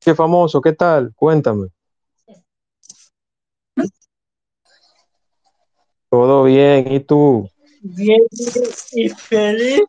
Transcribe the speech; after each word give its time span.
Qué 0.00 0.14
famoso, 0.14 0.60
¿qué 0.60 0.72
tal? 0.72 1.12
Cuéntame. 1.14 1.68
Todo 6.08 6.44
bien, 6.44 6.92
¿y 6.92 7.00
tú? 7.00 7.48
Bien 7.82 8.22
y 8.92 9.08
feliz 9.08 9.82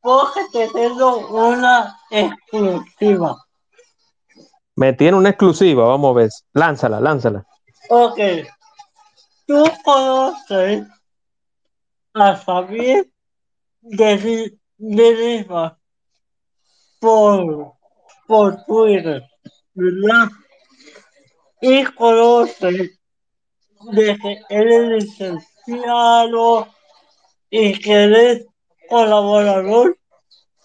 porque 0.00 0.40
te 0.52 0.68
tengo 0.68 1.28
una 1.28 1.98
exclusiva. 2.10 3.36
Me 4.76 4.92
tiene 4.92 5.16
una 5.16 5.30
exclusiva, 5.30 5.84
vamos 5.84 6.10
a 6.10 6.18
ver. 6.20 6.30
Lánzala, 6.52 7.00
lánzala. 7.00 7.46
Ok. 7.88 8.18
Tú 9.46 9.64
conoces 9.84 10.86
a 12.14 12.36
Javier 12.36 13.08
de, 13.80 14.58
de 14.76 15.14
Lima 15.14 15.78
por, 17.00 17.79
por 18.30 18.64
Twitter, 18.64 19.28
¿verdad? 19.74 20.28
Y 21.60 21.82
conoces 21.82 22.96
de 23.90 24.18
que 24.18 24.40
él 24.50 24.72
es 24.72 25.04
licenciado 25.04 26.68
y 27.50 27.76
que 27.80 27.92
eres 27.92 28.46
colaborador 28.88 29.98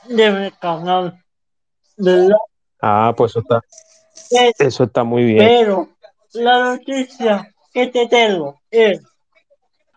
de 0.08 0.32
mi 0.32 0.52
canal, 0.52 1.20
¿verdad? 1.98 2.38
Ah, 2.84 3.12
pues 3.18 3.32
eso 3.32 3.40
está, 3.40 3.60
Eh, 4.30 4.54
eso 4.60 4.84
está 4.84 5.04
muy 5.04 5.24
bien. 5.24 5.40
Pero 5.48 5.90
la 6.34 6.66
noticia 6.66 7.52
que 7.74 7.88
te 7.88 8.08
tengo 8.08 8.62
es 8.70 9.02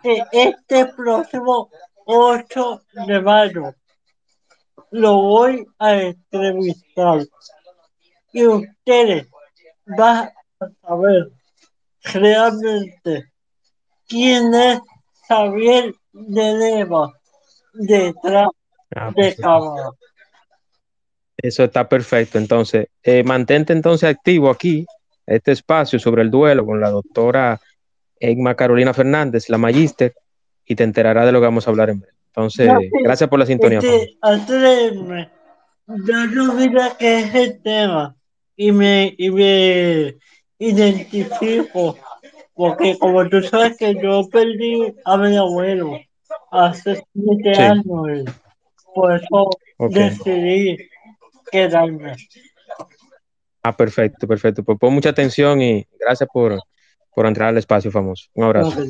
que 0.02 0.24
este 0.32 0.86
próximo 0.86 1.68
8 2.06 2.82
de 3.06 3.20
mayo 3.20 3.74
lo 4.90 5.20
voy 5.20 5.66
a 5.78 5.96
entrevistar 5.96 7.26
ustedes 8.46 9.26
van 9.86 10.30
a 10.60 10.68
saber 10.86 11.30
realmente 12.14 13.32
quién 14.06 14.52
es 14.54 14.80
Javier 15.28 15.94
de 16.12 16.52
Leva 16.54 17.12
detrás 17.74 18.48
Ah, 18.94 19.08
de 19.08 19.12
pues 19.14 19.32
eso, 19.34 19.42
cámara. 19.42 19.90
eso 21.36 21.64
está 21.64 21.88
perfecto. 21.88 22.38
Entonces, 22.38 22.88
eh, 23.02 23.22
mantente 23.22 23.72
entonces 23.72 24.08
activo 24.08 24.50
aquí, 24.50 24.86
este 25.26 25.52
espacio 25.52 25.98
sobre 25.98 26.22
el 26.22 26.30
duelo 26.30 26.64
con 26.64 26.80
la 26.80 26.90
doctora 26.90 27.60
Egma 28.18 28.54
Carolina 28.54 28.94
Fernández, 28.94 29.48
la 29.48 29.58
magíster, 29.58 30.14
y 30.64 30.74
te 30.74 30.84
enterarás 30.84 31.26
de 31.26 31.32
lo 31.32 31.40
que 31.40 31.44
vamos 31.46 31.66
a 31.66 31.70
hablar 31.70 31.90
en 31.90 32.00
breve. 32.00 32.14
Entonces, 32.26 32.70
gracias 33.02 33.28
por 33.28 33.38
la 33.38 33.46
sintonía. 33.46 33.78
Este, 33.78 34.16
yo 35.86 36.26
no 36.26 36.96
que 36.98 37.18
es 37.20 37.34
el 37.34 37.62
tema 37.62 38.14
y 38.58 38.72
me, 38.72 39.14
y 39.16 39.30
me 39.30 40.16
identifico 40.58 41.96
porque 42.54 42.98
como 42.98 43.28
tú 43.28 43.40
sabes 43.40 43.76
que 43.78 43.94
yo 44.02 44.28
perdí 44.28 44.94
a 45.04 45.16
mi 45.16 45.36
abuelo 45.36 46.00
hace 46.50 47.00
siete 47.14 47.54
Sí. 47.54 47.62
años 47.62 48.24
por 48.92 49.14
eso 49.14 49.50
decidí 49.78 50.76
quedarme. 51.52 52.16
Ah, 53.62 53.76
perfecto, 53.76 54.26
perfecto. 54.26 54.64
Pues 54.64 54.76
pon 54.76 54.92
mucha 54.92 55.10
atención 55.10 55.62
y 55.62 55.86
gracias 56.00 56.28
por, 56.32 56.58
por 57.14 57.26
entrar 57.26 57.50
al 57.50 57.58
espacio 57.58 57.92
famoso. 57.92 58.28
Un 58.34 58.44
abrazo. 58.44 58.82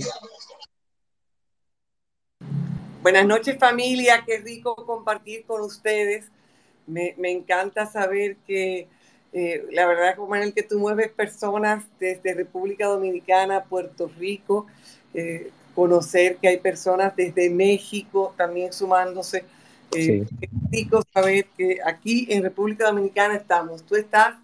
Buenas 3.03 3.27
noches 3.27 3.59
familia, 3.59 4.25
qué 4.27 4.39
rico 4.39 4.75
compartir 4.77 5.45
con 5.45 5.61
ustedes. 5.61 6.31
Me, 6.87 7.15
me 7.19 7.31
encanta 7.31 7.85
saber 7.85 8.37
que 8.47 8.89
eh, 9.33 9.67
la 9.73 9.87
verdad, 9.87 10.17
como 10.17 10.37
en 10.37 10.43
el 10.43 10.55
que 10.55 10.63
tú 10.63 10.79
mueves 10.79 11.11
personas 11.11 11.85
desde 11.99 12.35
República 12.35 12.87
Dominicana, 12.87 13.65
Puerto 13.65 14.09
Rico, 14.19 14.67
eh, 15.15 15.53
conocer 15.75 16.39
que 16.39 16.49
hay 16.49 16.59
personas 16.59 17.15
desde 17.17 17.51
México 17.51 18.35
también 18.37 18.73
sumándose. 18.73 19.49
Eh, 19.91 20.25
Sí. 20.29 20.29
Es 20.41 20.51
rico 20.71 21.03
saber 21.15 21.47
que 21.57 21.79
aquí 21.85 22.27
en 22.31 22.43
República 22.43 22.87
Dominicana 22.87 23.35
estamos. 23.37 23.85
Tú 23.85 23.97
estás 23.97 24.37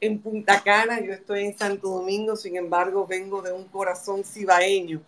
en 0.00 0.20
Punta 0.20 0.62
Cana, 0.62 1.00
yo 1.00 1.12
estoy 1.12 1.44
en 1.44 1.56
Santo 1.56 1.88
Domingo, 1.90 2.36
sin 2.36 2.56
embargo 2.56 3.06
vengo 3.06 3.42
de 3.42 3.52
un 3.52 3.64
corazón 3.66 4.24
cibaeño. 4.24 5.02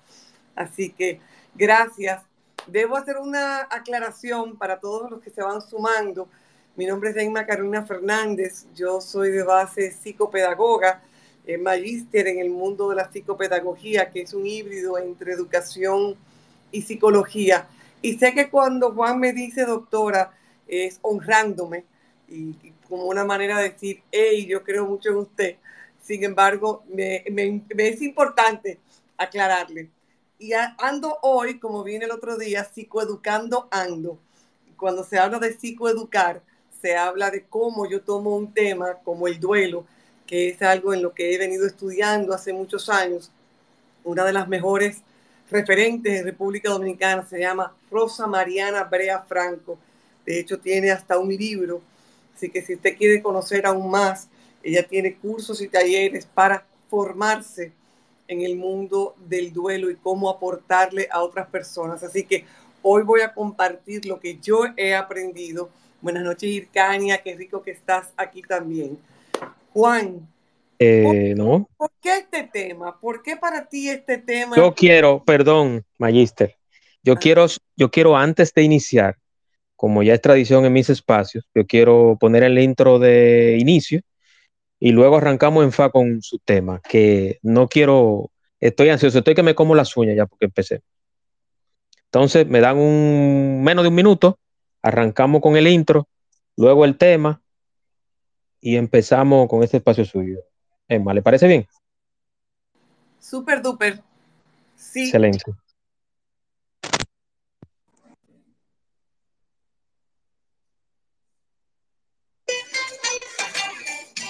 Así 0.54 0.90
que 0.92 1.20
gracias. 1.54 2.22
Debo 2.66 2.96
hacer 2.96 3.16
una 3.18 3.62
aclaración 3.70 4.56
para 4.56 4.78
todos 4.80 5.10
los 5.10 5.20
que 5.20 5.30
se 5.30 5.42
van 5.42 5.60
sumando. 5.62 6.28
Mi 6.76 6.86
nombre 6.86 7.10
es 7.10 7.14
Deima 7.16 7.44
Carolina 7.46 7.84
Fernández, 7.84 8.66
yo 8.74 9.00
soy 9.00 9.30
de 9.30 9.42
base 9.42 9.90
psicopedagoga, 9.92 11.02
eh, 11.46 11.58
magíster 11.58 12.28
en 12.28 12.38
el 12.38 12.48
mundo 12.50 12.88
de 12.88 12.96
la 12.96 13.10
psicopedagogía, 13.10 14.10
que 14.10 14.22
es 14.22 14.32
un 14.32 14.46
híbrido 14.46 14.96
entre 14.98 15.32
educación 15.32 16.16
y 16.70 16.82
psicología. 16.82 17.68
Y 18.00 18.18
sé 18.18 18.32
que 18.34 18.48
cuando 18.50 18.92
Juan 18.92 19.20
me 19.20 19.32
dice 19.34 19.64
doctora, 19.66 20.32
es 20.66 20.98
honrándome 21.02 21.84
y, 22.28 22.50
y 22.62 22.72
como 22.88 23.04
una 23.06 23.24
manera 23.24 23.58
de 23.58 23.70
decir, 23.70 24.02
hey, 24.10 24.46
yo 24.46 24.62
creo 24.62 24.86
mucho 24.86 25.10
en 25.10 25.16
usted. 25.16 25.56
Sin 26.02 26.24
embargo, 26.24 26.84
me, 26.88 27.22
me- 27.30 27.62
me 27.74 27.88
es 27.88 28.00
importante 28.02 28.78
aclararle. 29.18 29.90
Y 30.38 30.54
a- 30.54 30.74
ando 30.78 31.18
hoy, 31.22 31.58
como 31.58 31.84
viene 31.84 32.06
el 32.06 32.10
otro 32.12 32.38
día, 32.38 32.64
psicoeducando 32.64 33.68
ando. 33.70 34.18
Cuando 34.76 35.04
se 35.04 35.18
habla 35.18 35.38
de 35.38 35.52
psicoeducar, 35.52 36.42
se 36.82 36.96
habla 36.96 37.30
de 37.30 37.44
cómo 37.44 37.88
yo 37.88 38.02
tomo 38.02 38.36
un 38.36 38.52
tema 38.52 38.98
como 39.04 39.28
el 39.28 39.38
duelo, 39.38 39.86
que 40.26 40.48
es 40.48 40.60
algo 40.62 40.92
en 40.92 41.00
lo 41.00 41.14
que 41.14 41.32
he 41.32 41.38
venido 41.38 41.64
estudiando 41.64 42.34
hace 42.34 42.52
muchos 42.52 42.88
años. 42.88 43.30
Una 44.02 44.24
de 44.24 44.32
las 44.32 44.48
mejores 44.48 44.98
referentes 45.48 46.18
en 46.18 46.24
República 46.24 46.70
Dominicana 46.70 47.24
se 47.24 47.38
llama 47.38 47.72
Rosa 47.88 48.26
Mariana 48.26 48.82
Brea 48.82 49.20
Franco. 49.20 49.78
De 50.26 50.40
hecho, 50.40 50.58
tiene 50.58 50.90
hasta 50.90 51.18
un 51.18 51.28
libro. 51.28 51.80
Así 52.34 52.50
que 52.50 52.62
si 52.62 52.74
usted 52.74 52.96
quiere 52.96 53.22
conocer 53.22 53.64
aún 53.64 53.88
más, 53.88 54.26
ella 54.62 54.84
tiene 54.86 55.14
cursos 55.14 55.60
y 55.60 55.68
talleres 55.68 56.26
para 56.26 56.66
formarse 56.90 57.70
en 58.26 58.40
el 58.40 58.56
mundo 58.56 59.14
del 59.28 59.52
duelo 59.52 59.88
y 59.88 59.96
cómo 59.96 60.28
aportarle 60.28 61.08
a 61.12 61.22
otras 61.22 61.46
personas. 61.46 62.02
Así 62.02 62.24
que 62.24 62.44
hoy 62.82 63.04
voy 63.04 63.20
a 63.20 63.32
compartir 63.32 64.04
lo 64.06 64.18
que 64.18 64.38
yo 64.38 64.64
he 64.76 64.96
aprendido. 64.96 65.70
Buenas 66.02 66.24
noches, 66.24 66.50
Ircania, 66.50 67.18
qué 67.22 67.34
rico 67.36 67.62
que 67.62 67.70
estás 67.70 68.12
aquí 68.16 68.42
también. 68.42 68.98
Juan, 69.72 70.28
Eh, 70.78 71.32
no. 71.36 71.68
¿por 71.76 71.92
qué 72.02 72.16
este 72.18 72.42
tema? 72.52 72.98
¿Por 73.00 73.22
qué 73.22 73.36
para 73.36 73.68
ti 73.68 73.88
este 73.88 74.18
tema? 74.18 74.56
Yo 74.56 74.74
quiero, 74.74 75.22
perdón, 75.24 75.84
Magister. 75.96 76.56
Yo 77.04 77.12
Ah. 77.14 77.18
quiero, 77.20 77.46
yo 77.76 77.90
quiero 77.92 78.16
antes 78.16 78.52
de 78.52 78.62
iniciar, 78.62 79.16
como 79.76 80.02
ya 80.02 80.14
es 80.14 80.20
tradición 80.20 80.64
en 80.64 80.72
mis 80.72 80.90
espacios, 80.90 81.48
yo 81.54 81.64
quiero 81.68 82.16
poner 82.18 82.42
el 82.42 82.58
intro 82.58 82.98
de 82.98 83.58
inicio 83.60 84.00
y 84.80 84.90
luego 84.90 85.18
arrancamos 85.18 85.62
en 85.62 85.70
fa 85.70 85.90
con 85.90 86.20
su 86.20 86.40
tema, 86.40 86.80
que 86.88 87.38
no 87.42 87.68
quiero, 87.68 88.32
estoy 88.58 88.88
ansioso, 88.88 89.18
estoy 89.18 89.36
que 89.36 89.44
me 89.44 89.54
como 89.54 89.76
las 89.76 89.96
uñas 89.96 90.16
ya 90.16 90.26
porque 90.26 90.46
empecé. 90.46 90.82
Entonces 92.06 92.44
me 92.48 92.58
dan 92.58 92.76
un 92.76 93.62
menos 93.62 93.84
de 93.84 93.88
un 93.90 93.94
minuto, 93.94 94.36
arrancamos 94.82 95.40
con 95.40 95.56
el 95.56 95.68
intro, 95.68 96.08
luego 96.56 96.84
el 96.84 96.98
tema 96.98 97.40
y 98.60 98.76
empezamos 98.76 99.48
con 99.48 99.62
este 99.62 99.78
espacio 99.78 100.04
suyo. 100.04 100.38
Emma, 100.88 101.14
¿le 101.14 101.22
parece 101.22 101.46
bien? 101.46 101.66
Súper 103.18 103.62
duper. 103.62 104.02
Sí, 104.76 105.04
Excelente. 105.04 105.42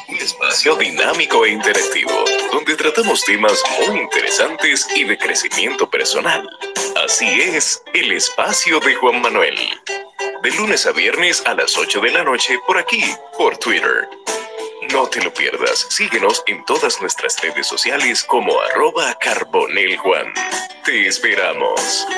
Un 0.08 0.16
espacio 0.18 0.76
dinámico 0.76 1.44
e 1.46 1.50
interactivo, 1.50 2.12
donde 2.52 2.76
tratamos 2.76 3.24
temas 3.24 3.62
muy 3.88 4.00
interesantes 4.00 4.86
y 4.94 5.04
de 5.04 5.16
crecimiento 5.16 5.88
personal. 5.88 6.48
Así 7.04 7.26
es, 7.40 7.82
el 7.94 8.12
espacio 8.12 8.78
de 8.80 8.94
Juan 8.94 9.22
Manuel. 9.22 9.56
De 10.42 10.50
lunes 10.56 10.86
a 10.86 10.92
viernes 10.92 11.40
a 11.46 11.54
las 11.54 11.78
8 11.78 12.00
de 12.00 12.10
la 12.10 12.24
noche 12.24 12.58
por 12.66 12.76
aquí, 12.76 13.00
por 13.38 13.56
Twitter. 13.58 14.08
No 14.92 15.06
te 15.06 15.22
lo 15.22 15.32
pierdas, 15.32 15.86
síguenos 15.88 16.42
en 16.48 16.64
todas 16.64 17.00
nuestras 17.00 17.40
redes 17.40 17.68
sociales 17.68 18.24
como 18.24 18.52
arroba. 18.60 19.16
Te 20.84 21.06
esperamos. 21.06 22.08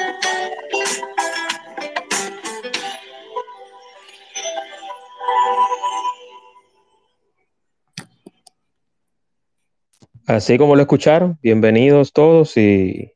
Así 10.26 10.56
como 10.56 10.76
lo 10.76 10.80
escucharon, 10.80 11.38
bienvenidos 11.42 12.14
todos 12.14 12.56
y 12.56 13.12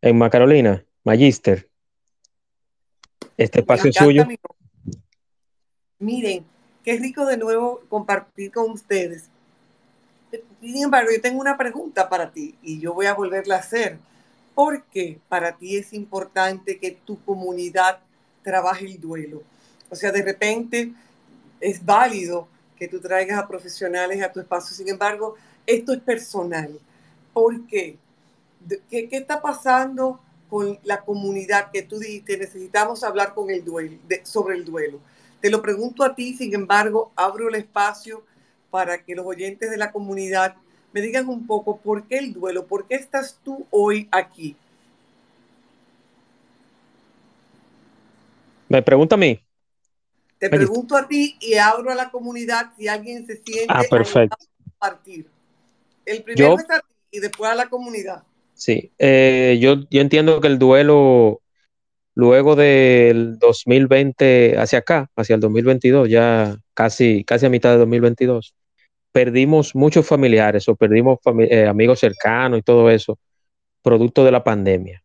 Emma 0.00 0.30
Carolina, 0.30 0.84
Magister. 1.02 1.68
Este 3.38 3.60
espacio 3.60 3.88
es 3.90 3.96
suyo. 3.96 4.26
mi- 4.26 4.36
Miren, 6.00 6.44
qué 6.84 6.96
rico 6.98 7.24
de 7.24 7.36
nuevo 7.36 7.80
compartir 7.88 8.52
con 8.52 8.70
ustedes. 8.70 9.30
Sin 10.60 10.82
embargo, 10.82 11.10
yo 11.14 11.20
tengo 11.20 11.40
una 11.40 11.56
pregunta 11.56 12.08
para 12.08 12.30
ti 12.30 12.56
y 12.62 12.80
yo 12.80 12.92
voy 12.94 13.06
a 13.06 13.14
volverla 13.14 13.56
a 13.56 13.60
hacer. 13.60 13.98
¿Por 14.54 14.82
qué 14.86 15.20
para 15.28 15.56
ti 15.56 15.76
es 15.76 15.92
importante 15.92 16.78
que 16.78 16.90
tu 16.90 17.22
comunidad 17.24 18.00
trabaje 18.42 18.84
el 18.86 19.00
duelo? 19.00 19.42
O 19.88 19.94
sea, 19.96 20.10
de 20.12 20.22
repente 20.22 20.92
es 21.60 21.84
válido 21.84 22.48
que 22.76 22.88
tú 22.88 23.00
traigas 23.00 23.38
a 23.38 23.48
profesionales 23.48 24.22
a 24.22 24.32
tu 24.32 24.40
espacio. 24.40 24.76
Sin 24.76 24.88
embargo, 24.88 25.36
esto 25.66 25.92
es 25.92 26.00
personal. 26.00 26.78
¿Por 27.32 27.66
qué? 27.66 27.96
¿Qué, 28.90 29.08
qué 29.08 29.16
está 29.16 29.40
pasando 29.40 30.20
con 30.48 30.78
la 30.82 31.02
comunidad 31.02 31.70
que 31.70 31.82
tú 31.82 31.98
dijiste? 31.98 32.38
Necesitamos 32.38 33.04
hablar 33.04 33.34
con 33.34 33.50
el 33.50 33.64
duelo, 33.64 33.98
sobre 34.24 34.56
el 34.56 34.64
duelo. 34.64 35.00
Te 35.40 35.50
lo 35.50 35.62
pregunto 35.62 36.02
a 36.02 36.14
ti, 36.14 36.34
sin 36.34 36.54
embargo, 36.54 37.12
abro 37.14 37.48
el 37.48 37.54
espacio 37.54 38.24
para 38.70 39.04
que 39.04 39.14
los 39.14 39.24
oyentes 39.24 39.70
de 39.70 39.76
la 39.76 39.92
comunidad 39.92 40.56
me 40.92 41.00
digan 41.00 41.28
un 41.28 41.46
poco 41.46 41.78
por 41.78 42.06
qué 42.06 42.18
el 42.18 42.32
duelo, 42.32 42.66
por 42.66 42.86
qué 42.86 42.96
estás 42.96 43.38
tú 43.44 43.66
hoy 43.70 44.08
aquí. 44.10 44.56
Me 48.68 48.82
pregunta 48.82 49.14
a 49.14 49.18
mí. 49.18 49.40
Te 50.38 50.48
pregunto 50.48 50.96
a 50.96 51.08
ti 51.08 51.36
y 51.40 51.54
abro 51.54 51.90
a 51.90 51.94
la 51.94 52.10
comunidad 52.10 52.72
si 52.76 52.86
alguien 52.86 53.26
se 53.26 53.36
siente 53.36 53.66
ah, 53.68 53.82
perfecto. 53.90 54.36
partir. 54.78 55.26
El 56.04 56.22
primero 56.22 56.58
es 56.58 56.70
a 56.70 56.80
ti 56.80 56.94
y 57.10 57.20
después 57.20 57.50
a 57.50 57.54
la 57.54 57.68
comunidad. 57.68 58.22
Sí, 58.58 58.92
eh, 58.98 59.56
yo, 59.60 59.76
yo 59.88 60.00
entiendo 60.00 60.40
que 60.40 60.48
el 60.48 60.58
duelo 60.58 61.42
luego 62.16 62.56
del 62.56 63.38
2020 63.38 64.58
hacia 64.58 64.80
acá, 64.80 65.08
hacia 65.14 65.36
el 65.36 65.40
2022, 65.40 66.08
ya 66.08 66.56
casi, 66.74 67.22
casi 67.22 67.46
a 67.46 67.50
mitad 67.50 67.70
de 67.70 67.78
2022, 67.78 68.56
perdimos 69.12 69.76
muchos 69.76 70.08
familiares 70.08 70.68
o 70.68 70.74
perdimos 70.74 71.20
eh, 71.48 71.66
amigos 71.66 72.00
cercanos 72.00 72.58
y 72.58 72.62
todo 72.62 72.90
eso, 72.90 73.20
producto 73.80 74.24
de 74.24 74.32
la 74.32 74.42
pandemia. 74.42 75.04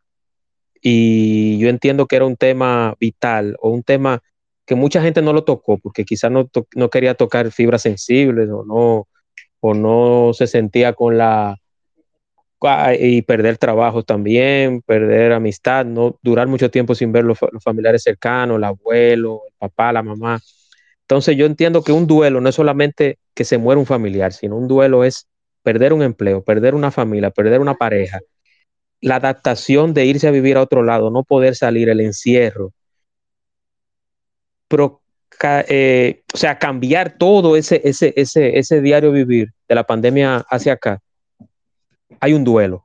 Y 0.82 1.56
yo 1.60 1.68
entiendo 1.68 2.06
que 2.06 2.16
era 2.16 2.26
un 2.26 2.36
tema 2.36 2.96
vital 2.98 3.56
o 3.60 3.70
un 3.70 3.84
tema 3.84 4.20
que 4.66 4.74
mucha 4.74 5.00
gente 5.00 5.22
no 5.22 5.32
lo 5.32 5.44
tocó 5.44 5.78
porque 5.78 6.04
quizás 6.04 6.32
no, 6.32 6.50
no 6.74 6.90
quería 6.90 7.14
tocar 7.14 7.52
fibras 7.52 7.82
sensibles 7.82 8.50
o 8.50 8.64
no, 8.64 9.06
o 9.60 9.74
no 9.74 10.32
se 10.34 10.48
sentía 10.48 10.92
con 10.94 11.16
la 11.18 11.56
y 12.98 13.22
perder 13.22 13.58
trabajo 13.58 14.02
también, 14.02 14.80
perder 14.82 15.32
amistad, 15.32 15.84
no 15.84 16.18
durar 16.22 16.48
mucho 16.48 16.70
tiempo 16.70 16.94
sin 16.94 17.12
ver 17.12 17.24
los, 17.24 17.38
los, 17.52 17.62
familiares 17.62 18.02
cercanos, 18.02 18.56
el 18.56 18.64
abuelo, 18.64 19.42
el 19.46 19.54
papá, 19.58 19.92
la 19.92 20.02
mamá. 20.02 20.40
Entonces 21.02 21.36
yo 21.36 21.46
entiendo 21.46 21.82
que 21.82 21.92
un 21.92 22.06
duelo 22.06 22.40
no 22.40 22.48
es 22.48 22.54
solamente 22.54 23.18
que 23.34 23.44
se 23.44 23.58
muera 23.58 23.78
un 23.78 23.86
familiar, 23.86 24.32
sino 24.32 24.56
un 24.56 24.68
duelo 24.68 25.04
es 25.04 25.26
perder 25.62 25.92
un 25.92 26.02
empleo, 26.02 26.42
perder 26.42 26.74
una 26.74 26.90
familia, 26.90 27.30
perder 27.30 27.60
una 27.60 27.74
pareja, 27.74 28.20
la 29.00 29.16
adaptación 29.16 29.94
de 29.94 30.06
irse 30.06 30.28
a 30.28 30.30
vivir 30.30 30.56
a 30.56 30.62
otro 30.62 30.82
lado, 30.82 31.10
no 31.10 31.24
poder 31.24 31.56
salir, 31.56 31.88
el 31.90 32.00
encierro, 32.00 32.72
pero, 34.68 35.02
eh, 35.68 36.22
o 36.32 36.36
sea, 36.36 36.58
cambiar 36.58 37.16
todo 37.18 37.56
ese, 37.56 37.80
ese, 37.84 38.12
ese, 38.16 38.58
ese 38.58 38.80
diario 38.80 39.12
vivir 39.12 39.52
de 39.68 39.74
la 39.74 39.84
pandemia 39.84 40.44
hacia 40.48 40.74
acá, 40.74 41.00
hay 42.20 42.34
un 42.34 42.44
duelo, 42.44 42.84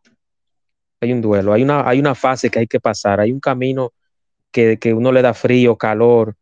hay 1.02 1.14
un 1.14 1.22
duelo, 1.22 1.54
hay 1.54 1.64
una, 1.64 1.88
hay 1.88 2.00
una 2.00 2.16
fase 2.16 2.50
que 2.50 2.60
hay 2.60 2.68
que 2.68 2.80
pasar, 2.80 3.20
hay 3.20 3.32
un 3.32 3.40
camino 3.40 3.94
que, 4.52 4.78
que 4.80 4.94
uno 4.94 5.12
le 5.12 5.22
da 5.22 5.34
frío, 5.34 5.78
calor, 5.78 6.36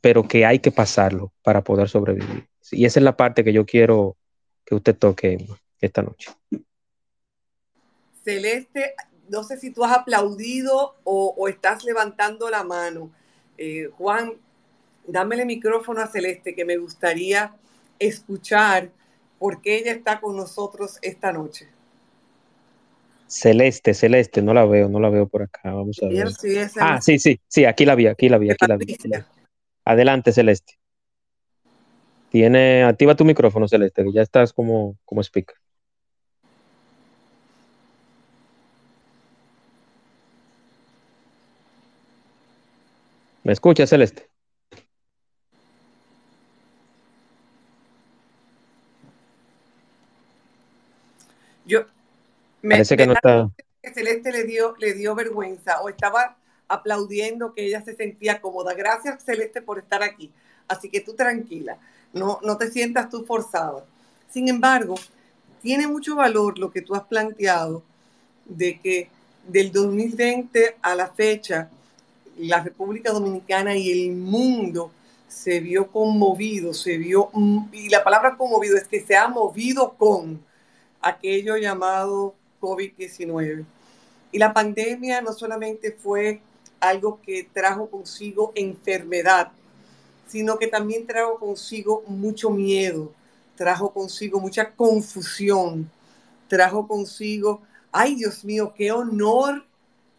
pero 0.00 0.26
que 0.26 0.46
hay 0.46 0.58
que 0.58 0.70
pasarlo 0.70 1.32
para 1.42 1.62
poder 1.62 1.88
sobrevivir. 1.88 2.46
Y 2.70 2.84
esa 2.84 3.00
es 3.00 3.04
la 3.04 3.16
parte 3.16 3.44
que 3.44 3.52
yo 3.52 3.66
quiero 3.66 4.16
que 4.64 4.74
usted 4.74 4.96
toque 4.96 5.46
esta 5.80 6.02
noche. 6.02 6.30
Celeste, 8.24 8.94
no 9.28 9.42
sé 9.42 9.58
si 9.58 9.70
tú 9.70 9.84
has 9.84 9.92
aplaudido 9.92 10.94
o, 11.04 11.48
estás 11.48 11.84
levantando 11.84 12.48
la 12.50 12.62
mano. 12.62 13.10
Eh, 13.58 13.90
Juan, 13.96 14.34
dame 15.06 15.36
el 15.36 15.46
micrófono 15.46 16.00
a 16.00 16.06
Celeste, 16.06 16.54
que 16.54 16.64
me 16.64 16.76
gustaría 16.76 17.54
escuchar 17.98 18.90
por 19.38 19.60
qué 19.60 19.78
ella 19.78 19.92
está 19.92 20.20
con 20.20 20.36
nosotros 20.36 20.98
esta 21.02 21.32
noche. 21.32 21.68
Celeste, 23.32 23.94
Celeste, 23.94 24.42
no 24.42 24.52
la 24.52 24.66
veo, 24.66 24.90
no 24.90 25.00
la 25.00 25.08
veo 25.08 25.26
por 25.26 25.40
acá. 25.42 25.60
Vamos 25.64 25.98
a 26.02 26.08
ver. 26.08 26.28
ah, 26.78 27.00
sí, 27.00 27.18
sí, 27.18 27.40
sí, 27.48 27.64
aquí 27.64 27.86
la 27.86 27.94
vi, 27.94 28.06
aquí 28.06 28.28
la 28.28 28.36
vi, 28.36 28.50
aquí 28.50 28.66
la 28.66 28.76
vi. 28.76 28.94
Adelante, 29.86 30.32
Celeste. 30.32 30.74
Tiene, 32.28 32.84
activa 32.84 33.14
tu 33.14 33.24
micrófono, 33.24 33.68
Celeste, 33.68 34.04
que 34.04 34.12
ya 34.12 34.20
estás 34.20 34.52
como, 34.52 34.98
como 35.06 35.22
speaker. 35.22 35.56
¿Me 43.44 43.54
escuchas, 43.54 43.88
Celeste? 43.88 44.28
Yo 51.64 51.86
me, 52.62 52.76
parece 52.76 52.96
que 52.96 53.06
no 53.06 53.12
está. 53.12 53.50
Celeste 53.94 54.30
le 54.32 54.44
dio, 54.44 54.74
le 54.78 54.94
dio 54.94 55.14
vergüenza 55.14 55.80
o 55.82 55.88
estaba 55.88 56.36
aplaudiendo 56.68 57.52
que 57.54 57.66
ella 57.66 57.82
se 57.82 57.94
sentía 57.94 58.40
cómoda. 58.40 58.74
Gracias, 58.74 59.24
Celeste, 59.24 59.60
por 59.60 59.78
estar 59.78 60.02
aquí. 60.02 60.30
Así 60.68 60.88
que 60.88 61.00
tú 61.00 61.14
tranquila, 61.14 61.76
no, 62.12 62.38
no 62.42 62.56
te 62.56 62.70
sientas 62.70 63.10
tú 63.10 63.24
forzada. 63.24 63.84
Sin 64.30 64.48
embargo, 64.48 64.94
tiene 65.60 65.86
mucho 65.86 66.16
valor 66.16 66.58
lo 66.58 66.70
que 66.70 66.82
tú 66.82 66.94
has 66.94 67.02
planteado 67.02 67.82
de 68.46 68.78
que 68.80 69.10
del 69.46 69.72
2020 69.72 70.76
a 70.80 70.94
la 70.94 71.08
fecha, 71.08 71.68
la 72.38 72.62
República 72.62 73.12
Dominicana 73.12 73.76
y 73.76 73.90
el 73.90 74.12
mundo 74.12 74.92
se 75.28 75.60
vio 75.60 75.88
conmovido, 75.88 76.74
se 76.74 76.98
vio, 76.98 77.30
y 77.72 77.88
la 77.88 78.04
palabra 78.04 78.36
conmovido 78.36 78.76
es 78.76 78.86
que 78.86 79.00
se 79.00 79.16
ha 79.16 79.28
movido 79.28 79.94
con 79.94 80.40
aquello 81.00 81.56
llamado 81.56 82.34
COVID-19. 82.62 83.66
Y 84.30 84.38
la 84.38 84.54
pandemia 84.54 85.20
no 85.20 85.32
solamente 85.32 85.92
fue 85.92 86.40
algo 86.80 87.20
que 87.20 87.48
trajo 87.52 87.90
consigo 87.90 88.52
enfermedad, 88.54 89.52
sino 90.28 90.58
que 90.58 90.68
también 90.68 91.06
trajo 91.06 91.38
consigo 91.38 92.02
mucho 92.06 92.48
miedo, 92.48 93.12
trajo 93.56 93.92
consigo 93.92 94.40
mucha 94.40 94.70
confusión, 94.70 95.90
trajo 96.48 96.88
consigo, 96.88 97.60
ay 97.90 98.14
Dios 98.14 98.44
mío, 98.44 98.72
qué 98.74 98.92
honor, 98.92 99.66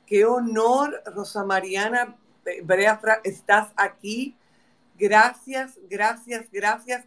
qué 0.05 0.25
honor, 0.25 1.01
Rosa 1.15 1.43
Mariana 1.43 2.15
Breafra, 2.63 3.21
estás 3.23 3.69
aquí. 3.75 4.35
Gracias, 4.97 5.79
gracias, 5.89 6.45
gracias. 6.51 7.05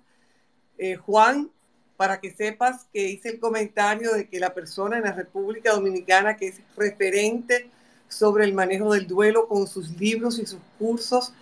Eh, 0.78 0.96
Juan, 0.96 1.50
para 1.96 2.20
que 2.20 2.30
sepas 2.30 2.86
que 2.92 3.08
hice 3.08 3.30
el 3.30 3.40
comentario 3.40 4.12
de 4.12 4.28
que 4.28 4.40
la 4.40 4.54
persona 4.54 4.98
en 4.98 5.04
la 5.04 5.12
República 5.12 5.72
Dominicana 5.72 6.36
que 6.36 6.48
es 6.48 6.60
referente 6.76 7.70
sobre 8.08 8.44
el 8.44 8.54
manejo 8.54 8.92
del 8.92 9.06
duelo 9.06 9.48
con 9.48 9.66
sus 9.66 9.98
libros 9.98 10.38
y 10.38 10.46
sus 10.46 10.60
cursos. 10.78 11.32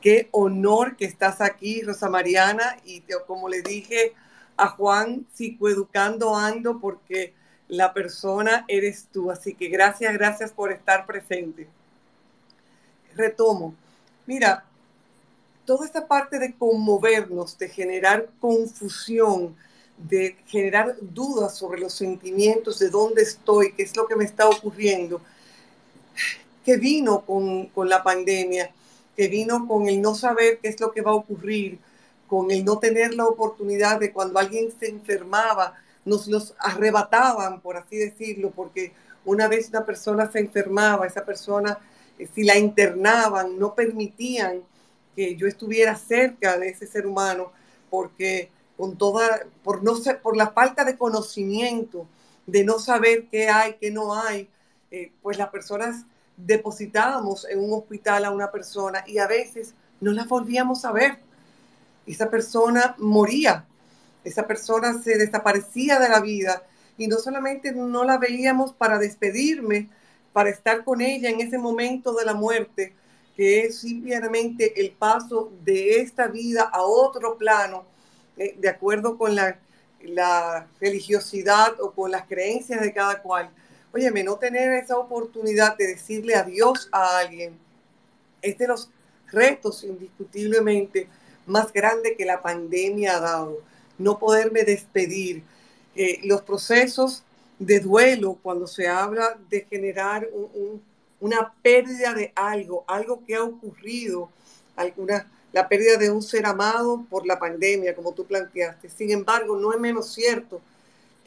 Qué 0.00 0.28
honor 0.32 0.96
que 0.96 1.04
estás 1.04 1.40
aquí, 1.40 1.82
Rosa 1.82 2.08
Mariana, 2.08 2.76
y 2.84 3.02
como 3.26 3.48
le 3.48 3.62
dije 3.62 4.14
a 4.56 4.68
Juan, 4.68 5.26
psicoeducando 5.32 6.36
ando 6.36 6.80
porque 6.80 7.34
la 7.68 7.94
persona 7.94 8.64
eres 8.68 9.08
tú. 9.12 9.30
Así 9.30 9.54
que 9.54 9.68
gracias, 9.68 10.12
gracias 10.14 10.50
por 10.50 10.72
estar 10.72 11.06
presente. 11.06 11.68
Retomo. 13.14 13.74
Mira, 14.26 14.64
toda 15.64 15.86
esta 15.86 16.06
parte 16.06 16.38
de 16.38 16.54
conmovernos, 16.54 17.56
de 17.58 17.68
generar 17.68 18.28
confusión, 18.40 19.56
de 20.08 20.36
generar 20.46 20.96
dudas 21.00 21.56
sobre 21.56 21.80
los 21.80 21.94
sentimientos, 21.94 22.78
de 22.78 22.90
dónde 22.90 23.22
estoy, 23.22 23.72
qué 23.72 23.82
es 23.82 23.96
lo 23.96 24.06
que 24.06 24.16
me 24.16 24.24
está 24.24 24.48
ocurriendo, 24.48 25.20
que 26.64 26.76
vino 26.76 27.24
con, 27.24 27.66
con 27.66 27.88
la 27.88 28.02
pandemia, 28.02 28.70
que 29.16 29.28
vino 29.28 29.66
con 29.68 29.88
el 29.88 30.00
no 30.00 30.14
saber 30.14 30.58
qué 30.60 30.68
es 30.68 30.80
lo 30.80 30.92
que 30.92 31.02
va 31.02 31.12
a 31.12 31.14
ocurrir, 31.14 31.78
con 32.26 32.50
el 32.50 32.64
no 32.64 32.78
tener 32.78 33.14
la 33.14 33.26
oportunidad 33.26 34.00
de 34.00 34.12
cuando 34.12 34.38
alguien 34.38 34.72
se 34.78 34.88
enfermaba, 34.88 35.74
nos 36.04 36.26
los 36.26 36.54
arrebataban, 36.58 37.60
por 37.60 37.76
así 37.76 37.96
decirlo, 37.96 38.50
porque 38.50 38.92
una 39.24 39.48
vez 39.48 39.68
una 39.68 39.84
persona 39.84 40.30
se 40.30 40.40
enfermaba, 40.40 41.06
esa 41.06 41.24
persona, 41.24 41.78
eh, 42.18 42.28
si 42.34 42.42
la 42.42 42.58
internaban, 42.58 43.58
no 43.58 43.74
permitían 43.74 44.62
que 45.14 45.36
yo 45.36 45.46
estuviera 45.46 45.94
cerca 45.96 46.58
de 46.58 46.70
ese 46.70 46.86
ser 46.86 47.06
humano, 47.06 47.52
porque 47.90 48.50
con 48.82 48.98
toda, 48.98 49.46
por, 49.62 49.84
no 49.84 49.92
por 50.24 50.36
la 50.36 50.50
falta 50.50 50.84
de 50.84 50.98
conocimiento, 50.98 52.08
de 52.48 52.64
no 52.64 52.80
saber 52.80 53.28
qué 53.30 53.48
hay, 53.48 53.76
qué 53.80 53.92
no 53.92 54.12
hay, 54.12 54.48
eh, 54.90 55.12
pues 55.22 55.38
las 55.38 55.50
personas 55.50 56.04
depositábamos 56.36 57.46
en 57.48 57.60
un 57.60 57.74
hospital 57.74 58.24
a 58.24 58.32
una 58.32 58.50
persona 58.50 59.04
y 59.06 59.18
a 59.18 59.28
veces 59.28 59.74
no 60.00 60.10
la 60.10 60.24
volvíamos 60.24 60.84
a 60.84 60.90
ver. 60.90 61.18
esa 62.08 62.28
persona 62.28 62.96
moría, 62.98 63.64
esa 64.24 64.48
persona 64.48 65.00
se 65.00 65.16
desaparecía 65.16 66.00
de 66.00 66.08
la 66.08 66.18
vida 66.18 66.64
y 66.98 67.06
no 67.06 67.18
solamente 67.18 67.70
no 67.70 68.02
la 68.02 68.18
veíamos 68.18 68.72
para 68.72 68.98
despedirme, 68.98 69.90
para 70.32 70.50
estar 70.50 70.82
con 70.82 71.00
ella 71.00 71.30
en 71.30 71.40
ese 71.40 71.56
momento 71.56 72.14
de 72.14 72.24
la 72.24 72.34
muerte, 72.34 72.96
que 73.36 73.60
es 73.60 73.78
simplemente 73.78 74.80
el 74.80 74.90
paso 74.90 75.52
de 75.62 76.00
esta 76.00 76.26
vida 76.26 76.62
a 76.62 76.82
otro 76.82 77.38
plano, 77.38 77.91
eh, 78.42 78.56
de 78.58 78.68
acuerdo 78.68 79.16
con 79.16 79.34
la, 79.34 79.58
religiosidad 80.80 81.80
o 81.80 81.92
con 81.92 82.10
las 82.10 82.26
creencias 82.26 82.80
de 82.80 82.92
cada 82.92 83.22
cual. 83.22 83.48
Óyeme, 83.92 84.24
no 84.24 84.36
tener 84.36 84.72
esa 84.72 84.98
oportunidad 84.98 85.76
de 85.76 85.86
decirle 85.86 86.34
adiós 86.34 86.88
a 86.90 87.18
alguien 87.18 87.56
es 88.40 88.58
de 88.58 88.66
los 88.66 88.90
retos 89.30 89.84
indiscutiblemente 89.84 91.06
más 91.46 91.72
grandes 91.72 92.16
que 92.16 92.24
la 92.24 92.42
pandemia 92.42 93.16
ha 93.16 93.20
dado. 93.20 93.62
No 93.96 94.18
poderme 94.18 94.64
despedir. 94.64 95.44
Eh, 95.94 96.18
los 96.24 96.42
procesos 96.42 97.22
de 97.60 97.78
duelo, 97.78 98.38
cuando 98.42 98.66
se 98.66 98.88
habla 98.88 99.38
de 99.48 99.66
generar 99.70 100.28
una 101.20 101.52
pérdida 101.62 102.12
de 102.12 102.32
algo, 102.34 102.82
algo 102.88 103.22
que 103.24 103.36
ha 103.36 103.44
ocurrido, 103.44 104.30
alguna, 104.74 105.30
la 105.52 105.68
pérdida 105.68 105.96
de 105.96 106.10
un 106.10 106.22
ser 106.22 106.46
amado 106.46 107.04
por 107.10 107.26
la 107.26 107.38
pandemia, 107.38 107.94
como 107.94 108.12
tú 108.12 108.24
planteaste. 108.24 108.88
Sin 108.88 109.10
embargo, 109.10 109.56
no 109.56 109.72
es 109.72 109.80
menos 109.80 110.12
cierto 110.12 110.60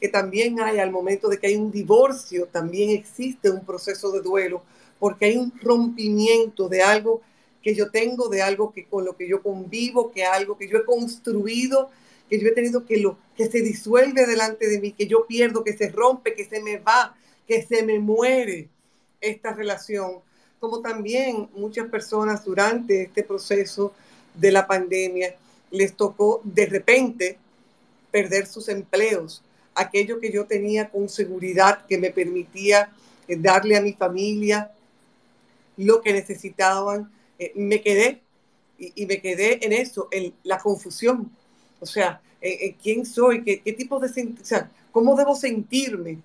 que 0.00 0.08
también 0.08 0.60
hay 0.60 0.78
al 0.78 0.90
momento 0.90 1.28
de 1.28 1.38
que 1.38 1.46
hay 1.46 1.56
un 1.56 1.70
divorcio, 1.70 2.46
también 2.46 2.90
existe 2.90 3.50
un 3.50 3.64
proceso 3.64 4.10
de 4.12 4.20
duelo, 4.20 4.62
porque 4.98 5.26
hay 5.26 5.36
un 5.36 5.52
rompimiento 5.62 6.68
de 6.68 6.82
algo 6.82 7.22
que 7.62 7.74
yo 7.74 7.90
tengo, 7.90 8.28
de 8.28 8.42
algo 8.42 8.72
que 8.72 8.84
con 8.84 9.04
lo 9.04 9.16
que 9.16 9.28
yo 9.28 9.42
convivo, 9.42 10.12
que 10.12 10.24
algo 10.24 10.58
que 10.58 10.68
yo 10.68 10.78
he 10.78 10.84
construido, 10.84 11.90
que 12.28 12.38
yo 12.38 12.48
he 12.48 12.52
tenido 12.52 12.84
que 12.84 12.98
lo 12.98 13.18
que 13.36 13.46
se 13.46 13.60
disuelve 13.60 14.26
delante 14.26 14.68
de 14.68 14.80
mí, 14.80 14.92
que 14.92 15.06
yo 15.06 15.26
pierdo, 15.26 15.64
que 15.64 15.76
se 15.76 15.90
rompe, 15.90 16.34
que 16.34 16.44
se 16.44 16.62
me 16.62 16.78
va, 16.78 17.16
que 17.46 17.62
se 17.62 17.82
me 17.82 17.98
muere 17.98 18.68
esta 19.20 19.52
relación. 19.52 20.20
Como 20.60 20.80
también 20.80 21.48
muchas 21.54 21.88
personas 21.88 22.44
durante 22.44 23.02
este 23.02 23.22
proceso 23.22 23.92
de 24.36 24.52
la 24.52 24.66
pandemia 24.66 25.34
les 25.70 25.96
tocó 25.96 26.40
de 26.44 26.66
repente 26.66 27.38
perder 28.10 28.46
sus 28.46 28.68
empleos, 28.68 29.42
aquello 29.74 30.20
que 30.20 30.32
yo 30.32 30.46
tenía 30.46 30.88
con 30.88 31.08
seguridad 31.08 31.84
que 31.86 31.98
me 31.98 32.10
permitía 32.10 32.90
eh, 33.28 33.36
darle 33.36 33.76
a 33.76 33.82
mi 33.82 33.92
familia 33.92 34.70
lo 35.76 36.00
que 36.00 36.12
necesitaban. 36.12 37.10
Eh, 37.38 37.52
me 37.56 37.82
quedé 37.82 38.22
y, 38.78 39.06
me 39.06 39.20
quedé 39.20 39.64
en 39.64 39.72
eso, 39.72 40.08
en 40.10 40.34
la 40.42 40.58
confusión. 40.58 41.30
O 41.80 41.86
sea, 41.86 42.20
quién 42.82 43.04
soy, 43.04 43.42
¿Qué, 43.42 43.60
qué, 43.60 43.72
tipo 43.72 43.98
de, 43.98 44.08
o 44.08 44.44
sea, 44.44 44.70
cómo 44.92 45.16
debo 45.16 45.34
sentirme. 45.34 46.18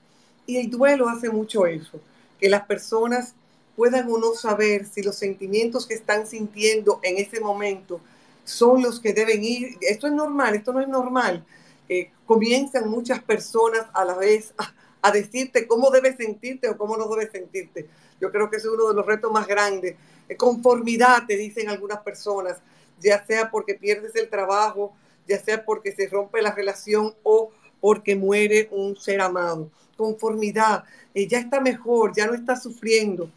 Y 0.46 0.58
el 0.58 0.70
duelo 0.70 1.10
hace 1.10 1.30
mucho 1.30 1.66
eso, 1.66 2.00
que 2.40 2.50
las 2.50 2.66
personas 2.66 3.34
puedan 3.76 4.10
o 4.10 4.18
no 4.18 4.34
saber 4.34 4.86
si 4.86 5.02
los 5.02 5.16
sentimientos 5.16 5.88
que 5.88 5.94
están 5.94 6.28
sintiendo 6.28 7.00
en 7.04 7.18
ese 7.18 7.40
momento 7.40 8.02
son 8.44 8.82
los 8.82 9.00
que 9.00 9.14
deben 9.14 9.44
ir. 9.44 9.78
Esto 9.82 10.08
es 10.08 10.14
normal, 10.14 10.56
esto 10.56 10.74
no 10.74 10.82
es 10.82 10.88
normal. 10.88 11.46
Eh, 11.90 12.12
comienzan 12.26 12.90
muchas 12.90 13.22
personas 13.22 13.86
a 13.94 14.06
la 14.06 14.16
vez 14.16 14.54
a, 15.02 15.12
decirte 15.12 15.68
cómo 15.68 15.90
debes 15.90 16.16
sentirte 16.16 16.70
o 16.70 16.78
cómo 16.78 16.96
no 16.96 17.08
debes 17.10 17.32
sentirte. 17.32 17.88
Yo 18.20 18.32
creo 18.32 18.50
que 18.50 18.58
es 18.58 18.66
uno 18.66 18.90
de 18.90 18.94
los 18.94 19.06
retos 19.06 19.32
más 19.32 19.48
grandes. 19.48 19.96
Eh, 20.30 20.38
conformidad, 20.38 21.26
te 21.28 21.36
dicen 21.38 21.70
algunas 21.70 22.00
personas, 22.02 22.58
ya 23.00 23.26
sea 23.26 23.50
porque 23.50 23.74
pierdes 23.76 24.16
el 24.16 24.30
trabajo, 24.30 24.94
ya 25.28 25.40
sea 25.44 25.66
porque 25.66 25.92
se 25.92 26.08
rompe 26.08 26.42
la 26.42 26.54
relación 26.54 27.14
o 27.24 27.52
porque 27.80 28.16
muere 28.16 28.70
un 28.72 28.96
ser 28.96 29.22
amado. 29.22 29.70
Conformidad, 29.98 30.84
eh, 31.14 31.28
ya 31.28 31.40
está 31.40 31.60
mejor, 31.60 32.14
ya 32.16 32.28
no 32.28 32.34
está 32.34 32.56
sufriendo. 32.56 33.30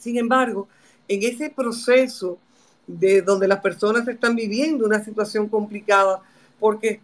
Sin 0.00 0.16
embargo, 0.16 0.66
en 1.06 1.22
ese 1.22 1.50
proceso 1.50 2.38
de 2.86 3.22
donde 3.22 3.46
las 3.46 3.60
personas 3.60 4.08
están 4.08 4.34
viviendo 4.34 4.86
una 4.86 5.04
situación 5.04 5.48
complicada, 5.48 6.22
porque 6.58 7.00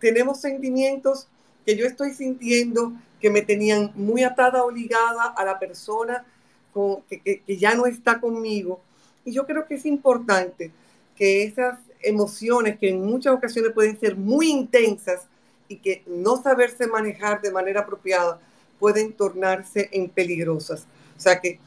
tenemos 0.00 0.40
sentimientos 0.40 1.28
que 1.64 1.76
yo 1.76 1.86
estoy 1.86 2.12
sintiendo 2.12 2.92
que 3.20 3.30
me 3.30 3.42
tenían 3.42 3.92
muy 3.94 4.22
atada 4.22 4.64
o 4.64 4.70
ligada 4.70 5.24
a 5.24 5.44
la 5.44 5.58
persona 5.58 6.24
con, 6.72 7.02
que, 7.02 7.20
que, 7.20 7.56
ya 7.56 7.74
no 7.74 7.86
está 7.86 8.20
conmigo. 8.20 8.80
Y 9.24 9.32
yo 9.32 9.46
creo 9.46 9.66
que 9.66 9.74
es 9.74 9.84
importante 9.84 10.70
que 11.16 11.44
esas 11.44 11.78
emociones 12.00 12.78
que 12.78 12.90
en 12.90 13.04
muchas 13.04 13.34
ocasiones 13.34 13.72
pueden 13.72 13.98
ser 13.98 14.16
muy 14.16 14.48
intensas 14.50 15.26
y 15.68 15.76
que 15.76 16.02
no 16.06 16.40
saberse 16.40 16.86
manejar 16.86 17.42
de 17.42 17.50
manera 17.50 17.80
apropiada 17.80 18.40
pueden 18.78 19.12
tornarse 19.12 19.88
en 19.92 20.08
peligrosas. 20.08 20.86
O 21.16 21.20
sea 21.20 21.40
que 21.40 21.58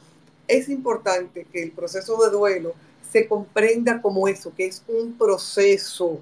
es 0.48 0.68
importante 0.68 1.46
que 1.52 1.62
el 1.62 1.72
proceso 1.72 2.22
de 2.22 2.30
duelo 2.30 2.74
se 3.10 3.26
comprenda 3.28 4.00
como 4.00 4.28
eso, 4.28 4.52
que 4.54 4.66
es 4.66 4.82
un 4.88 5.16
proceso 5.16 6.20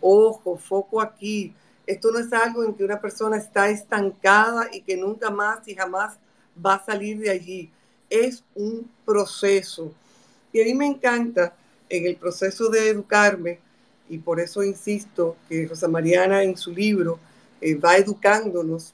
Ojo, 0.00 0.56
foco 0.56 1.00
aquí. 1.00 1.52
Esto 1.86 2.10
no 2.10 2.18
es 2.18 2.32
algo 2.32 2.64
en 2.64 2.74
que 2.74 2.84
una 2.84 3.00
persona 3.00 3.36
está 3.36 3.68
estancada 3.68 4.68
y 4.72 4.80
que 4.80 4.96
nunca 4.96 5.30
más 5.30 5.66
y 5.68 5.74
jamás 5.74 6.16
va 6.64 6.74
a 6.74 6.84
salir 6.84 7.18
de 7.18 7.30
allí. 7.30 7.70
Es 8.08 8.42
un 8.54 8.90
proceso. 9.04 9.92
Y 10.52 10.60
a 10.60 10.64
mí 10.64 10.74
me 10.74 10.86
encanta 10.86 11.54
en 11.88 12.06
el 12.06 12.16
proceso 12.16 12.68
de 12.68 12.88
educarme, 12.88 13.58
y 14.08 14.18
por 14.18 14.40
eso 14.40 14.62
insisto 14.62 15.36
que 15.48 15.66
Rosa 15.66 15.86
Mariana 15.86 16.42
en 16.42 16.56
su 16.56 16.72
libro 16.72 17.18
eh, 17.60 17.74
va 17.76 17.96
educándonos 17.96 18.92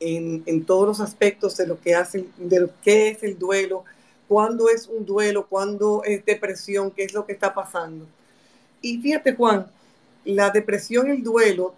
en, 0.00 0.64
todos 0.64 0.88
los 0.88 1.00
aspectos 1.00 1.56
de 1.56 1.66
lo 1.66 1.80
que 1.80 1.94
hace, 1.94 2.26
de 2.38 2.60
lo 2.60 2.70
que 2.82 3.08
es 3.08 3.22
el 3.22 3.38
duelo, 3.38 3.84
cuándo 4.26 4.68
es 4.68 4.86
un 4.86 5.04
duelo, 5.04 5.46
cuándo 5.46 6.02
es 6.04 6.24
depresión, 6.24 6.90
qué 6.90 7.04
es 7.04 7.12
lo 7.12 7.26
que 7.26 7.32
está 7.32 7.52
pasando. 7.52 8.06
Y 8.80 8.98
fíjate, 8.98 9.34
Juan, 9.34 9.66
la 10.24 10.50
depresión 10.50 11.08
y 11.08 11.10
el 11.10 11.22
duelo 11.22 11.74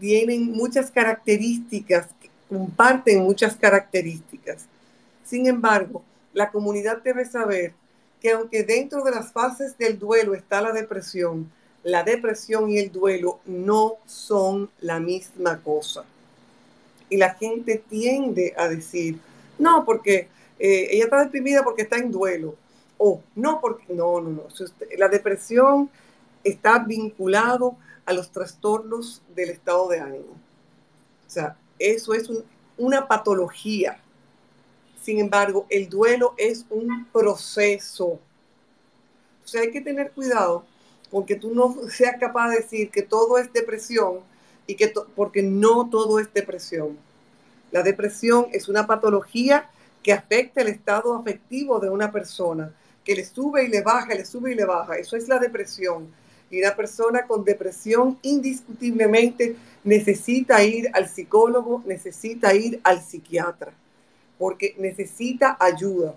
tienen 0.00 0.50
muchas 0.52 0.90
características, 0.90 2.06
comparten 2.48 3.22
muchas 3.22 3.54
características. 3.56 4.64
Sin 5.24 5.46
embargo, 5.46 6.02
la 6.32 6.50
comunidad 6.50 7.02
debe 7.02 7.24
saber 7.24 7.74
que 8.20 8.32
aunque 8.32 8.64
dentro 8.64 9.04
de 9.04 9.10
las 9.10 9.32
fases 9.32 9.76
del 9.76 9.98
duelo 9.98 10.34
está 10.34 10.60
la 10.60 10.72
depresión, 10.72 11.50
la 11.82 12.02
depresión 12.02 12.70
y 12.70 12.78
el 12.78 12.90
duelo 12.90 13.40
no 13.44 13.96
son 14.06 14.70
la 14.80 14.98
misma 15.00 15.58
cosa. 15.58 16.04
Y 17.10 17.16
la 17.16 17.34
gente 17.34 17.82
tiende 17.88 18.54
a 18.56 18.68
decir, 18.68 19.18
no, 19.58 19.84
porque 19.84 20.28
eh, 20.58 20.88
ella 20.90 21.04
está 21.04 21.24
deprimida 21.24 21.64
porque 21.64 21.82
está 21.82 21.96
en 21.96 22.10
duelo. 22.10 22.54
O 22.98 23.22
no, 23.34 23.60
porque 23.60 23.92
no, 23.92 24.20
no, 24.20 24.30
no. 24.30 24.42
La 24.96 25.08
depresión 25.08 25.88
está 26.44 26.80
vinculado 26.80 27.76
a 28.04 28.12
los 28.12 28.30
trastornos 28.30 29.22
del 29.34 29.50
estado 29.50 29.88
de 29.88 30.00
ánimo. 30.00 30.32
O 31.26 31.30
sea, 31.30 31.56
eso 31.78 32.14
es 32.14 32.30
una 32.76 33.06
patología. 33.06 34.00
Sin 35.02 35.20
embargo, 35.20 35.66
el 35.68 35.88
duelo 35.88 36.34
es 36.36 36.66
un 36.70 37.06
proceso. 37.12 38.06
O 38.06 38.20
sea, 39.44 39.62
hay 39.62 39.70
que 39.70 39.80
tener 39.80 40.10
cuidado 40.12 40.64
porque 41.10 41.36
tú 41.36 41.54
no 41.54 41.76
seas 41.90 42.16
capaz 42.18 42.50
de 42.50 42.56
decir 42.56 42.90
que 42.90 43.02
todo 43.02 43.38
es 43.38 43.52
depresión 43.52 44.20
y 44.68 44.76
que 44.76 44.92
porque 45.16 45.42
no 45.42 45.88
todo 45.90 46.20
es 46.20 46.32
depresión. 46.32 46.96
La 47.72 47.82
depresión 47.82 48.46
es 48.52 48.68
una 48.68 48.86
patología 48.86 49.68
que 50.02 50.12
afecta 50.12 50.60
el 50.60 50.68
estado 50.68 51.14
afectivo 51.14 51.80
de 51.80 51.90
una 51.90 52.12
persona, 52.12 52.72
que 53.02 53.16
le 53.16 53.24
sube 53.24 53.64
y 53.64 53.68
le 53.68 53.80
baja, 53.80 54.14
le 54.14 54.26
sube 54.26 54.52
y 54.52 54.54
le 54.54 54.66
baja. 54.66 54.96
Eso 54.96 55.16
es 55.16 55.26
la 55.26 55.38
depresión. 55.38 56.06
Y 56.50 56.60
una 56.60 56.76
persona 56.76 57.26
con 57.26 57.44
depresión 57.44 58.18
indiscutiblemente 58.22 59.56
necesita 59.84 60.62
ir 60.62 60.90
al 60.92 61.08
psicólogo, 61.08 61.82
necesita 61.86 62.54
ir 62.54 62.78
al 62.84 63.02
psiquiatra, 63.02 63.72
porque 64.38 64.74
necesita 64.78 65.56
ayuda. 65.58 66.14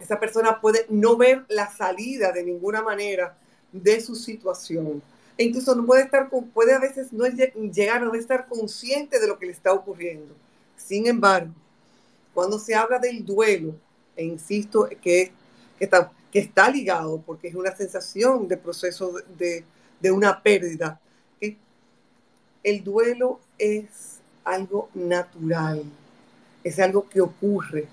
Esa 0.00 0.20
persona 0.20 0.60
puede 0.60 0.84
no 0.90 1.16
ver 1.16 1.44
la 1.48 1.70
salida 1.70 2.30
de 2.32 2.44
ninguna 2.44 2.82
manera 2.82 3.36
de 3.72 4.00
su 4.02 4.14
situación. 4.14 5.02
E 5.40 5.44
incluso 5.44 5.74
no 5.74 5.86
puede 5.86 6.02
estar, 6.02 6.28
puede 6.28 6.74
a 6.74 6.78
veces 6.78 7.14
no 7.14 7.24
llegar 7.24 8.02
a 8.02 8.04
no 8.04 8.12
estar 8.12 8.46
consciente 8.46 9.18
de 9.18 9.26
lo 9.26 9.38
que 9.38 9.46
le 9.46 9.52
está 9.52 9.72
ocurriendo. 9.72 10.34
Sin 10.76 11.06
embargo, 11.06 11.54
cuando 12.34 12.58
se 12.58 12.74
habla 12.74 12.98
del 12.98 13.24
duelo, 13.24 13.74
e 14.16 14.24
insisto 14.26 14.86
que, 15.00 15.32
que 15.78 15.84
está, 15.86 16.12
que 16.30 16.40
está 16.40 16.68
ligado, 16.68 17.22
porque 17.24 17.48
es 17.48 17.54
una 17.54 17.74
sensación 17.74 18.48
de 18.48 18.58
proceso 18.58 19.14
de, 19.38 19.64
de 19.98 20.10
una 20.10 20.42
pérdida. 20.42 21.00
El 22.62 22.84
duelo 22.84 23.40
es 23.56 24.18
algo 24.44 24.90
natural, 24.92 25.82
es 26.62 26.78
algo 26.80 27.08
que 27.08 27.22
ocurre. 27.22 27.88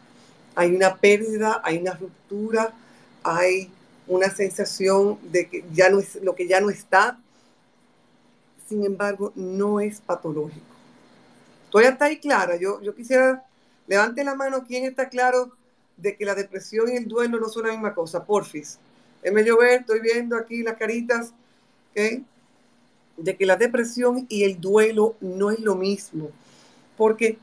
Hay 0.54 0.76
una 0.76 0.98
pérdida, 0.98 1.62
hay 1.64 1.78
una 1.78 1.94
ruptura, 1.94 2.74
hay 3.24 3.72
una 4.06 4.30
sensación 4.30 5.18
de 5.32 5.48
que 5.48 5.64
ya 5.74 5.90
no 5.90 6.00
es 6.00 6.16
lo 6.16 6.36
que 6.36 6.46
ya 6.46 6.60
no 6.60 6.70
está. 6.70 7.18
Sin 8.68 8.84
embargo, 8.86 9.32
no 9.36 9.80
es 9.80 10.02
patológico. 10.02 10.66
Estoy 11.66 11.86
hasta 11.86 12.06
ahí 12.06 12.18
clara. 12.20 12.56
Yo, 12.58 12.82
yo 12.82 12.96
quisiera, 12.96 13.46
levante 13.88 14.24
la 14.24 14.36
mano, 14.36 14.64
¿quién 14.68 14.86
está 14.86 15.10
claro 15.10 15.52
de 15.96 16.16
que 16.16 16.26
la 16.26 16.36
depresión 16.36 16.90
y 16.90 16.98
el 16.98 17.08
duelo 17.08 17.40
no 17.40 17.50
son 17.50 17.68
la 17.68 17.72
misma 17.72 17.94
cosa? 17.94 18.26
Porfis. 18.26 18.78
Déjeme 19.22 19.44
llover, 19.44 19.82
estoy 19.82 20.00
viendo 20.00 20.38
aquí 20.38 20.64
las 20.64 20.78
caritas, 20.78 21.34
¿ok? 21.92 22.22
De 23.18 23.36
que 23.36 23.46
la 23.46 23.56
depresión 23.56 24.26
y 24.30 24.44
el 24.44 24.60
duelo 24.62 25.16
no 25.22 25.52
es 25.52 25.60
lo 25.60 25.76
mismo. 25.76 26.30
Porque 26.98 27.38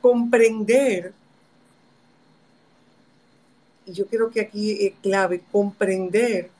comprender 0.00 1.12
y 3.88 3.92
yo 3.92 4.06
creo 4.06 4.30
que 4.30 4.40
aquí 4.42 4.86
es 4.86 4.92
clave 5.02 5.42
comprender 5.50 6.50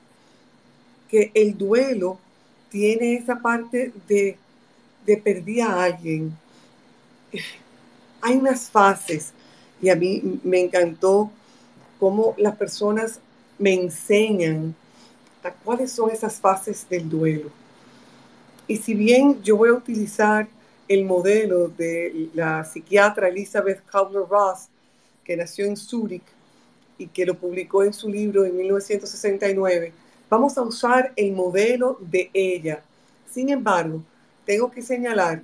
que 1.09 1.31
el 1.35 1.57
duelo 1.57 2.17
tiene 2.69 3.15
esa 3.15 3.39
parte 3.39 3.91
de, 4.07 4.37
de 5.05 5.17
perder 5.17 5.61
a 5.63 5.83
alguien. 5.83 6.35
Hay 8.21 8.35
unas 8.35 8.69
fases 8.69 9.31
y 9.81 9.89
a 9.89 9.95
mí 9.95 10.39
me 10.43 10.59
encantó 10.59 11.31
cómo 11.99 12.33
las 12.37 12.55
personas 12.55 13.19
me 13.57 13.73
enseñan 13.73 14.75
cuáles 15.63 15.91
son 15.91 16.11
esas 16.11 16.39
fases 16.39 16.87
del 16.89 17.09
duelo. 17.09 17.49
Y 18.67 18.77
si 18.77 18.93
bien 18.93 19.41
yo 19.41 19.57
voy 19.57 19.69
a 19.69 19.73
utilizar 19.73 20.47
el 20.87 21.05
modelo 21.05 21.67
de 21.69 22.29
la 22.33 22.63
psiquiatra 22.65 23.29
Elizabeth 23.29 23.81
Kubler-Ross, 23.91 24.67
que 25.23 25.37
nació 25.37 25.65
en 25.65 25.77
Zúrich, 25.77 26.23
y 26.97 27.07
que 27.07 27.25
lo 27.25 27.35
publicó 27.35 27.83
en 27.83 27.93
su 27.93 28.09
libro 28.09 28.45
en 28.45 28.57
1969, 28.57 29.93
vamos 30.29 30.57
a 30.57 30.61
usar 30.61 31.11
el 31.15 31.33
modelo 31.33 31.97
de 31.99 32.29
ella. 32.33 32.81
Sin 33.31 33.49
embargo, 33.49 34.01
tengo 34.45 34.71
que 34.71 34.81
señalar 34.81 35.43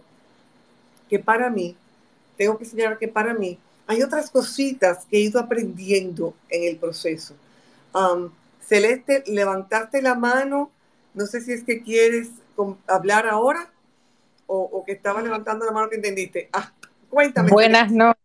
que 1.10 1.19
para 1.19 1.50
mí, 1.50 1.76
tengo 2.38 2.58
que 2.58 2.65
señalar 2.65 2.98
que 2.98 3.08
para 3.08 3.34
mí 3.34 3.58
hay 3.88 4.02
otras 4.02 4.30
cositas 4.30 5.06
que 5.06 5.17
he 5.17 5.21
ido 5.21 5.39
aprendiendo 5.39 6.34
en 6.50 6.63
el 6.63 6.78
proceso. 6.78 7.36
Um, 7.93 8.32
Celeste, 8.62 9.24
levantaste 9.28 10.02
la 10.02 10.15
mano. 10.15 10.71
No 11.13 11.26
sé 11.26 11.41
si 11.41 11.54
es 11.54 11.63
que 11.63 11.82
quieres 11.84 12.30
hablar 12.88 13.28
ahora 13.28 13.69
o, 14.48 14.84
que 14.86 14.91
estaba 14.91 15.21
levantando 15.21 15.65
la 15.65 15.71
mano 15.71 15.89
que 15.89 15.95
entendiste. 15.95 16.50
Ah, 16.52 16.71
cuéntame. 17.10 17.52
Buenas 17.52 17.91
noches. 17.91 18.24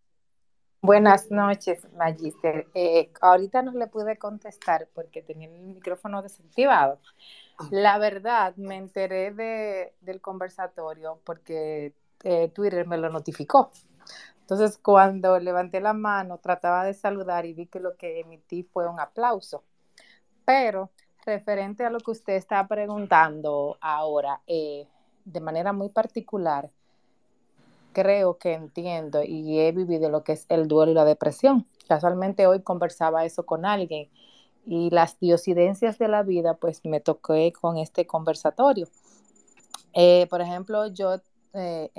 Buenas 0.82 1.30
noches, 1.30 1.86
Magister. 1.94 2.66
Eh, 2.74 3.12
ahorita 3.20 3.60
no 3.60 3.72
le 3.72 3.86
pude 3.86 4.16
contestar 4.16 4.88
porque 4.94 5.20
tenía 5.20 5.46
el 5.48 5.60
micrófono 5.60 6.22
desactivado. 6.22 6.98
La 7.70 7.98
verdad, 7.98 8.56
me 8.56 8.76
enteré 8.76 9.30
de, 9.30 9.92
del 10.00 10.22
conversatorio 10.22 11.20
porque 11.24 11.92
eh, 12.24 12.48
Twitter 12.48 12.86
me 12.86 12.96
lo 12.96 13.10
notificó. 13.10 13.70
Entonces, 14.40 14.78
cuando 14.78 15.38
levanté 15.38 15.80
la 15.80 15.92
mano, 15.92 16.38
trataba 16.38 16.84
de 16.84 16.94
saludar 16.94 17.44
y 17.44 17.52
vi 17.52 17.66
que 17.66 17.78
lo 17.78 17.96
que 17.96 18.20
emití 18.20 18.62
fue 18.62 18.88
un 18.88 19.00
aplauso. 19.00 19.62
Pero, 20.46 20.90
referente 21.26 21.84
a 21.84 21.90
lo 21.90 22.00
que 22.00 22.12
usted 22.12 22.34
está 22.34 22.66
preguntando 22.66 23.76
ahora, 23.82 24.40
eh, 24.46 24.88
de 25.26 25.40
manera 25.40 25.74
muy 25.74 25.90
particular, 25.90 26.70
creo 27.92 28.38
que 28.38 28.52
entiendo 28.52 29.22
y 29.22 29.58
he 29.60 29.72
vivido 29.72 30.10
lo 30.10 30.24
que 30.24 30.32
es 30.32 30.46
el 30.48 30.68
duelo 30.68 30.92
y 30.92 30.94
la 30.94 31.04
depresión. 31.04 31.66
Casualmente 31.88 32.46
hoy 32.46 32.62
conversaba 32.62 33.24
eso 33.24 33.44
con 33.44 33.64
alguien 33.64 34.08
y 34.66 34.90
las 34.90 35.18
diosidencias 35.18 35.98
de 35.98 36.08
la 36.08 36.22
vida, 36.22 36.54
pues 36.54 36.84
me 36.84 37.00
toqué 37.00 37.52
con 37.52 37.78
este 37.78 38.06
conversatorio. 38.06 38.88
Eh, 39.92 40.26
por 40.30 40.40
ejemplo, 40.40 40.86
yo 40.86 41.16
eh, 41.54 41.90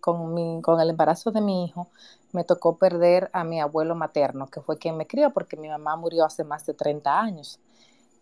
con, 0.00 0.60
con, 0.60 0.80
el 0.80 0.90
embarazo 0.90 1.30
de 1.30 1.40
mi 1.40 1.64
hijo 1.64 1.88
me 2.32 2.42
tocó 2.42 2.76
perder 2.76 3.30
a 3.32 3.44
mi 3.44 3.60
abuelo 3.60 3.94
materno, 3.94 4.48
que 4.48 4.60
fue 4.60 4.78
quien 4.78 4.96
me 4.96 5.06
crió 5.06 5.32
porque 5.32 5.56
mi 5.56 5.68
mamá 5.68 5.96
murió 5.96 6.24
hace 6.24 6.42
más 6.42 6.66
de 6.66 6.74
30 6.74 7.20
años. 7.20 7.60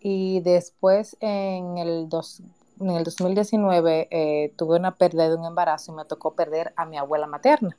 Y 0.00 0.40
después 0.40 1.16
en 1.20 1.78
el 1.78 2.08
dos, 2.10 2.42
en 2.80 2.90
el 2.90 3.04
2019 3.04 4.08
eh, 4.10 4.52
tuve 4.56 4.78
una 4.78 4.96
pérdida 4.96 5.28
de 5.28 5.36
un 5.36 5.44
embarazo 5.44 5.92
y 5.92 5.96
me 5.96 6.04
tocó 6.04 6.34
perder 6.34 6.72
a 6.76 6.86
mi 6.86 6.98
abuela 6.98 7.26
materna, 7.26 7.76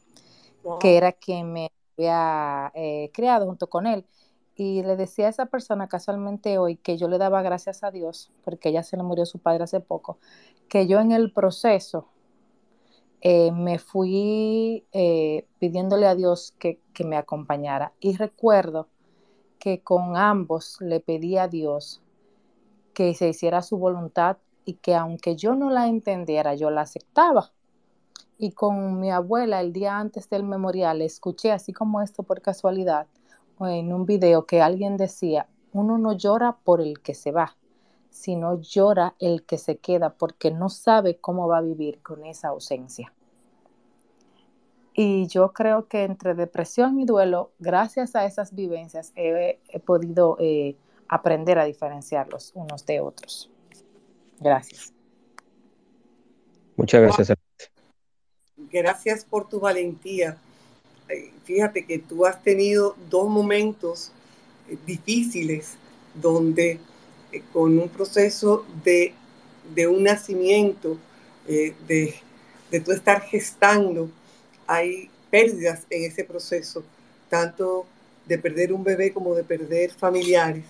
que 0.80 0.98
era 0.98 1.12
quien 1.12 1.52
me 1.52 1.72
había 1.98 2.72
eh, 2.74 3.12
criado 3.14 3.46
junto 3.46 3.68
con 3.68 3.88
él. 3.88 4.06
Y 4.56 4.84
le 4.84 4.96
decía 4.96 5.28
a 5.28 5.30
esa 5.30 5.48
persona 5.48 5.90
casualmente 5.90 6.58
hoy 6.58 6.78
que 6.78 6.98
yo 6.98 7.10
le 7.10 7.18
daba 7.18 7.42
gracias 7.42 7.84
a 7.84 7.92
Dios, 7.92 8.32
porque 8.44 8.70
ella 8.70 8.84
se 8.84 8.96
le 8.96 9.04
murió 9.04 9.26
su 9.26 9.40
padre 9.40 9.66
hace 9.66 9.82
poco, 9.82 10.18
que 10.70 10.88
yo 10.88 11.00
en 11.02 11.12
el 11.12 11.34
proceso 11.34 12.08
eh, 13.20 13.52
me 13.52 13.80
fui 13.80 14.86
pidiéndole 15.60 16.08
a 16.08 16.16
Dios 16.16 16.54
que, 16.58 16.80
que 16.94 17.04
me 17.04 17.18
acompañara. 17.18 17.92
Y 18.00 18.16
recuerdo 18.16 18.88
que 19.60 19.82
con 19.82 20.16
ambos 20.16 20.78
le 20.80 21.02
pedí 21.02 21.38
a 21.38 21.50
Dios 21.50 22.02
que 22.94 23.14
se 23.14 23.28
hiciera 23.28 23.62
su 23.62 23.78
voluntad 23.78 24.38
y 24.66 24.74
que 24.74 24.96
aunque 24.96 25.36
yo 25.36 25.56
no 25.56 25.70
la 25.70 25.88
entendiera, 25.88 26.56
yo 26.56 26.70
la 26.70 26.82
aceptaba. 26.82 27.52
Y 28.38 28.52
con 28.52 29.00
mi 29.00 29.12
abuela 29.12 29.62
el 29.62 29.72
día 29.72 29.98
antes 29.98 30.30
del 30.30 30.44
memorial 30.44 31.02
escuché, 31.02 31.52
así 31.52 31.72
como 31.72 32.02
esto 32.02 32.24
por 32.24 32.42
casualidad, 32.42 33.08
en 33.62 33.94
un 33.94 34.06
video 34.06 34.46
que 34.46 34.62
alguien 34.62 34.98
decía, 34.98 35.48
uno 35.72 35.98
no 35.98 36.14
llora 36.14 36.58
por 36.64 36.82
el 36.82 37.00
que 37.00 37.14
se 37.14 37.32
va, 37.32 37.56
sino 38.10 38.60
llora 38.62 39.16
el 39.20 39.44
que 39.44 39.58
se 39.58 39.78
queda 39.78 40.10
porque 40.10 40.52
no 40.52 40.70
sabe 40.70 41.18
cómo 41.18 41.48
va 41.48 41.60
a 41.60 41.62
vivir 41.62 42.02
con 42.02 42.26
esa 42.26 42.50
ausencia. 42.50 43.14
Y 44.94 45.28
yo 45.28 45.52
creo 45.52 45.88
que 45.90 46.04
entre 46.04 46.34
depresión 46.34 47.00
y 47.00 47.06
duelo, 47.06 47.52
gracias 47.60 48.16
a 48.16 48.26
esas 48.26 48.56
vivencias, 48.56 49.12
he, 49.18 49.60
podido 49.86 50.38
eh, 50.40 50.78
aprender 51.10 51.60
a 51.60 51.66
diferenciarlos 51.66 52.54
unos 52.56 52.86
de 52.86 53.02
otros. 53.02 53.52
Gracias. 54.40 54.94
Muchas 56.76 57.02
gracias. 57.02 57.38
Gracias 58.58 59.26
por 59.26 59.48
tu 59.48 59.60
valentía. 59.60 60.38
Fíjate 61.46 61.86
que 61.86 62.00
tú 62.00 62.26
has 62.26 62.42
tenido 62.42 62.96
dos 63.10 63.30
momentos 63.30 64.12
eh, 64.68 64.78
difíciles 64.86 65.76
donde 66.16 66.80
eh, 67.32 67.42
con 67.54 67.78
un 67.78 67.90
proceso 67.90 68.66
de, 68.84 69.14
un 69.88 70.04
nacimiento, 70.04 70.98
eh, 71.48 71.76
de, 71.88 72.16
de 72.72 72.80
tú 72.80 72.92
estar 72.92 73.22
gestando, 73.22 74.10
hay 74.66 75.10
pérdidas 75.30 75.84
en 75.90 76.06
ese 76.06 76.24
proceso, 76.24 76.84
tanto 77.30 77.86
de 78.26 78.40
perder 78.40 78.74
un 78.74 78.84
bebé 78.84 79.14
como 79.14 79.36
de 79.36 79.44
perder 79.44 79.92
familiares. 79.92 80.66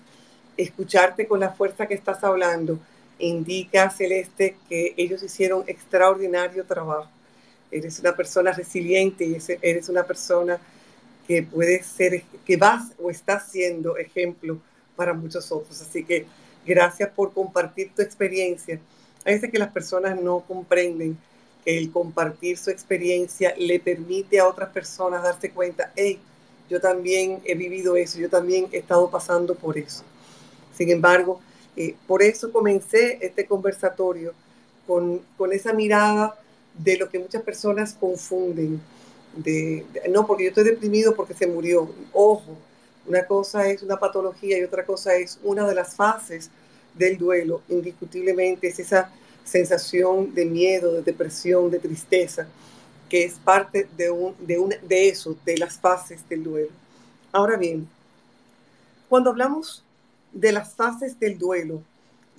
Escucharte 0.58 1.28
con 1.28 1.40
la 1.40 1.52
fuerza 1.52 1.88
que 1.88 1.94
estás 1.94 2.24
hablando 2.24 2.80
indica, 3.20 3.90
Celeste, 3.90 4.58
que 4.68 4.94
ellos 4.98 5.24
hicieron 5.24 5.64
extraordinario 5.68 6.66
trabajo. 6.66 7.10
Eres 7.72 8.00
una 8.00 8.16
persona 8.16 8.52
resiliente 8.52 9.26
y 9.26 9.38
eres 9.62 9.90
una 9.90 10.04
persona 10.04 10.60
que 11.28 11.44
puede 11.44 11.84
ser, 11.84 12.24
que 12.46 12.58
vas 12.58 12.92
o 13.02 13.10
estás 13.10 13.50
siendo 13.52 13.98
ejemplo 13.98 14.60
para 14.96 15.14
muchos 15.14 15.52
otros. 15.52 15.82
Así 15.82 16.04
que 16.04 16.26
gracias 16.66 17.10
por 17.10 17.34
compartir 17.34 17.92
tu 17.96 18.02
experiencia. 18.02 18.80
A 19.26 19.32
veces 19.32 19.52
que 19.52 19.60
las 19.60 19.72
personas 19.72 20.22
no 20.22 20.42
comprenden 20.42 21.18
que 21.64 21.78
el 21.78 21.92
compartir 21.92 22.58
su 22.58 22.70
experiencia 22.70 23.56
le 23.58 23.80
permite 23.80 24.40
a 24.40 24.48
otras 24.48 24.70
personas 24.70 25.24
darse 25.24 25.50
cuenta, 25.50 25.92
hey, 25.96 26.20
yo 26.70 26.80
también 26.80 27.42
he 27.46 27.56
vivido 27.56 27.96
eso, 27.96 28.20
yo 28.20 28.30
también 28.30 28.68
he 28.72 28.78
estado 28.78 29.10
pasando 29.10 29.56
por 29.56 29.78
eso. 29.78 30.04
Sin 30.76 30.90
embargo, 30.90 31.42
eh, 31.76 31.96
por 32.08 32.24
eso 32.24 32.52
comencé 32.52 33.20
este 33.22 33.46
conversatorio 33.46 34.34
con, 34.88 35.22
con, 35.38 35.52
esa 35.52 35.74
mirada 35.74 36.40
de 36.78 36.98
lo 36.98 37.10
que 37.10 37.20
muchas 37.20 37.42
personas 37.42 37.94
confunden. 37.94 38.82
De, 39.36 39.86
no, 40.10 40.26
porque 40.26 40.44
yo 40.46 40.50
estoy 40.50 40.64
deprimido 40.64 41.16
porque 41.16 41.34
se 41.34 41.48
murió. 41.48 41.90
Ojo, 42.14 42.58
una 43.06 43.26
cosa 43.26 43.68
es 43.70 43.84
una 43.84 43.98
patología 43.98 44.58
y 44.58 44.64
otra 44.64 44.86
cosa 44.86 45.16
es 45.16 45.40
una 45.44 45.68
de 45.68 45.76
las 45.76 45.96
fases 45.96 46.50
del 46.94 47.18
duelo. 47.18 47.62
Indiscutiblemente 47.70 48.68
es 48.68 48.80
esa 48.80 49.12
sensación 49.44 50.34
de 50.34 50.46
miedo, 50.46 50.94
de 50.94 51.02
depresión, 51.02 51.70
de 51.70 51.80
tristeza, 51.80 52.48
que 53.10 53.26
es 53.26 53.34
parte 53.34 53.88
de, 53.96 54.10
un, 54.10 54.36
de, 54.40 54.58
un, 54.58 54.74
de 54.82 55.10
eso, 55.10 55.38
de 55.46 55.58
las 55.58 55.78
fases 55.78 56.28
del 56.28 56.44
duelo. 56.44 56.72
Ahora 57.32 57.58
bien, 57.58 57.88
cuando 59.08 59.30
hablamos 59.30 59.85
de 60.36 60.52
las 60.52 60.76
fases 60.76 61.18
del 61.20 61.40
duelo. 61.40 61.82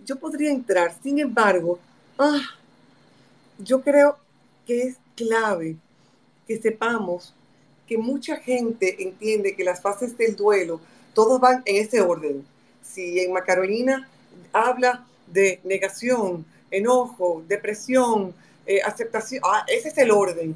Yo 0.05 0.17
podría 0.17 0.53
entrar, 0.53 0.95
sin 1.03 1.19
embargo, 1.19 1.81
ah, 2.19 2.43
yo 3.59 3.81
creo 3.81 4.19
que 4.67 4.83
es 4.83 4.97
clave 5.17 5.77
que 6.47 6.61
sepamos 6.61 7.35
que 7.89 7.97
mucha 7.97 8.37
gente 8.37 9.03
entiende 9.03 9.57
que 9.57 9.65
las 9.65 9.81
fases 9.81 10.17
del 10.17 10.37
duelo, 10.37 10.81
todos 11.15 11.41
van 11.41 11.63
en 11.65 11.77
ese 11.77 12.01
orden. 12.01 12.45
si 12.83 13.19
en 13.19 13.33
Macarolina 13.33 14.09
habla 14.53 15.05
de 15.27 15.61
negación, 15.65 16.47
enojo, 16.71 17.45
depresión, 17.49 18.33
eh, 18.65 18.81
aceptación, 18.83 19.43
ah, 19.45 19.65
ese 19.67 19.89
es 19.89 19.99
el 19.99 20.11
orden. 20.11 20.55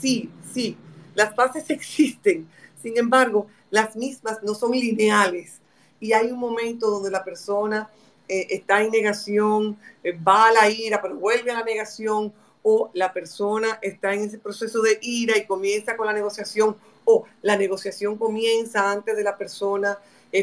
Sí, 0.00 0.30
sí, 0.52 0.76
las 1.14 1.34
fases 1.34 1.64
existen. 1.70 2.46
Sin 2.82 2.98
embargo, 2.98 3.46
las 3.70 3.96
mismas 3.96 4.42
no 4.42 4.54
son 4.54 4.72
lineales. 4.72 5.61
Y 6.02 6.12
hay 6.14 6.32
un 6.32 6.40
momento 6.40 6.90
donde 6.90 7.12
la 7.12 7.22
persona 7.22 7.88
eh, 8.28 8.48
está 8.50 8.82
en 8.82 8.90
negación, 8.90 9.78
eh, 10.02 10.10
va 10.12 10.48
a 10.48 10.52
la 10.52 10.68
ira, 10.68 11.00
pero 11.00 11.14
vuelve 11.14 11.52
a 11.52 11.60
la 11.60 11.64
negación, 11.64 12.32
o 12.64 12.90
la 12.92 13.12
persona 13.12 13.78
está 13.80 14.12
en 14.12 14.24
ese 14.24 14.38
proceso 14.38 14.82
de 14.82 14.98
ira 15.00 15.38
y 15.38 15.46
comienza 15.46 15.96
con 15.96 16.08
la 16.08 16.12
negociación, 16.12 16.76
o 17.04 17.24
la 17.40 17.56
negociación 17.56 18.18
comienza 18.18 18.90
antes 18.90 19.16
de 19.16 19.22
la 19.22 19.36
persona 19.38 19.96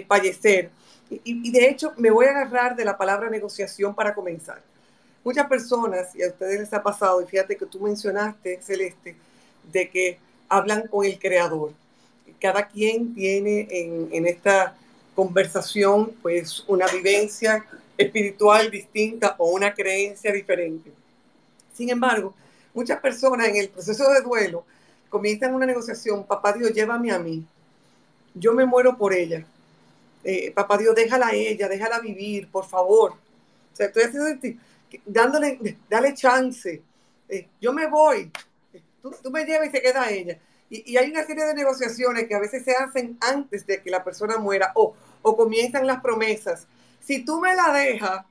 fallecer. 0.08 0.69
Y, 1.10 1.52
de 1.52 1.67
hecho, 1.67 1.91
me 1.98 2.10
voy 2.10 2.28
a 2.28 2.30
agarrar 2.30 2.78
de 2.78 2.86
la 2.86 2.98
palabra 2.98 3.30
negociación 3.30 3.93
para 3.93 4.15
comenzar. 4.15 4.62
Muchas 5.26 5.48
personas, 5.48 6.15
y 6.15 6.24
a 6.24 6.28
ustedes 6.28 6.60
les 6.60 6.74
ha 6.74 6.82
pasado, 6.82 7.22
y 7.22 7.26
fíjate 7.26 7.58
que 7.58 7.65
tú 7.65 7.82
mencionaste, 7.82 8.62
Celeste, 8.62 9.15
de 9.74 9.89
que 9.89 10.19
hablan 10.48 10.88
con 10.88 11.06
el 11.06 11.19
creador. 11.19 11.74
Cada 12.39 12.67
quien 12.67 13.13
tiene 13.13 13.67
en, 13.69 14.10
en 14.12 14.26
esta 14.26 14.76
conversación 15.19 16.13
pues 16.21 16.63
una 16.65 16.88
vivencia 16.88 17.65
espiritual 17.97 18.71
distinta 18.71 19.36
o 19.38 19.49
una 19.49 19.73
creencia 19.73 20.32
diferente. 20.32 20.93
Sin 21.73 21.89
embargo, 21.89 22.34
muchas 22.73 23.01
personas 23.01 23.49
en 23.49 23.58
el 23.58 23.67
proceso 23.67 24.10
de 24.12 24.21
duelo 24.21 24.63
comienzan 25.10 25.53
una 25.53 25.65
negociación, 25.65 26.25
papá 26.25 26.53
Dios, 26.53 26.71
llévame 26.71 27.12
a 27.12 27.19
mí, 27.19 27.45
yo 28.34 28.53
me 28.53 28.65
muero 28.65 28.97
por 28.97 29.12
ella, 29.13 29.45
eh, 30.23 30.51
papá 30.51 30.77
Dios, 30.77 30.95
déjala 30.95 31.27
a 31.27 31.34
ella, 31.34 31.67
déjala 31.67 31.99
vivir, 31.99 32.47
por 32.49 32.65
favor. 32.65 33.12
O 33.12 33.75
sea, 33.75 33.88
estoy 33.88 34.03
haciendo, 34.03 34.58
dándole, 35.05 35.77
dale 35.89 36.13
chance. 36.13 36.82
Eh, 37.27 37.47
yo 37.60 37.73
me 37.73 37.88
voy, 37.88 38.32
tú, 39.01 39.13
tú, 39.21 39.29
me 39.32 39.43
llevas 39.43 39.67
y 39.67 39.71
se 39.71 39.82
queda 39.82 40.10
ella. 40.10 40.39
Y, 40.69 40.93
y, 40.93 40.97
hay 40.97 41.12
una 41.12 41.25
serie 41.25 41.43
de 41.43 41.55
negociaciones 41.55 42.25
que 42.25 42.36
a 42.36 42.39
veces 42.39 42.63
se 42.63 42.71
hacen 42.71 43.17
antes 43.19 43.65
de 43.65 43.82
que 43.82 43.89
la 43.89 44.01
persona 44.01 44.38
muera 44.38 44.71
o, 44.75 44.95
o 45.21 45.36
comienzan 45.36 45.88
las 45.88 46.01
promesas. 46.01 46.67
Si 46.99 47.23
tú 47.23 47.39
me 47.39 47.55
la 47.55 47.73
dejas, 47.73 48.25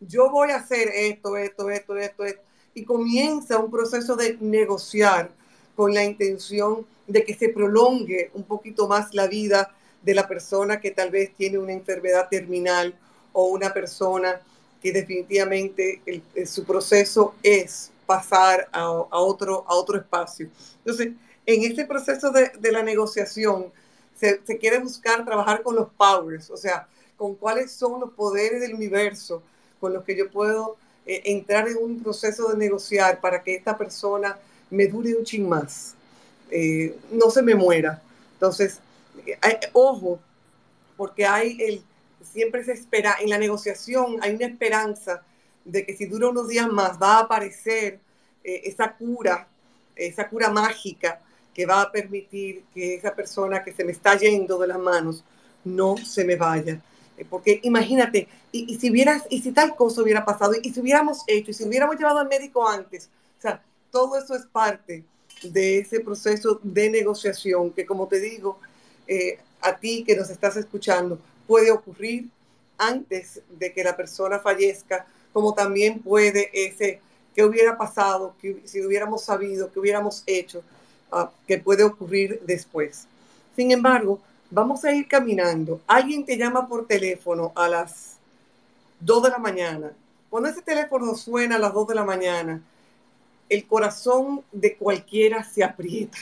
yo 0.00 0.30
voy 0.30 0.50
a 0.50 0.56
hacer 0.56 0.88
esto, 0.88 1.36
esto, 1.36 1.70
esto, 1.70 1.96
esto, 1.96 2.24
esto. 2.24 2.42
Y 2.74 2.84
comienza 2.84 3.58
un 3.58 3.70
proceso 3.70 4.16
de 4.16 4.36
negociar 4.40 5.30
con 5.74 5.94
la 5.94 6.04
intención 6.04 6.86
de 7.06 7.24
que 7.24 7.34
se 7.34 7.48
prolongue 7.48 8.30
un 8.34 8.44
poquito 8.44 8.88
más 8.88 9.14
la 9.14 9.26
vida 9.26 9.74
de 10.02 10.14
la 10.14 10.28
persona 10.28 10.80
que 10.80 10.90
tal 10.90 11.10
vez 11.10 11.34
tiene 11.34 11.58
una 11.58 11.72
enfermedad 11.72 12.28
terminal 12.28 12.94
o 13.32 13.46
una 13.46 13.72
persona 13.72 14.40
que 14.80 14.92
definitivamente 14.92 16.00
su 16.46 16.64
proceso 16.64 17.34
es 17.42 17.90
pasar 18.06 18.68
a, 18.72 18.88
otro, 18.88 19.64
a 19.66 19.74
otro 19.74 19.98
espacio. 19.98 20.48
Entonces, 20.78 21.12
en 21.44 21.62
este 21.64 21.84
proceso 21.84 22.30
de, 22.30 22.50
la 22.72 22.82
negociación, 22.82 23.72
se, 24.18 24.40
quiere 24.58 24.78
buscar 24.78 25.24
trabajar 25.24 25.62
con 25.62 25.76
los 25.76 25.88
powers, 25.90 26.50
o 26.50 26.56
sea, 26.56 26.88
con 27.16 27.34
cuáles 27.34 27.72
son 27.72 28.00
los 28.00 28.12
poderes 28.12 28.60
del 28.60 28.74
universo 28.74 29.42
con 29.80 29.92
los 29.92 30.04
que 30.04 30.16
yo 30.16 30.30
puedo 30.30 30.76
eh, 31.06 31.22
entrar 31.24 31.68
en 31.68 31.76
un 31.76 32.02
proceso 32.02 32.48
de 32.48 32.56
negociar 32.56 33.20
para 33.20 33.42
que 33.42 33.54
esta 33.54 33.76
persona 33.76 34.38
me 34.70 34.86
dure 34.86 35.14
un 35.14 35.24
ching 35.24 35.48
más, 35.48 35.94
eh, 36.50 36.96
no 37.12 37.30
se 37.30 37.42
me 37.42 37.54
muera. 37.54 38.02
Entonces, 38.32 38.80
ojo, 39.72 40.18
porque 40.96 41.26
hay 41.26 41.58
el, 41.60 41.82
siempre 42.32 42.64
se 42.64 42.72
espera, 42.72 43.16
en 43.20 43.30
la 43.30 43.38
negociación 43.38 44.18
hay 44.20 44.34
una 44.34 44.46
esperanza 44.46 45.22
de 45.64 45.84
que 45.84 45.96
si 45.96 46.06
dura 46.06 46.28
unos 46.28 46.48
días 46.48 46.68
más 46.68 47.00
va 47.00 47.16
a 47.16 47.20
aparecer 47.20 47.98
eh, 48.44 48.62
esa 48.64 48.94
cura, 48.94 49.48
esa 49.94 50.28
cura 50.28 50.50
mágica 50.50 51.20
que 51.56 51.64
va 51.64 51.80
a 51.80 51.90
permitir 51.90 52.64
que 52.74 52.96
esa 52.96 53.14
persona 53.14 53.64
que 53.64 53.72
se 53.72 53.82
me 53.82 53.92
está 53.92 54.14
yendo 54.14 54.58
de 54.58 54.66
las 54.66 54.78
manos 54.78 55.24
no 55.64 55.96
se 55.96 56.22
me 56.22 56.36
vaya. 56.36 56.78
Eh, 57.16 57.24
porque 57.24 57.60
imagínate, 57.62 58.28
y, 58.52 58.78
si 58.78 58.90
hubieras, 58.90 59.22
y 59.30 59.40
si 59.40 59.52
tal 59.52 59.74
cosa 59.74 60.02
hubiera 60.02 60.22
pasado, 60.22 60.52
y, 60.62 60.70
si 60.70 60.80
hubiéramos 60.80 61.22
hecho, 61.26 61.52
y 61.52 61.54
si 61.54 61.64
hubiéramos 61.64 61.96
llevado 61.96 62.18
al 62.18 62.28
médico 62.28 62.68
antes, 62.68 63.08
o 63.38 63.40
sea, 63.40 63.62
todo 63.90 64.18
eso 64.18 64.36
es 64.36 64.44
parte 64.44 65.02
de 65.42 65.78
ese 65.78 66.00
proceso 66.00 66.60
de 66.62 66.90
negociación 66.90 67.70
que, 67.70 67.86
como 67.86 68.06
te 68.06 68.20
digo, 68.20 68.60
eh, 69.08 69.38
a 69.62 69.78
ti 69.78 70.04
que 70.06 70.14
nos 70.14 70.28
estás 70.28 70.58
escuchando 70.58 71.18
puede 71.46 71.70
ocurrir 71.70 72.28
antes 72.76 73.40
de 73.58 73.72
que 73.72 73.82
la 73.82 73.96
persona 73.96 74.40
fallezca, 74.40 75.06
como 75.32 75.54
también 75.54 76.00
puede 76.00 76.50
ese 76.52 77.00
que 77.34 77.44
hubiera 77.44 77.78
pasado, 77.78 78.34
que 78.42 78.60
si 78.64 78.84
hubiéramos 78.84 79.24
sabido, 79.24 79.72
que 79.72 79.78
hubiéramos 79.78 80.22
hecho, 80.26 80.62
que 81.46 81.58
puede 81.58 81.84
ocurrir 81.84 82.40
después. 82.46 83.06
Sin 83.54 83.70
embargo, 83.70 84.20
vamos 84.50 84.84
a 84.84 84.92
ir 84.92 85.08
caminando. 85.08 85.80
Alguien 85.86 86.24
te 86.24 86.36
llama 86.36 86.68
por 86.68 86.86
teléfono 86.86 87.52
a 87.54 87.68
las 87.68 88.16
2 89.00 89.22
de 89.24 89.30
la 89.30 89.38
mañana. 89.38 89.92
Cuando 90.28 90.48
ese 90.48 90.62
teléfono 90.62 91.14
suena 91.14 91.56
a 91.56 91.58
las 91.58 91.72
2 91.72 91.88
de 91.88 91.94
la 91.94 92.04
mañana, 92.04 92.60
el 93.48 93.66
corazón 93.66 94.42
de 94.52 94.74
cualquiera 94.74 95.44
se 95.44 95.62
aprieta 95.62 96.18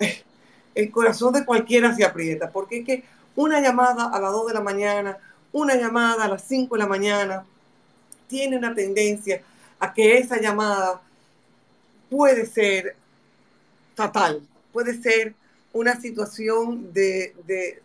el 0.74 0.90
corazón 0.90 1.32
de 1.32 1.44
cualquiera 1.44 1.94
se 1.94 2.04
aprieta, 2.04 2.50
porque 2.50 2.78
es 2.78 2.86
que 2.86 3.04
una 3.36 3.60
llamada 3.60 4.10
a 4.12 4.20
las 4.20 4.32
2 4.32 4.48
de 4.48 4.54
la 4.54 4.60
mañana, 4.60 5.18
una 5.52 5.74
llamada 5.76 6.24
a 6.24 6.28
las 6.28 6.42
5 6.44 6.74
de 6.74 6.78
la 6.78 6.86
mañana, 6.86 7.44
tiene 8.28 8.56
una 8.56 8.74
tendencia 8.74 9.42
a 9.78 9.92
que 9.92 10.18
esa 10.18 10.40
llamada 10.40 11.00
puede 12.08 12.46
ser 12.46 12.96
fatal, 14.02 14.42
puede 14.72 15.00
ser 15.00 15.34
una 15.72 16.00
situación 16.00 16.92
de, 16.92 17.34
de 17.46 17.82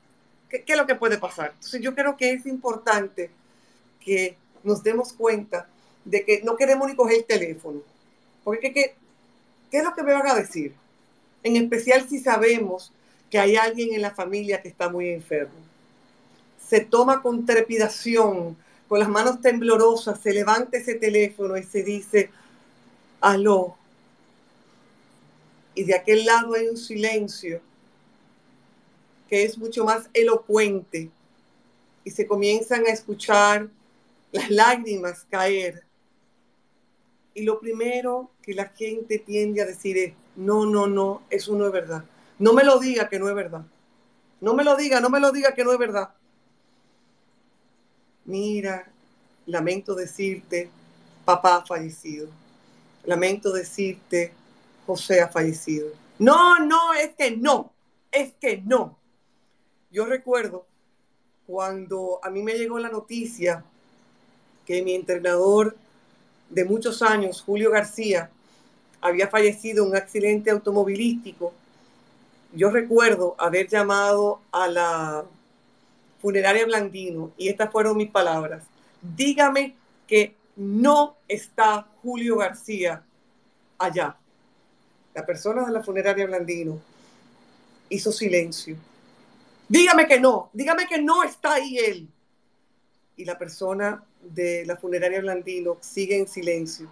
¿qué, 0.49 0.63
es 0.65 0.77
lo 0.77 0.85
que 0.85 0.95
puede 0.95 1.17
pasar? 1.17 1.51
Entonces 1.55 1.81
yo 1.81 1.93
creo 1.93 2.15
que 2.17 2.31
es 2.31 2.45
importante 2.45 3.29
que 3.99 4.37
nos 4.63 4.83
demos 4.83 5.13
cuenta 5.13 5.67
de 6.03 6.23
que 6.23 6.41
no 6.43 6.55
queremos 6.55 6.87
ni 6.87 6.95
coger 6.95 7.17
el 7.17 7.25
teléfono, 7.25 7.81
porque 8.43 8.71
¿qué, 8.73 8.95
qué 9.69 9.77
es 9.79 9.83
lo 9.83 9.93
que 9.93 10.03
me 10.03 10.13
van 10.13 10.27
a 10.27 10.35
decir? 10.35 10.73
en 11.45 11.55
especial 11.57 12.09
si 12.09 12.17
sabemos 12.19 12.91
que 13.29 13.37
hay 13.37 13.55
alguien 13.55 13.93
en 13.93 14.01
la 14.01 14.09
familia 14.09 14.63
que 14.63 14.67
está 14.67 14.89
muy 14.89 15.09
enfermo. 15.09 15.53
Se 16.67 16.79
toma 16.79 17.21
con 17.21 17.45
trepidación, 17.45 18.57
con 18.87 18.97
las 18.97 19.07
manos 19.09 19.41
temblorosas, 19.41 20.19
se 20.19 20.33
levanta 20.33 20.77
ese 20.77 20.95
teléfono 20.95 21.55
y 21.55 21.61
se 21.61 21.83
dice, 21.83 22.31
aló. 23.21 23.77
Y 25.75 25.83
de 25.83 25.95
aquel 25.95 26.25
lado 26.25 26.55
hay 26.55 26.67
un 26.67 26.77
silencio 26.77 27.61
que 29.29 29.43
es 29.43 29.57
mucho 29.57 29.83
más 29.83 30.09
elocuente 30.13 31.09
y 32.03 32.11
se 32.11 32.25
comienzan 32.25 32.85
a 32.85 32.91
escuchar 32.91 33.67
las 34.31 34.49
lágrimas 34.49 35.25
caer. 35.29 35.83
Y 37.33 37.43
lo 37.43 37.59
primero 37.59 38.31
que 38.41 38.53
la 38.53 38.67
gente 38.69 39.19
tiende 39.19 39.61
a 39.61 39.65
decir 39.65 39.97
es, 39.97 40.13
no, 40.35 40.65
no, 40.65 40.87
no, 40.87 41.23
eso 41.29 41.55
no 41.55 41.65
es 41.65 41.71
verdad. 41.71 42.05
No 42.39 42.53
me 42.53 42.63
lo 42.63 42.79
diga 42.79 43.09
que 43.09 43.19
no 43.19 43.27
es 43.27 43.35
verdad. 43.35 43.65
No 44.39 44.53
me 44.53 44.63
lo 44.63 44.75
diga, 44.75 45.01
no 45.01 45.09
me 45.09 45.19
lo 45.19 45.31
diga 45.31 45.53
que 45.53 45.63
no 45.63 45.71
es 45.71 45.79
verdad. 45.79 46.09
Mira, 48.25 48.87
lamento 49.45 49.95
decirte, 49.95 50.69
papá 51.25 51.57
ha 51.57 51.65
fallecido. 51.65 52.27
Lamento 53.03 53.51
decirte, 53.51 54.33
José 54.85 55.21
ha 55.21 55.27
fallecido. 55.27 55.87
No, 56.19 56.59
no, 56.59 56.93
es 56.93 57.15
que 57.15 57.35
no, 57.35 57.73
es 58.11 58.33
que 58.39 58.61
no. 58.65 58.97
Yo 59.91 60.05
recuerdo 60.05 60.65
cuando 61.47 62.19
a 62.23 62.29
mí 62.29 62.41
me 62.41 62.53
llegó 62.53 62.79
la 62.79 62.89
noticia 62.89 63.63
que 64.65 64.81
mi 64.83 64.95
entrenador 64.95 65.75
de 66.49 66.65
muchos 66.65 67.01
años, 67.01 67.41
Julio 67.41 67.71
García, 67.71 68.29
había 69.01 69.27
fallecido 69.27 69.83
en 69.83 69.91
un 69.91 69.95
accidente 69.95 70.49
automovilístico. 70.49 71.53
Yo 72.53 72.71
recuerdo 72.71 73.35
haber 73.37 73.67
llamado 73.67 74.41
a 74.51 74.67
la 74.67 75.25
funeraria 76.21 76.65
Blandino 76.65 77.31
y 77.37 77.49
estas 77.49 77.71
fueron 77.71 77.97
mis 77.97 78.09
palabras. 78.09 78.63
Dígame 79.01 79.75
que 80.07 80.35
no 80.55 81.17
está 81.27 81.87
Julio 82.01 82.37
García 82.37 83.03
allá. 83.77 84.17
La 85.15 85.25
persona 85.25 85.65
de 85.65 85.71
la 85.71 85.81
funeraria 85.81 86.27
Blandino 86.27 86.79
hizo 87.89 88.11
silencio. 88.11 88.75
Dígame 89.67 90.07
que 90.07 90.19
no, 90.19 90.51
dígame 90.53 90.85
que 90.85 91.01
no 91.01 91.23
está 91.23 91.53
ahí 91.55 91.79
él. 91.79 92.07
Y 93.17 93.25
la 93.25 93.37
persona 93.37 94.03
de 94.21 94.63
la 94.67 94.77
funeraria 94.77 95.21
Blandino 95.21 95.77
sigue 95.81 96.17
en 96.17 96.27
silencio. 96.27 96.87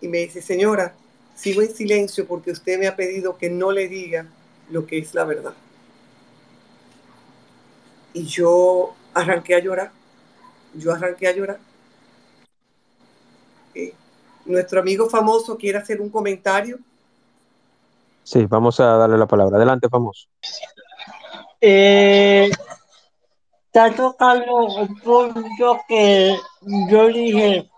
Y 0.00 0.08
me 0.08 0.18
dice, 0.18 0.40
señora, 0.40 0.94
Sigo 1.34 1.62
en 1.62 1.74
silencio 1.74 2.26
porque 2.26 2.52
usted 2.52 2.78
me 2.78 2.86
ha 2.86 2.94
pedido 2.94 3.36
que 3.36 3.50
no 3.50 3.72
le 3.72 3.88
diga 3.88 4.26
lo 4.70 4.86
que 4.86 4.98
es 4.98 5.14
la 5.14 5.24
verdad. 5.24 5.54
Y 8.12 8.24
yo 8.24 8.94
arranqué 9.12 9.56
a 9.56 9.58
llorar. 9.58 9.90
Yo 10.74 10.92
arranqué 10.92 11.26
a 11.26 11.32
llorar. 11.32 11.58
Eh, 13.74 13.92
nuestro 14.44 14.80
amigo 14.80 15.10
famoso 15.10 15.58
quiere 15.58 15.78
hacer 15.78 16.00
un 16.00 16.08
comentario. 16.08 16.78
Sí, 18.24 18.46
vamos 18.46 18.80
a 18.80 18.96
darle 18.96 19.18
la 19.18 19.26
palabra. 19.26 19.58
Adelante, 19.58 19.88
famoso. 19.90 20.28
Eh, 21.60 22.50
está 23.66 23.94
tocando 23.94 24.64
un 24.64 24.98
punto 25.00 25.80
que 25.86 26.34
yo 26.88 27.06
dije, 27.08 27.70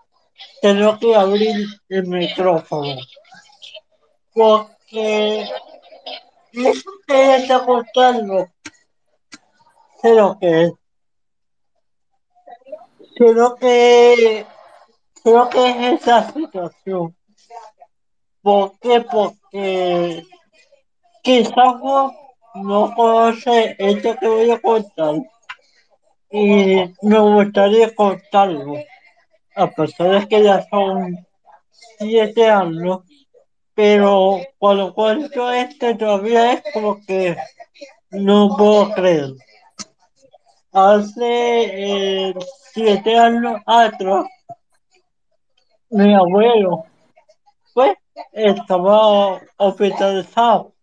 tengo 0.61 0.97
que 0.99 1.15
abrir 1.15 1.67
el 1.89 2.07
micrófono. 2.07 2.95
Porque 4.33 5.49
eso 6.53 6.91
que 7.05 7.35
está 7.35 7.65
contando, 7.65 8.47
lo 10.03 10.39
que. 10.39 10.71
Creo 13.17 13.55
que, 13.55 14.45
creo 15.23 15.49
que 15.49 15.69
es 15.69 16.01
esa 16.01 16.31
situación. 16.31 17.15
¿Por 18.41 18.79
qué? 18.79 19.01
Porque 19.01 20.25
quizás 21.27 21.75
no 22.55 22.95
conoce 22.95 23.75
esto 23.77 24.15
que 24.15 24.27
voy 24.29 24.49
a 24.49 24.61
contar 24.61 25.15
y 26.31 26.77
me 27.01 27.19
gustaría 27.19 27.93
contarlo, 27.93 28.75
a 29.53 29.65
de 29.65 30.27
que 30.29 30.43
ya 30.43 30.65
son 30.69 31.17
siete 31.97 32.49
años, 32.49 32.99
pero 33.73 34.39
cuando 34.57 34.93
cuento 34.93 35.51
esto 35.51 35.97
todavía 35.97 36.53
es 36.53 36.63
como 36.73 36.97
que 37.05 37.35
no 38.11 38.55
puedo 38.57 38.91
creer. 38.91 39.33
Hace 40.71 42.29
eh, 42.29 42.33
siete 42.71 43.17
años 43.17 43.59
atrás, 43.65 44.25
mi 45.89 46.13
abuelo 46.13 46.85
pues 47.73 47.97
estaba 48.31 49.41
hospitalizado. 49.57 50.76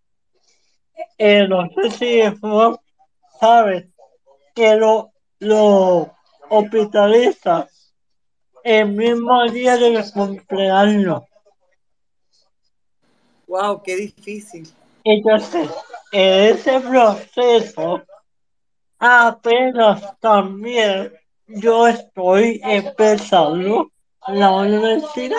Eh, 1.19 1.47
no 1.49 1.69
sé 1.71 1.91
si 1.91 2.29
vos 2.41 2.79
sabes 3.41 3.87
que 4.55 4.77
lo, 4.77 5.13
lo 5.41 6.15
hospitaliza 6.49 7.69
el 8.63 8.89
mismo 8.89 9.45
día 9.51 9.77
de 9.77 9.91
mi 9.91 10.11
cumpleaños. 10.11 11.23
Wow, 13.47 13.83
qué 13.83 13.97
difícil. 13.97 14.69
Entonces, 15.05 15.69
en 16.13 16.55
ese 16.55 16.81
proceso, 16.81 18.03
apenas 18.99 20.19
también 20.19 21.13
yo 21.47 21.87
estoy 21.87 22.61
empezando 22.65 23.91
la 24.29 24.51
universidad. 24.51 25.37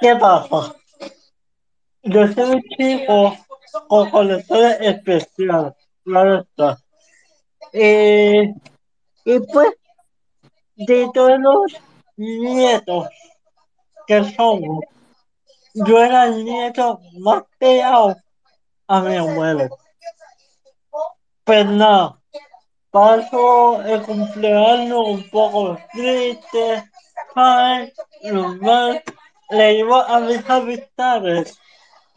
¿Qué 0.00 0.16
pasa? 0.16 0.74
Yo 2.02 2.28
soy 2.28 2.56
un 2.56 2.62
chico 2.76 3.36
con 3.88 4.10
conexiones 4.10 4.78
especiales, 4.80 5.74
claro 6.04 6.40
está. 6.40 6.78
Eh, 7.72 8.54
y 9.24 9.40
pues, 9.40 9.74
de 10.76 11.10
todos 11.12 11.38
los 11.38 11.82
nietos 12.16 13.08
que 14.06 14.24
somos, 14.32 14.84
yo 15.74 15.98
era 15.98 16.26
el 16.26 16.44
nieto 16.44 17.00
más 17.18 17.42
pegado 17.58 18.16
a 18.86 19.00
mi 19.00 19.16
abuelo. 19.16 19.68
Pues 21.44 21.66
nada, 21.66 22.20
paso 22.90 23.82
el 23.82 24.02
cumpleaños 24.02 25.00
un 25.04 25.30
poco 25.30 25.78
triste, 25.92 26.90
¿sabes? 27.34 27.92
Normal. 28.22 29.02
Le 29.50 29.68
digo 29.74 29.96
a 29.96 30.20
mis 30.20 30.48
amistades 30.48 31.58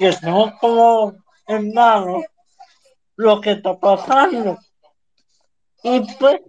que 0.01 0.11
son 0.13 0.49
como 0.59 1.13
hermanos 1.45 2.23
lo 3.17 3.39
que 3.39 3.51
está 3.51 3.79
pasando. 3.79 4.57
Y 5.83 5.99
pues 6.15 6.41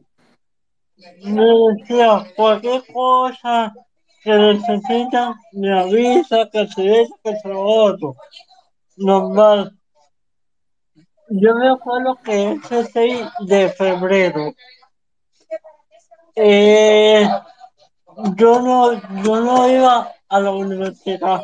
me 1.23 1.45
decía 1.77 2.33
cualquier 2.35 2.83
cosa 2.91 3.75
que 4.23 4.31
necesitan, 4.31 5.35
me 5.53 5.79
avisa 5.79 6.49
que 6.51 6.67
se 6.67 7.03
esto, 7.03 7.15
que 7.23 7.37
se 7.37 7.53
otro. 7.53 8.17
Normal. 8.97 9.79
Yo 11.29 11.55
me 11.55 11.69
acuerdo 11.69 12.17
que 12.25 12.53
ese 12.53 12.87
6 12.87 13.27
de 13.41 13.69
febrero, 13.69 14.55
eh, 16.37 17.29
yo, 18.35 18.63
no, 18.63 18.95
yo 19.23 19.41
no 19.43 19.69
iba 19.69 20.11
a 20.27 20.41
la 20.41 20.51
universidad. 20.53 21.43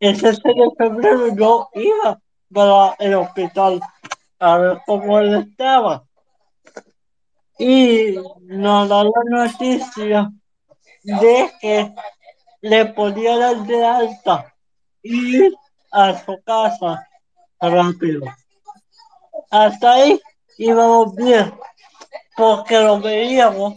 Ese 0.00 0.34
6 0.34 0.42
de 0.42 0.70
febrero 0.76 1.34
yo 1.34 1.68
iba 1.74 2.20
para 2.52 2.94
el 2.98 3.14
hospital 3.14 3.80
a 4.38 4.58
ver 4.58 4.80
cómo 4.86 5.18
él 5.18 5.48
estaba. 5.48 6.04
Y 7.58 8.16
nos 8.42 8.88
da 8.88 9.04
la 9.04 9.10
noticia 9.28 10.30
de 11.02 11.50
que 11.60 11.94
le 12.62 12.86
podía 12.86 13.38
dar 13.38 13.56
de 13.66 13.84
alta 13.84 14.54
y 15.02 15.36
ir 15.36 15.54
a 15.92 16.18
su 16.24 16.42
casa 16.44 17.06
rápido. 17.60 18.26
Hasta 19.50 19.92
ahí 19.92 20.20
íbamos 20.58 21.14
bien, 21.14 21.54
porque 22.36 22.80
lo 22.80 23.00
veíamos 23.00 23.74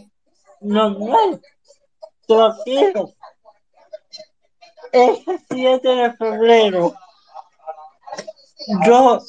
normal, 0.60 1.40
tranquilo. 2.26 3.12
Ese 4.92 5.38
7 5.50 5.88
de 5.88 6.12
febrero, 6.14 6.94
yo, 8.86 9.20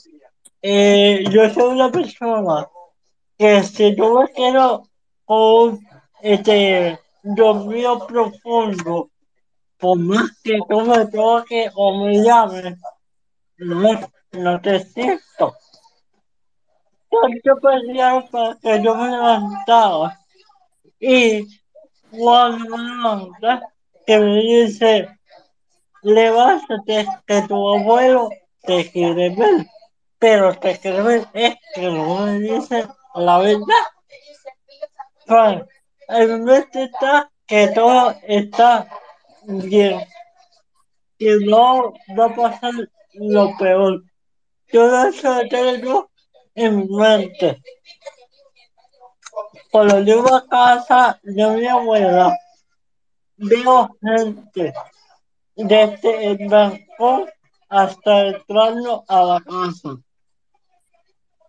eh, 0.62 1.24
yo 1.30 1.50
soy 1.50 1.74
una 1.74 1.91
persona 1.91 2.67
que 3.38 3.63
si 3.63 3.95
yo 3.95 4.22
me 4.22 4.32
quedo 4.32 4.84
con 5.26 5.80
este 6.22 7.00
dormido 7.24 8.06
profundo, 8.08 9.10
por 9.78 9.98
más 9.98 10.38
que 10.43 10.60
tú 10.67 10.82
me 10.82 11.06
toques 11.08 11.72
o 11.76 12.06
me 12.06 12.24
llames, 12.24 12.78
no, 13.58 14.00
no 14.34 14.62
te 14.62 14.80
siento. 14.84 15.56
Yo 17.43 17.56
pedía 17.58 18.26
para 18.30 18.56
que 18.62 18.84
yo 18.84 18.95
me 18.95 19.10
levantaba 19.10 20.19
y 21.00 21.48
cuando 22.12 22.78
me 22.78 22.84
levanta, 22.84 23.62
que 24.06 24.17
me 24.19 24.41
dice, 24.41 25.19
levántate, 26.02 27.08
que 27.26 27.42
tu 27.44 27.76
abuelo 27.76 28.30
te 28.62 28.90
quiere 28.92 29.30
ver, 29.30 29.66
pero 30.18 30.58
te 30.58 30.78
quiere 30.80 31.02
ver 31.02 31.28
es 31.34 31.56
que 31.74 31.82
no 31.82 32.26
me 32.26 32.40
dice 32.40 32.88
la 33.16 33.40
verdad. 33.40 33.86
Pues, 35.26 35.62
el 36.08 36.40
momento 36.40 36.80
está 36.80 37.32
que 37.46 37.68
todo 37.70 38.16
está 38.24 38.88
bien, 39.44 40.02
que 41.18 41.38
no 41.46 41.94
va 42.18 42.26
a 42.26 42.36
pasar 42.36 42.74
lo 43.14 43.58
peor. 43.58 44.04
Todo 44.72 45.08
eso 45.08 45.34
lo 45.34 45.50
tengo 45.50 46.12
en 46.56 46.88
mente. 46.90 47.62
Cuando 49.72 50.00
llego 50.02 50.34
a 50.34 50.48
casa 50.48 51.20
de 51.24 51.48
mi 51.48 51.68
abuela, 51.68 52.38
veo 53.38 53.98
gente 54.02 54.74
desde 55.65 56.32
el 56.32 56.48
balcón 56.48 57.30
hasta 57.67 58.28
entrando 58.28 59.04
a 59.08 59.24
la 59.24 59.41
casa. 59.41 59.98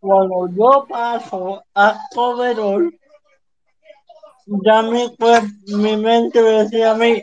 Cuando 0.01 0.49
yo 0.49 0.87
paso 0.89 1.63
al 1.75 1.97
comedor, 2.15 2.93
ya 4.47 4.83
mi, 4.83 5.15
mi 5.67 5.97
mente 5.97 6.43
me 6.43 6.51
decía 6.51 6.93
a 6.93 6.95
mí, 6.95 7.23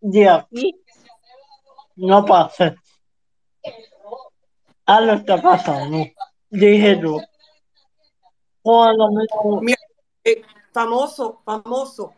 de 0.00 0.28
aquí 0.28 0.74
no 1.96 2.24
pasé. 2.24 2.74
Algo 4.86 5.12
está 5.12 5.40
pasando. 5.40 6.04
Dije 6.50 7.00
yo. 7.00 7.18
Cuando 8.62 9.10
me 9.10 9.24
Mira, 9.60 9.78
eh, 10.24 10.42
famoso, 10.72 11.42
famoso, 11.44 12.14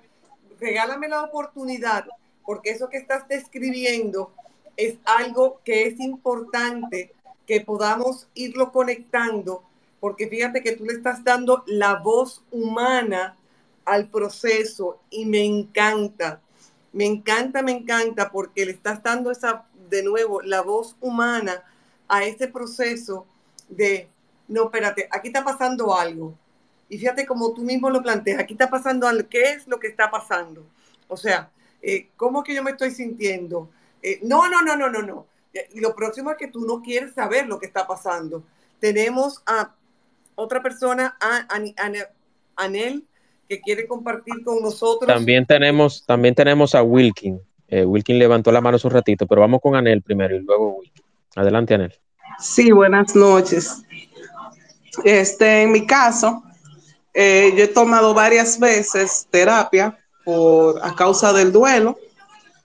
regálame 0.60 1.08
la 1.08 1.22
oportunidad, 1.24 2.04
porque 2.44 2.70
eso 2.70 2.88
que 2.88 2.98
estás 2.98 3.26
describiendo 3.28 4.33
es 4.76 4.96
algo 5.04 5.61
que 5.64 5.87
es 5.87 6.00
importante 6.00 7.12
que 7.46 7.61
podamos 7.61 8.28
irlo 8.35 8.72
conectando, 8.72 9.62
porque 10.00 10.28
fíjate 10.28 10.62
que 10.62 10.72
tú 10.72 10.85
le 10.85 10.94
estás 10.94 11.22
dando 11.24 11.62
la 11.66 11.96
voz 11.96 12.42
humana 12.50 13.37
al 13.85 14.09
proceso 14.09 15.00
y 15.11 15.26
me 15.26 15.44
encanta, 15.44 16.40
me 16.92 17.07
encanta, 17.07 17.62
me 17.62 17.72
encanta, 17.72 18.30
porque 18.30 18.64
le 18.64 18.72
estás 18.72 19.02
dando 19.02 19.30
esa, 19.30 19.66
de 19.90 20.02
nuevo, 20.02 20.40
la 20.42 20.62
voz 20.62 20.96
humana 21.00 21.62
a 22.09 22.24
ese 22.24 22.48
proceso 22.48 23.26
de 23.68 24.09
no, 24.46 24.64
espérate, 24.64 25.09
aquí 25.11 25.28
está 25.28 25.42
pasando 25.42 25.94
algo. 25.94 26.35
Y 26.88 26.98
fíjate 26.98 27.26
como 27.26 27.54
tú 27.54 27.62
mismo 27.62 27.88
lo 27.88 28.02
planteas, 28.02 28.40
aquí 28.40 28.54
está 28.54 28.68
pasando 28.68 29.07
algo, 29.07 29.28
¿qué 29.28 29.52
es 29.52 29.66
lo 29.66 29.80
que 29.80 29.87
está 29.87 30.11
pasando? 30.11 30.64
O 31.09 31.16
sea, 31.16 31.50
eh, 31.85 32.09
¿cómo 32.16 32.42
que 32.42 32.55
yo 32.55 32.62
me 32.62 32.70
estoy 32.70 32.90
sintiendo? 32.90 33.70
Eh, 34.03 34.18
no, 34.23 34.49
no, 34.49 34.62
no, 34.62 34.77
no, 34.77 34.88
no, 34.90 35.03
no. 35.03 35.27
Y 35.73 35.81
lo 35.81 35.94
próximo 35.94 36.31
es 36.31 36.37
que 36.37 36.49
tú 36.49 36.66
no 36.66 36.83
quieres 36.83 37.14
saber 37.14 37.47
lo 37.47 37.59
que 37.59 37.66
está 37.66 37.87
pasando. 37.87 38.42
Tenemos 38.81 39.42
a 39.47 39.73
otra 40.35 40.62
persona, 40.62 41.16
a, 41.20 41.47
Anel, 42.57 43.05
que 43.49 43.61
quiere 43.61 43.87
compartir 43.87 44.42
con 44.42 44.62
nosotros. 44.62 45.07
También 45.07 45.47
tenemos, 45.47 46.05
también 46.07 46.35
tenemos 46.35 46.75
a 46.75 46.83
Wilkin. 46.83 47.40
Eh, 47.68 47.85
Wilkin 47.85 48.18
levantó 48.18 48.51
la 48.51 48.61
mano 48.61 48.77
hace 48.77 48.87
un 48.87 48.94
ratito, 48.94 49.27
pero 49.27 49.42
vamos 49.42 49.61
con 49.61 49.77
Anel 49.77 50.03
primero 50.03 50.35
y 50.35 50.40
luego 50.40 50.79
Wilkin. 50.79 51.05
Adelante, 51.37 51.75
Anel. 51.75 51.94
Sí, 52.40 52.73
buenas 52.73 53.14
noches. 53.14 53.83
Este, 55.05 55.62
en 55.62 55.73
mi 55.73 55.87
caso, 55.87 56.42
eh, 57.12 57.53
yo 57.57 57.64
he 57.64 57.68
tomado 57.68 58.14
varias 58.14 58.59
veces 58.59 59.29
terapia 59.31 59.99
por 60.24 60.84
a 60.84 60.94
causa 60.94 61.32
del 61.32 61.52
duelo. 61.52 61.98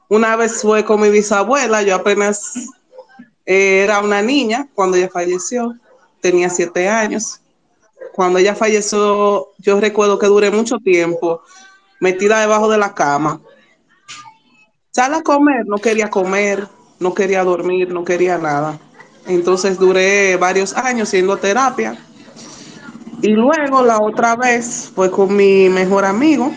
Una 0.08 0.36
vez 0.36 0.62
fue 0.62 0.84
con 0.84 1.02
mi 1.02 1.10
bisabuela, 1.10 1.84
yo 1.84 1.96
apenas 1.96 2.56
eh, 3.46 3.82
era 3.84 4.00
una 4.00 4.22
niña 4.22 4.68
cuando 4.74 4.98
ella 4.98 5.10
falleció, 5.10 5.76
tenía 6.22 6.50
siete 6.50 6.90
años. 6.90 7.42
Cuando 8.14 8.40
ella 8.40 8.56
falleció, 8.56 9.50
yo 9.60 9.80
recuerdo 9.80 10.18
que 10.18 10.28
duré 10.28 10.50
mucho 10.52 10.78
tiempo 10.80 11.42
metida 12.00 12.40
debajo 12.40 12.70
de 12.70 12.78
la 12.78 12.94
cama. 12.94 13.40
Sal 14.92 15.14
a 15.14 15.22
comer, 15.22 15.66
no 15.68 15.78
quería 15.78 16.10
comer, 16.10 16.68
no 17.00 17.14
quería 17.14 17.44
dormir, 17.44 17.92
no 17.92 18.04
quería 18.04 18.38
nada. 18.38 18.80
Entonces 19.28 19.78
duré 19.78 20.36
varios 20.38 20.76
años 20.76 21.10
siendo 21.10 21.38
terapia. 21.38 21.98
Y 23.22 23.30
luego 23.30 23.84
la 23.84 24.00
otra 24.02 24.36
vez 24.36 24.92
fue 24.96 25.12
con 25.12 25.36
mi 25.36 25.70
mejor 25.70 26.06
amigo. 26.06 26.52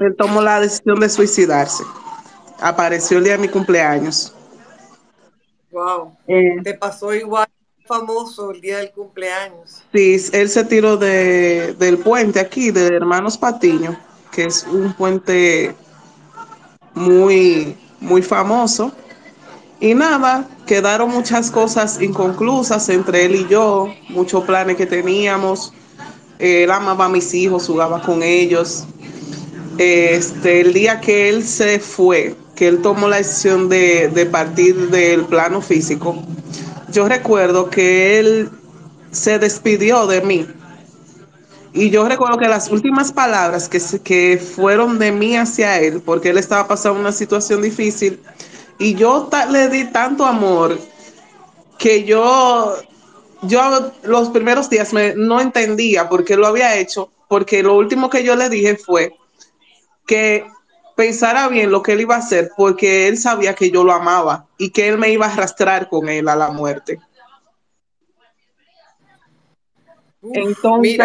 Él 0.00 0.14
tomó 0.16 0.40
la 0.42 0.60
decisión 0.60 1.00
de 1.00 1.08
suicidarse. 1.08 1.84
Apareció 2.60 3.18
el 3.18 3.24
día 3.24 3.32
de 3.34 3.38
mi 3.38 3.48
cumpleaños. 3.48 4.34
Wow. 5.70 6.16
Eh, 6.26 6.56
Te 6.62 6.74
pasó 6.74 7.12
igual 7.14 7.48
famoso 7.86 8.52
el 8.52 8.60
día 8.60 8.78
del 8.78 8.92
cumpleaños. 8.92 9.82
Sí, 9.92 10.16
él 10.32 10.48
se 10.48 10.64
tiró 10.64 10.96
de, 10.96 11.74
del 11.78 11.98
puente 11.98 12.38
aquí, 12.38 12.70
de 12.70 12.86
Hermanos 12.88 13.38
Patiño, 13.38 13.98
que 14.30 14.44
es 14.44 14.64
un 14.64 14.92
puente 14.92 15.74
muy, 16.94 17.76
muy 18.00 18.22
famoso. 18.22 18.92
Y 19.80 19.94
nada, 19.94 20.46
quedaron 20.66 21.10
muchas 21.10 21.50
cosas 21.50 22.00
inconclusas 22.02 22.88
entre 22.88 23.24
él 23.24 23.36
y 23.36 23.48
yo, 23.48 23.88
muchos 24.08 24.44
planes 24.44 24.76
que 24.76 24.86
teníamos. 24.86 25.72
Él 26.38 26.70
amaba 26.70 27.06
a 27.06 27.08
mis 27.08 27.32
hijos, 27.34 27.66
jugaba 27.66 28.02
con 28.02 28.22
ellos. 28.22 28.86
Este, 29.78 30.60
el 30.60 30.72
día 30.72 31.00
que 31.00 31.28
él 31.28 31.46
se 31.46 31.78
fue, 31.78 32.34
que 32.56 32.66
él 32.66 32.82
tomó 32.82 33.08
la 33.08 33.18
decisión 33.18 33.68
de, 33.68 34.08
de 34.08 34.26
partir 34.26 34.90
del 34.90 35.24
plano 35.24 35.60
físico, 35.60 36.20
yo 36.90 37.08
recuerdo 37.08 37.70
que 37.70 38.18
él 38.18 38.50
se 39.12 39.38
despidió 39.38 40.06
de 40.08 40.20
mí. 40.20 40.46
Y 41.72 41.90
yo 41.90 42.08
recuerdo 42.08 42.38
que 42.38 42.48
las 42.48 42.70
últimas 42.72 43.12
palabras 43.12 43.68
que, 43.68 43.80
que 44.02 44.38
fueron 44.38 44.98
de 44.98 45.12
mí 45.12 45.36
hacia 45.36 45.78
él, 45.78 46.02
porque 46.04 46.30
él 46.30 46.38
estaba 46.38 46.66
pasando 46.66 46.98
una 46.98 47.12
situación 47.12 47.62
difícil, 47.62 48.20
y 48.78 48.94
yo 48.94 49.30
le 49.50 49.68
di 49.68 49.84
tanto 49.84 50.24
amor 50.24 50.76
que 51.78 52.02
yo, 52.02 52.74
yo 53.42 53.92
los 54.02 54.30
primeros 54.30 54.68
días 54.68 54.92
me, 54.92 55.14
no 55.14 55.40
entendía 55.40 56.08
por 56.08 56.24
qué 56.24 56.36
lo 56.36 56.48
había 56.48 56.76
hecho, 56.76 57.10
porque 57.28 57.62
lo 57.62 57.76
último 57.76 58.10
que 58.10 58.24
yo 58.24 58.34
le 58.34 58.48
dije 58.48 58.76
fue 58.76 59.14
que 60.08 60.50
pensara 60.96 61.46
bien 61.46 61.70
lo 61.70 61.82
que 61.82 61.92
él 61.92 62.00
iba 62.00 62.16
a 62.16 62.18
hacer, 62.18 62.50
porque 62.56 63.06
él 63.06 63.18
sabía 63.18 63.54
que 63.54 63.70
yo 63.70 63.84
lo 63.84 63.92
amaba 63.92 64.48
y 64.56 64.70
que 64.70 64.88
él 64.88 64.98
me 64.98 65.12
iba 65.12 65.26
a 65.26 65.32
arrastrar 65.32 65.88
con 65.88 66.08
él 66.08 66.28
a 66.28 66.34
la 66.34 66.50
muerte. 66.50 66.98
Entonces... 70.22 70.98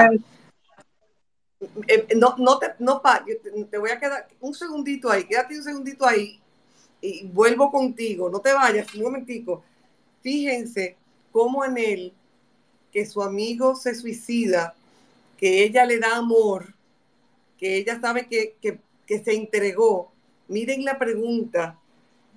Eh, 1.87 2.07
no, 2.17 2.35
no 2.39 2.59
te, 2.59 2.73
no, 2.79 3.01
pa, 3.01 3.23
te 3.69 3.77
voy 3.77 3.91
a 3.91 3.97
quedar 3.97 4.27
un 4.41 4.53
segundito 4.53 5.09
ahí, 5.09 5.23
quédate 5.23 5.57
un 5.57 5.63
segundito 5.63 6.05
ahí 6.05 6.37
y 6.99 7.25
vuelvo 7.27 7.71
contigo, 7.71 8.29
no 8.29 8.39
te 8.39 8.51
vayas, 8.51 8.93
un 8.95 9.03
momentico. 9.03 9.63
Fíjense 10.21 10.97
cómo 11.31 11.63
en 11.63 11.77
él, 11.77 12.13
que 12.91 13.05
su 13.05 13.21
amigo 13.21 13.75
se 13.75 13.95
suicida, 13.95 14.75
que 15.37 15.63
ella 15.63 15.85
le 15.85 15.99
da 15.99 16.17
amor, 16.17 16.73
que 17.57 17.77
ella 17.77 17.97
sabe 18.01 18.27
que, 18.27 18.77
se 19.07 19.33
entregó. 19.33 20.11
Miren 20.47 20.83
la 20.85 20.97
pregunta, 20.97 21.79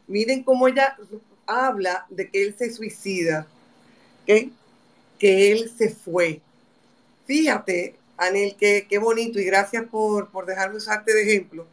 miren 0.07 0.43
cómo 0.43 0.69
ella 0.69 0.97
habla 1.47 2.07
de 2.11 2.31
que 2.31 2.43
él 2.43 2.55
se 2.57 2.73
suicida, 2.73 3.47
que 4.27 5.53
él 5.53 5.71
se 5.77 5.91
fue. 5.91 6.41
Fíjate, 7.27 7.97
Anel, 8.17 8.57
qué, 8.59 8.87
qué 8.89 8.99
bonito 8.99 9.39
y 9.39 9.45
gracias 9.45 9.85
por, 9.87 10.31
por 10.31 10.47
dejarme 10.47 10.77
usarte 10.77 11.13
de 11.13 11.23
ejemplo. 11.23 11.67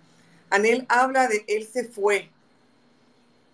Anel 0.49 0.85
habla 0.89 1.27
de 1.27 1.43
él 1.47 1.67
se 1.71 1.85
fue. 1.85 2.29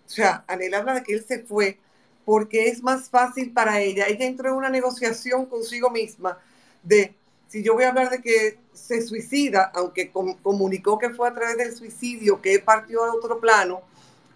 O 0.06 0.10
sea, 0.10 0.44
Anel 0.46 0.74
habla 0.74 0.94
de 0.94 1.02
que 1.02 1.14
él 1.14 1.24
se 1.26 1.40
fue 1.40 1.78
porque 2.24 2.68
es 2.68 2.82
más 2.82 3.08
fácil 3.08 3.52
para 3.52 3.80
ella. 3.80 4.06
Ella 4.06 4.26
entró 4.26 4.50
en 4.50 4.56
una 4.56 4.68
negociación 4.68 5.46
consigo 5.46 5.90
misma 5.90 6.38
de 6.82 7.14
si 7.50 7.64
yo 7.64 7.74
voy 7.74 7.82
a 7.82 7.88
hablar 7.88 8.10
de 8.10 8.22
que 8.22 8.60
se 8.72 9.02
suicida, 9.02 9.72
aunque 9.74 10.12
comunicó 10.12 11.00
que 11.00 11.10
fue 11.10 11.28
a 11.28 11.34
través 11.34 11.56
del 11.56 11.74
suicidio, 11.76 12.40
que 12.40 12.60
partió 12.60 13.04
a 13.04 13.12
otro 13.12 13.40
plano, 13.40 13.82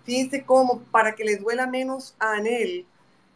fíjense 0.04 0.44
cómo 0.44 0.80
para 0.90 1.14
que 1.14 1.22
le 1.24 1.36
duela 1.36 1.68
menos 1.68 2.16
a 2.18 2.32
Anel, 2.32 2.84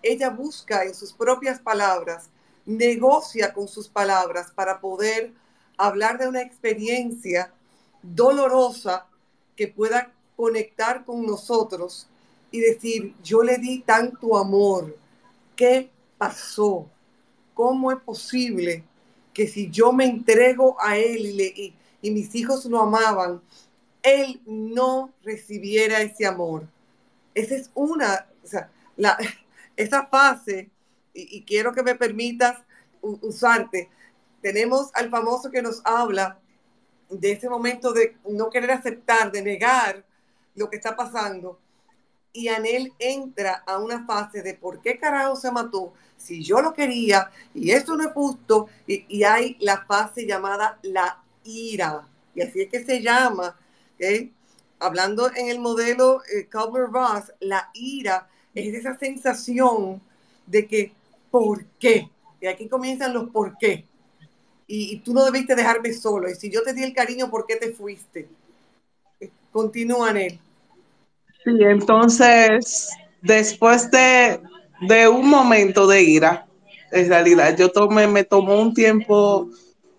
ella 0.03 0.31
busca 0.31 0.83
en 0.83 0.95
sus 0.95 1.13
propias 1.13 1.61
palabras, 1.61 2.29
negocia 2.67 3.53
con 3.53 3.69
sus 3.69 3.89
palabras 3.89 4.51
para 4.53 4.81
poder 4.81 5.33
hablar 5.77 6.19
de 6.19 6.27
una 6.27 6.43
experiencia 6.43 7.53
dolorosa 8.03 9.07
que 9.55 9.69
pueda 9.69 10.13
conectar 10.37 11.05
con 11.05 11.25
nosotros 11.25 12.09
y 12.51 12.59
decir, 12.59 13.15
yo 13.23 13.45
le 13.45 13.59
di 13.59 13.79
tanto 13.83 14.37
amor, 14.37 14.97
¿qué 15.55 15.89
pasó? 16.17 16.89
¿Cómo 17.55 17.93
es 17.93 17.99
posible 17.99 18.85
que 19.39 19.47
si 19.47 19.71
yo 19.71 19.93
me 19.93 20.05
entrego 20.05 20.77
a 20.83 20.97
él 20.97 21.41
y, 22.03 22.11
mis 22.11 22.35
hijos 22.35 22.65
lo 22.65 22.81
amaban, 22.81 23.41
él 24.03 24.41
no 24.45 25.13
recibiera 25.23 26.03
ese 26.03 26.27
amor? 26.27 26.67
Esa 27.37 27.55
es 27.55 27.71
una, 27.73 28.27
esa 29.77 30.07
fase, 30.07 30.69
y, 31.15 31.37
y 31.37 31.45
quiero 31.45 31.73
que 31.73 31.85
me 31.85 31.95
permitas 31.95 32.59
usarte, 33.01 33.89
tenemos 34.43 34.91
al 34.93 35.09
famoso 35.09 35.53
que 35.53 35.63
nos 35.63 35.83
habla 35.85 36.41
de 37.09 37.31
ese 37.31 37.49
momento 37.49 37.93
de 37.93 38.17
no 38.29 38.51
querer 38.51 38.73
aceptar, 38.73 39.31
de 39.31 39.41
negar 39.41 40.05
lo 40.57 40.69
que 40.69 40.79
está 40.79 40.97
pasando 40.97 41.61
y 42.33 42.49
Anel 42.49 42.93
entra 42.99 43.63
a 43.67 43.79
una 43.79 44.05
fase 44.07 44.43
de 44.43 44.55
por 44.55 44.81
qué 44.81 44.99
carajo 44.99 45.37
se 45.37 45.51
mató, 45.51 45.93
si 46.17 46.43
yo 46.43 46.61
lo 46.61 46.73
quería 46.73 47.31
y 47.55 47.71
esto 47.71 47.97
no 47.97 48.05
es 48.05 48.13
justo, 48.13 48.69
y, 48.87 49.23
hay 49.23 49.57
la 49.61 49.85
fase 49.85 50.27
llamada 50.27 50.79
la 50.83 51.23
ira, 51.45 52.07
y 52.35 52.43
así 52.43 52.63
es 52.63 52.69
que 52.69 52.85
se 52.85 53.01
llama, 53.01 53.57
hablando 54.79 55.31
en 55.35 55.49
el 55.49 55.59
modelo 55.59 56.23
eh, 56.33 56.49
ross 56.53 57.33
la 57.41 57.71
ira 57.75 58.29
es 58.55 58.75
esa 58.75 58.99
sensación 58.99 60.01
de 60.47 60.67
que, 60.67 60.93
¿por 61.31 61.65
qué? 61.79 62.09
Y 62.41 62.47
aquí 62.47 62.69
comienzan 62.69 63.15
los 63.15 63.31
por 63.31 63.57
qué. 63.59 63.85
Y, 64.67 64.95
y, 64.95 64.99
tú 65.01 65.15
no 65.15 65.25
debiste 65.25 65.55
dejarme 65.55 65.93
solo. 65.93 66.31
Y 66.31 66.35
si 66.35 66.51
yo 66.51 66.63
te 66.63 66.75
di 66.75 66.83
el 66.83 66.93
cariño, 66.93 67.31
¿por 67.31 67.47
qué 67.47 67.57
te 67.57 67.73
fuiste? 67.73 68.29
Continúa, 69.53 70.11
Anel. 70.11 70.39
Sí, 71.45 71.51
entonces, 71.61 72.91
después 73.23 73.91
de, 73.91 74.41
un 75.09 75.29
momento 75.29 75.87
de 75.87 76.03
ira, 76.03 76.47
en 76.91 77.09
realidad, 77.09 77.57
yo 77.57 77.71
tomé, 77.71 78.07
me 78.07 78.25
tomó 78.25 78.61
un 78.61 78.75
tiempo, 78.75 79.49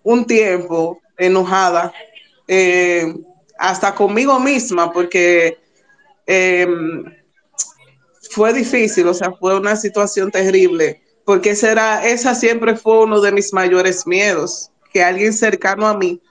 un 0.03 0.25
tiempo 0.25 0.99
enojada, 1.17 1.93
eh, 2.47 3.13
hasta 3.57 3.93
conmigo 3.93 4.39
misma, 4.39 4.91
porque 4.91 5.57
em, 6.25 7.03
fue 8.31 8.53
difícil, 8.53 9.07
o 9.07 9.13
sea, 9.13 9.31
fue 9.31 9.57
una 9.57 9.75
situación 9.75 10.31
terrible, 10.31 11.01
porque 11.25 11.51
esa, 11.51 12.05
esa 12.05 12.35
siempre 12.35 12.75
fue 12.75 13.03
uno 13.03 13.21
de 13.21 13.31
mis 13.31 13.53
mayores 13.53 14.05
miedos, 14.05 14.71
que 14.91 15.03
alguien 15.03 15.33
cercano 15.33 15.87
a 15.87 15.97
mí 15.97 16.21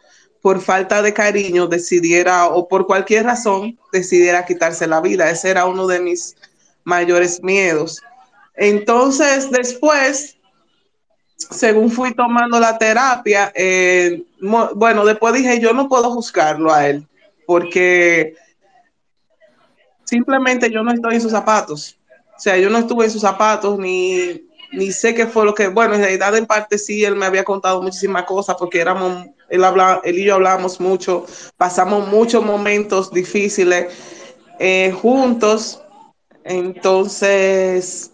por 0.43 0.61
falta 0.61 1.03
de 1.03 1.13
cariño 1.13 1.67
decidiera 1.67 2.47
o 2.47 2.69
por 2.69 2.87
cualquier 2.87 3.25
razón 3.25 3.79
decidiera 3.93 4.45
quitarse 4.45 4.87
la 4.87 5.01
vida. 5.01 5.31
Ese 5.31 5.51
era 5.51 5.67
uno 5.67 5.87
de 5.87 6.01
mis 6.01 6.37
mayores 6.85 7.43
miedos. 7.43 8.01
Entonces, 8.55 9.51
después 9.51 10.39
según 11.39 11.91
fui 11.91 12.13
tomando 12.15 12.59
la 12.59 12.77
terapia, 12.77 13.53
eh, 13.55 14.25
bueno, 14.75 15.05
después 15.05 15.35
dije, 15.35 15.61
yo 15.61 15.73
no 15.73 15.89
puedo 15.89 16.11
juzgarlo 16.11 16.73
a 16.73 16.89
él, 16.89 17.07
porque 17.47 18.35
simplemente 20.05 20.71
yo 20.71 20.83
no 20.83 20.93
estoy 20.93 21.15
en 21.15 21.21
sus 21.21 21.31
zapatos. 21.31 21.97
O 22.37 22.41
sea, 22.41 22.57
yo 22.57 22.71
no 22.71 22.79
estuve 22.79 23.05
en 23.05 23.11
sus 23.11 23.23
zapatos 23.23 23.79
ni, 23.79 24.48
ni 24.73 24.93
sé 24.93 25.15
qué 25.15 25.27
fue 25.27 25.45
lo 25.45 25.55
que, 25.55 25.69
bueno, 25.69 25.95
en 25.95 26.01
realidad 26.01 26.37
en 26.37 26.47
parte 26.47 26.79
sí, 26.79 27.05
él 27.05 27.17
me 27.17 27.27
había 27.27 27.45
contado 27.45 27.83
muchísimas 27.83 28.25
cosas 28.25 28.57
porque 28.59 28.81
éramos, 28.81 29.27
él, 29.49 29.65
habla, 29.65 30.01
él 30.05 30.19
y 30.19 30.25
yo 30.25 30.35
hablábamos 30.35 30.81
mucho, 30.81 31.25
pasamos 31.57 32.09
muchos 32.09 32.45
momentos 32.45 33.13
difíciles 33.13 33.87
eh, 34.59 34.93
juntos. 35.01 35.83
Entonces, 36.45 38.11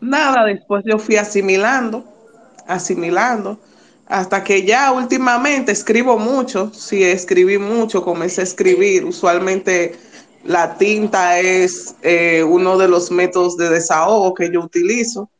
nada, 0.00 0.44
después 0.44 0.84
yo 0.86 0.98
fui 0.98 1.16
asimilando, 1.16 2.04
asimilando, 2.66 3.58
hasta 4.06 4.42
que 4.42 4.64
ya 4.64 4.92
últimamente 4.92 5.72
escribo 5.72 6.18
mucho, 6.18 6.72
sí, 6.74 7.04
escribí 7.04 7.58
mucho, 7.58 8.02
comencé 8.02 8.40
a 8.40 8.44
escribir, 8.44 9.04
usualmente 9.04 9.96
la 10.44 10.76
tinta 10.76 11.38
es 11.38 11.94
eh, 12.02 12.42
uno 12.42 12.78
de 12.78 12.88
los 12.88 13.10
métodos 13.10 13.56
de 13.56 13.68
desahogo 13.68 14.34
que 14.34 14.50
yo 14.50 14.60
utilizo. 14.60 15.30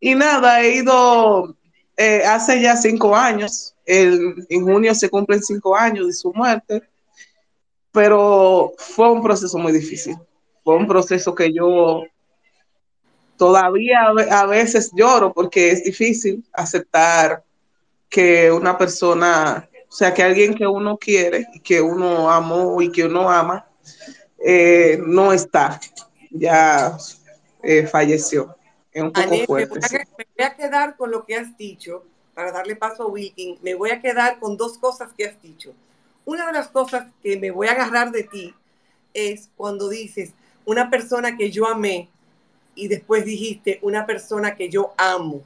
Y 0.00 0.14
nada, 0.14 0.62
he 0.62 0.76
ido 0.76 1.56
eh, 1.96 2.22
hace 2.24 2.60
ya 2.60 2.76
cinco 2.76 3.14
años, 3.14 3.74
en 3.84 4.64
junio 4.64 4.94
se 4.94 5.10
cumplen 5.10 5.42
cinco 5.42 5.76
años 5.76 6.06
de 6.06 6.12
su 6.12 6.32
muerte, 6.32 6.82
pero 7.90 8.72
fue 8.78 9.10
un 9.10 9.22
proceso 9.22 9.58
muy 9.58 9.72
difícil. 9.72 10.16
Fue 10.64 10.76
un 10.76 10.86
proceso 10.86 11.34
que 11.34 11.52
yo 11.52 12.02
todavía 13.36 14.06
a 14.30 14.46
veces 14.46 14.92
lloro 14.94 15.32
porque 15.32 15.72
es 15.72 15.84
difícil 15.84 16.44
aceptar 16.52 17.42
que 18.08 18.52
una 18.52 18.78
persona, 18.78 19.68
o 19.88 19.92
sea, 19.92 20.14
que 20.14 20.22
alguien 20.22 20.54
que 20.54 20.66
uno 20.66 20.96
quiere, 20.96 21.46
que 21.64 21.80
uno 21.80 22.30
amó 22.30 22.80
y 22.80 22.92
que 22.92 23.04
uno 23.04 23.28
ama, 23.28 23.66
eh, 24.38 25.00
no 25.04 25.32
está, 25.32 25.80
ya 26.30 26.96
eh, 27.62 27.86
falleció. 27.86 28.56
Es 28.92 29.02
un 29.02 29.12
poco 29.12 29.36
fuerte. 29.46 29.80
Me 29.80 30.04
voy, 30.36 30.46
a, 30.46 30.54
quedar 30.54 30.96
con 30.96 31.10
lo 31.10 31.24
que 31.24 31.36
has 31.36 31.56
dicho, 31.56 32.04
para 32.34 32.52
darle 32.52 32.76
paso 32.76 33.04
a 33.04 33.06
Wilkin, 33.06 33.58
me 33.62 33.74
voy 33.74 33.90
a 33.90 34.00
quedar 34.00 34.38
con 34.38 34.56
dos 34.56 34.78
cosas 34.78 35.12
que 35.16 35.26
has 35.26 35.40
dicho. 35.40 35.72
Una 36.24 36.46
de 36.46 36.52
las 36.52 36.68
cosas 36.68 37.06
que 37.22 37.36
me 37.38 37.50
voy 37.50 37.68
a 37.68 37.72
agarrar 37.72 38.10
de 38.10 38.24
ti 38.24 38.54
es 39.14 39.48
cuando 39.56 39.88
dices, 39.88 40.32
una 40.64 40.90
persona 40.90 41.36
que 41.36 41.50
yo 41.50 41.66
amé 41.66 42.08
y 42.74 42.88
después 42.88 43.24
dijiste, 43.24 43.78
una 43.82 44.06
persona 44.06 44.54
que 44.54 44.68
yo 44.68 44.94
amo. 44.96 45.42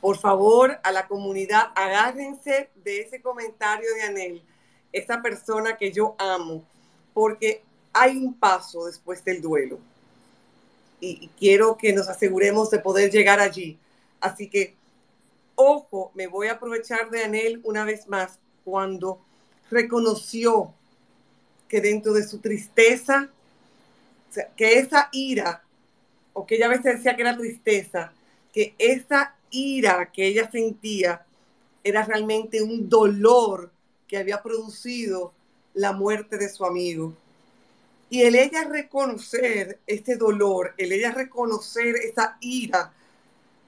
Por 0.00 0.18
favor, 0.18 0.78
a 0.82 0.92
la 0.92 1.06
comunidad, 1.06 1.68
agárrense 1.74 2.68
de 2.84 3.00
ese 3.00 3.22
comentario 3.22 3.88
de 3.94 4.02
Anel, 4.02 4.42
esa 4.92 5.22
persona 5.22 5.76
que 5.76 5.92
yo 5.92 6.14
amo, 6.18 6.62
porque 7.12 7.62
hay 7.94 8.18
un 8.18 8.34
paso 8.34 8.86
después 8.86 9.24
del 9.24 9.40
duelo. 9.40 9.78
Y, 11.00 11.28
quiero 11.38 11.76
que 11.76 11.92
nos 11.92 12.08
aseguremos 12.08 12.70
de 12.70 12.80
poder 12.80 13.10
llegar 13.10 13.40
allí. 13.40 13.78
Así 14.20 14.48
que, 14.48 14.74
ojo, 15.54 16.10
me 16.14 16.26
voy 16.26 16.48
a 16.48 16.54
aprovechar 16.54 17.10
de 17.10 17.24
Anel 17.24 17.60
una 17.64 17.84
vez 17.84 18.08
más 18.08 18.38
cuando 18.64 19.20
reconoció 19.70 20.72
que 21.68 21.80
dentro 21.80 22.12
de 22.12 22.26
su 22.26 22.38
tristeza, 22.38 23.28
que 24.56 24.78
esa 24.78 25.08
ira, 25.12 25.62
o 26.32 26.46
que 26.46 26.56
ella 26.56 26.66
a 26.66 26.70
veces 26.70 26.96
decía 26.96 27.14
que 27.14 27.22
era 27.22 27.36
tristeza, 27.36 28.12
que 28.52 28.74
esa 28.78 29.36
ira 29.50 30.10
que 30.12 30.26
ella 30.26 30.50
sentía 30.50 31.24
era 31.84 32.04
realmente 32.04 32.62
un 32.62 32.88
dolor 32.88 33.70
que 34.08 34.16
había 34.16 34.42
producido 34.42 35.32
la 35.74 35.92
muerte 35.92 36.38
de 36.38 36.48
su 36.48 36.64
amigo. 36.64 37.14
Y 38.14 38.22
el 38.22 38.36
ella 38.36 38.62
reconocer 38.62 39.80
este 39.88 40.14
dolor, 40.14 40.72
el 40.78 40.92
ella 40.92 41.10
reconocer 41.10 41.96
esa 41.96 42.36
ira, 42.40 42.92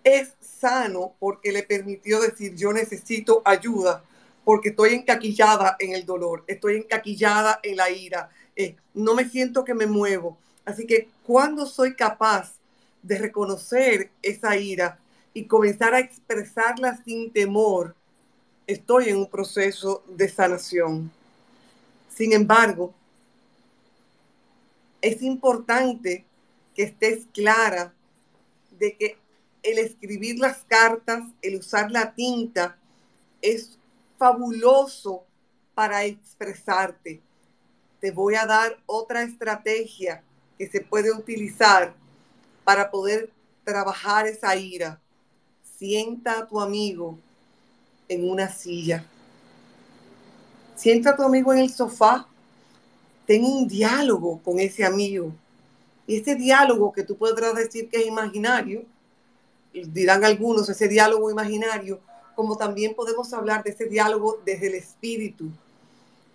es 0.04 0.34
sano 0.40 1.14
porque 1.18 1.50
le 1.50 1.64
permitió 1.64 2.20
decir, 2.20 2.54
yo 2.54 2.72
necesito 2.72 3.42
ayuda, 3.44 4.04
porque 4.44 4.68
estoy 4.68 4.94
encaquillada 4.94 5.74
en 5.80 5.94
el 5.94 6.06
dolor, 6.06 6.44
estoy 6.46 6.76
encaquillada 6.76 7.58
en 7.60 7.76
la 7.76 7.90
ira, 7.90 8.30
eh, 8.54 8.76
no 8.94 9.16
me 9.16 9.28
siento 9.28 9.64
que 9.64 9.74
me 9.74 9.88
muevo. 9.88 10.38
Así 10.64 10.86
que 10.86 11.08
cuando 11.24 11.66
soy 11.66 11.96
capaz 11.96 12.52
de 13.02 13.18
reconocer 13.18 14.12
esa 14.22 14.56
ira 14.56 15.00
y 15.34 15.46
comenzar 15.46 15.92
a 15.92 15.98
expresarla 15.98 17.02
sin 17.04 17.32
temor, 17.32 17.96
estoy 18.68 19.08
en 19.08 19.16
un 19.16 19.28
proceso 19.28 20.04
de 20.06 20.28
sanación. 20.28 21.10
Sin 22.14 22.32
embargo, 22.32 22.94
es 25.06 25.22
importante 25.22 26.24
que 26.74 26.82
estés 26.82 27.26
clara 27.32 27.94
de 28.76 28.96
que 28.96 29.18
el 29.62 29.78
escribir 29.78 30.40
las 30.40 30.64
cartas, 30.64 31.22
el 31.42 31.56
usar 31.56 31.92
la 31.92 32.12
tinta, 32.12 32.76
es 33.40 33.78
fabuloso 34.18 35.24
para 35.74 36.04
expresarte. 36.04 37.20
Te 38.00 38.10
voy 38.10 38.34
a 38.34 38.46
dar 38.46 38.78
otra 38.86 39.22
estrategia 39.22 40.24
que 40.58 40.68
se 40.68 40.80
puede 40.80 41.12
utilizar 41.12 41.94
para 42.64 42.90
poder 42.90 43.30
trabajar 43.62 44.26
esa 44.26 44.56
ira. 44.56 45.00
Sienta 45.78 46.40
a 46.40 46.46
tu 46.48 46.60
amigo 46.60 47.16
en 48.08 48.28
una 48.28 48.52
silla. 48.52 49.06
Sienta 50.74 51.10
a 51.10 51.16
tu 51.16 51.22
amigo 51.22 51.52
en 51.52 51.60
el 51.60 51.70
sofá 51.70 52.28
ten 53.26 53.44
un 53.44 53.66
diálogo 53.66 54.40
con 54.42 54.58
ese 54.58 54.84
amigo. 54.84 55.32
Y 56.06 56.18
ese 56.18 56.36
diálogo 56.36 56.92
que 56.92 57.02
tú 57.02 57.16
podrás 57.16 57.54
decir 57.54 57.88
que 57.88 57.98
es 57.98 58.06
imaginario, 58.06 58.84
dirán 59.72 60.24
algunos, 60.24 60.68
ese 60.68 60.88
diálogo 60.88 61.30
imaginario, 61.30 62.00
como 62.34 62.56
también 62.56 62.94
podemos 62.94 63.32
hablar 63.32 63.64
de 63.64 63.70
ese 63.70 63.86
diálogo 63.86 64.40
desde 64.44 64.68
el 64.68 64.74
espíritu. 64.74 65.50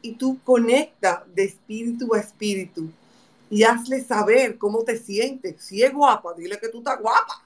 Y 0.02 0.14
tú 0.14 0.39
conecta 0.44 1.26
de 1.34 1.46
espíritu 1.46 2.14
a 2.14 2.20
espíritu 2.20 2.89
y 3.50 3.64
hazle 3.64 4.04
saber 4.04 4.58
cómo 4.58 4.84
te 4.84 4.98
sientes. 4.98 5.62
Si 5.64 5.84
es 5.84 5.94
guapa, 5.94 6.34
dile 6.34 6.60
que 6.60 6.70
tú 6.70 6.80
estás 6.80 7.00
guapa. 7.00 7.46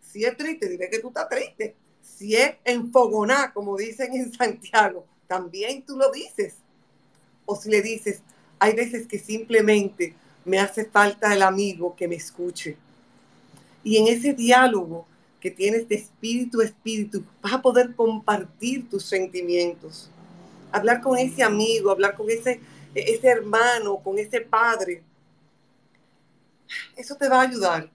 Si 0.00 0.24
es 0.24 0.36
triste, 0.36 0.68
dile 0.68 0.88
que 0.88 1.00
tú 1.00 1.08
estás 1.08 1.28
triste. 1.28 1.74
Si 2.00 2.36
es 2.36 2.54
enfogoná, 2.64 3.52
como 3.52 3.76
dicen 3.76 4.14
en 4.14 4.32
Santiago, 4.32 5.04
también 5.26 5.82
tú 5.84 5.96
lo 5.96 6.12
dices. 6.12 6.54
O 7.46 7.56
si 7.56 7.70
le 7.70 7.82
dices, 7.82 8.20
hay 8.64 8.74
veces 8.74 9.06
que 9.06 9.18
simplemente 9.18 10.14
me 10.42 10.58
hace 10.58 10.86
falta 10.86 11.34
el 11.34 11.42
amigo 11.42 11.94
que 11.94 12.08
me 12.08 12.14
escuche. 12.14 12.78
Y 13.82 13.98
en 13.98 14.08
ese 14.08 14.32
diálogo 14.32 15.06
que 15.38 15.50
tienes 15.50 15.86
de 15.86 15.96
espíritu 15.96 16.62
a 16.62 16.64
espíritu, 16.64 17.22
vas 17.42 17.52
a 17.52 17.60
poder 17.60 17.94
compartir 17.94 18.88
tus 18.88 19.04
sentimientos. 19.04 20.08
Hablar 20.72 21.02
con 21.02 21.18
ese 21.18 21.42
amigo, 21.42 21.90
hablar 21.90 22.16
con 22.16 22.30
ese, 22.30 22.58
ese 22.94 23.28
hermano, 23.28 23.98
con 23.98 24.18
ese 24.18 24.40
padre. 24.40 25.02
Eso 26.96 27.14
te 27.16 27.28
va 27.28 27.40
a 27.42 27.46
ayudar 27.46 27.90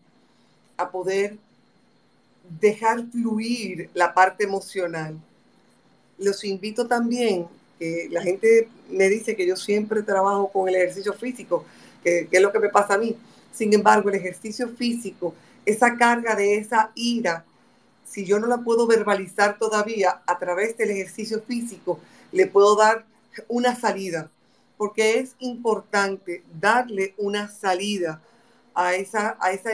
a 0.77 0.91
poder 0.91 1.35
dejar 2.61 3.09
fluir 3.09 3.89
la 3.95 4.13
parte 4.13 4.43
emocional. 4.43 5.19
Los 6.19 6.43
invito 6.43 6.85
también 6.85 7.47
la 8.09 8.21
gente 8.21 8.69
me 8.89 9.09
dice 9.09 9.35
que 9.35 9.47
yo 9.47 9.55
siempre 9.55 10.03
trabajo 10.03 10.51
con 10.51 10.67
el 10.67 10.75
ejercicio 10.75 11.13
físico, 11.13 11.65
que, 12.03 12.27
es 12.29 12.41
lo 12.41 12.51
que 12.51 12.59
me 12.59 12.69
pasa 12.69 12.95
a 12.95 12.97
mí. 12.97 13.15
Sin 13.53 13.73
embargo, 13.73 14.09
el 14.09 14.15
ejercicio 14.15 14.67
físico, 14.69 15.33
esa 15.65 15.97
carga 15.97 16.35
de 16.35 16.57
esa 16.57 16.91
ira, 16.95 17.45
si 18.05 18.25
yo 18.25 18.39
no 18.39 18.47
la 18.47 18.57
puedo 18.57 18.87
verbalizar 18.87 19.57
todavía 19.57 20.21
a 20.25 20.39
través 20.39 20.77
del 20.77 20.91
ejercicio 20.91 21.41
físico, 21.41 21.99
le 22.31 22.47
puedo 22.47 22.75
dar 22.75 23.05
una 23.47 23.75
salida, 23.75 24.29
porque 24.77 25.19
es 25.19 25.35
importante 25.39 26.43
darle 26.59 27.13
una 27.17 27.47
salida 27.47 28.21
a, 28.73 28.95
esa, 28.95 29.37
a, 29.39 29.51
esa 29.51 29.69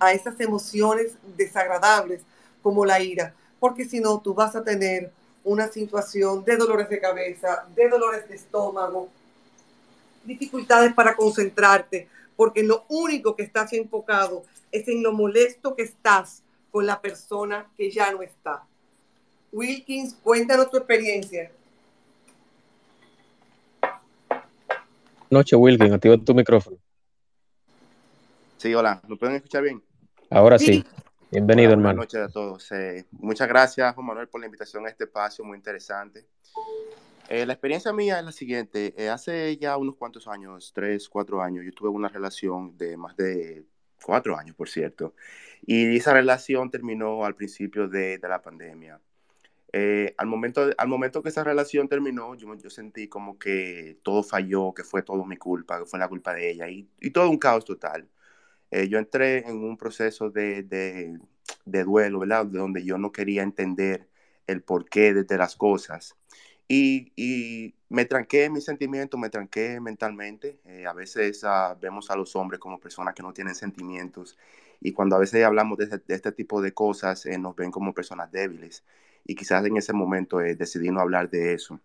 a 0.00 0.12
esas 0.12 0.40
emociones 0.40 1.12
desagradables 1.36 2.22
como 2.62 2.84
la 2.84 3.00
ira, 3.00 3.34
porque 3.60 3.84
si 3.84 4.00
no, 4.00 4.20
tú 4.20 4.34
vas 4.34 4.56
a 4.56 4.64
tener 4.64 5.12
una 5.44 5.68
situación 5.68 6.44
de 6.44 6.56
dolores 6.56 6.88
de 6.88 7.00
cabeza, 7.00 7.66
de 7.74 7.88
dolores 7.88 8.28
de 8.28 8.36
estómago, 8.36 9.08
dificultades 10.24 10.92
para 10.94 11.14
concentrarte, 11.14 12.08
porque 12.34 12.62
lo 12.62 12.84
único 12.88 13.36
que 13.36 13.42
estás 13.44 13.72
enfocado 13.74 14.42
es 14.72 14.88
en 14.88 15.02
lo 15.02 15.12
molesto 15.12 15.76
que 15.76 15.82
estás 15.82 16.42
con 16.70 16.86
la 16.86 17.00
persona 17.00 17.66
que 17.76 17.90
ya 17.90 18.10
no 18.10 18.22
está. 18.22 18.64
Wilkins, 19.52 20.14
cuéntanos 20.14 20.70
tu 20.70 20.78
experiencia. 20.78 21.52
Noche, 25.30 25.54
Wilkins, 25.54 25.92
activa 25.92 26.16
tu 26.18 26.34
micrófono. 26.34 26.76
Sí, 28.56 28.74
hola, 28.74 29.00
¿lo 29.06 29.16
pueden 29.16 29.36
escuchar 29.36 29.62
bien? 29.62 29.82
Ahora 30.30 30.58
sí. 30.58 30.84
Bienvenido, 31.34 31.70
Hola, 31.70 31.72
hermano. 31.72 31.96
Buenas 31.96 32.14
noches 32.14 32.30
a 32.30 32.32
todos. 32.32 32.70
Eh, 32.70 33.06
muchas 33.10 33.48
gracias, 33.48 33.92
Juan 33.92 34.06
Manuel, 34.06 34.28
por 34.28 34.40
la 34.40 34.46
invitación 34.46 34.86
a 34.86 34.88
este 34.88 35.02
espacio 35.02 35.44
muy 35.44 35.56
interesante. 35.56 36.28
Eh, 37.28 37.44
la 37.44 37.54
experiencia 37.54 37.92
mía 37.92 38.20
es 38.20 38.24
la 38.24 38.30
siguiente. 38.30 38.94
Eh, 38.96 39.08
hace 39.08 39.56
ya 39.56 39.76
unos 39.76 39.96
cuantos 39.96 40.28
años, 40.28 40.70
tres, 40.72 41.08
cuatro 41.08 41.42
años, 41.42 41.64
yo 41.64 41.72
tuve 41.72 41.88
una 41.88 42.08
relación 42.08 42.78
de 42.78 42.96
más 42.96 43.16
de 43.16 43.64
cuatro 44.00 44.38
años, 44.38 44.54
por 44.54 44.68
cierto. 44.68 45.14
Y 45.66 45.96
esa 45.96 46.12
relación 46.12 46.70
terminó 46.70 47.24
al 47.24 47.34
principio 47.34 47.88
de, 47.88 48.18
de 48.18 48.28
la 48.28 48.40
pandemia. 48.40 49.00
Eh, 49.72 50.14
al, 50.18 50.28
momento, 50.28 50.70
al 50.78 50.86
momento 50.86 51.20
que 51.20 51.30
esa 51.30 51.42
relación 51.42 51.88
terminó, 51.88 52.36
yo, 52.36 52.54
yo 52.54 52.70
sentí 52.70 53.08
como 53.08 53.40
que 53.40 53.98
todo 54.04 54.22
falló, 54.22 54.72
que 54.72 54.84
fue 54.84 55.02
todo 55.02 55.24
mi 55.24 55.36
culpa, 55.36 55.80
que 55.80 55.84
fue 55.84 55.98
la 55.98 56.06
culpa 56.06 56.32
de 56.32 56.52
ella 56.52 56.68
y, 56.68 56.88
y 57.00 57.10
todo 57.10 57.28
un 57.28 57.38
caos 57.38 57.64
total. 57.64 58.08
Eh, 58.70 58.88
yo 58.88 58.98
entré 58.98 59.48
en 59.48 59.56
un 59.64 59.76
proceso 59.76 60.30
de, 60.30 60.62
de, 60.62 61.18
de 61.64 61.84
duelo, 61.84 62.20
¿verdad? 62.20 62.46
Donde 62.46 62.84
yo 62.84 62.98
no 62.98 63.12
quería 63.12 63.42
entender 63.42 64.08
el 64.46 64.62
porqué 64.62 65.14
de, 65.14 65.24
de 65.24 65.38
las 65.38 65.56
cosas. 65.56 66.16
Y, 66.68 67.12
y, 67.16 67.74
me 67.88 68.06
tranqué 68.06 68.50
mis 68.50 68.64
sentimientos, 68.64 69.20
me 69.20 69.30
tranqué 69.30 69.80
mentalmente. 69.80 70.58
Eh, 70.64 70.86
a 70.86 70.92
veces 70.92 71.44
uh, 71.44 71.78
vemos 71.80 72.10
a 72.10 72.16
los 72.16 72.34
hombres 72.36 72.58
como 72.60 72.80
personas 72.80 73.14
que 73.14 73.22
no 73.22 73.32
tienen 73.32 73.54
sentimientos 73.54 74.36
y 74.80 74.92
cuando 74.92 75.16
a 75.16 75.18
veces 75.18 75.44
hablamos 75.44 75.78
de, 75.78 75.86
de 75.86 76.14
este 76.14 76.32
tipo 76.32 76.60
de 76.60 76.72
cosas 76.72 77.26
eh, 77.26 77.38
nos 77.38 77.56
ven 77.56 77.70
como 77.70 77.94
personas 77.94 78.30
débiles 78.30 78.84
y 79.24 79.34
quizás 79.34 79.64
en 79.64 79.76
ese 79.76 79.92
momento 79.92 80.40
eh, 80.40 80.54
decidí 80.54 80.90
no 80.90 81.00
hablar 81.00 81.30
de 81.30 81.54
eso. 81.54 81.80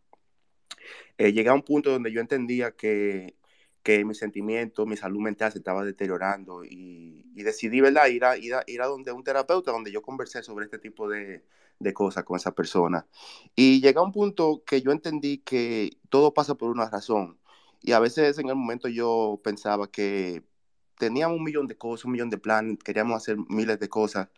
Eh, 1.18 1.32
llegué 1.34 1.50
a 1.50 1.54
un 1.54 1.64
punto 1.64 1.92
donde 1.92 2.12
yo 2.12 2.22
entendía 2.22 2.72
que, 2.72 3.36
que 3.84 4.04
mi 4.06 4.16
sentimiento, 4.16 4.86
mi 4.86 4.98
salud 4.98 5.22
mental 5.22 5.52
se 5.52 5.60
estaba 5.60 5.86
deteriorando 5.86 6.64
y, 6.66 7.26
y 7.36 7.44
decidí 7.44 7.82
¿verdad? 7.82 8.08
Ir, 8.08 8.26
a, 8.26 8.38
ir, 8.38 8.54
a, 8.56 8.64
ir 8.68 8.82
a 8.82 8.88
donde 8.88 9.12
un 9.12 9.24
terapeuta 9.24 9.72
donde 9.72 9.92
yo 9.92 10.02
conversé 10.02 10.44
sobre 10.44 10.66
este 10.66 10.80
tipo 10.80 11.10
de, 11.10 11.44
de 11.80 11.94
cosas 11.94 12.24
con 12.24 12.38
esa 12.38 12.54
persona. 12.54 13.08
Y 13.56 13.82
llegué 13.82 14.00
a 14.00 14.02
un 14.04 14.12
punto 14.12 14.64
que 14.66 14.82
yo 14.82 14.92
entendí 14.92 15.40
que 15.40 15.98
todo 16.10 16.34
pasa 16.34 16.56
por 16.56 16.70
una 16.72 16.90
razón. 16.90 17.40
Y 17.82 17.94
a 17.94 18.00
veces 18.00 18.38
en 18.40 18.50
el 18.50 18.56
momento 18.56 18.88
yo 18.90 19.40
pensaba 19.44 19.90
que 19.90 20.44
teníamos 20.98 21.38
un 21.38 21.44
millón 21.44 21.68
de 21.68 21.78
cosas, 21.78 22.06
un 22.06 22.12
millón 22.14 22.30
de 22.30 22.38
planes, 22.38 22.78
queríamos 22.84 23.18
hacer 23.18 23.38
miles 23.50 23.80
de 23.80 23.90
cosas 23.90 24.30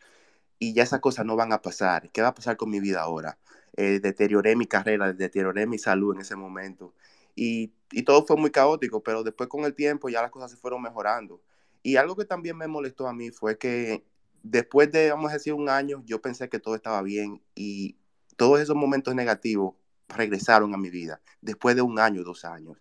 y 0.60 0.74
ya 0.74 0.84
esas 0.84 1.02
cosas 1.02 1.26
no 1.26 1.36
van 1.36 1.54
a 1.54 1.62
pasar. 1.62 2.12
¿Qué 2.12 2.22
va 2.22 2.30
a 2.30 2.36
pasar 2.36 2.58
con 2.58 2.70
mi 2.70 2.80
vida 2.80 3.02
ahora? 3.02 3.40
Eh, 3.78 4.00
deterioré 4.02 4.56
mi 4.56 4.68
carrera, 4.68 5.14
deterioré 5.14 5.66
mi 5.68 5.80
salud 5.80 6.16
en 6.16 6.22
ese 6.22 6.36
momento. 6.36 6.94
Y, 7.36 7.74
todo 8.06 8.26
fue 8.26 8.38
muy 8.38 8.52
caótico, 8.52 9.04
pero 9.04 9.24
después 9.24 9.50
con 9.50 9.66
el 9.66 9.76
tiempo 9.76 10.08
ya 10.10 10.22
las 10.22 10.32
cosas 10.32 10.52
se 10.52 10.58
fueron 10.58 10.82
mejorando. 10.82 11.42
Y 11.84 11.98
algo 11.98 12.16
que 12.16 12.26
también 12.26 12.58
me 12.58 12.68
molestó 12.68 13.08
a 13.08 13.14
mí 13.14 13.32
fue 13.32 13.58
que 13.58 14.06
después 14.44 14.92
de, 14.92 15.10
vamos 15.12 15.32
a 15.32 15.34
decir, 15.34 15.54
un 15.54 15.70
año, 15.70 16.02
yo 16.06 16.22
pensé 16.22 16.50
que 16.50 16.60
todo 16.60 16.76
estaba 16.76 17.02
bien 17.02 17.42
y 17.54 17.98
todos 18.38 18.60
esos 18.62 18.76
momentos 18.76 19.14
negativos 19.14 19.76
regresaron 20.08 20.74
a 20.74 20.78
mi 20.78 20.90
vida 20.90 21.22
después 21.42 21.76
de 21.76 21.82
un 21.82 22.00
año, 22.00 22.24
dos 22.24 22.46
años. 22.46 22.78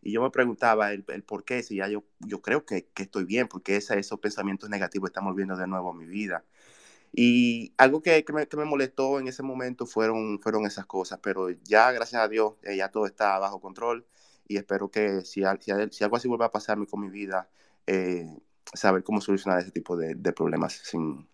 Y 0.00 0.12
yo 0.12 0.22
me 0.22 0.30
preguntaba 0.30 0.92
el, 0.92 1.04
por 1.04 1.44
qué, 1.44 1.62
si 1.62 1.76
ya 1.76 1.88
yo, 1.88 2.04
yo 2.20 2.42
creo 2.42 2.64
que, 2.64 2.88
que 2.94 3.04
estoy 3.04 3.24
bien, 3.24 3.46
porque 3.48 3.76
esos 3.76 4.18
pensamientos 4.20 4.68
negativos 4.68 5.10
están 5.10 5.24
volviendo 5.24 5.56
de 5.56 5.66
nuevo 5.66 5.90
a 5.90 5.94
mi 5.94 6.06
vida. 6.06 6.44
Y 7.12 7.74
algo 7.76 8.02
que, 8.02 8.24
que, 8.24 8.32
me, 8.32 8.46
que, 8.46 8.56
me, 8.56 8.64
molestó 8.64 9.20
en 9.20 9.28
ese 9.28 9.42
momento 9.42 9.84
fueron, 9.84 10.40
fueron 10.40 10.64
esas 10.64 10.86
cosas, 10.86 11.20
pero 11.22 11.50
ya, 11.50 11.92
gracias 11.92 12.22
a 12.22 12.28
Dios, 12.28 12.54
eh, 12.62 12.76
ya 12.76 12.90
todo 12.90 13.04
está 13.04 13.38
bajo 13.38 13.60
control 13.60 14.06
y 14.48 14.56
espero 14.56 14.90
que 14.90 15.20
si, 15.22 15.42
si, 15.60 16.04
algo 16.04 16.16
así 16.16 16.28
vuelve 16.28 16.46
a 16.46 16.50
pasarme 16.50 16.86
con 16.86 17.00
mi 17.00 17.10
vida, 17.10 17.50
eh, 17.86 18.26
saber 18.72 19.02
cómo 19.04 19.20
solucionar 19.20 19.60
ese 19.60 19.70
tipo 19.70 19.96
de, 19.96 20.14
de 20.14 20.32
problemas 20.32 20.72
sin, 20.72 21.28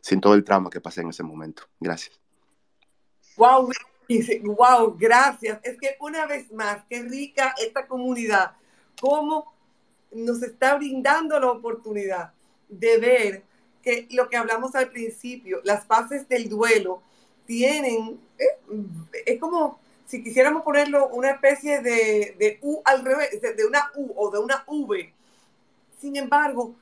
sin, 0.00 0.20
todo 0.20 0.34
el 0.34 0.44
trauma 0.44 0.70
que 0.70 0.80
pasé 0.80 1.00
en 1.00 1.08
ese 1.08 1.24
momento. 1.24 1.64
Gracias. 1.80 2.20
Wow, 3.36 3.70
wow, 4.56 4.96
gracias. 4.96 5.60
Es 5.64 5.78
que 5.78 5.96
una 6.00 6.26
vez 6.26 6.52
más, 6.52 6.84
qué 6.88 7.02
rica 7.02 7.54
esta 7.58 7.86
comunidad, 7.86 8.52
cómo 9.00 9.52
nos 10.12 10.42
está 10.42 10.76
brindando 10.76 11.38
la 11.38 11.50
oportunidad 11.50 12.32
de 12.68 12.98
ver 12.98 13.44
que 13.82 14.06
lo 14.10 14.28
que 14.28 14.36
hablamos 14.36 14.74
al 14.74 14.90
principio, 14.90 15.60
las 15.64 15.84
fases 15.86 16.28
del 16.28 16.48
duelo 16.48 17.02
tienen, 17.46 18.20
eh, 18.38 18.44
es 19.26 19.40
como 19.40 19.78
si 20.06 20.22
quisiéramos 20.22 20.62
ponerlo 20.62 21.08
una 21.08 21.32
especie 21.32 21.80
de, 21.82 22.34
de 22.38 22.58
U 22.62 22.80
al 22.84 23.04
revés, 23.04 23.40
de, 23.42 23.66
una 23.66 23.90
U 23.94 24.12
o 24.16 24.30
de 24.30 24.38
una 24.38 24.64
V. 24.66 25.12
Sin 26.00 26.16
embargo, 26.16 26.74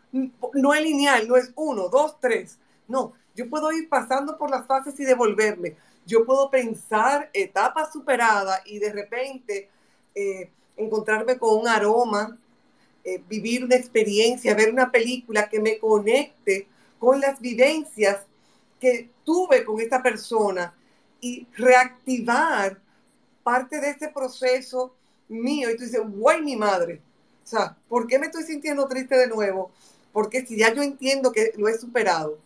no 0.54 0.74
es 0.74 0.82
lineal, 0.82 1.26
no 1.26 1.36
es 1.36 1.50
uno, 1.56 1.88
dos, 1.88 2.20
tres. 2.20 2.58
No, 2.86 3.14
yo 3.34 3.50
puedo 3.50 3.72
ir 3.72 3.88
pasando 3.88 4.38
por 4.38 4.50
las 4.50 4.66
fases 4.66 4.98
y 5.00 5.04
devolverme. 5.04 5.76
Yo 6.06 6.24
puedo 6.24 6.50
pensar 6.50 7.28
etapas 7.32 7.92
superadas 7.92 8.62
y 8.64 8.78
de 8.78 8.92
repente 8.92 9.68
eh, 10.14 10.50
encontrarme 10.76 11.36
con 11.36 11.58
un 11.58 11.66
aroma, 11.66 12.38
eh, 13.02 13.20
vivir 13.28 13.64
una 13.64 13.74
experiencia, 13.74 14.54
ver 14.54 14.72
una 14.72 14.92
película 14.92 15.48
que 15.48 15.58
me 15.58 15.78
conecte 15.78 16.68
con 16.98 17.20
las 17.20 17.40
vivencias 17.40 18.18
que 18.80 19.10
tuve 19.24 19.64
con 19.64 19.80
esta 19.80 20.02
persona 20.02 20.74
y 21.20 21.46
reactivar 21.56 22.78
parte 23.42 23.80
de 23.80 23.90
ese 23.90 24.08
proceso 24.08 24.94
mío. 25.28 25.70
Y 25.70 25.76
tú 25.76 25.84
dices, 25.84 26.00
guay, 26.04 26.42
mi 26.42 26.56
madre. 26.56 27.00
O 27.44 27.46
sea, 27.48 27.76
¿por 27.88 28.06
qué 28.06 28.18
me 28.18 28.26
estoy 28.26 28.44
sintiendo 28.44 28.88
triste 28.88 29.16
de 29.16 29.28
nuevo? 29.28 29.70
Porque 30.12 30.44
si 30.44 30.56
ya 30.56 30.72
yo 30.74 30.82
entiendo 30.82 31.32
que 31.32 31.52
lo 31.56 31.68
he 31.68 31.78
superado, 31.78 32.38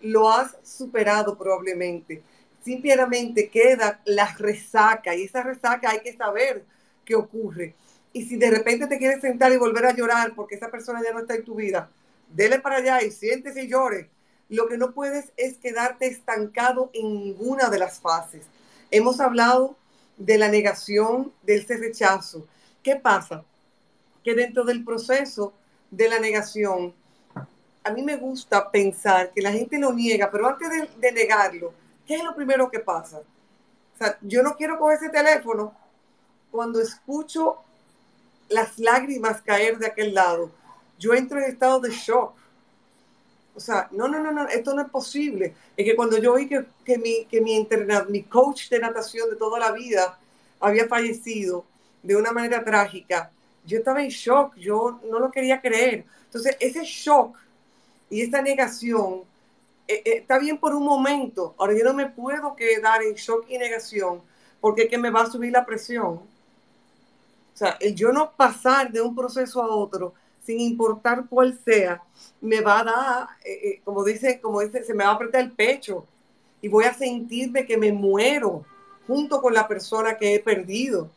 lo 0.00 0.30
has 0.30 0.56
superado 0.62 1.36
probablemente. 1.36 2.22
Simplemente 2.64 3.48
queda 3.48 4.00
la 4.04 4.34
resaca 4.36 5.14
y 5.14 5.24
esa 5.24 5.42
resaca 5.42 5.90
hay 5.90 6.00
que 6.00 6.16
saber 6.16 6.64
qué 7.04 7.14
ocurre. 7.14 7.74
Y 8.12 8.26
si 8.26 8.36
de 8.36 8.50
repente 8.50 8.86
te 8.86 8.98
quieres 8.98 9.20
sentar 9.20 9.52
y 9.52 9.56
volver 9.56 9.86
a 9.86 9.94
llorar 9.94 10.34
porque 10.34 10.56
esa 10.56 10.70
persona 10.70 11.02
ya 11.04 11.12
no 11.12 11.20
está 11.20 11.34
en 11.34 11.44
tu 11.44 11.54
vida, 11.54 11.90
dele 12.30 12.58
para 12.60 12.76
allá 12.76 13.02
y 13.02 13.10
siéntese 13.10 13.64
y 13.64 13.68
llore. 13.68 14.10
Lo 14.48 14.66
que 14.66 14.78
no 14.78 14.92
puedes 14.92 15.32
es 15.36 15.58
quedarte 15.58 16.06
estancado 16.06 16.90
en 16.94 17.12
ninguna 17.12 17.68
de 17.68 17.78
las 17.78 18.00
fases. 18.00 18.46
Hemos 18.90 19.20
hablado 19.20 19.76
de 20.16 20.38
la 20.38 20.48
negación, 20.48 21.32
del 21.42 21.60
ese 21.60 21.76
rechazo. 21.76 22.46
¿Qué 22.82 22.96
pasa? 22.96 23.44
Que 24.24 24.34
dentro 24.34 24.64
del 24.64 24.84
proceso 24.84 25.52
de 25.90 26.08
la 26.08 26.18
negación, 26.18 26.94
a 27.84 27.90
mí 27.90 28.02
me 28.02 28.16
gusta 28.16 28.70
pensar 28.70 29.32
que 29.32 29.42
la 29.42 29.52
gente 29.52 29.78
lo 29.78 29.92
niega, 29.92 30.30
pero 30.30 30.48
antes 30.48 30.68
de, 30.70 30.88
de 30.98 31.12
negarlo, 31.12 31.72
¿qué 32.06 32.16
es 32.16 32.24
lo 32.24 32.34
primero 32.34 32.70
que 32.70 32.80
pasa? 32.80 33.18
O 33.18 33.98
sea, 33.98 34.18
yo 34.22 34.42
no 34.42 34.56
quiero 34.56 34.78
coger 34.78 34.98
ese 34.98 35.10
teléfono 35.10 35.74
cuando 36.50 36.80
escucho 36.80 37.58
las 38.48 38.78
lágrimas 38.78 39.42
caer 39.42 39.78
de 39.78 39.86
aquel 39.86 40.14
lado. 40.14 40.50
Yo 40.98 41.14
entro 41.14 41.38
en 41.38 41.44
estado 41.44 41.80
de 41.80 41.90
shock. 41.90 42.34
O 43.54 43.60
sea, 43.60 43.88
no, 43.90 44.06
no, 44.08 44.20
no, 44.20 44.30
no, 44.30 44.48
esto 44.48 44.74
no 44.74 44.82
es 44.82 44.88
posible. 44.88 45.54
Es 45.76 45.84
que 45.84 45.96
cuando 45.96 46.18
yo 46.18 46.34
oí 46.34 46.48
que, 46.48 46.64
que, 46.84 46.98
mi, 46.98 47.24
que 47.26 47.40
mi, 47.40 47.56
internet, 47.56 48.06
mi 48.08 48.22
coach 48.22 48.68
de 48.68 48.78
natación 48.78 49.30
de 49.30 49.36
toda 49.36 49.58
la 49.58 49.72
vida 49.72 50.18
había 50.60 50.86
fallecido 50.86 51.64
de 52.02 52.16
una 52.16 52.32
manera 52.32 52.64
trágica, 52.64 53.30
yo 53.64 53.78
estaba 53.78 54.02
en 54.02 54.08
shock, 54.08 54.54
yo 54.56 55.00
no 55.10 55.18
lo 55.18 55.30
quería 55.30 55.60
creer. 55.60 56.04
Entonces, 56.24 56.56
ese 56.60 56.84
shock 56.84 57.36
y 58.10 58.22
esa 58.22 58.40
negación 58.40 59.22
eh, 59.86 60.02
eh, 60.04 60.12
está 60.18 60.38
bien 60.38 60.58
por 60.58 60.74
un 60.74 60.84
momento. 60.84 61.54
Ahora 61.58 61.74
yo 61.76 61.84
no 61.84 61.94
me 61.94 62.06
puedo 62.06 62.54
quedar 62.54 63.02
en 63.02 63.14
shock 63.14 63.46
y 63.48 63.58
negación 63.58 64.22
porque 64.60 64.82
es 64.82 64.88
que 64.90 64.98
me 64.98 65.10
va 65.10 65.22
a 65.22 65.30
subir 65.30 65.52
la 65.52 65.64
presión. 65.64 66.06
O 66.06 67.56
sea, 67.58 67.76
el 67.80 67.94
yo 67.94 68.12
no 68.12 68.30
pasar 68.32 68.92
de 68.92 69.00
un 69.00 69.14
proceso 69.14 69.62
a 69.62 69.66
otro 69.66 70.14
sin 70.48 70.60
importar 70.60 71.26
cuál 71.28 71.58
sea, 71.62 72.02
me 72.40 72.62
va 72.62 72.80
a 72.80 72.84
dar, 72.84 73.28
eh, 73.44 73.60
eh, 73.64 73.80
como 73.84 74.02
dice, 74.02 74.40
como 74.40 74.62
dice, 74.62 74.82
se 74.82 74.94
me 74.94 75.04
va 75.04 75.10
a 75.10 75.12
apretar 75.12 75.42
el 75.42 75.52
pecho 75.52 76.06
y 76.62 76.68
voy 76.68 76.86
a 76.86 76.94
sentirme 76.94 77.66
que 77.66 77.76
me 77.76 77.92
muero 77.92 78.64
junto 79.06 79.42
con 79.42 79.52
la 79.52 79.68
persona 79.68 80.16
que 80.16 80.34
he 80.34 80.40
perdido. 80.40 81.10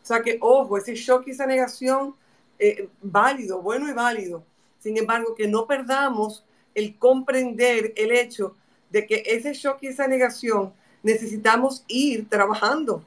O 0.00 0.06
sea 0.06 0.22
que, 0.22 0.38
ojo, 0.40 0.78
ese 0.78 0.94
shock 0.94 1.26
y 1.26 1.32
esa 1.32 1.44
negación, 1.44 2.14
eh, 2.60 2.88
válido, 3.02 3.60
bueno 3.60 3.88
y 3.88 3.92
válido. 3.92 4.44
Sin 4.78 4.96
embargo, 4.96 5.34
que 5.34 5.48
no 5.48 5.66
perdamos 5.66 6.44
el 6.72 6.96
comprender 6.96 7.94
el 7.96 8.12
hecho 8.12 8.54
de 8.90 9.08
que 9.08 9.24
ese 9.26 9.54
shock 9.54 9.78
y 9.80 9.88
esa 9.88 10.06
negación 10.06 10.72
necesitamos 11.02 11.82
ir 11.88 12.28
trabajando 12.28 13.02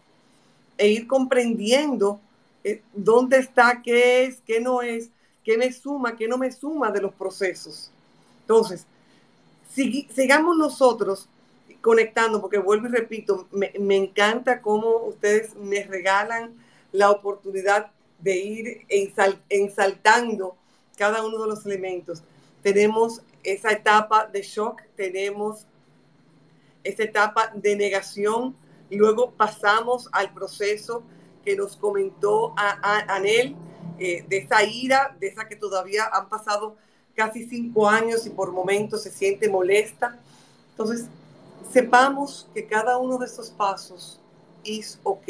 e 0.78 0.90
ir 0.90 1.08
comprendiendo 1.08 2.20
dónde 2.94 3.38
está, 3.38 3.82
qué 3.82 4.26
es, 4.26 4.42
qué 4.46 4.60
no 4.60 4.82
es, 4.82 5.10
qué 5.44 5.58
me 5.58 5.72
suma, 5.72 6.16
qué 6.16 6.28
no 6.28 6.38
me 6.38 6.52
suma 6.52 6.92
de 6.92 7.02
los 7.02 7.14
procesos. 7.14 7.92
Entonces, 8.42 8.86
sig 9.74 10.08
sigamos 10.14 10.58
nosotros 10.58 11.28
conectando, 11.82 12.42
porque 12.42 12.58
vuelvo 12.58 12.88
y 12.88 12.92
repito, 12.92 13.48
me, 13.52 13.72
me, 13.80 13.96
encanta 13.96 14.62
cómo 14.62 14.98
ustedes 15.06 15.56
me 15.56 15.84
regalan 15.84 16.54
la 16.92 17.12
oportunidad 17.12 17.92
de 18.20 18.38
ir 18.38 18.86
ensal, 18.90 19.42
ensaltando 19.50 20.56
cada 20.98 21.26
uno 21.26 21.42
de 21.42 21.48
los 21.48 21.66
elementos. 21.66 22.22
Tenemos 22.62 23.22
esa 23.44 23.72
etapa 23.72 24.26
de 24.26 24.42
shock, 24.42 24.82
tenemos 24.96 25.66
esa 26.84 27.04
etapa 27.04 27.52
de 27.54 27.76
negación, 27.76 28.56
luego 28.90 29.32
pasamos 29.32 30.10
al 30.12 30.34
proceso 30.34 31.04
que 31.46 31.56
nos 31.56 31.78
comentó 31.78 32.54
a, 32.58 33.16
Anel, 33.16 33.56
eh, 34.00 34.26
de 34.28 34.38
esa 34.38 34.64
ira, 34.64 35.16
de 35.20 35.28
esa 35.28 35.48
que 35.48 35.56
todavía 35.56 36.10
han 36.12 36.30
pasado 36.30 36.78
casi 37.16 37.48
cinco 37.48 37.90
años 37.90 38.26
y 38.26 38.30
por 38.30 38.52
momentos 38.52 39.04
se 39.04 39.12
siente 39.12 39.50
molesta. 39.50 40.18
Entonces, 40.72 41.08
sepamos 41.72 42.48
que 42.54 42.66
cada 42.66 42.98
uno 42.98 43.18
de 43.18 43.26
estos 43.26 43.50
pasos 43.50 44.20
es 44.64 45.00
ok. 45.04 45.28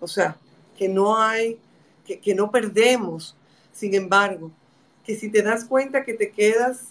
O 0.00 0.08
sea, 0.08 0.36
que 0.76 0.88
no 0.88 1.18
hay, 1.18 1.58
que, 2.06 2.20
que 2.20 2.34
no 2.34 2.50
perdemos. 2.50 3.34
Sin 3.72 3.94
embargo, 3.94 4.50
que 5.06 5.16
si 5.16 5.30
te 5.30 5.42
das 5.42 5.64
cuenta 5.64 6.04
que 6.04 6.14
te 6.14 6.30
quedas 6.30 6.88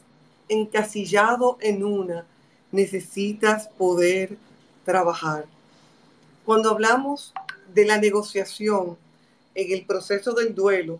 encasillado 0.49 1.57
en 1.61 1.83
una, 1.83 2.25
necesitas 2.71 3.67
poder 3.67 4.37
trabajar. 4.83 5.45
Cuando 6.45 6.71
hablamos 6.71 7.33
de 7.73 7.85
la 7.85 7.97
negociación 7.97 8.97
en 9.55 9.71
el 9.71 9.85
proceso 9.85 10.33
del 10.33 10.55
duelo, 10.55 10.99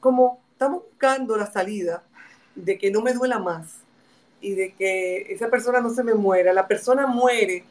como 0.00 0.40
estamos 0.52 0.84
buscando 0.84 1.36
la 1.36 1.50
salida 1.50 2.02
de 2.54 2.78
que 2.78 2.90
no 2.90 3.02
me 3.02 3.12
duela 3.12 3.38
más 3.38 3.76
y 4.40 4.54
de 4.54 4.74
que 4.74 5.32
esa 5.32 5.48
persona 5.48 5.80
no 5.80 5.90
se 5.90 6.04
me 6.04 6.14
muera, 6.14 6.52
la 6.52 6.68
persona 6.68 7.06
muere 7.06 7.64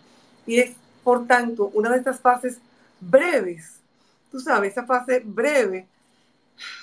y 0.46 0.60
es, 0.60 0.72
por 1.04 1.28
tanto, 1.28 1.72
una 1.74 1.90
de 1.90 1.98
estas 1.98 2.20
fases 2.20 2.60
breves, 3.00 3.76
tú 4.32 4.40
sabes, 4.40 4.72
esa 4.72 4.86
fase 4.86 5.22
breve, 5.24 5.88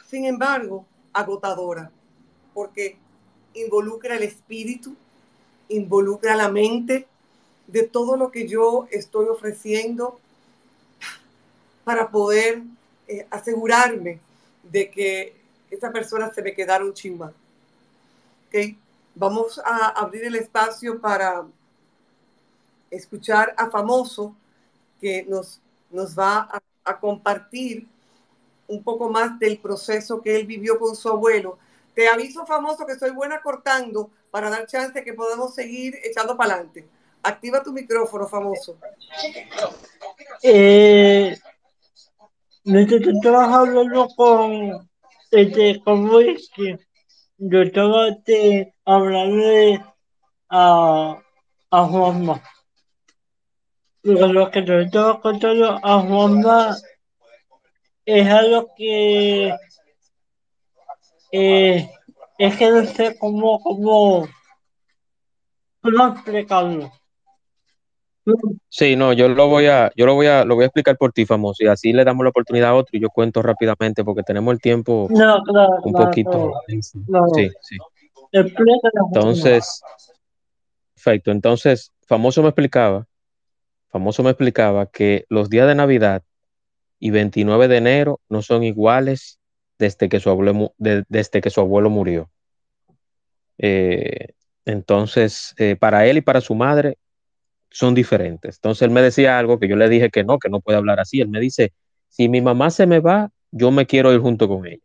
sin 0.09 0.25
embargo, 0.25 0.85
agotadora, 1.13 1.91
porque 2.55 2.97
involucra 3.55 4.17
el 4.17 4.23
espíritu, 4.23 4.95
involucra 5.69 6.37
la 6.37 6.49
mente 6.49 7.07
de 7.67 7.83
todo 7.83 8.17
lo 8.17 8.31
que 8.31 8.49
yo 8.49 8.87
estoy 8.91 9.27
ofreciendo 9.29 10.19
para 11.85 12.11
poder 12.11 12.63
eh, 13.09 13.27
asegurarme 13.31 14.21
de 14.63 14.91
que 14.91 15.37
esa 15.71 15.91
persona 15.91 16.33
se 16.33 16.43
me 16.43 16.55
quedara 16.55 16.85
un 16.85 16.95
chimba. 16.95 17.33
Vamos 19.15 19.61
a 19.65 19.89
abrir 19.89 20.25
el 20.25 20.37
espacio 20.37 21.01
para 21.01 21.45
escuchar 22.91 23.55
a 23.57 23.71
Famoso 23.71 24.35
que 25.01 25.25
nos, 25.25 25.61
nos 25.91 26.19
va 26.19 26.49
a, 26.51 26.63
a 26.85 27.01
compartir 27.01 27.87
un 28.69 28.83
poco 28.83 29.11
más 29.11 29.39
del 29.39 29.59
proceso 29.59 30.21
que 30.23 30.37
él 30.37 30.47
vivió 30.47 30.79
con 30.79 30.95
su 30.97 31.09
abuelo 31.09 31.59
te 31.95 32.09
aviso, 32.09 32.47
famoso, 32.47 32.87
que 32.87 32.99
soy 32.99 33.11
buena 33.11 33.43
cortando 33.43 34.11
para 34.31 34.49
dar 34.49 34.67
chance 34.67 35.05
que 35.05 35.13
podamos 35.13 35.55
seguir 35.55 35.99
echando 36.03 36.37
para 36.37 36.55
adelante. 36.55 36.87
Activa 37.23 37.63
tu 37.63 37.73
micrófono, 37.73 38.27
famoso. 38.27 38.79
Eh, 40.43 41.39
estaba 42.65 43.55
hablando 43.55 44.09
con, 44.17 44.89
este, 45.31 45.81
como 45.83 46.21
es 46.21 46.51
que 46.55 46.79
yo 47.39 47.63
estaba 47.63 48.09
este, 48.09 48.75
hablando 48.85 49.85
a, 50.49 51.19
a 51.71 51.85
Juanma. 51.87 52.43
lo 54.03 54.51
que 54.51 54.65
yo 54.65 54.81
estaba 54.81 55.21
contando 55.21 55.79
a 55.83 56.01
Juanma 56.01 56.77
es 58.05 58.29
algo 58.29 58.69
que 58.77 59.55
eh, 61.33 61.91
es 62.39 62.57
que 62.57 62.71
no 62.71 62.85
sé 62.85 63.17
cómo, 63.19 63.61
cómo, 63.61 64.29
cómo 65.81 66.07
explicarlo. 66.09 66.93
Sí, 68.69 68.97
no, 68.97 69.13
yo 69.13 69.29
lo 69.29 69.49
voy 69.49 69.67
a, 69.67 69.91
yo 69.97 70.07
lo 70.07 70.15
voy 70.15 70.27
a, 70.27 70.45
lo 70.45 70.55
voy 70.55 70.63
a 70.63 70.67
explicar 70.67 70.97
por 70.97 71.13
ti, 71.13 71.27
famoso, 71.27 71.65
y 71.65 71.67
así 71.67 71.93
le 71.93 72.05
damos 72.05 72.25
la 72.25 72.31
oportunidad 72.31 72.71
a 72.71 72.75
otro 72.75 72.97
y 72.97 73.01
yo 73.01 73.09
cuento 73.09 73.43
rápidamente 73.43 74.05
porque 74.05 74.23
tenemos 74.23 74.53
el 74.53 74.61
tiempo 74.61 75.09
un 75.11 75.93
poquito. 75.93 76.53
sí, 76.69 76.81
sí. 77.61 77.77
Entonces, 78.33 79.83
perfecto. 80.95 81.31
Entonces, 81.31 81.93
famoso 82.07 82.43
me 82.43 82.49
explicaba, 82.49 83.07
famoso 83.89 84.23
me 84.23 84.31
explicaba 84.31 84.87
que 84.87 85.25
los 85.29 85.51
días 85.51 85.67
de 85.67 85.75
Navidad 85.75 86.23
y 86.99 87.11
29 87.11 87.69
de 87.69 87.77
enero 87.77 88.21
no 88.29 88.43
son 88.43 88.63
iguales 88.63 89.39
desde 89.79 90.09
que 90.09 90.21
su 90.21 90.31
abuelo, 90.31 90.75
desde 90.79 91.41
que 91.41 91.51
su 91.51 91.61
abuelo 91.61 91.91
murió. 91.91 92.31
Eh, 93.59 94.29
entonces, 94.65 95.55
eh, 95.59 95.77
para 95.77 96.07
él 96.07 96.19
y 96.19 96.21
para 96.21 96.41
su 96.41 96.55
madre 96.55 96.97
son 97.73 97.95
diferentes. 97.95 98.57
Entonces, 98.57 98.83
él 98.83 98.91
me 98.91 99.03
decía 99.03 99.39
algo 99.39 99.59
que 99.59 99.69
yo 99.69 99.77
le 99.77 99.89
dije 99.89 100.11
que 100.11 100.25
no, 100.25 100.39
que 100.39 100.49
no 100.49 100.61
puede 100.61 100.79
hablar 100.79 101.01
así. 101.01 101.21
Él 101.21 101.29
me 101.29 101.41
dice, 101.41 101.73
si 102.09 102.29
mi 102.29 102.41
mamá 102.41 102.71
se 102.71 102.87
me 102.87 103.01
va, 103.01 103.31
yo 103.51 103.71
me 103.71 103.87
quiero 103.87 104.13
ir 104.13 104.21
junto 104.21 104.49
con 104.49 104.67
ella. 104.67 104.83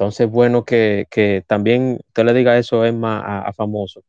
Entonces, 0.00 0.30
bueno 0.30 0.64
que, 0.64 1.44
también 1.46 1.98
usted 2.08 2.24
le 2.24 2.32
diga 2.32 2.56
eso, 2.56 2.84
Emma, 2.86 3.40
a, 3.40 3.52
Famoso, 3.52 4.02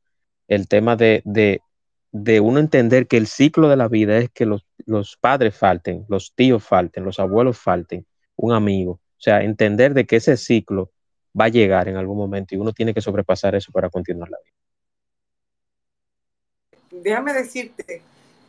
el 0.47 0.67
tema 0.69 0.95
de, 0.95 1.21
de, 1.25 2.39
uno 2.39 2.59
entender 2.59 3.07
que 3.07 3.17
el 3.17 3.27
ciclo 3.27 3.67
de 3.67 3.75
la 3.75 3.89
vida 3.89 4.17
es 4.17 4.29
que 4.29 4.45
los, 4.45 4.65
los 4.85 5.17
padres 5.17 5.55
falten, 5.55 6.05
los 6.07 6.33
tíos 6.33 6.63
falten, 6.63 7.03
los 7.03 7.19
abuelos 7.19 7.57
falten, 7.57 8.05
un 8.37 8.53
amigo, 8.53 8.93
o 8.93 9.01
sea, 9.17 9.43
entender 9.43 9.93
de 9.93 10.05
que 10.05 10.17
ese 10.17 10.37
ciclo 10.37 10.91
va 11.39 11.45
a 11.45 11.49
llegar 11.49 11.89
en 11.89 11.97
algún 11.97 12.17
momento 12.17 12.55
y 12.55 12.57
uno 12.57 12.71
tiene 12.71 12.93
que 12.93 13.01
sobrepasar 13.01 13.55
eso 13.55 13.71
para 13.73 13.89
continuar 13.89 14.29
la 14.29 14.37
vida. 14.43 14.55
Déjame 16.91 17.33
decirte 17.33 18.01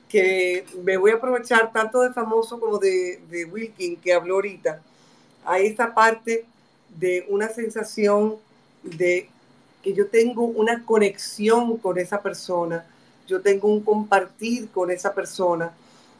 que 0.09 0.64
me 0.82 0.97
voy 0.97 1.12
a 1.12 1.14
aprovechar 1.14 1.72
tanto 1.72 2.01
de 2.03 2.12
famoso 2.12 2.61
como 2.61 2.78
de, 2.78 3.20
de 3.30 3.45
Wilkin 3.47 3.97
que 3.97 4.12
habló 4.12 4.34
ahorita. 4.34 4.82
Hay 5.45 5.66
esta 5.66 5.95
parte 5.95 6.45
de 6.99 7.24
una 7.28 7.49
sensación 7.49 8.36
de 8.82 9.28
que 9.82 9.95
yo 9.95 10.09
tengo 10.09 10.45
una 10.45 10.84
conexión 10.84 11.76
con 11.78 11.99
esa 11.99 12.20
persona, 12.22 12.84
yo 13.26 13.40
tengo 13.40 13.68
un 13.68 13.80
compartir 13.80 14.68
con 14.70 14.90
esa 14.90 15.14
persona 15.14 15.72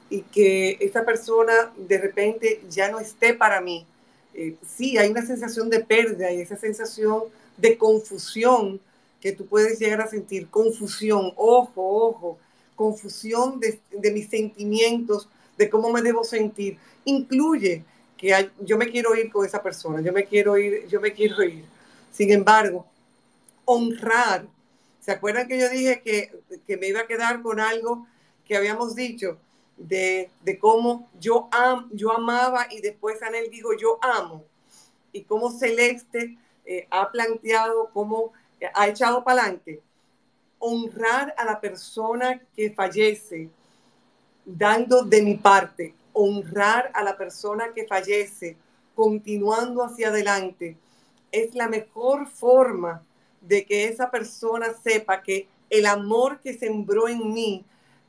y 0.09 0.23
que 0.23 0.79
esa 0.81 1.05
persona 1.05 1.73
de 1.77 1.99
repente 1.99 2.62
ya 2.70 2.91
no 2.91 2.99
esté 2.99 3.35
para 3.35 3.61
mí, 3.61 3.87
eh, 4.35 4.57
sí, 4.66 4.97
hay 4.97 5.11
una 5.11 5.25
sensación 5.25 5.68
de 5.68 5.81
pérdida 5.81 6.33
y 6.33 6.41
esa 6.41 6.57
sensación 6.57 7.25
de 7.57 7.77
confusión 7.77 8.81
que 9.23 9.33
tú 9.33 9.47
puedes 9.47 9.79
llegar 9.79 10.03
a 10.03 10.07
sentir, 10.07 10.51
confusión, 10.51 11.33
ojo, 11.37 11.73
ojo, 11.77 12.39
confusión 12.77 13.59
de, 13.59 14.11
mis 14.11 14.29
sentimientos, 14.29 15.29
de 15.57 15.70
cómo 15.70 15.91
me 15.91 16.03
debo 16.03 16.25
sentir, 16.25 16.77
incluye 17.07 17.85
que 18.18 18.51
yo 18.61 18.77
me 18.77 18.91
quiero 18.91 19.14
ir 19.14 19.31
con 19.31 19.47
esa 19.47 19.62
persona, 19.62 20.03
yo 20.03 20.12
me 20.12 20.25
quiero 20.25 20.59
ir, 20.59 20.87
yo 20.89 21.01
me 21.01 21.12
quiero 21.12 21.43
ir. 21.43 21.64
Sin 22.12 22.31
embargo, 22.31 22.85
honrar. 23.64 24.47
¿Se 25.01 25.11
acuerdan 25.11 25.49
que 25.49 25.59
yo 25.59 25.68
dije 25.70 26.03
que, 26.05 26.33
que 26.66 26.77
me 26.77 26.89
iba 26.89 27.01
a 27.01 27.07
quedar 27.07 27.43
con 27.43 27.59
algo 27.59 28.07
que 28.45 28.57
habíamos 28.57 28.95
dicho? 28.95 29.39
de, 29.77 30.31
cómo 30.61 31.09
yo, 31.18 31.49
am, 31.51 31.89
yo 31.93 32.12
amaba 32.12 32.66
y 32.70 32.81
después 32.81 33.23
Anel 33.23 33.51
dijo 33.51 33.70
yo 33.79 33.99
amo. 34.03 34.45
Y 35.12 35.23
cómo 35.25 35.51
Celeste 35.51 36.39
eh, 36.64 36.87
ha 36.91 37.11
planteado, 37.11 37.91
cómo 37.93 38.33
ha 38.75 38.89
echado 38.89 39.25
para 39.25 39.43
adelante. 39.43 39.81
Honrar 40.59 41.35
a 41.37 41.45
la 41.45 41.61
persona 41.61 42.41
que 42.55 42.71
fallece, 42.71 43.49
dando 44.45 45.03
de 45.03 45.23
mi 45.23 45.37
parte. 45.37 45.95
Honrar 46.13 46.91
a 46.95 47.03
la 47.03 47.17
persona 47.17 47.73
que 47.75 47.87
fallece, 47.87 48.57
continuando 48.95 49.83
hacia 49.83 50.09
adelante. 50.09 50.77
Es 51.31 51.55
la 51.55 51.69
mejor 51.69 52.27
forma 52.27 53.03
de 53.41 53.65
que 53.65 53.89
esa 53.89 54.11
persona 54.11 54.73
sepa 54.83 55.23
que 55.23 55.49
el 55.71 55.87
amor 55.87 56.41
que 56.41 56.55
sembró 56.55 57.09
en 57.09 57.33
mí 57.33 57.65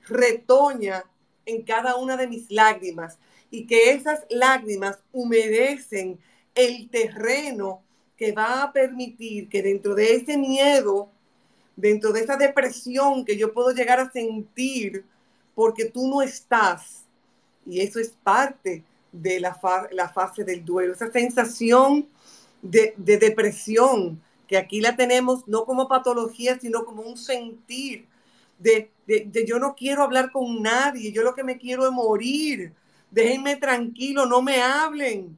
retoña 0.08 1.04
en 1.46 1.64
cada 1.64 1.96
una 1.96 2.18
de 2.18 2.28
mis 2.28 2.52
lágrimas 2.52 3.18
y 3.50 3.66
que 3.66 3.92
esas 3.92 4.26
lágrimas 4.30 5.00
humedecen 5.12 6.20
el 6.56 6.90
terreno 6.90 7.82
va 8.32 8.64
a 8.64 8.72
permitir 8.72 9.50
que 9.50 9.62
dentro 9.62 9.96
de 9.96 10.16
ese 10.16 10.38
miedo, 10.38 11.10
dentro 11.76 12.12
de 12.14 12.22
esa 12.22 12.38
depresión 12.38 13.26
que 13.26 13.38
yo 13.38 13.54
puedo 13.54 13.72
llegar 13.72 14.00
a 14.00 14.12
sentir 14.12 15.06
porque 15.56 15.86
tú 15.86 16.08
no 16.08 16.22
estás, 16.22 17.04
y 17.66 17.82
eso 17.82 18.00
es 18.00 18.10
parte 18.24 18.84
de 19.12 19.40
la, 19.40 19.54
fase 19.54 20.44
del 20.44 20.66
duelo, 20.66 20.94
esa 20.94 21.12
sensación 21.12 22.08
de, 22.62 22.94
de 22.98 23.18
depresión, 23.18 24.22
que 24.48 24.58
aquí 24.58 24.82
la 24.82 24.96
tenemos 24.96 25.48
no 25.48 25.66
como 25.66 25.88
patología, 25.88 26.60
sino 26.60 26.86
como 26.86 27.04
un 27.04 27.18
sentir 27.18 28.08
de, 28.64 28.92
yo 29.46 29.60
no 29.60 29.76
quiero 29.76 30.04
hablar 30.04 30.32
con 30.32 30.62
nadie, 30.62 31.12
yo 31.12 31.24
lo 31.24 31.36
que 31.36 31.44
me 31.44 31.58
quiero 31.58 31.86
es 31.86 31.92
morir, 31.92 32.74
déjenme 33.12 33.58
tranquilo, 33.58 34.26
no 34.26 34.42
me 34.42 34.62
hablen. 34.62 35.38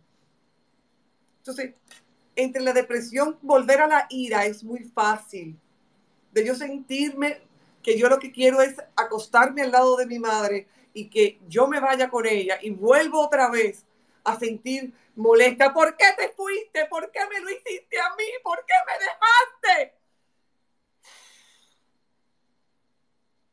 Entonces, 1.39 1.73
entre 2.35 2.61
la 2.61 2.73
depresión, 2.73 3.37
volver 3.41 3.81
a 3.81 3.87
la 3.87 4.07
ira 4.09 4.45
es 4.45 4.63
muy 4.63 4.83
fácil. 4.83 5.57
De 6.31 6.45
yo 6.45 6.55
sentirme 6.55 7.41
que 7.81 7.97
yo 7.97 8.09
lo 8.09 8.19
que 8.19 8.31
quiero 8.31 8.61
es 8.61 8.75
acostarme 8.95 9.61
al 9.61 9.71
lado 9.71 9.95
de 9.95 10.05
mi 10.05 10.19
madre 10.19 10.67
y 10.93 11.09
que 11.09 11.39
yo 11.47 11.67
me 11.67 11.79
vaya 11.79 12.09
con 12.09 12.25
ella 12.25 12.57
y 12.61 12.71
vuelvo 12.71 13.21
otra 13.21 13.49
vez 13.49 13.85
a 14.23 14.37
sentir 14.37 14.93
molesta. 15.15 15.73
¿Por 15.73 15.95
qué 15.95 16.05
te 16.17 16.29
fuiste? 16.29 16.85
¿Por 16.85 17.11
qué 17.11 17.19
me 17.29 17.39
lo 17.39 17.49
hiciste 17.49 17.99
a 17.99 18.15
mí? 18.15 18.25
¿Por 18.43 18.65
qué 18.65 18.73
me 18.87 19.73
dejaste? 19.73 19.97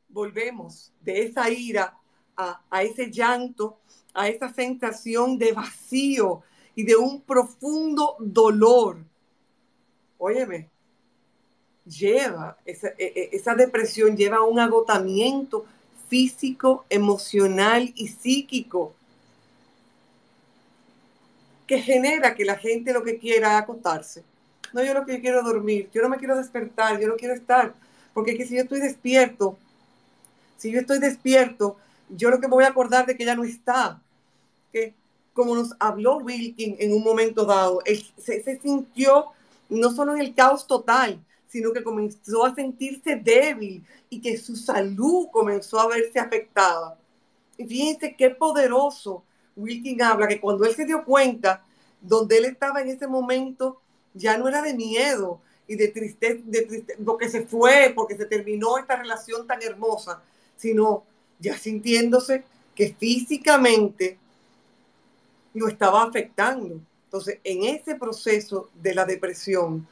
Volvemos 0.09 0.93
de 1.01 1.23
esa 1.23 1.49
ira 1.51 1.99
a, 2.37 2.63
a 2.71 2.83
ese 2.83 3.11
llanto, 3.11 3.81
a 4.15 4.29
esa 4.29 4.53
sensación 4.53 5.39
de 5.39 5.53
vacío 5.53 6.43
y 6.75 6.85
de 6.85 6.97
un 6.97 7.21
profundo 7.21 8.17
dolor. 8.19 8.99
Óyeme, 10.19 10.69
lleva, 11.85 12.57
esa, 12.65 12.89
e, 12.99 13.31
e, 13.33 13.57
depresión 13.57 14.17
lleva 14.17 14.39
a 14.39 14.43
un 14.43 14.59
agotamiento 14.59 15.67
físico, 16.09 16.85
emocional 16.91 17.93
y 17.97 18.09
psíquico 18.09 18.95
que 21.67 21.81
genera 21.81 22.35
que 22.35 22.45
la 22.45 22.57
gente 22.57 22.93
lo 22.93 23.03
que 23.03 23.19
quiera 23.19 23.57
es 23.57 23.63
acostarse. 23.63 24.23
No, 24.73 24.83
yo 24.85 24.95
lo 24.95 25.07
que 25.07 25.21
quiero 25.21 25.43
dormir, 25.43 25.89
yo 25.93 26.03
no 26.03 26.09
me 26.09 26.19
quiero 26.19 26.37
despertar, 26.37 27.01
yo 27.01 27.09
no 27.09 27.17
quiero 27.17 27.35
estar, 27.35 27.75
porque 28.15 28.37
que 28.37 28.47
si 28.47 28.57
yo 28.57 28.63
estoy 28.63 28.81
despierto, 28.81 29.59
si 30.57 30.71
yo 30.71 30.81
estoy 30.81 30.99
despierto, 30.99 31.77
yo 32.09 32.31
lo 32.31 32.41
que 32.41 32.49
me 32.49 32.55
voy 32.55 32.65
a 32.65 32.69
acordar 32.69 33.07
de 33.07 33.17
que 33.17 33.23
ella 33.23 33.35
no 33.35 33.45
está, 33.45 34.01
que 34.73 34.95
como 35.33 35.55
nos 35.55 35.71
habló 35.79 36.19
Wilkin 36.19 36.77
en 36.79 36.93
un 36.93 37.03
momento 37.03 37.45
dado, 37.45 37.81
él 37.85 38.05
se, 38.19 38.43
sintió 38.61 39.27
no 39.69 39.91
solo 39.91 40.15
en 40.15 40.21
el 40.21 40.35
caos 40.35 40.67
total, 40.67 41.23
sino 41.49 41.73
que 41.73 41.83
comenzó 41.83 42.45
a 42.45 42.55
sentirse 42.55 43.17
débil 43.17 43.85
y 44.11 44.21
que 44.21 44.37
su 44.37 44.57
salud 44.57 45.29
comenzó 45.33 45.81
a 45.81 45.89
verse 45.89 46.19
afectada. 46.19 46.99
Y 47.57 47.67
fíjense 47.67 48.15
qué 48.17 48.31
poderoso 48.31 49.23
Wilkin 49.57 50.03
habla, 50.03 50.29
que 50.29 50.41
cuando 50.41 50.65
él 50.65 50.75
se 50.75 50.87
dio 50.87 51.05
cuenta, 51.05 51.65
donde 52.01 52.39
él 52.39 52.47
estaba 52.47 52.81
en 52.81 52.89
ese 52.89 53.07
momento, 53.07 53.81
ya 54.15 54.37
no 54.37 54.49
era 54.49 54.63
de 54.63 54.75
miedo 54.75 55.41
y 55.67 55.77
de 55.77 55.89
tristeza, 55.89 56.43
de 56.45 56.63
tristeza, 56.63 56.99
porque 57.05 57.29
se 57.29 57.43
fue, 57.43 57.93
porque 57.95 58.17
se 58.17 58.27
terminó 58.27 58.79
esta 58.79 58.97
relación 58.97 59.47
tan 59.47 59.63
hermosa, 59.63 60.23
sino 60.57 61.05
ya 61.39 61.57
sintiéndose 61.57 62.45
que 62.75 62.95
físicamente 62.99 64.19
lo 65.55 65.69
estaba 65.69 66.03
afectando. 66.03 66.81
Entonces, 67.05 67.39
en 67.45 67.65
ese 67.65 67.95
proceso 67.95 68.71
de 68.75 68.95
la 68.95 69.05
depresión, 69.05 69.87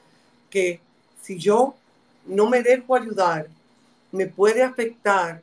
que 0.48 0.80
si 1.22 1.38
yo 1.38 1.74
no 2.26 2.48
me 2.48 2.62
dejo 2.62 2.94
ayudar, 2.94 3.48
me 4.12 4.26
puede 4.26 4.62
afectar 4.62 5.42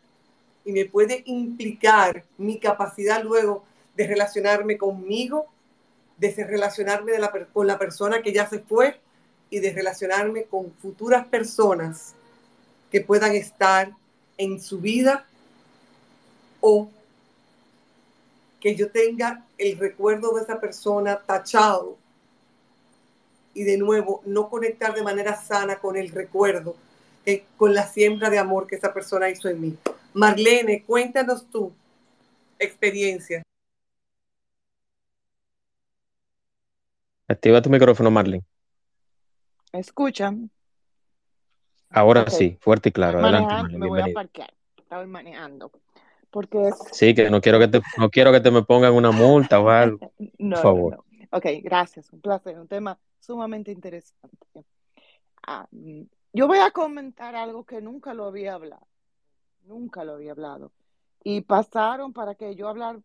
y 0.65 0.71
me 0.71 0.85
puede 0.85 1.23
implicar 1.25 2.23
mi 2.37 2.59
capacidad 2.59 3.23
luego 3.23 3.63
de 3.95 4.07
relacionarme 4.07 4.77
conmigo, 4.77 5.47
de 6.17 6.33
relacionarme 6.33 7.13
de 7.13 7.19
la, 7.19 7.31
con 7.53 7.67
la 7.67 7.77
persona 7.77 8.21
que 8.21 8.33
ya 8.33 8.49
se 8.49 8.59
fue 8.59 8.99
y 9.49 9.59
de 9.59 9.71
relacionarme 9.71 10.43
con 10.43 10.73
futuras 10.73 11.25
personas 11.27 12.13
que 12.91 13.01
puedan 13.01 13.33
estar 13.35 13.91
en 14.37 14.61
su 14.61 14.79
vida 14.79 15.25
o 16.59 16.89
que 18.59 18.75
yo 18.75 18.91
tenga 18.91 19.45
el 19.57 19.77
recuerdo 19.77 20.33
de 20.35 20.43
esa 20.43 20.59
persona 20.59 21.19
tachado 21.19 21.97
y 23.53 23.63
de 23.63 23.77
nuevo 23.77 24.21
no 24.25 24.49
conectar 24.49 24.93
de 24.93 25.03
manera 25.03 25.35
sana 25.35 25.79
con 25.79 25.95
el 25.97 26.09
recuerdo, 26.09 26.75
eh, 27.25 27.43
con 27.57 27.73
la 27.73 27.87
siembra 27.87 28.29
de 28.29 28.39
amor 28.39 28.67
que 28.67 28.75
esa 28.75 28.93
persona 28.93 29.29
hizo 29.29 29.49
en 29.49 29.61
mí. 29.61 29.77
Marlene, 30.13 30.83
cuéntanos 30.83 31.45
tu 31.49 31.71
experiencia. 32.59 33.43
Activa 37.27 37.61
tu 37.61 37.69
micrófono, 37.69 38.09
Marlene. 38.09 38.45
¿Escuchan? 39.73 40.49
Ahora 41.89 42.21
okay. 42.21 42.33
sí, 42.33 42.57
fuerte 42.61 42.89
y 42.89 42.91
claro. 42.91 43.19
Adelante, 43.19 43.53
Marlene, 43.53 43.77
me 43.79 43.87
voy 43.87 44.01
a 44.01 44.13
parquear. 44.13 44.53
Estaba 44.77 45.05
manejando. 45.05 45.71
Porque 46.31 46.67
es... 46.67 46.75
Sí, 46.91 47.13
que 47.13 47.29
no 47.29 47.41
quiero 47.41 47.59
que 47.59 47.67
te, 47.67 47.81
no 47.97 48.09
quiero 48.09 48.31
que 48.31 48.41
te 48.41 48.51
me 48.51 48.63
pongan 48.63 48.93
una 48.93 49.11
multa 49.11 49.59
o 49.59 49.69
algo. 49.69 49.99
no, 50.37 50.55
Por 50.55 50.63
favor. 50.63 50.97
No, 50.97 51.03
no. 51.19 51.27
Ok, 51.31 51.45
gracias. 51.63 52.11
Un 52.11 52.21
placer. 52.21 52.57
Un 52.59 52.67
tema 52.67 52.99
sumamente 53.19 53.71
interesante. 53.71 54.65
Ah, 55.45 55.67
yo 56.33 56.47
voy 56.47 56.59
a 56.59 56.71
comentar 56.71 57.35
algo 57.35 57.65
que 57.65 57.81
nunca 57.81 58.13
lo 58.13 58.25
había 58.25 58.53
hablado. 58.53 58.87
Nunca 59.63 60.03
lo 60.03 60.13
había 60.13 60.31
hablado. 60.31 60.71
Y 61.23 61.41
pasaron 61.41 62.13
para 62.13 62.35
que 62.35 62.55
yo 62.55 62.67
hablar. 62.67 63.01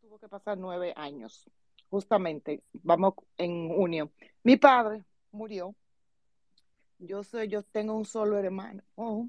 Tuvo 0.00 0.18
que 0.18 0.28
pasar 0.28 0.58
nueve 0.58 0.92
años. 0.96 1.50
Justamente, 1.90 2.62
vamos 2.72 3.14
en 3.36 3.68
junio. 3.68 4.10
Mi 4.42 4.56
padre 4.56 5.04
murió. 5.30 5.74
Yo 6.98 7.24
soy, 7.24 7.48
yo 7.48 7.62
tengo 7.62 7.94
un 7.96 8.04
solo 8.04 8.38
hermano. 8.38 8.82
Oh, 8.94 9.28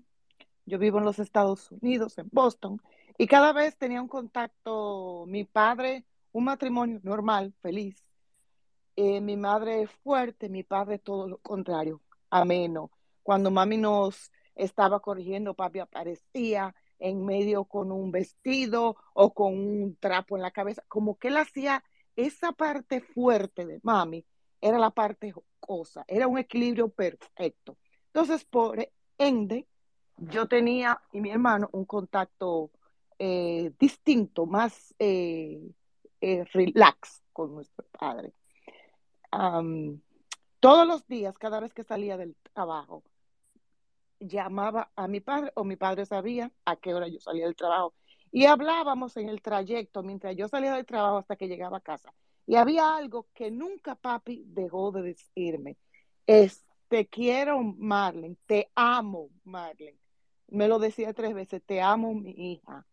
yo 0.66 0.78
vivo 0.80 1.00
en 1.00 1.06
los 1.06 1.20
Estados 1.20 1.72
Unidos, 1.72 2.18
en 2.18 2.30
Boston, 2.32 2.82
y 3.18 3.28
cada 3.28 3.54
vez 3.54 3.78
tenía 3.78 4.02
un 4.02 4.08
contacto, 4.08 5.26
mi 5.28 5.44
padre, 5.44 6.06
un 6.32 6.46
matrimonio 6.46 7.00
normal, 7.04 7.54
feliz. 7.62 8.04
Eh, 8.96 9.22
mi 9.22 9.38
madre 9.38 9.88
fuerte, 9.88 10.50
mi 10.50 10.64
padre 10.64 11.00
todo 11.00 11.28
lo 11.28 11.38
contrario, 11.40 12.02
ameno. 12.30 12.92
Cuando 13.24 13.52
mami 13.52 13.78
nos 13.78 14.32
estaba 14.56 15.00
corrigiendo, 15.00 15.54
papi 15.56 15.80
aparecía 15.80 16.76
en 17.00 17.26
medio 17.26 17.66
con 17.66 17.92
un 17.92 18.12
vestido 18.12 18.96
o 19.14 19.34
con 19.34 19.54
un 19.54 19.96
trapo 19.98 20.36
en 20.36 20.42
la 20.42 20.52
cabeza, 20.52 20.84
como 20.88 21.18
que 21.18 21.30
él 21.30 21.38
hacía 21.38 21.84
esa 22.16 22.52
parte 22.52 23.02
fuerte 23.02 23.66
de 23.66 23.80
mami, 23.84 24.26
era 24.62 24.78
la 24.78 24.92
parte 24.92 25.34
cosa, 25.60 26.06
era 26.08 26.28
un 26.28 26.38
equilibrio 26.38 26.90
perfecto. 26.90 27.78
Entonces, 28.08 28.46
por 28.46 28.90
ende, 29.18 29.68
yo 30.30 30.48
tenía 30.48 31.02
y 31.12 31.22
mi 31.22 31.32
hermano 31.32 31.70
un 31.72 31.86
contacto 31.86 32.72
eh, 33.20 33.72
distinto, 33.80 34.46
más 34.46 34.94
eh, 35.00 35.62
eh, 36.22 36.44
relax 36.52 37.22
con 37.32 37.54
nuestro 37.54 37.86
padre. 37.98 38.34
Um, 39.32 40.00
todos 40.60 40.88
los 40.88 41.08
días, 41.08 41.38
cada 41.38 41.60
vez 41.60 41.74
que 41.74 41.84
salía 41.84 42.18
del 42.18 42.36
trabajo, 42.54 43.04
llamaba 44.20 44.92
a 44.96 45.08
mi 45.08 45.20
padre 45.20 45.52
o 45.56 45.64
mi 45.64 45.76
padre 45.76 46.06
sabía 46.06 46.52
a 46.66 46.76
qué 46.78 46.94
hora 46.94 47.08
yo 47.08 47.20
salía 47.20 47.46
del 47.46 47.56
trabajo 47.56 47.94
y 48.32 48.46
hablábamos 48.46 49.18
en 49.18 49.28
el 49.28 49.42
trayecto 49.42 50.02
mientras 50.02 50.36
yo 50.36 50.48
salía 50.48 50.74
del 50.74 50.86
trabajo 50.86 51.18
hasta 51.18 51.36
que 51.36 51.48
llegaba 51.48 51.78
a 51.78 51.82
casa. 51.82 52.14
Y 52.46 52.56
había 52.56 52.96
algo 52.96 53.28
que 53.34 53.52
nunca 53.52 53.96
papi 53.96 54.44
dejó 54.48 54.92
de 54.92 55.02
decirme. 55.02 55.78
Es, 56.26 56.66
te 56.88 57.08
quiero, 57.08 57.62
Marlene, 57.62 58.38
te 58.46 58.72
amo, 58.76 59.30
Marlene 59.44 60.03
me 60.54 60.68
lo 60.68 60.80
decía 60.80 61.14
tres 61.14 61.34
veces, 61.34 61.64
te 61.66 61.82
amo 61.82 62.14
mi 62.14 62.32
hija. 62.32 62.86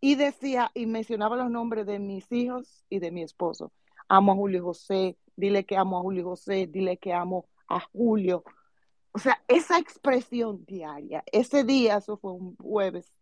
Y 0.00 0.16
decía, 0.16 0.70
y 0.74 0.86
mencionaba 0.86 1.36
los 1.36 1.50
nombres 1.50 1.86
de 1.86 1.98
mis 1.98 2.30
hijos 2.32 2.84
y 2.88 2.98
de 2.98 3.10
mi 3.12 3.22
esposo. 3.22 3.70
Amo 4.08 4.32
a 4.32 4.34
Julio 4.34 4.64
José, 4.64 5.16
dile 5.36 5.64
que 5.64 5.76
amo 5.76 5.98
a 5.98 6.00
Julio 6.00 6.24
José, 6.24 6.66
dile 6.66 6.96
que 6.96 7.12
amo 7.12 7.46
a 7.68 7.80
Julio. 7.92 8.42
O 9.12 9.18
sea, 9.18 9.42
esa 9.46 9.78
expresión 9.78 10.64
diaria, 10.64 11.22
ese 11.30 11.64
día, 11.64 11.98
eso 11.98 12.16
fue 12.16 12.32
un 12.32 12.56
jueves, 12.56 13.12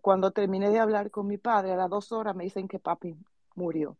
cuando 0.00 0.30
terminé 0.30 0.70
de 0.70 0.78
hablar 0.78 1.10
con 1.10 1.26
mi 1.26 1.38
padre, 1.38 1.72
a 1.72 1.76
las 1.76 1.90
dos 1.90 2.12
horas 2.12 2.36
me 2.36 2.44
dicen 2.44 2.68
que 2.68 2.78
papi 2.78 3.16
murió. 3.56 3.96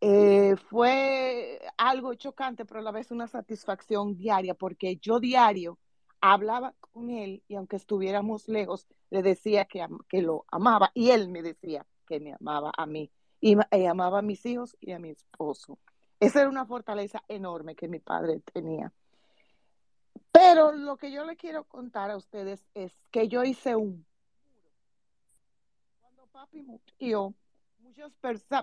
Eh, 0.00 0.56
fue 0.70 1.60
algo 1.76 2.14
chocante, 2.14 2.64
pero 2.64 2.80
a 2.80 2.82
la 2.82 2.90
vez 2.90 3.10
una 3.10 3.28
satisfacción 3.28 4.16
diaria, 4.16 4.54
porque 4.54 4.96
yo 4.96 5.20
diario 5.20 5.78
hablaba 6.20 6.74
con 6.80 7.10
él 7.10 7.42
y 7.48 7.54
aunque 7.56 7.76
estuviéramos 7.76 8.48
lejos, 8.48 8.86
le 9.10 9.22
decía 9.22 9.64
que, 9.64 9.86
que 10.08 10.22
lo 10.22 10.44
amaba 10.48 10.90
y 10.94 11.10
él 11.10 11.28
me 11.28 11.42
decía 11.42 11.86
que 12.06 12.20
me 12.20 12.34
amaba 12.34 12.72
a 12.76 12.86
mí 12.86 13.10
y, 13.40 13.56
y, 13.70 13.86
amaba 13.86 14.18
a 14.18 14.22
mis 14.22 14.44
hijos 14.46 14.76
y 14.80 14.92
a 14.92 14.98
mi 14.98 15.10
esposo. 15.10 15.78
Esa 16.20 16.40
era 16.40 16.48
una 16.48 16.66
fortaleza 16.66 17.22
enorme 17.28 17.76
que 17.76 17.88
mi 17.88 18.00
padre 18.00 18.40
tenía. 18.52 18.92
Pero 20.32 20.72
lo 20.72 20.96
que 20.96 21.12
yo 21.12 21.24
le 21.24 21.36
quiero 21.36 21.64
contar 21.64 22.10
a 22.10 22.16
ustedes 22.16 22.66
es 22.74 22.92
que 23.10 23.28
yo 23.28 23.44
hice 23.44 23.76
un 23.76 24.04
Cuando 26.00 26.26
papi 26.26 26.62
murió, 26.62 27.34
muchos 27.78 28.12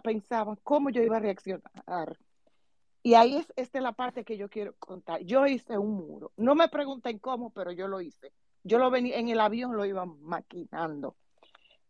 pensaban 0.04 0.58
cómo 0.64 0.90
yo 0.90 1.02
iba 1.02 1.18
a 1.18 1.22
reaccionar. 1.22 2.18
Y 3.06 3.14
ahí 3.14 3.36
es 3.36 3.46
esta 3.56 3.78
es 3.78 3.84
la 3.84 3.92
parte 3.92 4.26
que 4.26 4.36
yo 4.36 4.50
quiero 4.50 4.74
contar. 4.80 5.22
Yo 5.22 5.46
hice 5.46 5.78
un 5.78 5.92
muro. 5.94 6.32
No 6.38 6.56
me 6.56 6.70
pregunten 6.70 7.20
cómo, 7.20 7.52
pero 7.52 7.72
yo 7.72 7.88
lo 7.88 8.02
hice. 8.02 8.34
Yo 8.64 8.80
lo 8.80 8.90
venía 8.90 9.20
en 9.20 9.30
el 9.30 9.40
avión, 9.40 9.78
lo 9.78 9.86
iba 9.86 10.08
maquinando. 10.08 11.16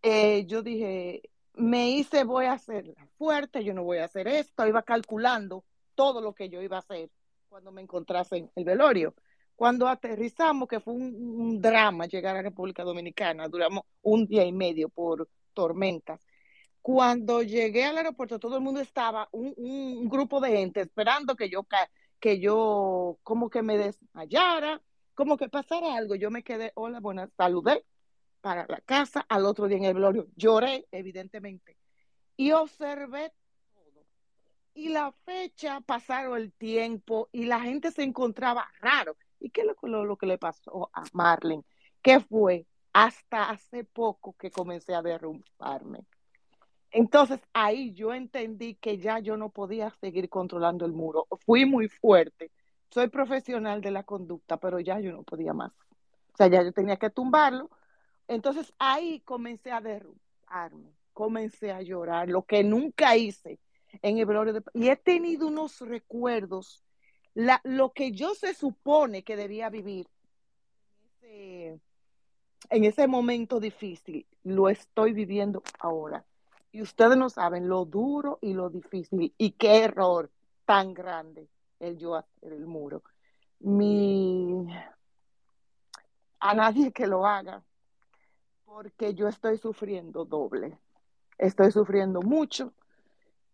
Eh, 0.01 0.45
yo 0.45 0.61
dije, 0.61 1.21
me 1.53 1.89
hice, 1.89 2.25
voy 2.25 2.47
a 2.47 2.51
hacer 2.51 2.93
fuerte, 3.17 3.63
yo 3.63 3.73
no 3.73 3.85
voy 3.85 3.99
a 3.99 4.03
hacer 4.03 4.27
esto. 4.27 4.67
Iba 4.67 4.83
calculando 4.83 5.63
todo 5.95 6.19
lo 6.19 6.33
que 6.33 6.49
yo 6.49 6.61
iba 6.61 6.75
a 6.75 6.79
hacer 6.79 7.09
cuando 7.47 7.71
me 7.71 7.81
encontrase 7.81 8.35
en 8.35 8.51
el 8.53 8.65
velorio. 8.65 9.15
Cuando 9.55 9.87
aterrizamos, 9.87 10.67
que 10.67 10.81
fue 10.81 10.95
un, 10.95 11.15
un 11.15 11.61
drama 11.61 12.07
llegar 12.07 12.35
a 12.35 12.41
República 12.41 12.83
Dominicana, 12.83 13.47
duramos 13.47 13.85
un 14.01 14.27
día 14.27 14.43
y 14.43 14.51
medio 14.51 14.89
por 14.89 15.29
tormentas. 15.53 16.19
Cuando 16.85 17.41
llegué 17.41 17.83
al 17.83 17.97
aeropuerto, 17.97 18.37
todo 18.37 18.57
el 18.57 18.61
mundo 18.61 18.79
estaba, 18.79 19.27
un, 19.31 20.07
grupo 20.07 20.39
de 20.39 20.51
gente 20.51 20.81
esperando 20.81 21.35
que 21.35 21.49
yo, 21.49 21.65
que 22.19 22.39
yo 22.39 23.17
como 23.23 23.49
que 23.49 23.63
me 23.63 23.75
desmayara, 23.75 24.79
como 25.15 25.35
que 25.35 25.49
pasara 25.49 25.95
algo. 25.95 26.13
Yo 26.13 26.29
me 26.29 26.43
quedé, 26.43 26.73
hola, 26.75 26.99
buenas, 26.99 27.31
saludé 27.35 27.83
para 28.39 28.67
la 28.69 28.81
casa, 28.81 29.25
al 29.27 29.47
otro 29.47 29.67
día 29.67 29.77
en 29.77 29.85
el 29.85 29.95
velorio 29.95 30.27
lloré, 30.35 30.87
evidentemente, 30.91 31.75
y 32.37 32.51
observé 32.51 33.33
todo. 33.73 34.05
Y 34.75 34.89
la 34.89 35.11
fecha, 35.25 35.81
pasaron 35.81 36.37
el 36.37 36.53
tiempo 36.53 37.29
y 37.31 37.45
la 37.45 37.61
gente 37.61 37.89
se 37.89 38.03
encontraba 38.03 38.69
raro. 38.79 39.17
¿Y 39.39 39.49
qué 39.49 39.61
es 39.61 39.67
lo, 39.81 40.17
que 40.17 40.27
le 40.27 40.37
pasó 40.37 40.91
a 40.93 41.03
Marlene? 41.13 41.63
¿Qué 42.03 42.19
fue? 42.19 42.67
Hasta 42.93 43.49
hace 43.49 43.85
poco 43.85 44.33
que 44.33 44.51
comencé 44.51 44.93
a 44.93 45.01
derrumbarme. 45.01 46.05
Entonces 46.97 47.41
ahí 47.51 47.91
yo 47.93 48.13
entendí 48.13 48.75
que 48.75 48.97
ya 48.97 49.19
yo 49.19 49.35
no 49.35 49.49
podía 49.49 49.89
seguir 49.99 50.29
controlando 50.29 50.85
el 50.85 50.93
muro. 50.93 51.27
Fui 51.45 51.65
muy 51.65 51.89
fuerte. 51.89 52.51
Soy 52.89 53.09
profesional 53.09 53.81
de 53.81 53.91
la 53.91 54.03
conducta, 54.03 54.55
pero 54.55 54.79
ya 54.79 55.01
yo 55.01 55.11
no 55.11 55.23
podía 55.23 55.51
más. 55.51 55.73
O 56.33 56.37
sea, 56.37 56.47
ya 56.47 56.63
yo 56.63 56.71
tenía 56.71 56.95
que 56.95 57.09
tumbarlo. 57.09 57.69
Entonces 58.29 58.73
ahí 58.79 59.19
comencé 59.25 59.73
a 59.73 59.81
derrumbarme, 59.81 60.93
comencé 61.11 61.73
a 61.73 61.81
llorar, 61.81 62.29
lo 62.29 62.43
que 62.43 62.63
nunca 62.63 63.17
hice 63.17 63.59
en 64.01 64.17
el 64.17 64.25
velorio 64.25 64.53
de... 64.53 64.63
Y 64.73 64.87
he 64.87 64.95
tenido 64.95 65.47
unos 65.47 65.81
recuerdos, 65.81 66.81
lo 67.33 67.91
que 67.91 68.13
yo 68.13 68.35
se 68.35 68.53
supone 68.53 69.23
que 69.23 69.35
debía 69.35 69.69
vivir 69.69 70.07
en 72.69 72.83
ese 72.85 73.05
momento 73.05 73.59
difícil, 73.59 74.25
lo 74.43 74.69
estoy 74.69 75.11
viviendo 75.11 75.61
ahora. 75.77 76.25
Y 76.75 76.81
ustedes 76.81 77.15
no 77.15 77.29
saben 77.29 77.69
lo 77.69 77.85
duro 77.85 78.37
y 78.41 78.53
lo 78.53 78.69
difícil 78.69 79.33
y 79.37 79.51
qué 79.51 79.85
error 79.85 80.29
tan 80.65 80.93
grande 80.93 81.47
el 81.79 81.97
yo 81.97 82.15
hacer 82.15 82.51
el 82.51 82.65
muro. 82.65 83.01
Mi... 83.61 84.67
A 86.41 86.53
nadie 86.53 86.91
que 86.91 87.07
lo 87.07 87.25
haga, 87.25 87.63
porque 88.65 89.13
yo 89.13 89.29
estoy 89.29 89.57
sufriendo 89.57 90.25
doble. 90.25 90.77
Estoy 91.37 91.71
sufriendo 91.71 92.21
mucho 92.21 92.73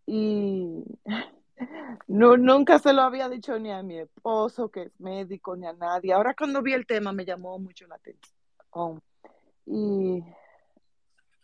y 0.04 0.82
no, 2.08 2.36
nunca 2.36 2.80
se 2.80 2.92
lo 2.92 3.02
había 3.02 3.28
dicho 3.28 3.56
ni 3.56 3.70
a 3.70 3.84
mi 3.84 4.00
esposo, 4.00 4.68
que 4.68 4.82
es 4.82 5.00
médico, 5.00 5.54
ni 5.54 5.68
a 5.68 5.72
nadie. 5.74 6.12
Ahora 6.12 6.34
cuando 6.34 6.60
vi 6.60 6.72
el 6.72 6.88
tema 6.88 7.12
me 7.12 7.24
llamó 7.24 7.56
mucho 7.60 7.86
la 7.86 7.94
atención. 7.94 9.00
Y 9.64 10.24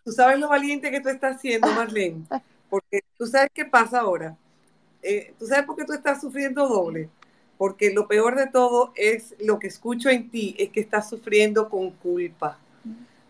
Tú 0.09 0.13
sabes 0.13 0.39
lo 0.39 0.49
valiente 0.49 0.91
que 0.91 1.03
tú 1.03 1.11
estás 1.11 1.37
haciendo, 1.37 1.69
Marlene, 1.69 2.25
porque 2.71 3.03
tú 3.19 3.27
sabes 3.27 3.51
qué 3.53 3.67
pasa 3.67 4.01
ahora. 4.01 4.35
Eh, 5.03 5.35
tú 5.39 5.47
sabes 5.47 5.67
por 5.67 5.77
qué 5.77 5.85
tú 5.85 5.93
estás 5.93 6.23
sufriendo 6.23 6.67
doble, 6.67 7.11
porque 7.59 7.93
lo 7.93 8.09
peor 8.09 8.35
de 8.35 8.47
todo 8.47 8.95
es 8.97 9.35
lo 9.39 9.59
que 9.59 9.67
escucho 9.67 10.09
en 10.09 10.31
ti, 10.31 10.57
es 10.59 10.71
que 10.71 10.81
estás 10.81 11.11
sufriendo 11.11 11.69
con 11.69 11.91
culpa. 11.91 12.59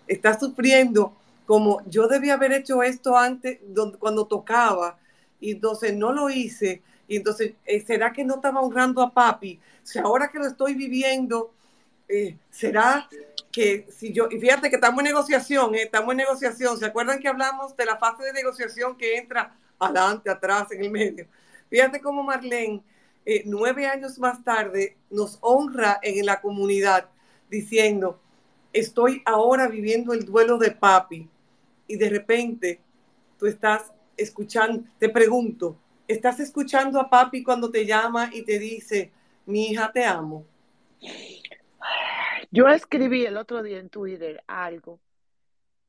Estás 0.06 0.38
sufriendo 0.38 1.16
como 1.46 1.82
yo 1.90 2.06
debía 2.06 2.34
haber 2.34 2.52
hecho 2.52 2.84
esto 2.84 3.18
antes, 3.18 3.58
cuando 3.98 4.28
tocaba, 4.28 5.00
y 5.40 5.50
entonces 5.50 5.96
no 5.96 6.12
lo 6.12 6.30
hice, 6.30 6.80
y 7.08 7.16
entonces, 7.16 7.54
eh, 7.66 7.84
¿será 7.84 8.12
que 8.12 8.22
no 8.22 8.36
estaba 8.36 8.60
honrando 8.60 9.02
a 9.02 9.12
papi? 9.12 9.58
Si 9.82 9.98
ahora 9.98 10.28
que 10.28 10.38
lo 10.38 10.46
estoy 10.46 10.74
viviendo, 10.74 11.52
eh, 12.08 12.36
¿será 12.52 13.08
que 13.58 13.88
si 13.90 14.12
yo, 14.12 14.28
y 14.30 14.38
fíjate 14.38 14.70
que 14.70 14.76
estamos 14.76 15.00
en 15.00 15.06
negociación, 15.06 15.74
eh, 15.74 15.82
estamos 15.82 16.12
en 16.12 16.18
negociación, 16.18 16.78
¿se 16.78 16.86
acuerdan 16.86 17.18
que 17.18 17.26
hablamos 17.26 17.76
de 17.76 17.86
la 17.86 17.96
fase 17.96 18.22
de 18.22 18.32
negociación 18.32 18.96
que 18.96 19.16
entra 19.16 19.52
adelante, 19.80 20.30
atrás, 20.30 20.70
en 20.70 20.84
el 20.84 20.92
medio? 20.92 21.26
Fíjate 21.68 22.00
cómo 22.00 22.22
Marlene, 22.22 22.84
eh, 23.26 23.42
nueve 23.46 23.88
años 23.88 24.16
más 24.20 24.44
tarde, 24.44 24.96
nos 25.10 25.38
honra 25.40 25.98
en 26.04 26.24
la 26.24 26.40
comunidad 26.40 27.08
diciendo, 27.50 28.20
estoy 28.72 29.22
ahora 29.26 29.66
viviendo 29.66 30.12
el 30.12 30.24
duelo 30.24 30.56
de 30.56 30.70
papi, 30.70 31.28
y 31.88 31.96
de 31.96 32.10
repente 32.10 32.80
tú 33.40 33.46
estás 33.46 33.90
escuchando, 34.16 34.84
te 35.00 35.08
pregunto, 35.08 35.76
¿estás 36.06 36.38
escuchando 36.38 37.00
a 37.00 37.10
papi 37.10 37.42
cuando 37.42 37.68
te 37.72 37.84
llama 37.84 38.30
y 38.32 38.42
te 38.42 38.56
dice, 38.60 39.10
mi 39.46 39.66
hija 39.66 39.90
te 39.92 40.04
amo? 40.04 40.46
Yo 42.50 42.68
escribí 42.68 43.24
el 43.26 43.36
otro 43.36 43.62
día 43.62 43.78
en 43.78 43.90
Twitter 43.90 44.42
algo 44.46 45.00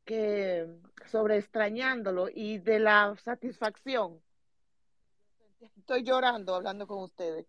que 0.05 0.67
sobre 1.05 1.37
extrañándolo 1.37 2.29
y 2.33 2.57
de 2.57 2.79
la 2.79 3.15
satisfacción. 3.23 4.19
Estoy 5.77 6.03
llorando 6.03 6.55
hablando 6.55 6.87
con 6.87 7.03
ustedes. 7.03 7.45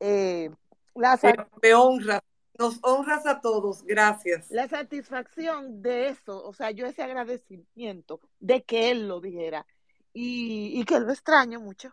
Eh, 0.00 0.50
la, 0.94 1.18
Me, 1.62 1.74
honras, 1.74 2.20
nos 2.58 2.78
honras 2.82 3.26
a 3.26 3.40
todos, 3.40 3.84
gracias. 3.84 4.50
la 4.50 4.68
satisfacción 4.68 5.82
de 5.82 6.08
eso, 6.08 6.44
o 6.44 6.52
sea, 6.52 6.70
yo 6.70 6.86
ese 6.86 7.02
agradecimiento 7.02 8.20
de 8.40 8.62
que 8.64 8.90
él 8.90 9.08
lo 9.08 9.20
dijera 9.20 9.66
y, 10.12 10.78
y 10.78 10.84
que 10.84 11.00
lo 11.00 11.10
extraño 11.10 11.60
mucho. 11.60 11.92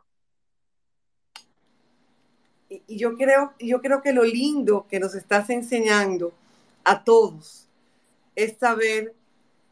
Y, 2.69 2.83
y 2.87 2.97
yo 2.97 3.15
creo, 3.15 3.53
yo 3.59 3.81
creo 3.81 4.01
que 4.01 4.13
lo 4.13 4.23
lindo 4.23 4.87
que 4.87 4.99
nos 4.99 5.15
estás 5.15 5.49
enseñando 5.49 6.33
a 6.83 7.03
todos 7.03 7.67
es 8.35 8.57
saber 8.57 9.13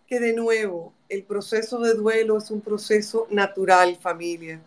que 0.07 0.20
de 0.20 0.34
nuevo 0.34 0.93
el 1.07 1.24
proceso 1.24 1.80
de 1.80 1.93
duelo 1.93 2.38
es 2.38 2.51
un 2.51 2.62
proceso 2.62 3.28
natural, 3.30 3.97
familia. 3.97 4.60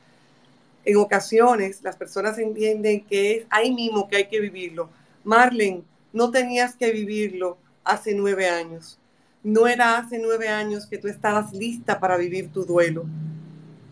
En 0.85 0.97
ocasiones 0.97 1.83
las 1.83 1.97
personas 1.97 2.39
entienden 2.39 3.05
que 3.05 3.37
es 3.37 3.47
ahí 3.51 3.73
mismo 3.73 4.09
que 4.09 4.17
hay 4.17 4.29
que 4.29 4.41
vivirlo. 4.41 4.89
Marlene, 5.25 5.83
no 6.13 6.31
tenías 6.31 6.75
que 6.75 6.91
vivirlo 6.91 7.59
hace 7.85 8.15
nueve 8.15 8.49
años. 8.49 8.99
No 9.43 9.67
era 9.67 9.99
hace 9.99 10.19
nueve 10.19 10.49
años 10.49 10.87
que 10.87 10.99
tú 10.99 11.09
estabas 11.09 11.53
lista 11.53 11.99
para 11.99 12.17
vivir 12.17 12.53
tu 12.53 12.65
duelo. 12.65 13.05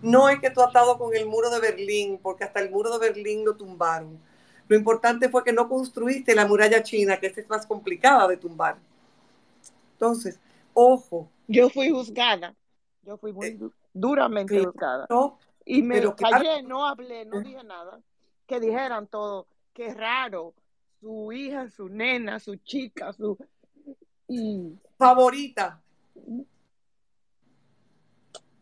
No 0.03 0.29
es 0.29 0.41
que 0.41 0.51
tú 0.51 0.61
has 0.61 0.69
estado 0.69 0.99
con 0.99 1.15
el 1.15 1.27
muro 1.27 1.51
de 1.51 1.61
Berlín, 1.61 2.19
porque 2.23 2.45
hasta 2.45 2.61
el 2.61 2.71
muro 2.71 2.97
de 2.97 3.09
Berlín 3.09 3.45
lo 3.45 3.55
tumbaron. 3.55 4.19
Lo 4.71 4.77
importante 4.77 5.29
fue 5.29 5.43
que 5.43 5.53
no 5.53 5.69
construiste 5.69 6.33
la 6.33 6.47
muralla 6.47 6.81
china, 6.85 7.19
que 7.19 7.27
esa 7.27 7.41
es 7.41 7.49
más 7.49 7.67
complicada 7.67 8.29
de 8.29 8.37
tumbar. 8.37 8.79
Entonces, 9.95 10.39
ojo, 10.75 11.29
Yo 11.49 11.69
fui 11.69 11.91
juzgada, 11.91 12.55
yo 13.03 13.17
fui 13.17 13.33
muy 13.33 13.51
du- 13.51 13.73
duramente 13.93 14.65
juzgada. 14.65 15.09
Y 15.65 15.83
me 15.83 15.97
pero 15.97 16.15
claro, 16.15 16.37
callé, 16.37 16.63
no 16.63 16.87
hablé, 16.87 17.25
no 17.25 17.41
dije 17.41 17.65
nada. 17.65 18.01
Que 18.47 18.61
dijeran 18.61 19.09
todo, 19.09 19.49
qué 19.73 19.93
raro, 19.93 20.55
su 21.01 21.33
hija, 21.33 21.69
su 21.69 21.89
nena, 21.89 22.39
su 22.39 22.55
chica, 22.55 23.13
su... 23.13 23.37
Y 24.29 24.79
favorita. 24.97 25.83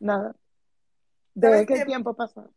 nada. 0.01 0.35
¿Sabes 1.35 1.35
Desde 1.35 1.67
que 1.67 1.75
qué? 1.81 1.85
tiempo 1.85 2.15
pasó. 2.15 2.51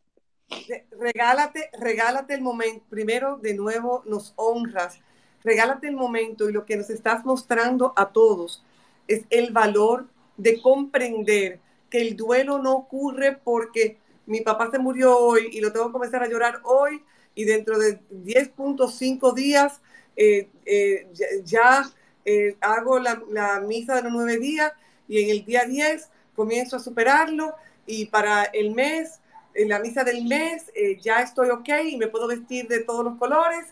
Re- 0.68 0.86
regálate, 0.98 1.70
regálate 1.78 2.34
el 2.34 2.42
momento. 2.42 2.84
Primero, 2.90 3.36
de 3.38 3.54
nuevo, 3.54 4.02
nos 4.06 4.32
honras. 4.36 4.98
Regálate 5.44 5.88
el 5.88 5.96
momento 5.96 6.48
y 6.48 6.52
lo 6.52 6.64
que 6.66 6.76
nos 6.76 6.90
estás 6.90 7.24
mostrando 7.24 7.92
a 7.96 8.12
todos 8.12 8.62
es 9.08 9.24
el 9.30 9.52
valor 9.52 10.06
de 10.36 10.60
comprender 10.62 11.60
que 11.90 12.00
el 12.02 12.16
duelo 12.16 12.58
no 12.58 12.74
ocurre 12.74 13.32
porque 13.42 13.98
mi 14.26 14.40
papá 14.40 14.70
se 14.70 14.78
murió 14.78 15.18
hoy 15.18 15.48
y 15.52 15.60
lo 15.60 15.72
tengo 15.72 15.86
que 15.86 15.92
comenzar 15.92 16.22
a 16.22 16.28
llorar 16.28 16.60
hoy 16.64 17.02
y 17.34 17.44
dentro 17.44 17.78
de 17.78 17.98
10.5 18.10 19.32
días 19.32 19.80
eh, 20.16 20.48
eh, 20.64 21.08
ya, 21.12 21.26
ya, 21.44 21.90
eh, 22.24 22.56
hago 22.60 22.98
la, 23.00 23.20
la 23.30 23.60
misa 23.60 23.96
de 23.96 24.02
los 24.02 24.12
nueve 24.12 24.38
días 24.38 24.72
y 25.08 25.22
en 25.22 25.30
el 25.30 25.44
día 25.44 25.64
10 25.64 26.08
comienzo 26.36 26.76
a 26.76 26.80
superarlo 26.80 27.54
y 27.86 28.06
para 28.06 28.44
el 28.44 28.70
mes 28.74 29.20
en 29.54 29.68
la 29.68 29.78
misa 29.78 30.04
del 30.04 30.24
mes 30.24 30.70
eh, 30.74 30.98
ya 31.00 31.20
estoy 31.20 31.50
ok 31.50 31.68
y 31.90 31.96
me 31.96 32.08
puedo 32.08 32.26
vestir 32.26 32.68
de 32.68 32.80
todos 32.80 33.04
los 33.04 33.18
colores 33.18 33.66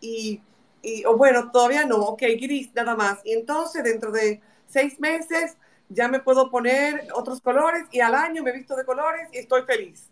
y, 0.00 0.40
y 0.82 1.04
o 1.04 1.16
bueno, 1.16 1.50
todavía 1.50 1.84
no, 1.86 1.96
ok, 1.96 2.22
gris 2.40 2.70
nada 2.74 2.94
más. 2.94 3.20
Y 3.24 3.32
entonces 3.32 3.82
dentro 3.84 4.12
de 4.12 4.40
seis 4.66 4.98
meses 5.00 5.56
ya 5.88 6.08
me 6.08 6.20
puedo 6.20 6.50
poner 6.50 7.08
otros 7.14 7.40
colores 7.40 7.84
y 7.90 8.00
al 8.00 8.14
año 8.14 8.42
me 8.42 8.52
visto 8.52 8.76
de 8.76 8.84
colores 8.84 9.28
y 9.32 9.38
estoy 9.38 9.62
feliz. 9.62 10.10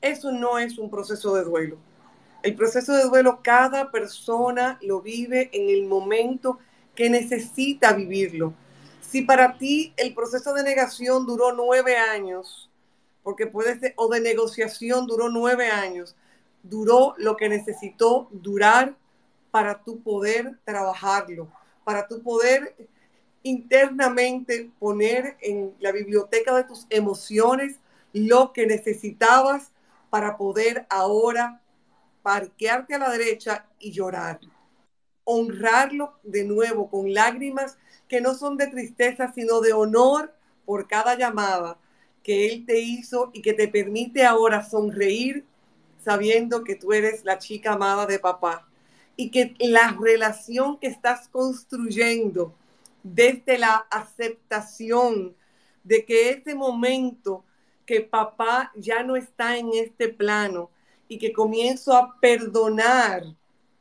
Eso 0.00 0.30
no 0.32 0.58
es 0.58 0.78
un 0.78 0.90
proceso 0.90 1.34
de 1.34 1.44
duelo. 1.44 1.78
El 2.42 2.54
proceso 2.54 2.92
de 2.92 3.04
duelo 3.04 3.40
cada 3.42 3.90
persona 3.90 4.78
lo 4.82 5.00
vive 5.00 5.48
en 5.52 5.70
el 5.70 5.86
momento 5.86 6.58
que 6.94 7.08
necesita 7.08 7.94
vivirlo. 7.94 8.52
Si 9.00 9.22
para 9.22 9.56
ti 9.56 9.94
el 9.96 10.14
proceso 10.14 10.52
de 10.52 10.62
negación 10.62 11.24
duró 11.24 11.52
nueve 11.52 11.96
años, 11.96 12.70
porque 13.24 13.46
puede 13.46 13.80
ser, 13.80 13.94
o 13.96 14.08
de 14.08 14.20
negociación 14.20 15.06
duró 15.06 15.30
nueve 15.30 15.68
años, 15.70 16.14
duró 16.62 17.14
lo 17.16 17.36
que 17.36 17.48
necesitó 17.48 18.28
durar 18.30 18.94
para 19.50 19.82
tu 19.82 20.00
poder 20.00 20.58
trabajarlo, 20.64 21.48
para 21.84 22.06
tu 22.06 22.22
poder 22.22 22.76
internamente 23.42 24.70
poner 24.78 25.36
en 25.40 25.74
la 25.80 25.90
biblioteca 25.90 26.54
de 26.54 26.64
tus 26.64 26.86
emociones 26.90 27.80
lo 28.12 28.52
que 28.52 28.66
necesitabas 28.66 29.72
para 30.10 30.36
poder 30.36 30.86
ahora 30.88 31.60
parquearte 32.22 32.94
a 32.94 32.98
la 32.98 33.10
derecha 33.10 33.66
y 33.78 33.90
llorar. 33.90 34.40
Honrarlo 35.24 36.18
de 36.22 36.44
nuevo 36.44 36.90
con 36.90 37.12
lágrimas 37.12 37.78
que 38.06 38.20
no 38.20 38.34
son 38.34 38.56
de 38.56 38.66
tristeza, 38.66 39.32
sino 39.32 39.60
de 39.60 39.72
honor 39.72 40.34
por 40.66 40.86
cada 40.88 41.16
llamada 41.16 41.78
que 42.24 42.46
Él 42.46 42.64
te 42.66 42.80
hizo 42.80 43.30
y 43.32 43.42
que 43.42 43.52
te 43.52 43.68
permite 43.68 44.24
ahora 44.24 44.64
sonreír 44.64 45.44
sabiendo 46.02 46.64
que 46.64 46.74
tú 46.74 46.92
eres 46.92 47.24
la 47.24 47.38
chica 47.38 47.74
amada 47.74 48.06
de 48.06 48.18
papá. 48.18 48.66
Y 49.16 49.30
que 49.30 49.54
la 49.60 49.96
relación 50.00 50.78
que 50.78 50.88
estás 50.88 51.28
construyendo 51.28 52.52
desde 53.04 53.58
la 53.58 53.86
aceptación 53.90 55.36
de 55.84 56.04
que 56.04 56.30
ese 56.30 56.54
momento 56.54 57.44
que 57.86 58.00
papá 58.00 58.72
ya 58.74 59.02
no 59.02 59.14
está 59.14 59.56
en 59.56 59.70
este 59.74 60.08
plano 60.08 60.70
y 61.06 61.18
que 61.18 61.32
comienzo 61.32 61.94
a 61.94 62.18
perdonar, 62.18 63.24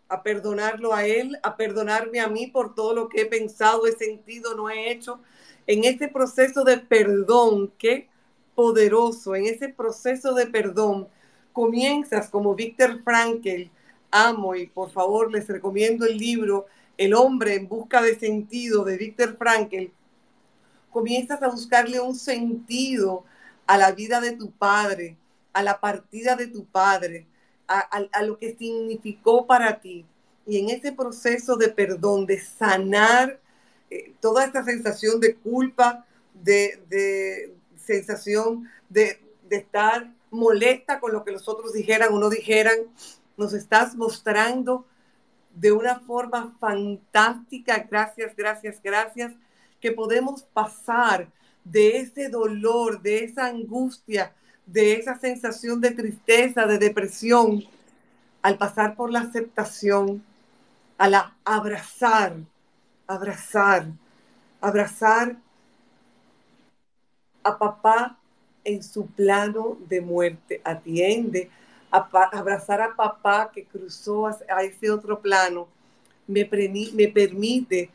a 0.09 0.21
perdonarlo 0.21 0.93
a 0.93 1.05
él, 1.05 1.39
a 1.41 1.55
perdonarme 1.55 2.19
a 2.19 2.27
mí 2.27 2.47
por 2.47 2.75
todo 2.75 2.93
lo 2.93 3.09
que 3.09 3.21
he 3.21 3.25
pensado, 3.25 3.87
he 3.87 3.93
sentido, 3.93 4.55
no 4.55 4.69
he 4.69 4.91
hecho, 4.91 5.19
en 5.65 5.85
ese 5.85 6.09
proceso 6.09 6.63
de 6.63 6.77
perdón, 6.77 7.71
qué 7.77 8.09
poderoso, 8.55 9.35
en 9.35 9.45
ese 9.45 9.69
proceso 9.69 10.33
de 10.33 10.47
perdón, 10.47 11.07
comienzas 11.51 12.29
como 12.29 12.55
Víctor 12.55 13.01
Frankel, 13.03 13.71
amo 14.11 14.55
y 14.55 14.67
por 14.67 14.91
favor 14.91 15.31
les 15.31 15.47
recomiendo 15.47 16.05
el 16.05 16.17
libro 16.17 16.67
El 16.97 17.13
hombre 17.13 17.55
en 17.55 17.67
busca 17.67 18.01
de 18.01 18.17
sentido 18.17 18.83
de 18.83 18.97
Víctor 18.97 19.37
Frankel, 19.37 19.91
comienzas 20.91 21.41
a 21.41 21.49
buscarle 21.49 21.99
un 21.99 22.15
sentido 22.15 23.25
a 23.65 23.77
la 23.77 23.91
vida 23.91 24.21
de 24.21 24.33
tu 24.33 24.51
padre, 24.51 25.17
a 25.51 25.63
la 25.63 25.79
partida 25.79 26.35
de 26.35 26.47
tu 26.47 26.65
padre, 26.65 27.25
a, 27.67 28.23
lo 28.23 28.37
que 28.37 28.55
significó 28.55 29.47
para 29.47 29.79
ti. 29.79 30.05
Y 30.45 30.59
en 30.59 30.69
ese 30.69 30.91
proceso 30.91 31.55
de 31.55 31.69
perdón, 31.69 32.25
de 32.25 32.39
sanar 32.39 33.39
eh, 33.89 34.13
toda 34.19 34.45
esta 34.45 34.63
sensación 34.63 35.19
de 35.19 35.35
culpa, 35.35 36.05
de, 36.33 37.53
sensación 37.85 38.69
de, 38.89 39.21
de 39.49 39.57
estar 39.57 40.11
molesta 40.31 40.99
con 40.99 41.13
lo 41.13 41.23
que 41.23 41.31
los 41.31 41.47
otros 41.47 41.73
dijeran 41.73 42.13
o 42.13 42.19
no 42.19 42.29
dijeran, 42.29 42.77
nos 43.37 43.53
estás 43.53 43.95
mostrando 43.95 44.85
de 45.55 45.71
una 45.71 45.99
forma 45.99 46.55
fantástica, 46.59 47.85
gracias, 47.89 48.35
gracias, 48.35 48.81
gracias, 48.83 49.33
que 49.79 49.91
podemos 49.91 50.43
pasar 50.43 51.27
de 51.63 51.97
ese 51.97 52.29
dolor, 52.29 53.01
de 53.01 53.23
esa 53.23 53.45
angustia, 53.45 54.33
de 54.65 54.93
esa 54.93 55.17
sensación 55.19 55.81
de 55.81 55.91
tristeza, 55.91 56.65
de 56.65 56.77
depresión, 56.77 57.63
al 58.41 58.57
pasar 58.57 58.95
por 58.95 59.11
la 59.11 59.21
aceptación, 59.21 60.23
a 60.97 61.09
la 61.09 61.35
abrazar, 61.45 62.35
abrazar, 63.07 63.87
abrazar 64.61 65.37
a 67.43 67.57
papá 67.57 68.17
en 68.63 68.81
su 68.83 69.07
plano 69.07 69.77
de 69.87 70.01
muerte. 70.01 70.61
Atiende, 70.63 71.49
a 71.91 72.07
abrazar 72.31 72.81
a 72.81 72.95
papá 72.95 73.51
que 73.53 73.65
cruzó 73.65 74.27
a, 74.27 74.63
ese 74.63 74.89
otro 74.89 75.19
plano. 75.19 75.67
Me, 76.27 76.49
me 76.93 77.07
permite 77.09 77.89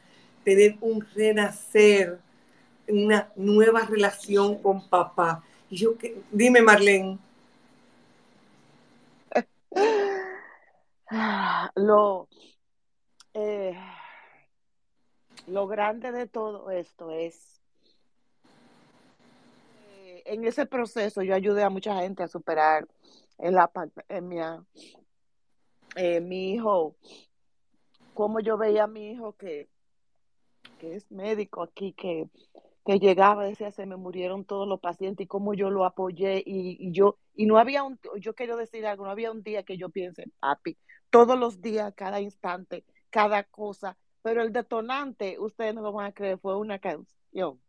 tener 0.45 0.77
un 0.81 1.05
renacer, 1.15 2.19
una 2.87 3.31
nueva 3.37 3.81
relación 3.83 4.61
con 4.63 4.87
papá. 4.89 5.43
Y 5.71 5.77
yo, 5.77 5.95
dime 6.31 6.63
Marlene. 6.63 7.19
Lo, 11.75 12.29
eh, 13.33 13.75
lo 15.47 15.67
grande 15.67 16.13
de 16.13 16.27
todo 16.27 16.71
esto 16.71 17.11
es 17.11 17.58
en 20.29 20.45
ese 20.45 20.67
proceso 20.67 21.23
yo 21.23 21.35
ayudé 21.35 21.63
a 21.63 21.71
mucha 21.71 22.01
gente 22.01 22.23
a 22.23 22.29
superar 22.29 22.87
en 23.39 23.55
la 23.55 23.69
pandemia 23.69 24.65
eh, 25.97 26.21
mi 26.21 26.53
hijo, 26.53 26.97
como 28.15 28.41
yo 28.41 28.57
veía 28.57 28.85
a 28.85 28.89
mi 28.89 29.11
hijo 29.11 29.33
que, 29.33 29.69
que 30.79 30.97
es 30.97 31.11
médico 31.11 31.63
aquí, 31.63 31.93
que 31.93 32.29
que 32.89 32.99
llegaba, 32.99 33.45
decía, 33.45 33.71
se 33.71 33.85
me 33.85 33.97
murieron 33.97 34.47
todos 34.47 34.67
los 34.67 34.81
pacientes 34.81 35.23
y 35.23 35.29
cómo 35.29 35.53
yo 35.53 35.69
lo 35.69 35.85
apoyé 35.85 36.43
y, 36.47 36.91
yo, 36.91 37.19
y 37.35 37.45
no 37.45 37.59
había 37.59 37.83
un, 37.83 38.01
yo 38.19 38.35
quiero 38.35 38.57
decir 38.57 38.87
algo, 38.87 39.05
no 39.05 39.11
había 39.11 39.31
un 39.31 39.43
día 39.43 39.63
que 39.63 39.77
yo 39.77 39.91
piense, 39.91 40.25
papi, 40.41 40.79
todos 41.11 41.39
los 41.39 41.61
días, 41.61 41.93
cada 41.95 42.23
instante, 42.23 42.87
cada 43.11 43.45
cosa, 43.45 43.99
pero 44.23 44.41
el 44.41 44.55
detonante, 44.55 45.39
ustedes 45.39 45.75
no 45.75 45.83
lo 45.83 45.93
van 45.93 46.07
a 46.07 46.13
creer, 46.13 46.39
fue 46.39 46.57
una 46.57 46.79
canción, 46.79 47.61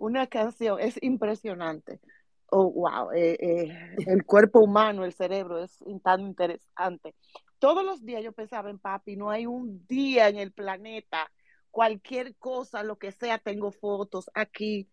una 0.00 0.26
canción, 0.26 0.80
es 0.80 1.00
impresionante. 1.02 2.00
Oh, 2.46 2.70
wow, 2.70 3.12
eh, 3.12 3.36
eh, 3.40 3.96
el 4.06 4.24
cuerpo 4.24 4.60
humano, 4.60 5.04
el 5.04 5.12
cerebro 5.12 5.62
es 5.62 5.78
tan 6.02 6.22
interesante. 6.22 7.14
Todos 7.60 7.84
los 7.84 8.04
días 8.04 8.24
yo 8.24 8.32
pensaba 8.32 8.70
en 8.70 8.78
papi, 8.78 9.14
no 9.14 9.30
hay 9.30 9.46
un 9.46 9.86
día 9.86 10.28
en 10.28 10.38
el 10.38 10.50
planeta 10.52 11.30
cualquier 11.70 12.34
cosa, 12.36 12.82
lo 12.82 12.98
que 12.98 13.12
sea, 13.12 13.38
tengo 13.38 13.70
fotos 13.70 14.30
aquí. 14.34 14.88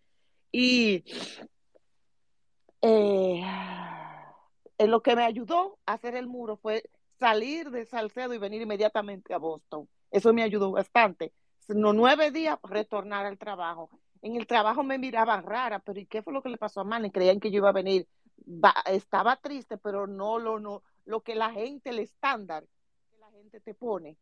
Y 0.52 1.04
eh, 2.82 3.42
lo 4.80 5.02
que 5.02 5.16
me 5.16 5.24
ayudó 5.24 5.80
a 5.86 5.94
hacer 5.94 6.16
el 6.16 6.28
muro 6.28 6.58
fue 6.58 6.84
salir 7.18 7.72
de 7.72 7.86
Salcedo 7.86 8.34
y 8.34 8.38
venir 8.38 8.62
inmediatamente 8.62 9.34
a 9.34 9.38
Boston. 9.38 9.90
Eso 10.12 10.34
me 10.34 10.44
ayudó 10.44 10.72
bastante. 10.72 11.34
No, 11.70 11.92
nueve 11.94 12.32
días 12.32 12.60
retornar 12.64 13.26
al 13.26 13.38
trabajo. 13.38 13.90
En 14.22 14.36
el 14.36 14.48
trabajo 14.48 14.84
me 14.84 14.98
miraban 14.98 15.44
rara, 15.44 15.80
pero 15.80 16.00
¿y 16.00 16.06
qué 16.06 16.22
fue 16.22 16.34
lo 16.34 16.42
que 16.42 16.50
le 16.50 16.58
pasó 16.58 16.82
a 16.82 16.84
Manny? 16.84 17.12
Creían 17.12 17.40
que 17.40 17.52
yo 17.52 17.58
iba 17.58 17.70
a 17.70 17.74
venir. 17.74 18.08
estaba 18.86 19.36
triste, 19.38 19.78
pero 19.78 20.08
no 20.08 20.40
lo, 20.40 20.60
no, 20.60 20.84
lo 21.06 21.22
que 21.22 21.36
la 21.36 21.52
gente, 21.52 21.90
el 21.90 22.00
estándar 22.00 22.66
que 23.10 23.18
la 23.18 23.30
gente 23.32 23.60
te 23.60 23.74
pone 23.74 24.18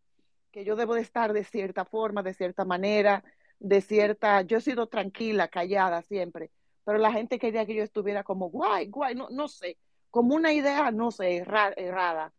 que 0.55 0.63
yo 0.63 0.77
debo 0.77 0.95
de 0.95 1.01
estar 1.01 1.33
de 1.33 1.43
cierta 1.43 1.83
forma, 1.83 2.23
de 2.23 2.33
cierta 2.33 2.63
manera, 2.63 3.25
de 3.59 3.81
cierta, 3.81 4.41
yo 4.43 4.59
he 4.59 4.61
sido 4.61 4.87
tranquila, 4.87 5.49
callada 5.49 6.01
siempre, 6.01 6.49
pero 6.85 6.97
la 6.97 7.11
gente 7.11 7.39
quería 7.39 7.65
que 7.65 7.75
yo 7.75 7.83
estuviera 7.83 8.23
como 8.23 8.49
guay, 8.49 8.87
guay, 8.87 9.15
no, 9.15 9.27
no 9.29 9.49
sé, 9.49 9.77
como 10.09 10.33
una 10.33 10.53
idea, 10.53 10.91
no 10.91 11.11
sé, 11.11 11.35
errada. 11.35 12.31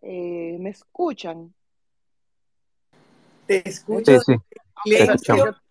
Eh, 0.00 0.56
¿Me 0.60 0.70
escuchan? 0.70 1.52
Te 3.46 3.68
escucho 3.68 4.18
sí, 4.20 4.34
silencio. 4.82 5.44
Te 5.44 5.61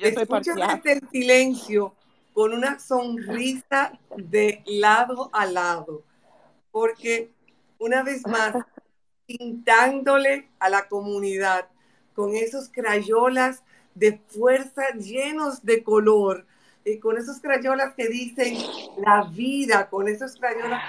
escuchas 0.00 0.56
en 0.84 1.10
silencio 1.10 1.94
con 2.32 2.52
una 2.52 2.78
sonrisa 2.78 3.98
de 4.16 4.62
lado 4.66 5.30
a 5.32 5.46
lado, 5.46 6.02
porque 6.70 7.30
una 7.78 8.02
vez 8.02 8.26
más 8.26 8.54
pintándole 9.26 10.48
a 10.58 10.68
la 10.68 10.88
comunidad 10.88 11.68
con 12.14 12.34
esos 12.34 12.68
crayolas 12.68 13.62
de 13.94 14.20
fuerza 14.28 14.82
llenos 14.98 15.64
de 15.64 15.82
color, 15.82 16.46
y 16.86 16.98
con 16.98 17.18
esos 17.18 17.40
crayolas 17.40 17.94
que 17.94 18.08
dicen 18.08 18.56
la 18.98 19.24
vida, 19.24 19.90
con 19.90 20.06
esos 20.06 20.36
crayolas 20.36 20.82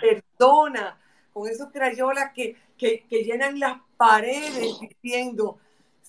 que 0.00 0.22
perdona, 0.38 0.98
con 1.32 1.46
esos 1.46 1.70
crayolas 1.70 2.32
que, 2.32 2.56
que, 2.78 3.04
que 3.08 3.22
llenan 3.22 3.60
las 3.60 3.78
paredes 3.98 4.78
diciendo, 4.80 5.58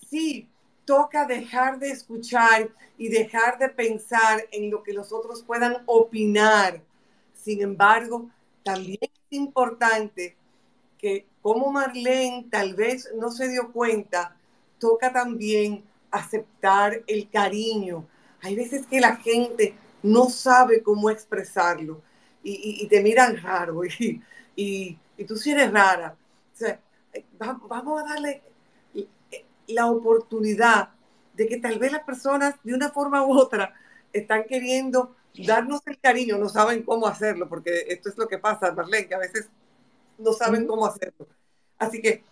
sí, 0.08 0.48
toca 0.88 1.26
dejar 1.26 1.78
de 1.78 1.90
escuchar 1.90 2.70
y 2.96 3.10
dejar 3.10 3.58
de 3.58 3.68
pensar 3.68 4.48
en 4.50 4.70
lo 4.70 4.82
que 4.82 4.94
los 4.94 5.12
otros 5.12 5.42
puedan 5.42 5.82
opinar. 5.84 6.80
Sin 7.34 7.60
embargo, 7.60 8.30
también 8.62 8.98
es 9.02 9.10
importante 9.28 10.34
que 10.96 11.26
como 11.42 11.70
Marlene 11.70 12.46
tal 12.50 12.72
vez 12.74 13.10
no 13.18 13.30
se 13.30 13.50
dio 13.50 13.70
cuenta, 13.70 14.34
toca 14.78 15.12
también 15.12 15.84
aceptar 16.10 17.02
el 17.06 17.28
cariño. 17.28 18.06
Hay 18.40 18.56
veces 18.56 18.86
que 18.86 18.98
la 18.98 19.16
gente 19.16 19.74
no 20.02 20.30
sabe 20.30 20.82
cómo 20.82 21.10
expresarlo 21.10 22.00
y, 22.42 22.88
te 22.88 23.02
miran 23.02 23.36
raro 23.42 23.82
y, 24.56 24.98
tú 25.26 25.36
sí 25.36 25.50
eres 25.50 25.70
rara. 25.70 26.16
Eh, 27.12 27.26
vamos 27.38 28.00
a 28.00 28.04
darle 28.06 28.40
la 29.68 29.86
oportunidad 29.86 30.90
de 31.34 31.46
que 31.46 31.58
tal 31.58 31.78
vez 31.78 31.92
las 31.92 32.02
personas 32.02 32.56
de 32.64 32.74
una 32.74 32.90
forma 32.90 33.24
u 33.24 33.32
otra 33.38 33.74
están 34.12 34.44
queriendo 34.44 35.14
darnos 35.46 35.80
el 35.86 35.98
cariño, 35.98 36.36
no 36.38 36.48
saben 36.48 36.82
cómo 36.82 37.06
hacerlo, 37.06 37.48
porque 37.48 37.86
esto 37.88 38.08
es 38.08 38.18
lo 38.18 38.26
que 38.26 38.38
pasa, 38.38 38.72
Marlene, 38.72 39.06
que 39.06 39.14
a 39.14 39.18
veces 39.18 39.48
no 40.18 40.32
saben 40.32 40.66
cómo 40.66 40.86
hacerlo. 40.86 41.28
Así 41.78 42.02
que, 42.02 42.22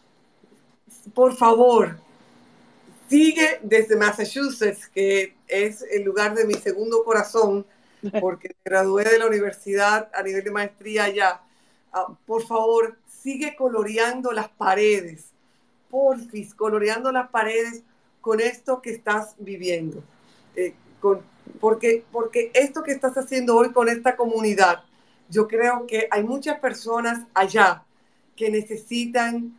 por 1.14 1.36
favor, 1.36 1.98
sigue 3.08 3.60
desde 3.62 3.96
Massachusetts, 3.96 4.88
que 4.88 5.36
es 5.46 5.82
el 5.82 6.02
lugar 6.02 6.34
de 6.34 6.44
mi 6.44 6.54
segundo 6.54 7.04
corazón, 7.04 7.64
porque 8.20 8.48
me 8.48 8.54
gradué 8.64 9.04
de 9.04 9.18
la 9.18 9.26
universidad 9.26 10.10
a 10.12 10.22
nivel 10.22 10.42
de 10.42 10.50
maestría 10.50 11.04
allá. 11.04 11.40
Ah, 11.92 12.08
por 12.26 12.44
favor, 12.44 12.98
sigue 13.06 13.54
coloreando 13.56 14.32
las 14.32 14.48
paredes. 14.48 15.26
Porfis, 15.96 16.54
coloreando 16.54 17.10
las 17.10 17.30
paredes 17.30 17.82
con 18.20 18.40
esto 18.40 18.82
que 18.82 18.90
estás 18.90 19.34
viviendo. 19.38 20.02
Eh, 20.54 20.74
con, 21.00 21.22
porque, 21.58 22.04
porque 22.12 22.50
esto 22.52 22.82
que 22.82 22.92
estás 22.92 23.16
haciendo 23.16 23.56
hoy 23.56 23.72
con 23.72 23.88
esta 23.88 24.14
comunidad, 24.14 24.84
yo 25.30 25.48
creo 25.48 25.86
que 25.86 26.06
hay 26.10 26.22
muchas 26.22 26.60
personas 26.60 27.26
allá 27.32 27.82
que 28.36 28.50
necesitan 28.50 29.58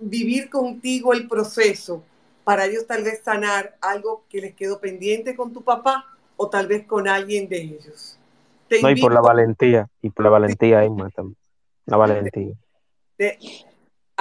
vivir 0.00 0.50
contigo 0.50 1.12
el 1.12 1.28
proceso 1.28 2.02
para 2.42 2.64
ellos 2.66 2.84
tal 2.88 3.04
vez 3.04 3.22
sanar 3.22 3.76
algo 3.80 4.24
que 4.28 4.40
les 4.40 4.54
quedó 4.56 4.80
pendiente 4.80 5.36
con 5.36 5.52
tu 5.52 5.62
papá 5.62 6.06
o 6.36 6.48
tal 6.48 6.66
vez 6.66 6.84
con 6.86 7.06
alguien 7.06 7.48
de 7.48 7.62
ellos. 7.62 8.18
no, 8.82 8.90
y 8.90 9.00
por 9.00 9.14
la 9.14 9.20
valentía, 9.20 9.88
y 10.02 10.10
por 10.10 10.24
la 10.24 10.30
valentía, 10.30 10.82
Emma, 10.82 11.08
también. 11.10 11.36
La 11.86 11.96
valentía. 11.96 12.52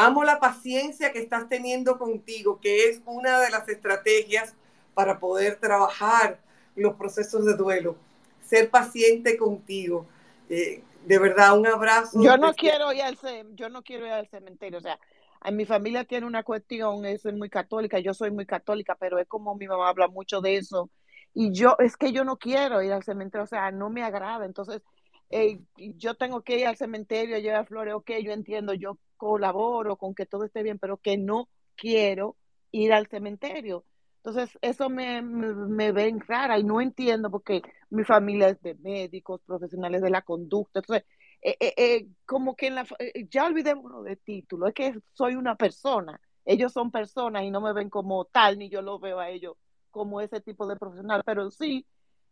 Amo 0.06 0.24
la 0.24 0.40
paciencia 0.40 1.12
que 1.12 1.20
estás 1.20 1.48
teniendo 1.48 1.98
contigo, 1.98 2.60
que 2.60 2.90
es 2.90 3.02
una 3.06 3.40
de 3.40 3.50
las 3.50 3.68
estrategias 3.70 4.56
para 4.94 5.20
poder 5.20 5.58
trabajar 5.58 6.40
los 6.76 6.96
procesos 6.96 7.46
de 7.46 7.56
duelo. 7.56 7.96
Ser 8.42 8.70
paciente 8.70 9.38
contigo. 9.38 10.06
Eh, 10.50 10.84
de 11.06 11.20
verdad, 11.20 11.58
un 11.58 11.68
abrazo. 11.68 12.22
Yo 12.22 12.38
no 12.38 12.54
quiero 12.54 12.92
ir 12.94 13.02
al, 13.02 13.18
yo 13.56 13.70
no 13.70 13.82
quiero 13.82 14.06
ir 14.06 14.12
al 14.12 14.28
cementerio, 14.28 14.80
o 14.80 14.82
sea, 14.82 15.00
en 15.44 15.56
mi 15.56 15.66
familia 15.66 16.06
tiene 16.06 16.28
una 16.28 16.44
cuestión, 16.44 17.06
es 17.06 17.26
muy 17.26 17.50
católica, 17.50 17.98
yo 18.00 18.14
soy 18.14 18.30
muy 18.30 18.46
católica, 18.46 18.96
pero 19.00 19.18
es 19.18 19.28
como 19.28 19.56
mi 19.56 19.68
mamá 19.68 19.90
habla 19.90 20.08
mucho 20.08 20.42
de 20.42 20.58
eso. 20.58 20.90
Y 21.34 21.52
yo, 21.52 21.76
es 21.80 21.98
que 21.98 22.12
yo 22.12 22.24
no 22.24 22.38
quiero 22.38 22.82
ir 22.84 22.92
al 22.92 23.04
cementerio, 23.04 23.46
o 23.46 23.48
sea, 23.48 23.72
no 23.72 23.90
me 23.90 24.04
agrada. 24.04 24.46
Entonces, 24.46 24.82
eh, 25.30 25.60
yo 25.78 26.14
tengo 26.16 26.42
que 26.42 26.60
ir 26.60 26.68
al 26.68 26.78
cementerio, 26.78 27.40
llevar 27.40 27.66
flores, 27.66 27.94
ok, 27.96 28.12
yo 28.22 28.34
entiendo, 28.34 28.74
yo 28.74 28.98
colaboro 29.22 29.98
con 29.98 30.16
que 30.16 30.26
todo 30.26 30.46
esté 30.46 30.64
bien, 30.64 30.80
pero 30.80 30.98
que 30.98 31.16
no 31.16 31.48
quiero 31.76 32.38
ir 32.72 32.92
al 32.92 33.06
cementerio. 33.06 33.86
Entonces, 34.24 34.58
eso 34.64 34.90
me, 34.90 35.22
me, 35.22 35.92
ven 35.92 36.20
rara 36.22 36.58
y 36.58 36.64
no 36.64 36.82
entiendo 36.82 37.30
porque 37.30 37.62
mi 37.92 38.04
familia 38.04 38.50
es 38.50 38.60
de 38.64 38.74
médicos, 38.76 39.42
profesionales 39.46 40.02
de 40.02 40.10
la 40.10 40.24
conducta. 40.24 40.80
Entonces, 40.80 41.06
eh, 41.44 41.56
eh, 41.60 41.74
eh, 41.78 42.08
como 42.26 42.56
que 42.56 42.68
en 42.68 42.76
la, 42.76 42.88
ya 43.30 43.46
olvidémonos 43.46 44.06
de 44.06 44.16
título, 44.16 44.68
es 44.68 44.74
que 44.74 44.96
soy 45.14 45.36
una 45.36 45.56
persona, 45.56 46.20
ellos 46.44 46.74
son 46.74 46.90
personas 46.90 47.44
y 47.44 47.52
no 47.52 47.62
me 47.62 47.74
ven 47.74 47.92
como 47.92 48.26
tal, 48.26 48.58
ni 48.58 48.70
yo 48.70 48.82
lo 48.82 48.98
veo 48.98 49.20
a 49.20 49.30
ellos 49.30 49.56
como 49.92 50.20
ese 50.20 50.42
tipo 50.42 50.66
de 50.66 50.78
profesional, 50.78 51.22
pero 51.24 51.52
sí, 51.52 51.86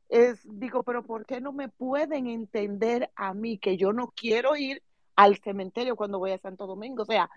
es, 0.10 0.40
digo, 0.44 0.82
pero 0.82 1.04
¿por 1.04 1.28
qué 1.28 1.40
no 1.40 1.52
me 1.52 1.70
pueden 1.70 2.26
entender 2.26 3.12
a 3.16 3.36
mí 3.36 3.60
que 3.60 3.78
yo 3.78 3.94
no 3.94 4.08
quiero 4.16 4.56
ir 4.56 4.82
al 5.20 5.38
cementerio 5.38 5.98
cuando 5.98 6.18
voy 6.18 6.32
a 6.32 6.38
Santo 6.38 6.66
Domingo? 6.66 7.04
O 7.04 7.06
sea, 7.06 7.30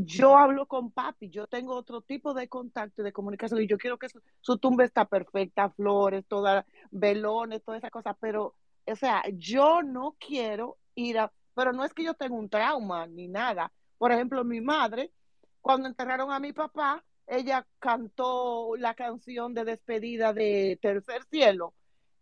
yo 0.00 0.36
hablo 0.36 0.66
con 0.66 0.90
papi, 0.90 1.30
yo 1.30 1.46
tengo 1.46 1.76
otro 1.76 2.00
tipo 2.00 2.34
de 2.34 2.48
contacto 2.48 3.00
y 3.00 3.04
de 3.04 3.12
comunicación 3.12 3.62
y 3.62 3.68
yo 3.68 3.78
quiero 3.78 3.96
que 3.96 4.08
su, 4.40 4.58
tumba 4.58 4.84
está 4.84 5.04
perfecta, 5.04 5.70
flores, 5.70 6.24
todas, 6.26 6.66
velones, 6.90 7.62
toda 7.62 7.78
esa 7.78 7.90
cosa, 7.90 8.14
pero, 8.14 8.56
o 8.86 8.96
sea, 8.96 9.22
yo 9.34 9.82
no 9.82 10.16
quiero 10.18 10.78
ir 10.96 11.20
a, 11.20 11.32
pero 11.54 11.72
no 11.72 11.84
es 11.84 11.94
que 11.94 12.02
yo 12.02 12.14
tenga 12.14 12.34
un 12.34 12.48
trauma 12.48 13.06
ni 13.06 13.28
nada. 13.28 13.72
Por 13.98 14.10
ejemplo, 14.10 14.42
mi 14.42 14.60
madre, 14.60 15.12
cuando 15.60 15.86
enterraron 15.88 16.32
a 16.32 16.40
mi 16.40 16.52
papá, 16.52 17.04
ella 17.28 17.64
cantó 17.78 18.74
la 18.76 18.94
canción 18.94 19.54
de 19.54 19.64
despedida 19.64 20.32
de 20.32 20.76
Tercer 20.82 21.22
Cielo, 21.30 21.72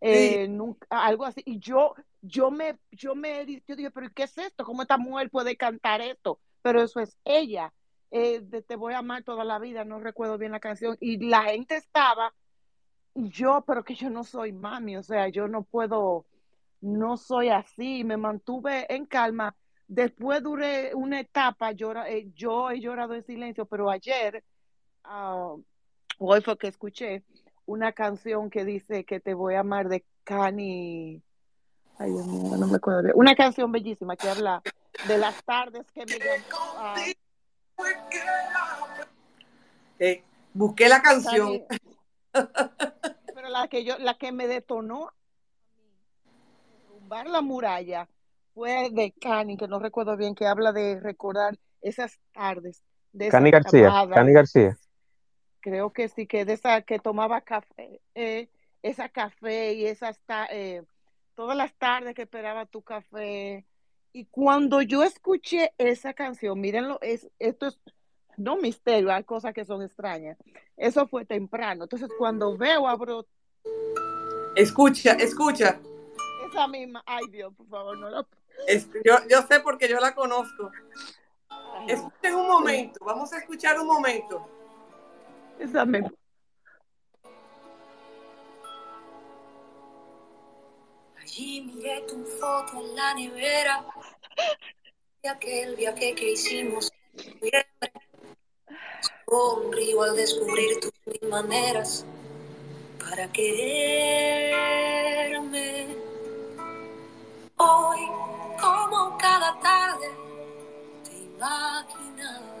eh, 0.01 0.49
algo 0.89 1.25
así, 1.25 1.41
y 1.45 1.59
yo, 1.59 1.93
yo 2.21 2.51
me, 2.51 2.77
yo 2.91 3.15
me, 3.15 3.61
yo 3.67 3.75
dije, 3.75 3.91
pero 3.91 4.09
¿qué 4.13 4.23
es 4.23 4.37
esto? 4.37 4.65
¿Cómo 4.65 4.81
esta 4.81 4.97
mujer 4.97 5.29
puede 5.29 5.55
cantar 5.55 6.01
esto? 6.01 6.39
Pero 6.61 6.81
eso 6.81 6.99
es 6.99 7.17
ella, 7.23 7.71
eh, 8.11 8.41
Te 8.67 8.75
voy 8.75 8.93
a 8.93 8.99
amar 8.99 9.23
toda 9.23 9.45
la 9.45 9.57
vida, 9.59 9.85
no 9.85 9.99
recuerdo 9.99 10.37
bien 10.37 10.51
la 10.51 10.59
canción, 10.59 10.97
y 10.99 11.17
la 11.29 11.43
gente 11.43 11.75
estaba, 11.77 12.33
yo, 13.15 13.63
pero 13.65 13.83
que 13.83 13.95
yo 13.95 14.09
no 14.09 14.23
soy 14.23 14.51
mami, 14.51 14.97
o 14.97 15.03
sea, 15.03 15.29
yo 15.29 15.47
no 15.47 15.63
puedo, 15.63 16.25
no 16.81 17.17
soy 17.17 17.49
así, 17.49 18.03
me 18.03 18.17
mantuve 18.17 18.93
en 18.93 19.05
calma. 19.05 19.55
Después 19.87 20.41
duré 20.41 20.95
una 20.95 21.19
etapa, 21.19 21.71
eh, 21.71 22.31
yo 22.33 22.69
he 22.71 22.79
llorado 22.79 23.13
en 23.13 23.23
silencio, 23.23 23.65
pero 23.65 23.89
ayer, 23.89 24.43
uh, 25.05 25.61
hoy 26.17 26.41
fue 26.41 26.57
que 26.57 26.67
escuché 26.67 27.23
una 27.65 27.91
canción 27.91 28.49
que 28.49 28.65
dice 28.65 29.05
que 29.05 29.19
te 29.19 29.33
voy 29.33 29.55
a 29.55 29.61
amar 29.61 29.89
de 29.89 30.03
Cani. 30.23 31.21
Ay, 31.97 32.11
Dios 32.11 32.27
mío, 32.27 32.57
no 32.57 32.67
me 32.67 32.75
acuerdo 32.77 33.03
bien. 33.03 33.13
Una 33.15 33.35
canción 33.35 33.71
bellísima 33.71 34.15
que 34.15 34.29
habla 34.29 34.61
de 35.07 35.17
las 35.17 35.43
tardes 35.43 35.85
que 35.91 36.05
me 36.05 36.15
uh, 36.15 37.13
eh, 39.99 40.23
busqué 40.53 40.89
la 40.89 41.01
canción. 41.01 41.63
pero 42.31 43.49
la 43.49 43.67
que 43.67 43.83
yo, 43.83 43.97
la 43.99 44.17
que 44.17 44.31
me 44.31 44.47
detonó 44.47 45.11
la 47.25 47.41
muralla 47.41 48.07
fue 48.53 48.89
de 48.91 49.13
Cani, 49.19 49.57
que 49.57 49.67
no 49.67 49.79
recuerdo 49.79 50.15
bien, 50.15 50.35
que 50.35 50.45
habla 50.45 50.71
de 50.71 50.99
recordar 50.99 51.57
esas 51.81 52.19
tardes. 52.33 52.83
De 53.11 53.27
Cani 53.27 53.51
García, 53.51 53.91
Cani 54.13 54.31
García. 54.31 54.77
Creo 55.61 55.93
que 55.93 56.09
sí, 56.09 56.27
que 56.27 56.45
de 56.45 56.53
esa 56.53 56.81
que 56.81 56.99
tomaba 56.99 57.41
café, 57.41 58.01
eh, 58.15 58.49
esa 58.81 59.09
café 59.09 59.73
y 59.73 59.85
esas 59.85 60.19
eh, 60.49 60.83
todas 61.35 61.55
las 61.55 61.73
tardes 61.73 62.15
que 62.15 62.23
esperaba 62.23 62.65
tu 62.65 62.81
café. 62.81 63.65
Y 64.13 64.25
cuando 64.25 64.81
yo 64.81 65.03
escuché 65.03 65.73
esa 65.77 66.13
canción, 66.13 66.59
mírenlo, 66.59 66.99
es, 67.01 67.29
esto 67.39 67.67
es 67.67 67.79
no 68.37 68.57
misterio, 68.57 69.11
hay 69.11 69.23
cosas 69.23 69.53
que 69.53 69.65
son 69.65 69.81
extrañas. 69.83 70.37
Eso 70.75 71.07
fue 71.07 71.25
temprano. 71.25 71.83
Entonces, 71.83 72.09
cuando 72.17 72.57
veo, 72.57 72.87
abro. 72.87 73.25
Escucha, 74.55 75.13
escucha 75.13 75.79
esa 76.51 76.67
misma. 76.67 77.03
Ay, 77.05 77.25
Dios, 77.29 77.53
por 77.55 77.67
favor, 77.67 77.97
no 77.97 78.09
lo. 78.09 78.27
yo, 79.03 79.15
yo 79.29 79.41
sé 79.43 79.59
porque 79.61 79.87
yo 79.87 79.99
la 79.99 80.13
conozco. 80.13 80.71
Escuchen 81.87 82.35
un 82.35 82.47
momento, 82.47 83.03
vamos 83.03 83.33
a 83.33 83.39
escuchar 83.39 83.79
un 83.79 83.87
momento. 83.87 84.47
Esa 85.61 85.85
misma. 85.85 86.11
Allí 91.21 91.61
miré 91.61 92.01
tu 92.07 92.25
foto 92.39 92.79
en 92.83 92.95
la 92.95 93.13
nevera 93.13 93.85
de 95.21 95.29
aquel 95.29 95.75
viaje 95.75 96.15
que 96.15 96.31
hicimos 96.31 96.91
en. 97.15 97.63
Sonrío 99.29 100.01
al 100.03 100.15
descubrir 100.15 100.79
tus 100.79 100.91
mil 101.05 101.29
maneras 101.29 102.05
para 102.99 103.31
quererme. 103.31 104.51
Hoy, 107.57 107.99
como 108.59 109.15
cada 109.17 109.59
tarde, 109.59 110.09
te 111.03 111.13
imaginaba. 111.17 112.60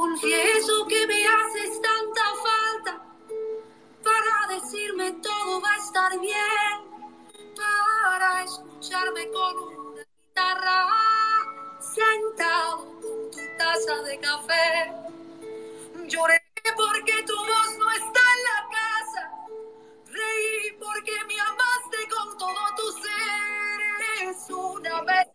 Confieso 0.00 0.86
que 0.86 1.06
me 1.06 1.26
haces 1.26 1.78
tanta 1.82 2.22
falta 2.46 3.04
para 4.02 4.54
decirme 4.54 5.12
todo 5.22 5.60
va 5.60 5.72
a 5.72 5.76
estar 5.76 6.18
bien, 6.18 7.14
para 7.54 8.42
escucharme 8.42 9.28
con 9.28 9.58
una 9.58 10.02
guitarra 10.02 10.86
sentado 11.80 12.98
con 12.98 13.30
tu 13.30 13.40
taza 13.58 14.02
de 14.04 14.18
café. 14.20 14.90
Lloré 16.06 16.40
porque 16.74 17.22
tu 17.26 17.36
voz 17.36 17.78
no 17.78 17.90
está 17.90 18.20
en 18.36 18.42
la 18.48 18.60
casa, 18.78 19.30
reí 20.06 20.78
porque 20.78 21.12
me 21.28 21.38
amaste 21.38 21.98
con 22.16 22.38
todo 22.38 22.60
tu 22.74 22.92
ser. 23.02 24.30
Es 24.30 24.48
una 24.48 25.02
vez 25.02 25.26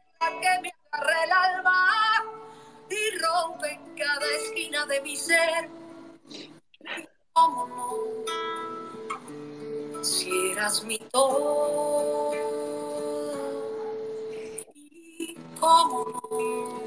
que 0.41 0.61
me 0.63 0.73
agarra 0.91 1.23
el 1.23 1.31
alma 1.31 1.85
y 2.89 3.17
rompe 3.19 3.71
en 3.71 3.95
cada 3.95 4.25
esquina 4.43 4.85
de 4.85 5.01
mi 5.01 5.15
ser. 5.15 5.69
¿Cómo 7.33 7.67
no? 7.67 7.97
Si 10.03 10.51
eras 10.51 10.83
mi 10.83 10.99
todo. 11.11 12.31
¿Y 14.73 15.35
cómo 15.59 16.05
no? 16.05 16.85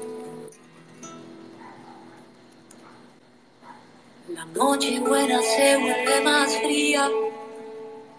La 4.29 4.45
noche 4.45 4.99
buena 4.99 5.41
se 5.41 5.77
vuelve 5.77 6.21
más 6.21 6.55
fría 6.57 7.09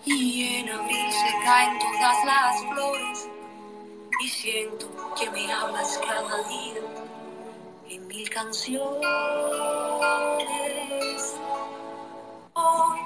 y 0.04 0.56
en 0.56 0.68
abril 0.68 1.12
se 1.12 1.44
caen 1.44 1.78
todas 1.78 2.24
las 2.24 2.62
flores 2.64 3.28
y 4.20 4.28
siento 4.28 4.88
que 5.18 5.30
me 5.30 5.52
hablas 5.52 5.98
cada 5.98 6.42
día 6.48 6.99
en 7.90 8.06
mil 8.06 8.30
canciones. 8.30 9.00
Hoy, 12.54 13.00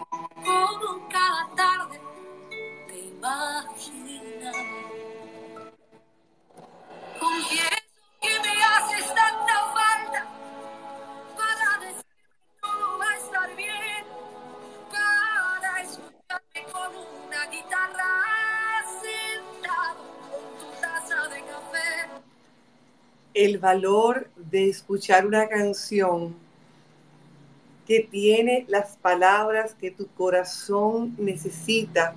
como 0.44 1.09
cada 1.09 1.48
tarde, 1.56 2.01
te 2.89 2.98
imaginas. 2.98 4.56
Confieso 7.19 7.69
que 8.20 8.28
me 8.28 8.62
haces 8.62 9.06
tanta 9.15 9.56
falta 9.73 9.84
el 23.35 23.59
valor 23.59 24.31
de 24.36 24.70
escuchar 24.70 25.27
una 25.27 25.48
canción 25.48 26.36
que 27.85 28.01
tiene 28.01 28.65
las 28.69 28.97
palabras 28.97 29.74
que 29.74 29.90
tu 29.90 30.06
corazón 30.06 31.15
necesita 31.19 32.15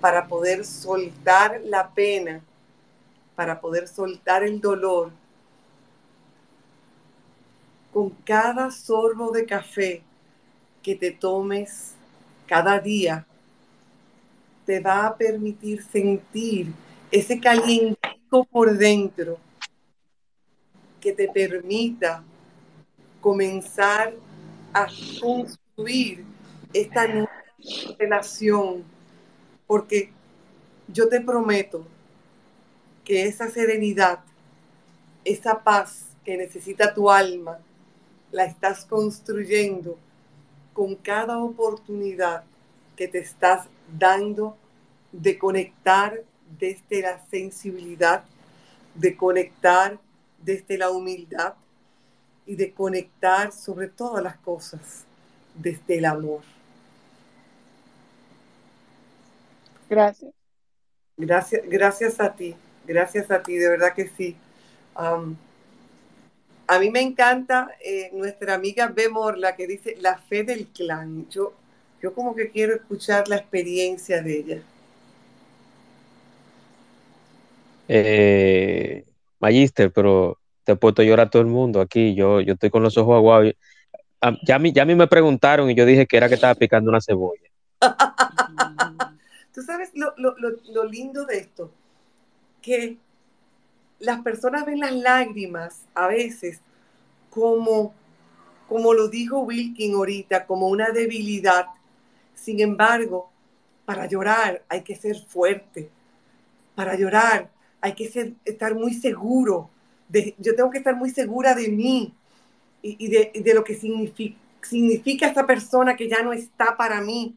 para 0.00 0.26
poder 0.26 0.64
soltar 0.64 1.60
la 1.64 1.90
pena, 1.90 2.40
para 3.36 3.60
poder 3.60 3.86
soltar 3.86 4.42
el 4.42 4.60
dolor. 4.60 5.12
Con 7.92 8.08
cada 8.24 8.70
sorbo 8.70 9.30
de 9.30 9.44
café 9.44 10.02
que 10.82 10.96
te 10.96 11.12
tomes 11.12 11.92
cada 12.46 12.80
día, 12.80 13.26
te 14.64 14.80
va 14.80 15.06
a 15.06 15.14
permitir 15.14 15.84
sentir 15.84 16.72
ese 17.10 17.38
calientico 17.38 18.44
por 18.50 18.76
dentro 18.78 19.38
que 21.02 21.12
te 21.12 21.28
permita 21.28 22.22
comenzar 23.20 24.14
a 24.72 24.86
construir 25.20 26.24
esta 26.72 27.06
nueva 27.08 27.30
relación, 27.98 28.84
porque 29.66 30.10
yo 30.86 31.08
te 31.08 31.20
prometo 31.20 31.84
que 33.04 33.26
esa 33.26 33.50
serenidad, 33.50 34.20
esa 35.24 35.62
paz 35.62 36.06
que 36.24 36.36
necesita 36.36 36.94
tu 36.94 37.10
alma, 37.10 37.58
la 38.30 38.44
estás 38.44 38.84
construyendo 38.84 39.98
con 40.72 40.94
cada 40.94 41.38
oportunidad 41.38 42.44
que 42.96 43.08
te 43.08 43.18
estás 43.18 43.66
dando 43.98 44.56
de 45.10 45.36
conectar 45.36 46.22
desde 46.58 47.02
la 47.02 47.20
sensibilidad, 47.28 48.24
de 48.94 49.16
conectar 49.16 49.98
desde 50.42 50.78
la 50.78 50.90
humildad 50.90 51.54
y 52.46 52.56
de 52.56 52.72
conectar 52.72 53.52
sobre 53.52 53.88
todas 53.88 54.22
las 54.22 54.36
cosas 54.36 55.04
desde 55.54 55.98
el 55.98 56.04
amor. 56.04 56.42
Gracias. 59.88 60.32
Gracias, 61.16 61.62
gracias 61.66 62.20
a 62.20 62.34
ti, 62.34 62.56
gracias 62.86 63.30
a 63.30 63.42
ti, 63.42 63.54
de 63.56 63.68
verdad 63.68 63.94
que 63.94 64.08
sí. 64.08 64.36
Um, 64.98 65.36
a 66.66 66.78
mí 66.78 66.90
me 66.90 67.00
encanta 67.00 67.70
eh, 67.84 68.10
nuestra 68.12 68.54
amiga 68.54 68.88
B. 68.88 69.08
Morla 69.08 69.54
que 69.56 69.66
dice 69.66 69.96
la 70.00 70.16
fe 70.16 70.42
del 70.42 70.68
clan. 70.68 71.28
Yo, 71.28 71.52
yo 72.00 72.14
como 72.14 72.34
que 72.34 72.50
quiero 72.50 72.74
escuchar 72.74 73.28
la 73.28 73.36
experiencia 73.36 74.22
de 74.22 74.38
ella. 74.38 74.62
Eh, 77.88 79.04
Magister, 79.42 79.92
pero 79.92 80.38
te 80.64 80.72
he 80.72 80.76
puesto 80.76 81.02
a 81.02 81.04
llorar 81.04 81.28
todo 81.28 81.42
el 81.42 81.48
mundo 81.48 81.80
aquí. 81.80 82.14
Yo, 82.14 82.40
yo 82.40 82.54
estoy 82.54 82.70
con 82.70 82.82
los 82.82 82.96
ojos 82.96 83.16
aguados. 83.16 83.52
Ya 84.46 84.54
a, 84.54 84.58
mí, 84.60 84.72
ya 84.72 84.82
a 84.82 84.86
mí 84.86 84.94
me 84.94 85.08
preguntaron 85.08 85.68
y 85.68 85.74
yo 85.74 85.84
dije 85.84 86.06
que 86.06 86.16
era 86.16 86.28
que 86.28 86.36
estaba 86.36 86.54
picando 86.54 86.90
una 86.90 87.00
cebolla. 87.00 87.50
Tú 89.52 89.62
sabes 89.62 89.90
lo, 89.94 90.14
lo, 90.16 90.38
lo, 90.38 90.56
lo 90.72 90.84
lindo 90.84 91.26
de 91.26 91.38
esto, 91.38 91.72
que 92.62 92.96
las 93.98 94.22
personas 94.22 94.64
ven 94.64 94.78
las 94.78 94.94
lágrimas 94.94 95.82
a 95.92 96.06
veces 96.06 96.60
como, 97.28 97.92
como 98.68 98.94
lo 98.94 99.08
dijo 99.08 99.40
Wilkin 99.40 99.94
ahorita, 99.94 100.46
como 100.46 100.68
una 100.68 100.90
debilidad. 100.90 101.66
Sin 102.34 102.60
embargo, 102.60 103.30
para 103.84 104.06
llorar 104.06 104.62
hay 104.68 104.82
que 104.82 104.94
ser 104.94 105.16
fuerte. 105.16 105.90
Para 106.76 106.94
llorar 106.94 107.50
hay 107.82 107.94
que 107.94 108.08
ser, 108.08 108.32
estar 108.46 108.74
muy 108.74 108.94
seguro. 108.94 109.68
De, 110.08 110.34
yo 110.38 110.54
tengo 110.54 110.70
que 110.70 110.78
estar 110.78 110.96
muy 110.96 111.10
segura 111.10 111.54
de 111.54 111.68
mí 111.68 112.14
y, 112.80 113.08
de, 113.08 113.54
lo 113.54 113.64
que 113.64 113.74
significa, 113.74 114.36
significa 114.62 115.26
esta 115.26 115.46
persona 115.46 115.96
que 115.96 116.08
ya 116.08 116.22
no 116.22 116.32
está 116.32 116.76
para 116.76 117.02
mí. 117.02 117.36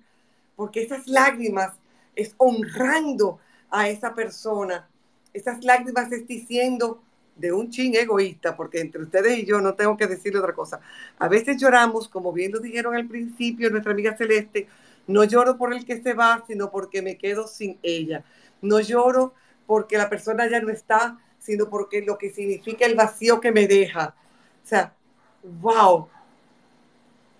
Porque 0.55 0.83
esas 0.83 1.07
lágrimas 1.07 1.73
es 2.15 2.33
honrando 2.37 3.39
a 3.69 3.89
esa 3.89 4.13
persona. 4.13 4.87
Esas 5.33 5.65
lágrimas 5.65 6.11
es 6.11 6.25
diciendo 6.27 7.01
de 7.35 7.51
un 7.51 7.69
chin 7.69 7.93
egoísta, 7.95 8.55
porque 8.55 8.79
entre 8.79 9.01
ustedes 9.01 9.39
y 9.39 9.45
yo 9.45 9.59
no 9.59 9.73
tengo 9.73 9.97
que 9.97 10.07
decirle 10.07 10.39
otra 10.39 10.53
cosa. 10.53 10.79
A 11.17 11.27
veces 11.27 11.57
lloramos, 11.57 12.07
como 12.07 12.31
bien 12.31 12.51
lo 12.51 12.59
dijeron 12.59 12.95
al 12.95 13.07
principio 13.07 13.69
nuestra 13.69 13.91
amiga 13.91 14.15
Celeste, 14.15 14.67
no 15.07 15.23
lloro 15.23 15.57
por 15.57 15.73
el 15.73 15.85
que 15.85 16.01
se 16.01 16.13
va, 16.13 16.43
sino 16.47 16.71
porque 16.71 17.01
me 17.01 17.17
quedo 17.17 17.47
sin 17.47 17.77
ella. 17.83 18.23
No 18.61 18.79
lloro 18.79 19.33
porque 19.65 19.97
la 19.97 20.09
persona 20.09 20.49
ya 20.49 20.61
no 20.61 20.69
está, 20.69 21.19
sino 21.39 21.69
porque 21.69 22.01
lo 22.01 22.17
que 22.17 22.31
significa 22.31 22.85
el 22.85 22.95
vacío 22.95 23.39
que 23.39 23.51
me 23.51 23.67
deja. 23.67 24.15
O 24.63 24.67
sea, 24.67 24.93
wow. 25.61 26.07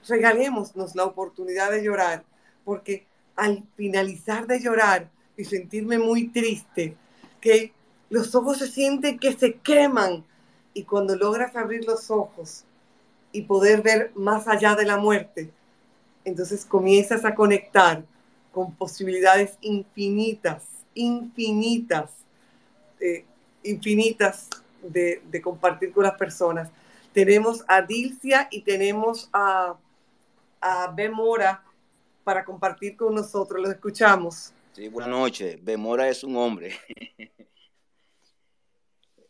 Regalémonos 0.07 0.95
la 0.95 1.06
oportunidad 1.06 1.72
de 1.72 1.84
llorar, 1.84 2.23
porque 2.64 3.07
al 3.35 3.64
finalizar 3.76 4.45
de 4.45 4.60
llorar 4.60 5.10
y 5.35 5.45
sentirme 5.45 5.97
muy 5.97 6.27
triste, 6.27 6.95
que 7.41 7.73
los 8.10 8.35
ojos 8.35 8.60
se 8.60 8.68
sienten 8.68 9.19
que 9.19 9.34
se 9.34 9.56
queman 9.56 10.23
y 10.73 10.84
cuando 10.84 11.15
logras 11.15 11.56
abrir 11.56 11.85
los 11.85 12.11
ojos 12.11 12.64
y 13.31 13.41
poder 13.41 13.81
ver 13.81 14.11
más 14.15 14.47
allá 14.47 14.76
de 14.76 14.85
la 14.85 14.97
muerte, 14.97 15.52
entonces 16.23 16.65
comienzas 16.65 17.26
a 17.26 17.35
conectar 17.35 18.03
con 18.52 18.73
posibilidades 18.76 19.57
infinitas, 19.61 20.64
infinitas, 20.95 22.11
eh, 22.99 23.26
infinitas 23.63 24.49
de, 24.81 25.22
de, 25.30 25.41
compartir 25.41 25.91
con 25.91 26.03
las 26.03 26.15
personas. 26.17 26.72
Tenemos 27.13 27.63
a 27.67 27.81
Dilcia 27.81 28.47
y 28.49 28.61
tenemos 28.61 29.30
a, 29.31 29.77
a 30.61 30.91
Bemora 30.91 31.63
para 32.23 32.43
compartir 32.43 32.97
con 32.97 33.13
nosotros. 33.13 33.61
Los 33.61 33.72
escuchamos. 33.72 34.53
Sí, 34.73 34.89
buenas 34.89 35.11
noches. 35.11 35.63
Bemora 35.63 36.09
es 36.09 36.23
un 36.23 36.35
hombre. 36.35 36.73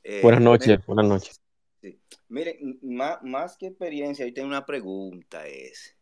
eh, 0.03 0.21
buenas 0.23 0.41
noches, 0.41 0.83
buenas 0.85 1.05
noches. 1.05 1.41
Sí. 1.81 1.99
Miren, 2.29 2.79
más, 2.81 3.21
más, 3.21 3.57
que 3.57 3.67
experiencia, 3.67 4.25
yo 4.25 4.33
tengo 4.33 4.47
una 4.47 4.65
pregunta, 4.65 5.45
es, 5.45 5.95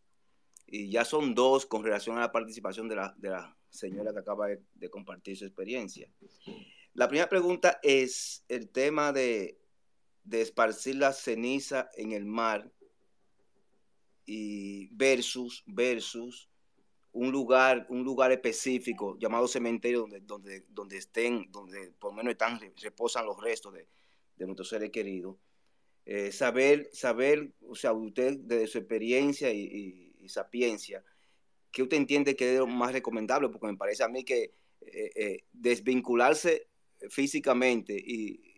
y 0.65 0.90
ya 0.90 1.03
son 1.03 1.35
dos 1.35 1.65
con 1.65 1.84
relación 1.84 2.18
a 2.18 2.22
la 2.22 2.31
participación 2.31 2.88
de 2.88 2.95
la, 2.95 3.14
de 3.18 3.30
la 3.31 3.57
señora 3.74 4.14
que 4.14 4.20
acaba 4.20 4.48
de, 4.48 4.90
compartir 4.90 5.36
su 5.36 5.45
experiencia. 5.45 6.08
La 6.94 7.08
primera 7.08 7.28
pregunta 7.28 7.80
es 7.82 8.45
el 8.48 8.70
tema 8.70 9.12
de, 9.12 9.58
de 10.24 10.41
esparcir 10.41 10.95
la 10.95 11.12
ceniza 11.12 11.90
en 11.95 12.12
el 12.12 12.26
mar 12.26 12.72
y 14.26 14.88
versus, 14.95 15.64
versus 15.66 16.50
un 17.12 17.32
lugar, 17.32 17.86
un 17.90 18.04
lugar 18.04 18.32
específico 18.32 19.18
llamado 19.20 19.48
cementerio 19.48 20.02
donde, 20.02 20.22
donde, 20.22 20.66
donde 20.70 20.98
estén, 20.98 21.52
donde 21.52 21.91
por 22.00 22.12
lo 22.12 22.18
menos 22.18 22.32
están, 22.32 22.60
reposan 22.82 23.26
los 23.26 23.41
restos 23.41 23.74
de, 23.74 23.88
de 24.38 24.45
nuestros 24.45 24.70
seres 24.70 24.91
queridos. 24.91 25.38
Eh, 26.06 26.32
saber, 26.32 26.90
saber, 26.91 27.54
o 27.68 27.76
sea, 27.76 27.94
usted 27.94 28.38
desde 28.40 28.68
su 28.68 28.78
experiencia 28.78 29.52
y, 29.52 29.62
y, 29.62 30.16
y, 30.26 30.30
sapiencia, 30.30 31.04
¿qué 31.74 31.82
usted 31.84 31.98
entiende 31.98 32.36
que 32.36 32.54
es 32.54 32.60
lo 32.60 32.68
más 32.68 32.94
recomendable? 32.94 33.50
Porque 33.50 33.68
me 33.68 33.76
parece 33.76 34.04
a 34.04 34.08
mí 34.08 34.24
que 34.24 34.54
eh, 34.80 35.12
eh, 35.16 35.45
desvincularse 35.52 36.70
físicamente 37.10 37.98
y, 37.98 38.54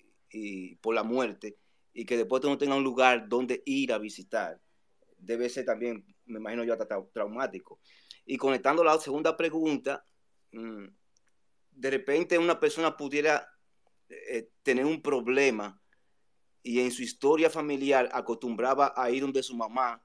por 0.81 0.93
la 0.93 1.03
muerte 1.03 1.57
y 1.93 2.05
que 2.05 2.17
después 2.17 2.43
no 2.43 2.57
tenga 2.57 2.75
un 2.75 2.83
lugar 2.83 3.29
donde 3.29 3.63
ir 3.65 3.93
a 3.93 3.97
visitar, 3.97 4.59
debe 5.17 5.47
ser 5.47 5.63
también, 5.63 6.05
me 6.25 6.39
imagino 6.39 6.65
yo, 6.65 6.73
hasta 6.73 7.01
traumático. 7.13 7.79
Y 8.25 8.35
conectando 8.35 8.83
la 8.83 8.99
segunda 8.99 9.37
pregunta, 9.37 10.05
mm, 10.51 10.87
de 11.71 11.89
repente 11.89 12.37
una 12.37 12.59
persona 12.59 12.97
pudiera 12.97 13.47
eh, 14.09 14.49
tener 14.61 14.85
un 14.85 15.01
problema 15.01 15.81
y 16.61 16.81
en 16.81 16.91
su 16.91 17.01
historia 17.01 17.49
familiar 17.49 18.09
acostumbraba 18.11 18.93
a 18.93 19.09
ir 19.09 19.21
donde 19.21 19.41
su 19.41 19.55
mamá, 19.55 20.03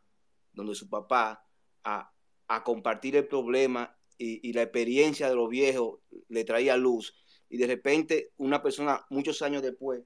donde 0.52 0.76
su 0.76 0.88
papá, 0.88 1.44
a, 1.82 2.12
a 2.50 2.64
compartir 2.64 3.14
el 3.14 3.28
problema 3.28 3.96
y, 4.18 4.52
la 4.52 4.62
experiencia 4.62 5.28
de 5.28 5.36
los 5.36 5.48
viejos 5.48 6.00
le 6.28 6.42
traía 6.42 6.76
luz, 6.76 7.14
y 7.48 7.56
de 7.56 7.66
repente 7.66 8.32
una 8.38 8.60
persona 8.60 9.06
muchos 9.08 9.40
años 9.40 9.62
después, 9.62 10.02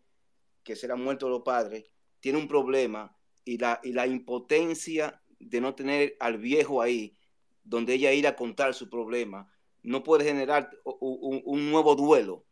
que 0.62 0.76
será 0.76 0.94
muerto 0.94 1.28
los 1.28 1.42
padres, 1.42 1.86
tiene 2.20 2.38
un 2.38 2.46
problema 2.46 3.16
y 3.46 3.56
la, 3.56 3.80
y 3.82 3.92
la 3.92 4.06
impotencia 4.06 5.22
de 5.40 5.60
no 5.60 5.74
tener 5.74 6.16
al 6.20 6.36
viejo 6.36 6.82
ahí, 6.82 7.16
donde 7.64 7.94
ella 7.94 8.12
ir 8.12 8.26
a 8.26 8.36
contar 8.36 8.74
su 8.74 8.90
problema, 8.90 9.50
no 9.82 10.02
puede 10.02 10.24
generar 10.24 10.70
un, 10.84 11.42
un 11.46 11.70
nuevo 11.70 11.96
duelo. 11.96 12.44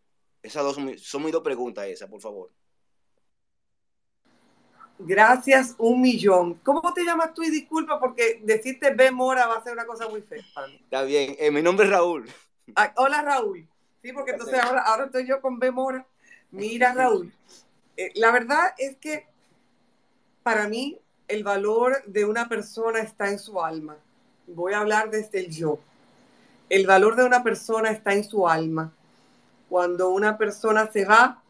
Esas 0.42 0.64
dos 0.64 0.74
son, 0.74 0.98
son 0.98 1.22
mis 1.22 1.32
dos 1.32 1.42
preguntas 1.42 1.86
esas, 1.86 2.08
por 2.08 2.20
favor. 2.22 2.50
Gracias 4.98 5.74
un 5.78 6.00
millón. 6.00 6.54
¿Cómo 6.62 6.92
te 6.94 7.04
llamas 7.04 7.34
tú? 7.34 7.42
Y 7.42 7.50
disculpa 7.50 7.98
porque 7.98 8.40
decirte 8.42 8.94
B 8.94 9.10
Mora 9.10 9.46
va 9.46 9.56
a 9.56 9.62
ser 9.62 9.72
una 9.72 9.86
cosa 9.86 10.08
muy 10.08 10.22
fea 10.22 10.42
para 10.54 10.68
mí. 10.68 10.80
Está 10.82 11.02
bien. 11.02 11.36
Eh, 11.38 11.50
mi 11.50 11.62
nombre 11.62 11.86
es 11.86 11.92
Raúl. 11.92 12.30
Ah, 12.76 12.92
hola 12.96 13.22
Raúl. 13.22 13.66
Sí, 14.02 14.12
porque 14.12 14.32
entonces 14.32 14.60
ahora, 14.60 14.82
ahora 14.82 15.04
estoy 15.06 15.26
yo 15.26 15.40
con 15.40 15.58
B 15.58 15.70
Mora. 15.70 16.06
Mira 16.50 16.92
Raúl. 16.94 17.32
Eh, 17.96 18.12
la 18.14 18.30
verdad 18.30 18.74
es 18.78 18.96
que 18.96 19.26
para 20.42 20.68
mí 20.68 20.98
el 21.28 21.44
valor 21.44 22.02
de 22.06 22.24
una 22.24 22.48
persona 22.48 23.00
está 23.00 23.28
en 23.30 23.38
su 23.38 23.62
alma. 23.62 23.96
Voy 24.46 24.72
a 24.72 24.80
hablar 24.80 25.10
desde 25.10 25.40
el 25.40 25.50
yo. 25.50 25.78
El 26.68 26.86
valor 26.86 27.16
de 27.16 27.24
una 27.24 27.42
persona 27.42 27.90
está 27.90 28.12
en 28.12 28.24
su 28.24 28.48
alma. 28.48 28.92
Cuando 29.68 30.10
una 30.10 30.36
persona 30.36 30.90
se 30.90 31.04
va, 31.04 31.42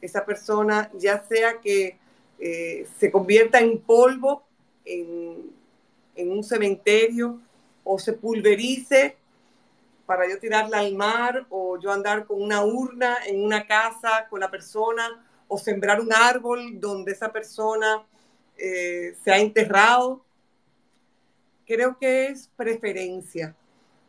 esa 0.00 0.24
persona 0.24 0.90
ya 0.94 1.22
sea 1.24 1.60
que 1.60 1.98
eh, 2.40 2.86
se 2.98 3.10
convierta 3.10 3.60
en 3.60 3.78
polvo 3.78 4.42
en, 4.84 5.52
en, 6.16 6.32
un 6.32 6.42
cementerio 6.42 7.38
o 7.84 7.98
se 7.98 8.14
pulverice 8.14 9.16
para 10.06 10.28
yo 10.28 10.38
tirarla 10.38 10.78
al 10.78 10.94
mar 10.94 11.46
o 11.50 11.78
yo 11.78 11.92
andar 11.92 12.24
con 12.24 12.42
una 12.42 12.64
urna 12.64 13.18
en 13.26 13.44
una 13.44 13.66
casa 13.66 14.26
con 14.30 14.40
la 14.40 14.50
persona 14.50 15.22
o 15.48 15.58
sembrar 15.58 16.00
un 16.00 16.12
árbol 16.12 16.80
donde 16.80 17.12
esa 17.12 17.30
persona 17.30 18.02
eh, 18.56 19.14
se 19.22 19.32
ha 19.32 19.38
enterrado. 19.38 20.24
Creo 21.66 21.98
que 21.98 22.28
es 22.28 22.48
preferencia. 22.56 23.54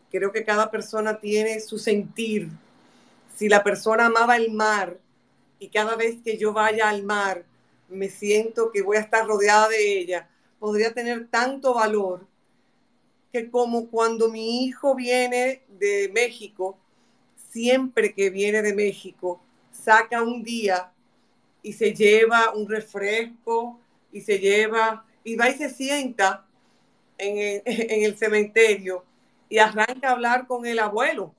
Creo 0.10 0.32
que 0.32 0.46
cada 0.46 0.72
persona 0.72 1.20
tiene 1.20 1.60
su 1.60 1.80
sentir. 1.80 2.50
Si 3.36 3.50
la 3.50 3.64
persona 3.64 4.06
amaba 4.06 4.38
el 4.38 4.52
mar 4.52 4.98
y 5.60 5.70
cada 5.70 5.96
vez 5.96 6.22
que 6.24 6.38
yo 6.38 6.54
vaya 6.54 6.90
al 6.90 7.04
mar 7.04 7.44
me 7.92 8.10
siento 8.10 8.72
que 8.72 8.82
voy 8.82 8.98
a 8.98 9.02
estar 9.02 9.26
rodeada 9.26 9.70
de 9.70 10.00
ella, 10.00 10.30
podría 10.60 10.94
tener 10.94 11.28
tanto 11.28 11.74
valor 11.74 12.26
que 13.32 13.50
como 13.50 13.88
cuando 13.90 14.30
mi 14.30 14.66
hijo 14.66 14.96
viene 14.96 15.62
de 15.68 16.10
México, 16.14 16.78
siempre 17.36 18.14
que 18.14 18.30
viene 18.30 18.62
de 18.62 18.74
México, 18.74 19.42
saca 19.72 20.22
un 20.22 20.44
día 20.44 20.92
y 21.62 21.74
se 21.74 21.94
lleva 21.94 22.54
un 22.54 22.68
refresco 22.68 23.80
y 24.12 24.22
se 24.22 24.40
lleva 24.40 25.06
y 25.24 25.36
va 25.36 25.50
y 25.50 25.54
se 25.54 25.70
sienta 25.70 26.46
en 27.18 27.38
el, 27.38 27.62
en 27.66 28.04
el 28.04 28.18
cementerio 28.18 29.06
y 29.50 29.58
arranca 29.60 30.10
a 30.10 30.12
hablar 30.12 30.48
con 30.48 30.66
el 30.66 30.80
abuelo 30.80 31.34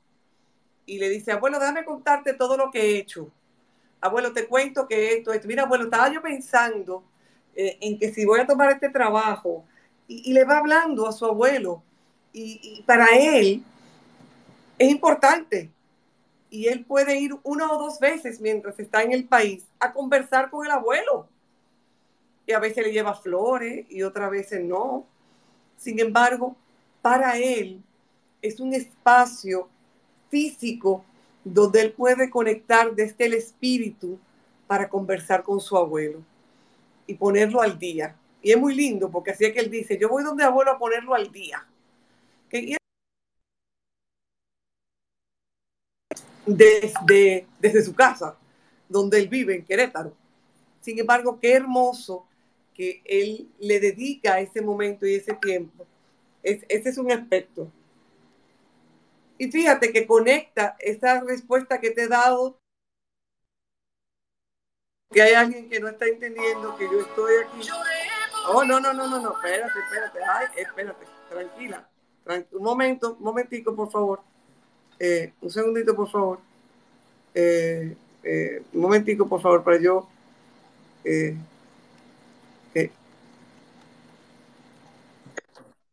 y 0.85 0.99
le 0.99 1.09
dice, 1.09 1.33
abuelo, 1.33 1.59
déjame 1.59 1.85
contarte 1.85 2.35
todo 2.35 2.57
lo 2.57 2.71
que 2.71 2.81
he 2.81 2.99
hecho 2.99 3.31
abuelo, 4.03 4.33
te 4.33 4.47
cuento 4.47 4.87
que 4.87 5.15
esto, 5.15 5.33
esto. 5.33 5.49
Mira, 5.49 5.63
abuelo, 5.63 5.85
estaba 5.85 6.13
yo 6.13 6.21
pensando 6.21 7.05
eh, 7.55 7.79
en 7.81 7.99
que 7.99 8.13
si 8.13 8.27
voy 8.27 8.41
a 8.41 8.47
tomar 8.47 8.71
este 8.73 8.91
trabajo, 8.91 9.65
y, 10.09 10.33
le 10.35 10.45
va 10.45 10.59
hablando 10.59 11.07
a 11.07 11.13
su 11.13 11.25
abuelo, 11.25 11.83
y, 12.33 12.83
para 12.87 13.07
él 13.17 13.63
es 14.79 14.91
importante. 14.91 15.71
Y 16.51 16.67
él 16.67 16.85
puede 16.85 17.19
ir 17.19 17.35
una 17.45 17.73
o 17.73 17.79
dos 17.79 17.99
veces 17.99 18.41
mientras 18.41 18.79
está 18.79 19.03
en 19.03 19.13
el 19.13 19.25
país 19.25 19.65
a 19.79 19.93
conversar 19.93 20.51
con 20.51 20.67
el 20.67 20.73
abuelo. 20.73 21.27
Y 22.47 22.53
a 22.53 22.59
veces 22.59 22.85
le 22.85 22.93
lleva 22.93 23.15
flores 23.15 23.87
y 23.89 24.03
otras 24.03 24.31
veces 24.31 24.63
no. 24.63 25.07
Sin 25.79 25.99
embargo, 25.99 26.57
para 27.01 27.39
él 27.39 27.83
es 28.43 28.61
un 28.61 28.75
espacio 28.75 29.69
físico 30.29 31.05
donde 31.45 31.81
él 31.81 31.93
puede 31.93 32.31
conectar 32.31 32.95
desde 32.95 33.27
el 33.27 33.35
espíritu 33.35 34.19
para 34.67 34.89
conversar 34.89 35.43
con 35.43 35.61
su 35.61 35.77
abuelo 35.77 36.23
y 37.07 37.15
ponerlo 37.15 37.61
al 37.61 37.79
día. 37.79 38.17
Y 38.43 38.53
es 38.53 38.59
muy 38.59 38.75
lindo 38.75 39.11
porque 39.11 39.31
así 39.33 39.45
es 39.45 39.53
que 39.53 39.61
él 39.61 39.71
dice, 39.71 39.99
yo 39.99 40.09
voy 40.09 40.25
donde 40.25 40.45
abuelo 40.45 40.73
a 40.73 40.79
ponerlo 40.79 41.15
al 41.15 41.31
día. 41.31 41.67
Desde, 46.45 47.47
desde 47.61 47.83
su 47.83 47.95
casa, 47.95 48.37
donde 48.89 49.19
él 49.19 49.29
vive, 49.29 49.55
en 49.55 49.65
Querétaro. 49.65 50.13
Sin 50.81 50.99
embargo, 50.99 51.39
qué 51.41 51.55
hermoso 51.55 52.27
que 52.75 53.01
él 53.05 53.49
le 53.61 53.79
dedica 53.79 54.41
ese 54.41 54.61
momento 54.61 55.07
y 55.07 55.15
ese 55.15 55.35
tiempo. 55.35 55.87
Es, 56.43 56.65
ese 56.69 56.89
es 56.89 56.99
un 56.99 57.13
aspecto. 57.13 57.71
Y 59.43 59.51
fíjate 59.51 59.93
que 59.93 60.07
conecta 60.07 60.77
esa 60.79 61.21
respuesta 61.21 61.81
que 61.81 61.91
te 61.91 62.05
he 62.05 62.07
dado, 62.07 62.61
que 65.11 65.21
hay 65.21 65.35
alguien 65.35 65.69
que 65.69 65.81
no 65.81 65.89
está 65.89 66.07
entendiendo 66.07 66.77
que 66.77 66.85
yo 66.85 67.01
estoy 67.01 67.33
aquí. 67.45 67.69
Oh, 68.51 68.63
no, 68.63 68.79
no, 68.79 68.93
no, 68.93 69.09
no, 69.09 69.21
no, 69.21 69.33
espérate, 69.33 69.81
espérate, 69.81 70.19
ay, 70.23 70.47
espérate, 70.59 71.07
tranquila. 71.29 71.89
un 72.53 72.63
momento, 72.63 73.17
un 73.19 73.25
momentico, 73.25 73.75
por 73.75 73.91
favor. 73.91 74.21
Eh, 75.01 75.33
un 75.41 75.51
segundito, 75.51 75.97
por 75.97 76.09
favor. 76.09 76.39
Eh, 77.35 77.97
eh, 78.23 78.63
un 78.73 78.81
momentico, 78.81 79.29
por 79.29 79.43
favor, 79.43 79.65
para 79.65 79.81
yo. 79.81 80.09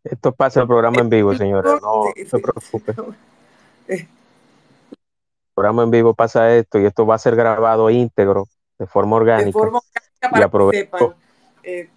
Esto 0.03 0.31
pasa 0.33 0.61
el 0.61 0.67
programa 0.67 1.01
en 1.01 1.09
vivo, 1.09 1.33
señora. 1.33 1.79
No 1.81 2.03
se 2.15 2.37
preocupe 2.37 2.93
programa 5.59 5.83
en 5.83 5.91
vivo 5.91 6.13
pasa 6.13 6.55
esto 6.55 6.79
y 6.79 6.85
esto 6.85 7.05
va 7.05 7.15
a 7.15 7.19
ser 7.19 7.35
grabado 7.35 7.89
íntegro, 7.89 8.47
de 8.77 8.87
forma 8.87 9.17
orgánica. 9.17 9.47
De 9.47 9.51
forma 9.51 9.79
orgánica 9.79 10.39
y 10.39 10.41
aprovecho, 10.41 11.15
eh. 11.63 11.89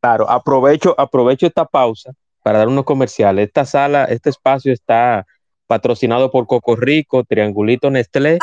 Claro, 0.00 0.30
aprovecho, 0.30 0.94
aprovecho 0.98 1.46
esta 1.46 1.64
pausa 1.64 2.12
para 2.42 2.58
dar 2.58 2.68
unos 2.68 2.84
comerciales. 2.84 3.48
Esta 3.48 3.64
sala, 3.64 4.04
este 4.04 4.30
espacio 4.30 4.72
está 4.72 5.26
patrocinado 5.66 6.30
por 6.30 6.46
Coco 6.46 6.76
Rico, 6.76 7.24
Triangulito 7.24 7.90
Nestlé 7.90 8.38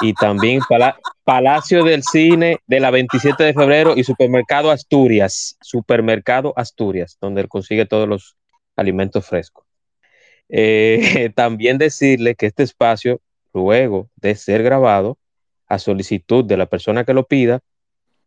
y 0.00 0.14
también 0.14 0.60
Palacio 1.24 1.84
del 1.84 2.02
Cine 2.02 2.60
de 2.66 2.80
la 2.80 2.90
27 2.90 3.42
de 3.42 3.52
febrero 3.52 3.94
y 3.96 4.04
Supermercado 4.04 4.70
Asturias, 4.70 5.56
Supermercado 5.60 6.52
Asturias, 6.56 7.18
donde 7.20 7.42
él 7.42 7.48
consigue 7.48 7.84
todos 7.84 8.08
los 8.08 8.36
alimentos 8.76 9.26
frescos. 9.26 9.71
Eh, 10.52 11.30
también 11.34 11.78
decirle 11.78 12.36
que 12.36 12.46
este 12.46 12.62
espacio, 12.62 13.20
luego 13.52 14.08
de 14.16 14.36
ser 14.36 14.62
grabado, 14.62 15.18
a 15.66 15.78
solicitud 15.78 16.44
de 16.44 16.58
la 16.58 16.66
persona 16.66 17.04
que 17.04 17.14
lo 17.14 17.26
pida, 17.26 17.60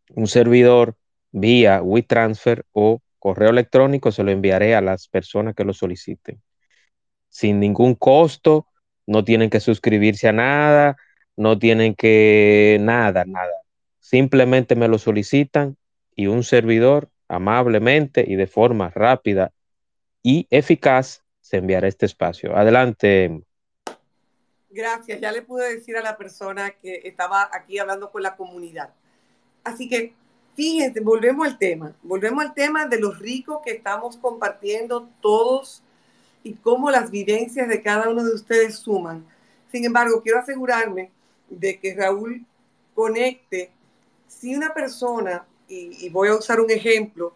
un 0.09 0.27
servidor 0.27 0.95
vía 1.31 1.81
WeTransfer 1.81 2.65
o 2.71 3.01
correo 3.19 3.49
electrónico 3.49 4.11
se 4.11 4.23
lo 4.23 4.31
enviaré 4.31 4.75
a 4.75 4.81
las 4.81 5.07
personas 5.07 5.53
que 5.53 5.63
lo 5.63 5.73
soliciten. 5.73 6.41
Sin 7.29 7.59
ningún 7.59 7.95
costo, 7.95 8.67
no 9.05 9.23
tienen 9.23 9.49
que 9.49 9.59
suscribirse 9.59 10.27
a 10.27 10.31
nada, 10.31 10.97
no 11.35 11.59
tienen 11.59 11.93
que 11.93 12.77
nada, 12.81 13.25
nada. 13.25 13.53
Simplemente 13.99 14.75
me 14.75 14.87
lo 14.87 14.97
solicitan 14.97 15.77
y 16.15 16.27
un 16.27 16.43
servidor 16.43 17.09
amablemente 17.27 18.25
y 18.27 18.35
de 18.35 18.47
forma 18.47 18.89
rápida 18.89 19.51
y 20.23 20.47
eficaz 20.49 21.24
se 21.45 21.57
enviará 21.57 21.87
este 21.87 22.07
espacio. 22.07 22.57
Adelante. 22.57 23.43
Gracias, 24.71 25.21
ya 25.21 25.31
le 25.31 25.43
pude 25.43 25.75
decir 25.75 25.95
a 25.95 26.01
la 26.01 26.17
persona 26.17 26.71
que 26.71 27.01
estaba 27.03 27.51
aquí 27.53 27.77
hablando 27.77 28.09
con 28.11 28.23
la 28.23 28.35
comunidad. 28.35 28.89
Así 29.63 29.87
que 29.87 30.13
fíjense, 30.55 31.01
volvemos 31.01 31.45
al 31.45 31.59
tema, 31.59 31.95
volvemos 32.01 32.43
al 32.43 32.55
tema 32.55 32.87
de 32.87 32.99
los 32.99 33.19
ricos 33.19 33.59
que 33.63 33.73
estamos 33.73 34.17
compartiendo 34.17 35.07
todos 35.21 35.83
y 36.43 36.55
cómo 36.55 36.89
las 36.89 37.11
vivencias 37.11 37.69
de 37.69 37.83
cada 37.83 38.09
uno 38.09 38.23
de 38.23 38.33
ustedes 38.33 38.77
suman. 38.77 39.23
Sin 39.71 39.85
embargo, 39.85 40.23
quiero 40.23 40.39
asegurarme 40.39 41.11
de 41.47 41.79
que 41.79 41.93
Raúl 41.93 42.43
conecte, 42.95 43.69
si 44.27 44.55
una 44.55 44.73
persona, 44.73 45.45
y, 45.67 46.09
voy 46.09 46.29
a 46.29 46.37
usar 46.37 46.59
un 46.59 46.71
ejemplo, 46.71 47.35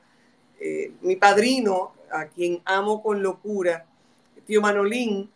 eh, 0.59 0.93
mi 1.01 1.15
padrino, 1.15 1.93
a 2.11 2.25
quien 2.25 2.59
amo 2.65 3.03
con 3.03 3.21
locura, 3.21 3.85
tío 4.49 4.61
Manolín 4.61 5.29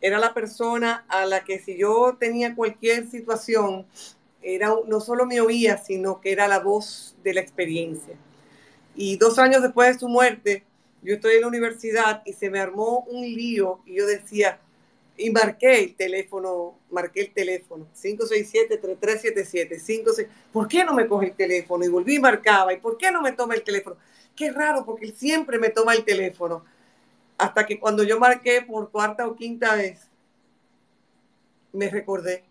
era 0.00 0.20
la 0.20 0.32
persona 0.32 1.04
a 1.08 1.26
la 1.26 1.42
que 1.44 1.58
si 1.58 1.76
yo 1.76 2.16
tenía 2.20 2.54
cualquier 2.54 3.10
situación, 3.10 3.84
era 4.42 4.72
no 4.86 5.00
solo 5.00 5.26
me 5.26 5.40
oía, 5.40 5.76
sino 5.76 6.20
que 6.20 6.30
era 6.30 6.46
la 6.46 6.60
voz 6.60 7.16
de 7.24 7.34
la 7.34 7.40
experiencia. 7.40 8.14
Y 8.94 9.16
dos 9.16 9.40
años 9.40 9.60
después 9.60 9.92
de 9.92 9.98
su 9.98 10.08
muerte, 10.08 10.62
yo 11.02 11.14
estoy 11.14 11.34
en 11.34 11.40
la 11.40 11.48
universidad 11.48 12.22
y 12.24 12.32
se 12.32 12.48
me 12.48 12.60
armó 12.60 13.00
un 13.08 13.22
lío 13.22 13.80
y 13.84 13.96
yo 13.96 14.06
decía, 14.06 14.60
y 15.16 15.30
marqué 15.30 15.80
el 15.80 15.96
teléfono, 15.96 16.78
marqué 16.90 17.22
el 17.22 17.32
teléfono, 17.32 17.88
567-3377, 18.00 19.80
56, 19.80 20.28
¿por 20.52 20.68
qué 20.68 20.84
no 20.84 20.94
me 20.94 21.08
coge 21.08 21.26
el 21.26 21.32
teléfono? 21.34 21.84
Y 21.84 21.88
volví 21.88 22.14
y 22.14 22.20
marcaba, 22.20 22.72
¿y 22.72 22.76
por 22.78 22.96
qué 22.96 23.10
no 23.10 23.20
me 23.20 23.32
toma 23.32 23.54
el 23.54 23.64
teléfono? 23.64 23.96
Qué 24.36 24.52
raro, 24.52 24.84
porque 24.86 25.06
él 25.06 25.14
siempre 25.16 25.58
me 25.58 25.70
toma 25.70 25.92
el 25.94 26.04
teléfono. 26.04 26.64
Hasta 27.40 27.64
que 27.64 27.80
cuando 27.80 28.02
yo 28.02 28.20
marqué 28.20 28.60
por 28.60 28.90
cuarta 28.90 29.26
o 29.26 29.34
quinta 29.34 29.74
vez, 29.74 30.02
me 31.72 31.88
recordé 31.88 32.44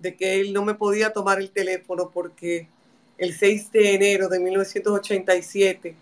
de 0.00 0.16
que 0.16 0.40
él 0.40 0.54
no 0.54 0.64
me 0.64 0.72
podía 0.72 1.12
tomar 1.12 1.38
el 1.38 1.50
teléfono 1.50 2.10
porque 2.10 2.66
el 3.18 3.34
6 3.34 3.70
de 3.72 3.94
enero 3.94 4.30
de 4.30 4.38
1987, 4.40 5.94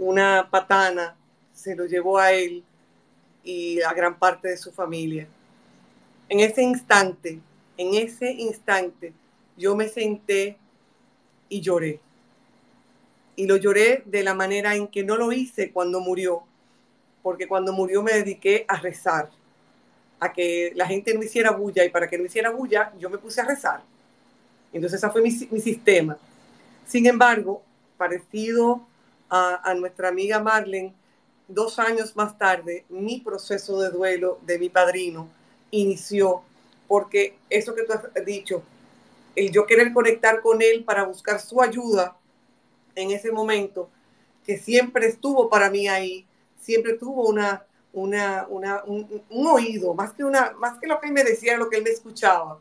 una 0.00 0.48
patana 0.50 1.14
se 1.54 1.76
lo 1.76 1.86
llevó 1.86 2.18
a 2.18 2.32
él 2.32 2.64
y 3.44 3.80
a 3.80 3.92
gran 3.92 4.18
parte 4.18 4.48
de 4.48 4.56
su 4.56 4.72
familia. 4.72 5.28
En 6.28 6.40
ese 6.40 6.64
instante, 6.64 7.38
en 7.76 7.94
ese 7.94 8.32
instante, 8.32 9.12
yo 9.56 9.76
me 9.76 9.88
senté 9.88 10.56
y 11.48 11.60
lloré. 11.60 12.00
Y 13.36 13.46
lo 13.46 13.56
lloré 13.56 14.02
de 14.04 14.24
la 14.24 14.34
manera 14.34 14.74
en 14.74 14.88
que 14.88 15.04
no 15.04 15.16
lo 15.16 15.30
hice 15.30 15.70
cuando 15.70 16.00
murió, 16.00 16.42
porque 17.26 17.48
cuando 17.48 17.72
murió 17.72 18.04
me 18.04 18.12
dediqué 18.12 18.64
a 18.68 18.76
rezar, 18.76 19.28
a 20.20 20.32
que 20.32 20.70
la 20.76 20.86
gente 20.86 21.12
no 21.12 21.24
hiciera 21.24 21.50
bulla, 21.50 21.84
y 21.84 21.88
para 21.88 22.08
que 22.08 22.16
no 22.16 22.24
hiciera 22.24 22.50
bulla, 22.50 22.92
yo 23.00 23.10
me 23.10 23.18
puse 23.18 23.40
a 23.40 23.44
rezar. 23.44 23.82
Entonces, 24.72 25.02
ese 25.02 25.10
fue 25.10 25.22
mi, 25.22 25.32
sistema. 25.32 26.16
Sin 26.86 27.04
embargo, 27.04 27.64
parecido 27.96 28.86
a, 29.28 29.68
a 29.68 29.74
nuestra 29.74 30.06
amiga 30.06 30.38
Marlene, 30.38 30.94
dos 31.48 31.80
años 31.80 32.14
más 32.14 32.38
tarde, 32.38 32.84
mi 32.90 33.20
proceso 33.20 33.80
de 33.80 33.90
duelo 33.90 34.38
de 34.46 34.60
mi 34.60 34.68
padrino 34.68 35.28
inició 35.72 36.44
porque 36.86 37.38
eso 37.50 37.74
que 37.74 37.82
tú 37.82 37.92
has 37.92 38.24
dicho, 38.24 38.62
el 39.34 39.50
yo 39.50 39.66
querer 39.66 39.92
conectar 39.92 40.40
con 40.42 40.62
él 40.62 40.84
para 40.84 41.02
buscar 41.02 41.40
su 41.40 41.60
ayuda 41.60 42.16
en 42.94 43.10
ese 43.10 43.32
momento, 43.32 43.90
que 44.44 44.58
siempre 44.58 45.08
estuvo 45.08 45.50
para 45.50 45.70
mí 45.70 45.88
ahí, 45.88 46.24
siempre 46.60 46.94
tuvo 46.94 47.28
una, 47.28 47.64
una, 47.92 48.46
una 48.48 48.84
un, 48.84 49.22
oído, 49.46 49.94
más 49.94 50.12
que, 50.12 50.24
una, 50.24 50.52
más 50.52 50.78
que 50.78 50.86
lo 50.86 51.00
que 51.00 51.08
él 51.08 51.12
me 51.12 51.24
decía, 51.24 51.56
lo 51.56 51.70
que 51.70 51.78
él 51.78 51.84
me 51.84 51.90
escuchaba. 51.90 52.58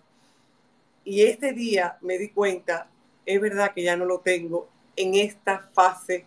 Y 1.03 1.23
este 1.23 1.53
día 1.53 1.97
me 2.01 2.17
di 2.17 2.29
cuenta, 2.29 2.87
es 3.25 3.39
verdad 3.39 3.73
que 3.73 3.83
ya 3.83 3.95
no 3.95 4.05
lo 4.05 4.19
tengo 4.19 4.67
en 4.95 5.15
esta 5.15 5.69
fase 5.73 6.25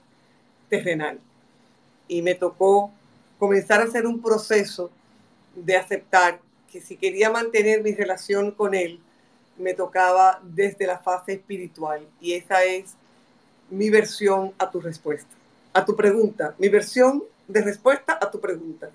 terrenal 0.69 1.19
y 2.07 2.23
me 2.23 2.35
tocó 2.35 2.91
comenzar 3.39 3.81
a 3.81 3.85
hacer 3.85 4.07
un 4.07 4.21
proceso 4.21 4.91
de 5.55 5.77
aceptar 5.77 6.41
que 6.71 6.81
si 6.81 6.97
quería 6.97 7.31
mantener 7.31 7.83
mi 7.83 7.93
relación 7.93 8.51
con 8.51 8.75
él, 8.75 9.01
me 9.57 9.75
tocaba 9.75 10.41
desde 10.43 10.87
la 10.87 10.99
fase 10.99 11.33
espiritual. 11.33 12.07
Y 12.21 12.35
esa 12.35 12.63
es 12.65 12.95
mi 13.71 13.91
versión 13.91 14.53
a 14.59 14.71
tu 14.71 14.81
respuesta, 14.81 15.35
a 15.73 15.85
tu 15.85 15.97
pregunta, 15.97 16.55
mi 16.59 16.69
versión 16.69 17.25
de 17.49 17.63
respuesta 17.63 18.19
a 18.21 18.31
tu 18.31 18.41
pregunta. 18.41 18.91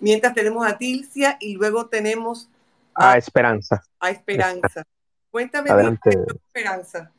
Mientras 0.00 0.34
tenemos 0.34 0.66
a 0.66 0.76
Tilcia 0.76 1.36
y 1.40 1.54
luego 1.54 1.86
tenemos 1.86 2.48
a, 2.94 3.12
a 3.12 3.18
Esperanza. 3.18 3.82
A 4.00 4.10
Esperanza. 4.10 4.84
Cuéntame 5.30 5.70
Adelante. 5.70 6.10
Dilcia, 6.10 6.34
Esperanza. 6.46 7.12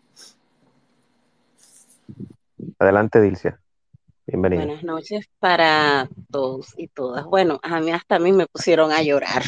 Adelante, 2.78 3.22
Dilcia. 3.22 3.60
Bienvenida. 4.28 4.65
Buenas 4.65 4.84
noches 4.84 5.26
para 5.40 6.10
todos 6.30 6.73
y 6.78 6.88
todas. 6.88 7.26
Bueno, 7.26 7.60
a 7.64 7.80
mí 7.80 7.91
hasta 7.91 8.18
a 8.18 8.19
mí 8.19 8.32
me 8.32 8.48
pusieron 8.48 8.91
a 8.91 9.02
llorar, 9.02 9.44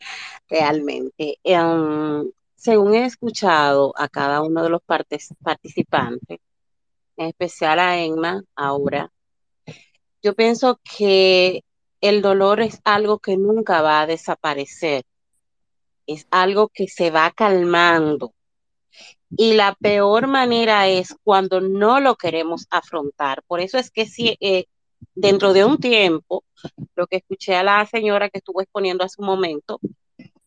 realmente. 0.48 1.38
Um, 1.44 2.30
según 2.54 2.94
he 2.94 3.06
escuchado 3.06 3.94
a 3.96 4.08
cada 4.08 4.42
uno 4.42 4.62
de 4.62 4.70
los 4.70 4.82
partes, 4.82 5.34
participantes, 5.42 6.38
en 7.16 7.26
especial 7.28 7.78
a 7.78 7.98
Emma, 7.98 8.42
ahora, 8.54 9.10
yo 10.22 10.34
pienso 10.34 10.80
que 10.82 11.64
el 12.00 12.22
dolor 12.22 12.60
es 12.60 12.80
algo 12.84 13.18
que 13.18 13.36
nunca 13.36 13.82
va 13.82 14.00
a 14.00 14.06
desaparecer, 14.06 15.04
es 16.06 16.26
algo 16.30 16.68
que 16.68 16.88
se 16.88 17.10
va 17.10 17.30
calmando. 17.30 18.32
Y 19.30 19.54
la 19.54 19.74
peor 19.74 20.26
manera 20.26 20.88
es 20.88 21.14
cuando 21.22 21.60
no 21.60 22.00
lo 22.00 22.16
queremos 22.16 22.66
afrontar. 22.70 23.42
Por 23.46 23.60
eso 23.60 23.78
es 23.78 23.90
que 23.90 24.06
si 24.06 24.36
eh, 24.40 24.64
dentro 25.14 25.52
de 25.52 25.64
un 25.64 25.78
tiempo, 25.78 26.44
lo 26.96 27.06
que 27.06 27.16
escuché 27.16 27.54
a 27.54 27.62
la 27.62 27.84
señora 27.86 28.30
que 28.30 28.38
estuvo 28.38 28.62
exponiendo 28.62 29.04
hace 29.04 29.20
un 29.20 29.26
momento, 29.26 29.80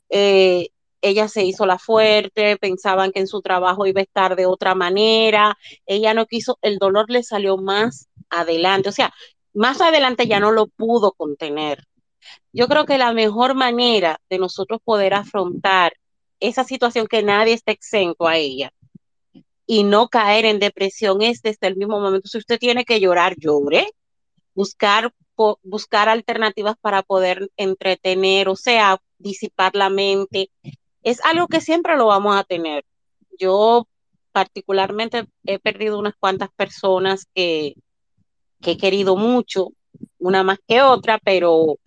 eh, 0.10 0.70
ella 1.02 1.28
se 1.28 1.44
hizo 1.44 1.66
la 1.66 1.80
fuerte, 1.80 2.58
pensaban 2.58 3.12
que 3.12 3.20
en 3.20 3.28
su 3.28 3.42
trabajo 3.42 3.86
iba 3.86 4.02
a 4.02 4.04
estar 4.04 4.36
de 4.36 4.46
otra 4.46 4.76
manera, 4.76 5.58
ella 5.86 6.14
no 6.14 6.28
quiso, 6.28 6.60
el 6.62 6.78
dolor 6.78 7.10
le 7.10 7.24
salió 7.24 7.58
más 7.58 8.08
adelante, 8.30 8.90
o 8.90 8.92
sea, 8.92 9.14
más 9.54 9.82
adelante 9.82 10.28
ya 10.28 10.40
no 10.40 10.52
lo 10.52 10.68
pudo 10.68 11.12
contener. 11.14 11.86
Yo 12.54 12.68
creo 12.68 12.86
que 12.86 12.98
la 12.98 13.14
mejor 13.14 13.56
manera 13.56 14.20
de 14.30 14.38
nosotros 14.38 14.80
poder 14.84 15.14
afrontar 15.14 15.94
esa 16.40 16.64
situación 16.64 17.08
que 17.08 17.24
nadie 17.24 17.54
está 17.54 17.72
exento 17.72 18.28
a 18.28 18.38
ella 18.38 18.72
y 19.66 19.84
no 19.84 20.10
caer 20.10 20.46
en 20.46 20.60
depresión 20.60 21.22
es 21.22 21.42
desde 21.42 21.68
el 21.68 21.78
mismo 21.78 22.00
momento. 22.00 22.28
Si 22.28 22.38
usted 22.38 22.60
tiene 22.60 22.84
que 22.84 23.00
llorar, 23.00 23.36
llore. 23.38 23.88
Buscar, 24.54 25.14
buscar 25.64 26.10
alternativas 26.10 26.76
para 26.82 27.04
poder 27.04 27.50
entretener, 27.56 28.50
o 28.50 28.58
sea, 28.58 29.00
disipar 29.18 29.76
la 29.76 29.90
mente. 29.90 30.50
Es 31.04 31.24
algo 31.24 31.48
que 31.48 31.62
siempre 31.62 31.96
lo 31.96 32.08
vamos 32.08 32.36
a 32.36 32.44
tener. 32.44 32.84
Yo 33.40 33.88
particularmente 34.34 35.26
he 35.46 35.58
perdido 35.58 35.98
unas 36.00 36.16
cuantas 36.20 36.50
personas 36.56 37.26
que, 37.34 37.76
que 38.62 38.72
he 38.72 38.78
querido 38.78 39.16
mucho, 39.16 39.70
una 40.20 40.44
más 40.44 40.60
que 40.68 40.82
otra, 40.82 41.20
pero 41.24 41.78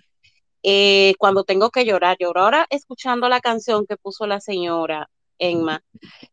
eh, 0.62 1.14
cuando 1.18 1.44
tengo 1.44 1.70
que 1.70 1.84
llorar, 1.84 2.16
lloro. 2.18 2.42
Ahora 2.42 2.66
escuchando 2.70 3.28
la 3.28 3.40
canción 3.40 3.86
que 3.86 3.96
puso 3.96 4.26
la 4.26 4.40
señora 4.40 5.08
Emma, 5.38 5.82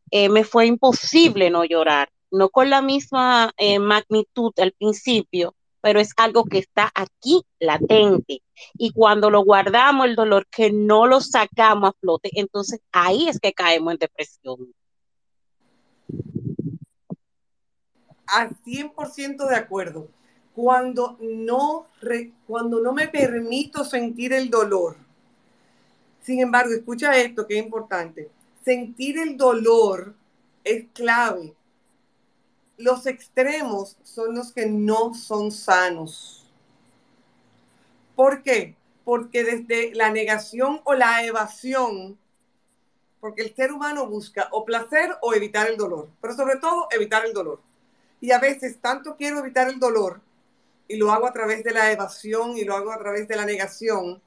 eh, 0.09 0.30
me 0.30 0.43
fue 0.43 0.68
imposible 0.68 1.49
no 1.49 1.65
llorar, 1.65 2.09
no 2.31 2.49
con 2.49 2.69
la 2.69 2.81
misma 2.81 3.51
eh, 3.57 3.80
magnitud 3.80 4.53
al 4.57 4.72
principio, 4.72 5.53
pero 5.81 5.99
es 5.99 6.11
algo 6.18 6.45
que 6.45 6.59
está 6.59 6.91
aquí 6.95 7.41
latente. 7.59 8.41
Y 8.76 8.91
cuando 8.91 9.30
lo 9.30 9.43
guardamos, 9.43 10.05
el 10.05 10.15
dolor 10.15 10.47
que 10.47 10.72
no 10.72 11.07
lo 11.07 11.19
sacamos 11.19 11.89
a 11.89 11.97
flote, 11.99 12.30
entonces 12.34 12.80
ahí 12.91 13.27
es 13.27 13.39
que 13.39 13.53
caemos 13.53 13.93
en 13.93 13.99
depresión. 13.99 14.73
Al 18.27 18.55
100% 18.63 19.45
de 19.49 19.55
acuerdo 19.57 20.07
cuando 20.61 21.17
no, 21.19 21.88
re, 22.01 22.33
cuando 22.45 22.79
no 22.81 22.93
me 22.93 23.07
permito 23.07 23.83
sentir 23.83 24.31
el 24.31 24.51
dolor. 24.51 24.95
Sin 26.21 26.39
embargo, 26.39 26.71
escucha 26.71 27.17
esto 27.17 27.47
que 27.47 27.57
es 27.57 27.65
importante. 27.65 28.29
Sentir 28.63 29.17
el 29.17 29.38
dolor 29.38 30.13
es 30.63 30.85
clave. 30.93 31.55
Los 32.77 33.07
extremos 33.07 33.97
son 34.03 34.35
los 34.35 34.53
que 34.53 34.67
no 34.67 35.15
son 35.15 35.51
sanos. 35.51 36.45
¿Por 38.15 38.43
qué? 38.43 38.75
Porque 39.03 39.43
desde 39.43 39.95
la 39.95 40.11
negación 40.11 40.79
o 40.83 40.93
la 40.93 41.25
evasión, 41.25 42.19
porque 43.19 43.41
el 43.41 43.55
ser 43.55 43.71
humano 43.71 44.05
busca 44.05 44.47
o 44.51 44.63
placer 44.63 45.09
o 45.23 45.33
evitar 45.33 45.67
el 45.67 45.77
dolor, 45.77 46.07
pero 46.21 46.35
sobre 46.35 46.57
todo 46.57 46.88
evitar 46.91 47.25
el 47.25 47.33
dolor. 47.33 47.59
Y 48.19 48.29
a 48.29 48.38
veces 48.38 48.77
tanto 48.79 49.15
quiero 49.15 49.39
evitar 49.39 49.67
el 49.67 49.79
dolor 49.79 50.21
y 50.91 50.97
lo 50.97 51.11
hago 51.11 51.26
a 51.26 51.31
través 51.31 51.63
de 51.63 51.72
la 51.72 51.91
evasión 51.91 52.57
y 52.57 52.65
lo 52.65 52.76
hago 52.76 52.91
a 52.91 52.99
través 52.99 53.26
de 53.27 53.38
la 53.38 53.45
negación, 53.45 54.22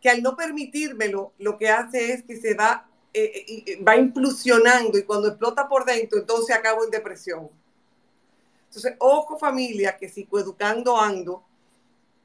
que 0.00 0.10
al 0.10 0.20
no 0.20 0.36
permitírmelo, 0.36 1.32
lo 1.38 1.56
que 1.56 1.68
hace 1.68 2.12
es 2.12 2.24
que 2.24 2.36
se 2.36 2.54
va, 2.54 2.88
eh, 3.14 3.64
eh, 3.66 3.82
va 3.82 3.96
implosionando 3.96 4.98
y 4.98 5.04
cuando 5.04 5.28
explota 5.28 5.68
por 5.68 5.84
dentro, 5.84 6.18
entonces 6.18 6.56
acabo 6.56 6.84
en 6.84 6.90
depresión. 6.90 7.48
Entonces, 8.66 8.94
ojo 8.98 9.38
familia, 9.38 9.96
que 9.96 10.08
psicoeducando 10.08 11.00
ando, 11.00 11.44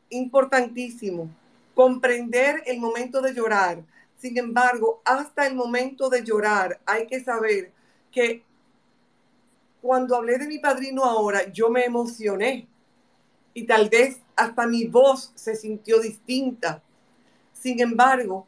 importantísimo, 0.09 1.29
comprender 1.75 2.63
el 2.65 2.79
momento 2.79 3.21
de 3.21 3.33
llorar. 3.33 3.83
Sin 4.17 4.37
embargo, 4.39 5.01
hasta 5.05 5.45
el 5.45 5.53
momento 5.53 6.09
de 6.09 6.23
llorar 6.23 6.79
hay 6.85 7.05
que 7.05 7.23
saber 7.23 7.71
que 8.11 8.43
cuando 9.81 10.15
hablé 10.15 10.39
de 10.39 10.47
mi 10.47 10.57
padrino 10.57 11.03
ahora, 11.03 11.51
yo 11.51 11.69
me 11.69 11.85
emocioné 11.85 12.67
y 13.55 13.65
tal 13.65 13.89
vez 13.89 14.19
hasta 14.35 14.67
mi 14.67 14.83
voz 14.83 15.31
se 15.33 15.55
sintió 15.55 15.99
distinta. 15.99 16.83
Sin 17.53 17.79
embargo, 17.79 18.45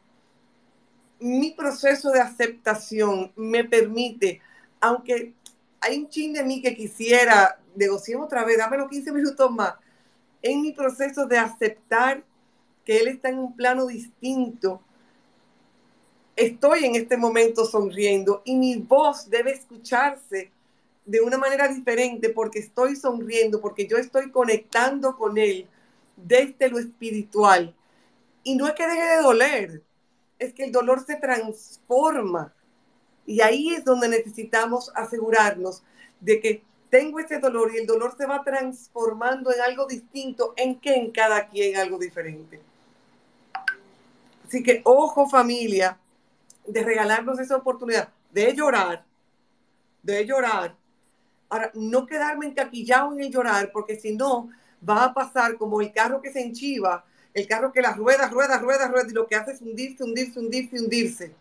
mi 1.18 1.50
proceso 1.50 2.10
de 2.10 2.20
aceptación 2.20 3.32
me 3.34 3.64
permite, 3.64 4.40
aunque 4.80 5.32
hay 5.80 5.98
un 5.98 6.10
chin 6.10 6.34
de 6.34 6.44
mí 6.44 6.60
que 6.60 6.76
quisiera, 6.76 7.58
negociemos 7.74 8.26
otra 8.26 8.44
vez, 8.44 8.58
dámelo 8.58 8.86
15 8.86 9.10
minutos 9.12 9.50
más, 9.50 9.74
en 10.42 10.60
mi 10.60 10.72
proceso 10.72 11.26
de 11.26 11.38
aceptar 11.38 12.22
que 12.84 12.98
Él 13.00 13.08
está 13.08 13.30
en 13.30 13.38
un 13.38 13.56
plano 13.56 13.86
distinto, 13.86 14.82
estoy 16.36 16.84
en 16.84 16.96
este 16.96 17.16
momento 17.16 17.64
sonriendo 17.64 18.42
y 18.44 18.56
mi 18.56 18.76
voz 18.76 19.30
debe 19.30 19.52
escucharse 19.52 20.52
de 21.08 21.22
una 21.22 21.38
manera 21.38 21.68
diferente 21.68 22.28
porque 22.28 22.58
estoy 22.58 22.94
sonriendo, 22.94 23.62
porque 23.62 23.86
yo 23.86 23.96
estoy 23.96 24.30
conectando 24.30 25.16
con 25.16 25.38
Él 25.38 25.66
desde 26.16 26.68
lo 26.68 26.78
espiritual. 26.78 27.74
Y 28.42 28.56
no 28.56 28.66
es 28.66 28.74
que 28.74 28.86
deje 28.86 29.16
de 29.16 29.22
doler, 29.22 29.82
es 30.38 30.52
que 30.52 30.64
el 30.64 30.72
dolor 30.72 31.02
se 31.06 31.16
transforma. 31.16 32.52
Y 33.24 33.40
ahí 33.40 33.70
es 33.74 33.86
donde 33.86 34.10
necesitamos 34.10 34.92
asegurarnos 34.94 35.82
de 36.20 36.40
que 36.40 36.62
tengo 36.90 37.20
ese 37.20 37.38
dolor 37.38 37.72
y 37.74 37.78
el 37.78 37.86
dolor 37.86 38.14
se 38.18 38.26
va 38.26 38.44
transformando 38.44 39.50
en 39.50 39.62
algo 39.62 39.86
distinto, 39.86 40.52
en 40.58 40.78
que 40.78 40.94
en 40.94 41.10
cada 41.10 41.48
quien 41.48 41.78
algo 41.78 41.98
diferente. 41.98 42.60
Así 44.46 44.62
que 44.62 44.82
ojo 44.84 45.26
familia, 45.26 45.98
de 46.66 46.84
regalarnos 46.84 47.40
esa 47.40 47.56
oportunidad 47.56 48.10
de 48.30 48.54
llorar, 48.54 49.06
de 50.02 50.26
llorar. 50.26 50.76
Ahora, 51.48 51.70
no 51.74 52.06
quedarme 52.06 52.46
encaquillado 52.46 53.12
en 53.12 53.20
el 53.20 53.30
llorar, 53.30 53.70
porque 53.72 53.98
si 53.98 54.14
no, 54.14 54.50
va 54.86 55.04
a 55.04 55.14
pasar 55.14 55.56
como 55.56 55.80
el 55.80 55.92
carro 55.92 56.20
que 56.20 56.32
se 56.32 56.42
enchiva, 56.42 57.04
el 57.34 57.46
carro 57.46 57.72
que 57.72 57.80
las 57.80 57.96
ruedas, 57.96 58.30
ruedas, 58.30 58.60
ruedas, 58.60 58.90
ruedas, 58.90 59.10
y 59.10 59.14
lo 59.14 59.26
que 59.26 59.36
hace 59.36 59.52
es 59.52 59.62
hundirse, 59.62 60.04
hundirse, 60.04 60.38
hundirse, 60.38 60.80
hundirse. 60.80 61.34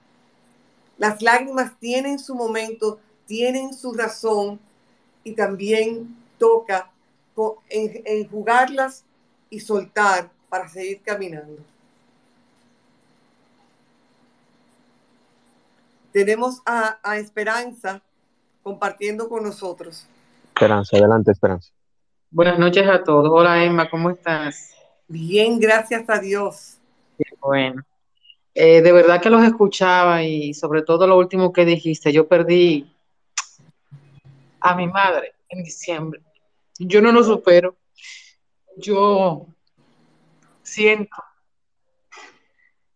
Las 0.97 1.21
lágrimas 1.21 1.77
tienen 1.79 2.19
su 2.19 2.35
momento, 2.35 2.99
tienen 3.25 3.73
su 3.73 3.93
razón, 3.93 4.59
y 5.27 5.33
también 5.33 6.15
toca 6.37 6.89
enjugarlas 7.69 9.03
y 9.49 9.59
soltar 9.59 10.31
para 10.47 10.69
seguir 10.69 11.01
caminando. 11.01 11.61
Tenemos 16.13 16.61
a, 16.65 16.97
a 17.03 17.17
Esperanza 17.17 18.01
compartiendo 18.67 19.29
con 19.29 19.43
nosotros. 19.43 20.05
Esperanza, 20.47 20.97
adelante, 20.97 21.31
Esperanza. 21.31 21.71
Buenas 22.29 22.59
noches 22.59 22.85
a 22.85 23.01
todos. 23.01 23.29
Hola 23.31 23.63
Emma, 23.63 23.89
¿cómo 23.89 24.09
estás? 24.09 24.73
Bien, 25.07 25.57
gracias 25.57 26.03
a 26.09 26.19
Dios. 26.19 26.77
bueno. 27.39 27.81
Eh, 28.53 28.81
de 28.81 28.91
verdad 28.91 29.21
que 29.21 29.29
los 29.29 29.41
escuchaba 29.41 30.21
y 30.21 30.53
sobre 30.53 30.81
todo 30.81 31.07
lo 31.07 31.17
último 31.17 31.53
que 31.53 31.63
dijiste, 31.63 32.11
yo 32.11 32.27
perdí 32.27 32.93
a 34.59 34.75
mi 34.75 34.87
madre 34.87 35.35
en 35.47 35.63
diciembre. 35.63 36.21
Yo 36.77 37.01
no 37.01 37.13
lo 37.13 37.23
supero. 37.23 37.77
Yo 38.75 39.47
siento 40.61 41.23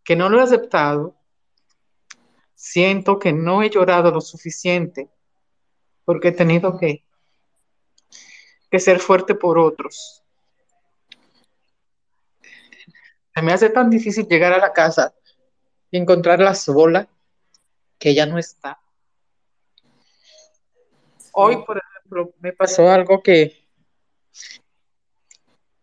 que 0.03 0.17
no 0.17 0.27
lo 0.27 0.37
he 0.37 0.43
aceptado. 0.43 1.15
Siento 2.55 3.17
que 3.17 3.31
no 3.31 3.63
he 3.63 3.69
llorado 3.69 4.11
lo 4.11 4.19
suficiente 4.19 5.09
porque 6.11 6.27
he 6.27 6.31
tenido 6.33 6.77
que, 6.77 7.05
que 8.69 8.79
ser 8.81 8.99
fuerte 8.99 9.33
por 9.33 9.57
otros. 9.57 10.21
Se 13.33 13.41
me 13.41 13.53
hace 13.53 13.69
tan 13.69 13.89
difícil 13.89 14.27
llegar 14.27 14.51
a 14.51 14.57
la 14.57 14.73
casa 14.73 15.15
y 15.89 15.97
encontrarla 15.97 16.53
sola 16.53 17.07
que 17.97 18.09
ella 18.09 18.25
no 18.25 18.37
está. 18.37 18.77
Hoy, 21.31 21.63
por 21.63 21.77
ejemplo, 21.77 22.33
me 22.41 22.51
pasó 22.51 22.89
algo 22.89 23.23
que 23.23 23.65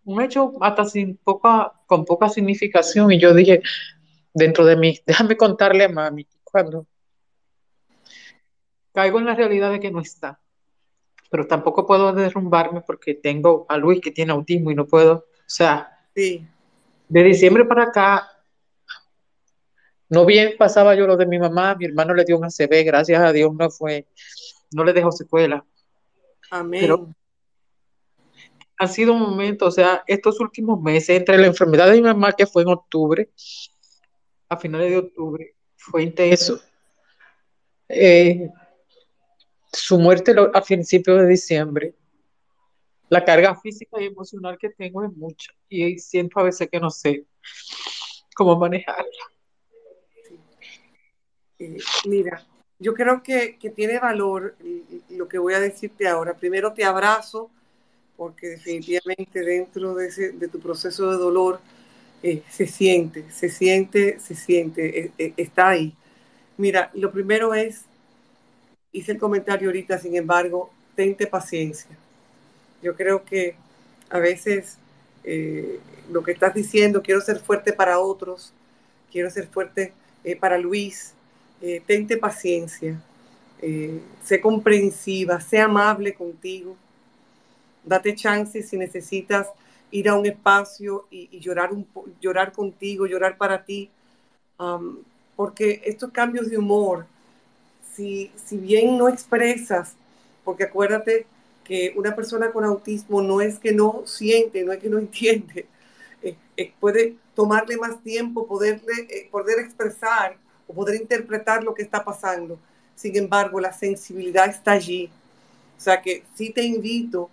un 0.05 0.21
hecho 0.21 0.53
hasta 0.61 0.85
sin 0.85 1.17
poca, 1.17 1.73
con 1.87 2.05
poca 2.05 2.29
significación 2.29 3.13
y 3.13 3.19
yo 3.19 3.33
dije 3.33 3.63
dentro 4.35 4.67
de 4.67 4.77
mí, 4.77 5.01
déjame 5.07 5.39
contarle 5.39 5.85
a 5.85 5.89
mami 5.89 6.29
cuando 6.45 6.87
caigo 8.99 9.21
en 9.21 9.27
la 9.27 9.37
realidad 9.37 9.71
de 9.71 9.79
que 9.79 9.93
no 9.93 10.01
está, 10.01 10.41
pero 11.31 11.47
tampoco 11.47 11.87
puedo 11.87 12.13
derrumbarme 12.13 12.81
porque 12.81 13.15
tengo 13.15 13.65
a 13.69 13.77
Luis 13.77 14.01
que 14.01 14.11
tiene 14.11 14.33
autismo 14.33 14.73
y 14.73 14.75
no 14.75 14.89
puedo, 14.89 15.13
o 15.15 15.25
sea, 15.47 16.01
sí. 16.17 16.45
de 17.09 17.23
diciembre 17.23 17.65
para 17.65 17.85
acá, 17.85 18.29
no 20.09 20.27
bien 20.27 20.55
pasaba 20.59 20.97
yo 20.97 21.07
lo 21.07 21.17
de 21.17 21.27
mi 21.27 21.39
mamá, 21.39 21.77
mi 21.77 21.85
hermano 21.85 22.13
le 22.13 22.25
dio 22.25 22.37
un 22.37 22.45
ACV, 22.47 22.85
gracias 22.85 23.23
a 23.23 23.33
Dios 23.33 23.55
no 23.55 23.71
fue 23.71 24.09
no 24.73 24.83
le 24.83 24.93
dejo 24.93 25.13
secuela. 25.13 25.65
Amén. 26.51 26.81
Pero 26.81 27.15
ha 28.77 28.89
sido 28.89 29.13
un 29.13 29.21
momento, 29.21 29.67
o 29.67 29.71
sea, 29.71 30.03
estos 30.09 30.41
últimos 30.41 30.83
meses, 30.83 31.11
entre 31.11 31.39
la 31.39 31.47
enfermedad 31.47 31.87
de 31.87 31.95
mi 31.95 32.03
mamá, 32.03 32.33
que 32.33 32.47
fue 32.47 32.63
en 32.63 32.71
octubre, 32.71 33.31
a 34.49 34.57
finales 34.57 34.91
de 34.91 34.99
octubre, 34.99 35.55
fue 35.77 36.03
intenso. 36.03 36.61
Eh, 37.89 38.51
su 39.73 39.99
muerte 39.99 40.35
a 40.55 40.61
principios 40.63 41.21
de 41.21 41.27
diciembre. 41.29 41.95
La 43.09 43.25
carga 43.25 43.55
física 43.55 44.01
y 44.01 44.07
emocional 44.07 44.59
que 44.59 44.71
tengo 44.71 45.05
es 45.05 45.13
mucha 45.17 45.53
y 45.69 45.99
siento 45.99 46.41
a 46.41 46.45
veces 46.45 46.69
que 46.71 46.79
no 46.79 46.91
sé 46.91 47.25
cómo 48.35 48.57
manejarla. 48.59 49.05
Eh, 51.59 51.79
mira, 52.05 52.47
yo 52.79 52.95
creo 52.95 53.23
que, 53.23 53.59
tiene 53.75 53.99
valor 53.99 54.57
lo 55.11 55.27
que 55.27 55.39
voy 55.39 55.55
a 55.55 55.61
decirte 55.61 56.07
ahora. 56.07 56.35
Primero 56.35 56.73
te 56.73 56.85
abrazo, 56.85 57.51
porque 58.17 58.49
definitivamente 58.49 59.43
dentro 59.43 59.95
de, 59.95 60.49
tu 60.51 60.61
proceso 60.61 61.11
de 61.11 61.17
dolor 61.17 61.61
eh, 62.23 62.43
se 62.49 62.67
siente, 62.67 63.31
se 63.31 63.49
siente, 63.49 64.21
se 64.21 64.35
siente, 64.35 65.13
eh, 65.19 65.35
está 65.37 65.69
ahí. 65.69 65.95
Mira, 66.57 66.91
lo 66.95 67.11
primero 67.11 67.55
es, 67.55 67.85
hice 68.93 69.13
el 69.13 69.19
comentario 69.19 69.69
ahorita, 69.69 69.99
sin 69.99 70.17
embargo, 70.17 70.71
tente 70.95 71.27
paciencia. 71.27 71.91
Yo 72.83 72.95
creo 72.95 73.25
que 73.25 73.57
a 74.11 74.19
veces 74.19 74.79
lo 76.11 76.23
que 76.23 76.33
estás 76.33 76.55
diciendo, 76.55 77.03
quiero 77.03 77.21
ser 77.21 77.39
fuerte 77.39 77.73
para 77.73 77.99
otros, 77.99 78.53
quiero 79.13 79.31
ser 79.31 79.47
fuerte 79.47 79.93
para 80.41 80.57
Luis, 80.57 81.13
eh, 81.61 81.83
tente 81.85 82.17
paciencia, 82.17 83.01
eh, 83.61 84.01
sé 84.23 84.41
comprensiva, 84.41 85.41
sé 85.41 85.59
amable 85.59 86.15
contigo, 86.15 86.77
date 87.85 88.15
chance 88.15 88.63
si 88.63 88.77
necesitas 88.77 89.49
ir 89.91 90.09
a 90.09 90.15
un 90.15 90.25
espacio 90.27 91.07
y, 91.11 91.41
llorar, 91.41 91.73
un, 91.73 91.85
llorar 92.21 92.53
contigo, 92.53 93.07
llorar 93.07 93.37
para 93.37 93.65
ti, 93.65 93.91
porque 95.35 95.83
estos 95.85 96.13
cambios 96.13 96.49
de 96.49 96.59
humor, 96.59 97.07
si, 97.99 98.31
si 98.37 98.57
bien 98.57 98.97
no 98.97 99.09
expresas, 99.09 99.95
porque 100.45 100.63
acuérdate 100.63 101.27
que 101.65 101.93
una 101.97 102.15
persona 102.15 102.53
con 102.53 102.65
autismo 102.65 103.21
no 103.23 103.41
es 103.41 103.59
que 103.59 103.73
no 103.73 104.03
siente, 104.07 104.63
no 104.63 104.73
es 104.73 104.79
que 104.79 104.89
no 104.89 104.99
entiende, 105.07 105.67
eh, 106.23 106.73
puede 106.79 107.17
tomarle 107.35 107.77
más 107.77 108.01
tiempo 108.03 108.47
poderle, 108.47 109.29
poder 109.33 109.59
expresar 109.59 110.37
o 110.69 110.75
poder 110.75 111.01
interpretar 111.01 111.65
lo 111.65 111.75
que 111.75 111.83
está 111.83 112.05
pasando. 112.05 112.59
Sin 112.95 113.17
embargo, 113.17 113.61
la 113.61 113.73
sensibilidad 113.73 114.49
está 114.49 114.73
allí. 114.73 115.11
O 115.77 115.81
sea 115.81 116.01
que 116.01 116.23
sí 116.35 116.51
te 116.51 116.63
invito 116.63 117.31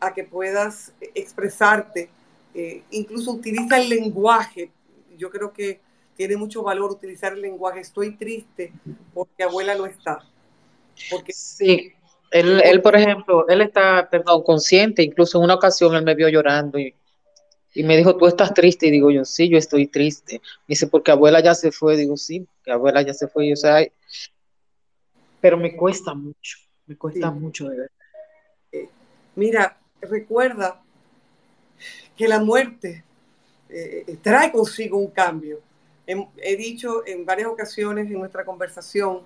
a 0.00 0.12
que 0.12 0.24
puedas 0.24 0.92
expresarte, 1.00 2.08
eh, 2.54 2.82
incluso 2.90 3.32
utiliza 3.32 3.78
el 3.80 3.88
lenguaje. 3.88 4.70
Yo 5.16 5.30
creo 5.30 5.52
que 5.52 5.80
tiene 6.16 6.36
mucho 6.36 6.62
valor 6.62 6.92
utilizar 6.92 7.32
el 7.32 7.40
lenguaje. 7.40 7.80
Estoy 7.80 8.16
triste 8.16 8.72
porque 9.12 9.42
abuela 9.42 9.74
no 9.74 9.86
está. 9.86 10.20
Porque 11.10 11.32
sí, 11.32 11.92
él, 12.30 12.60
él, 12.64 12.82
por 12.82 12.96
ejemplo, 12.96 13.46
él 13.48 13.60
está, 13.60 14.08
perdón, 14.10 14.42
consciente. 14.42 15.02
Incluso 15.02 15.38
en 15.38 15.44
una 15.44 15.54
ocasión 15.54 15.94
él 15.94 16.02
me 16.04 16.14
vio 16.14 16.28
llorando 16.28 16.78
y 16.78 16.94
y 17.74 17.82
me 17.82 17.96
dijo, 17.96 18.16
¿tú 18.16 18.26
estás 18.26 18.54
triste? 18.54 18.86
Y 18.86 18.92
digo 18.92 19.10
yo, 19.10 19.24
sí, 19.24 19.48
yo 19.48 19.58
estoy 19.58 19.88
triste. 19.88 20.40
Me 20.68 20.74
dice, 20.74 20.86
porque 20.86 21.10
abuela 21.10 21.40
ya 21.40 21.54
se 21.54 21.72
fue. 21.72 21.96
Digo, 21.96 22.16
sí, 22.16 22.46
que 22.62 22.70
abuela 22.70 23.02
ya 23.02 23.12
se 23.12 23.26
fue. 23.26 23.46
Y, 23.46 23.52
o 23.52 23.56
sea, 23.56 23.84
pero 25.40 25.58
me 25.58 25.76
cuesta 25.76 26.14
mucho, 26.14 26.58
me 26.86 26.96
cuesta 26.96 27.30
mucho 27.30 27.68
de 27.68 27.76
verdad. 27.76 27.96
Eh, 28.72 28.88
mira, 29.34 29.76
recuerda 30.00 30.80
que 32.16 32.28
la 32.28 32.38
muerte 32.38 33.04
eh, 33.68 34.04
eh, 34.06 34.16
trae 34.22 34.52
consigo 34.52 34.96
un 34.96 35.08
cambio. 35.08 35.60
He 36.06 36.56
dicho 36.56 37.06
en 37.06 37.24
varias 37.24 37.48
ocasiones 37.48 38.06
en 38.06 38.18
nuestra 38.18 38.44
conversación 38.44 39.22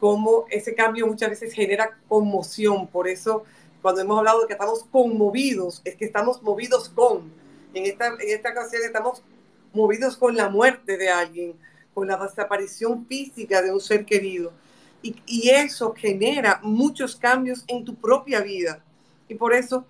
cómo 0.00 0.46
ese 0.50 0.74
cambio 0.74 1.06
muchas 1.06 1.30
veces 1.30 1.52
genera 1.52 1.98
conmoción. 2.08 2.86
Por 2.88 3.06
eso, 3.06 3.44
cuando 3.82 4.00
hemos 4.00 4.18
hablado 4.18 4.40
de 4.40 4.46
que 4.46 4.54
estamos 4.54 4.84
conmovidos, 4.90 5.82
es 5.84 5.94
que 5.94 6.06
estamos 6.06 6.42
movidos 6.42 6.88
con. 6.88 7.30
En 7.74 7.86
esta, 7.86 8.08
en 8.08 8.30
esta 8.30 8.50
ocasión 8.50 8.82
estamos 8.84 9.22
movidos 9.72 10.16
con 10.16 10.34
la 10.34 10.48
muerte 10.48 10.96
de 10.96 11.10
alguien, 11.10 11.54
con 11.94 12.08
la 12.08 12.16
desaparición 12.16 13.06
física 13.06 13.62
de 13.62 13.72
un 13.72 13.80
ser 13.80 14.04
querido. 14.04 14.52
Y, 15.02 15.16
y, 15.26 15.50
eso 15.50 15.94
genera 15.94 16.60
muchos 16.62 17.16
cambios 17.16 17.64
en 17.68 17.84
tu 17.84 17.94
propia 17.94 18.40
vida. 18.40 18.82
Y 19.28 19.34
por 19.34 19.54
eso 19.54 19.86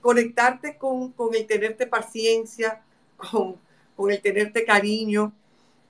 conectarte 0.00 0.76
con, 0.76 1.12
con 1.12 1.34
el 1.34 1.46
tenerte 1.46 1.86
paciencia, 1.86 2.82
con, 3.16 3.56
con 3.96 4.10
el 4.10 4.20
tenerte 4.20 4.64
cariño, 4.64 5.32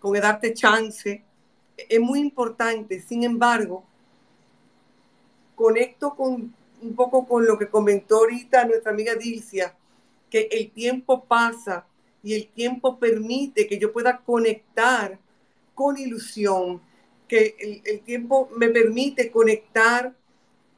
con 0.02 0.16
el 0.16 0.22
darte 0.22 0.52
chance. 0.52 1.22
Es 1.76 2.00
muy 2.00 2.18
importante. 2.18 3.00
Sin 3.00 3.22
embargo, 3.22 3.84
conecto 5.54 6.14
con 6.16 6.52
un 6.82 6.96
poco 6.96 7.24
con 7.24 7.46
lo 7.46 7.56
que 7.56 7.68
comentó 7.68 8.16
ahorita 8.16 8.64
nuestra 8.64 8.90
amiga 8.90 9.14
Dilcia, 9.14 9.76
que 10.28 10.48
el 10.50 10.72
tiempo 10.72 11.24
pasa 11.24 11.86
y 12.24 12.34
el 12.34 12.48
tiempo 12.48 12.98
permite 12.98 13.68
que 13.68 13.78
yo 13.78 13.92
pueda 13.92 14.18
conectar 14.18 15.18
con 15.74 15.96
ilusión, 15.96 16.82
que 17.28 17.54
el, 17.60 17.82
el 17.84 18.00
tiempo 18.00 18.50
me 18.56 18.68
permite 18.70 19.30
conectar 19.30 20.12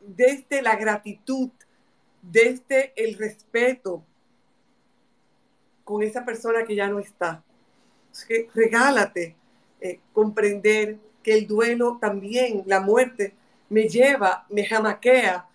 desde 0.06 0.60
la 0.60 0.76
gratitud, 0.76 1.48
desde 2.20 2.92
el 2.94 3.16
respeto 3.16 4.04
con 5.82 6.02
esa 6.02 6.24
persona 6.24 6.64
que 6.64 6.74
ya 6.74 6.88
no 6.88 6.98
está. 6.98 7.43
Regálate 8.54 9.34
eh, 9.80 10.00
comprender 10.12 10.98
que 11.22 11.34
el 11.34 11.46
duelo 11.46 11.98
también, 12.00 12.62
la 12.66 12.80
muerte, 12.80 13.34
me 13.68 13.88
lleva, 13.88 14.46
me 14.50 14.64
jamaquea 14.64 15.46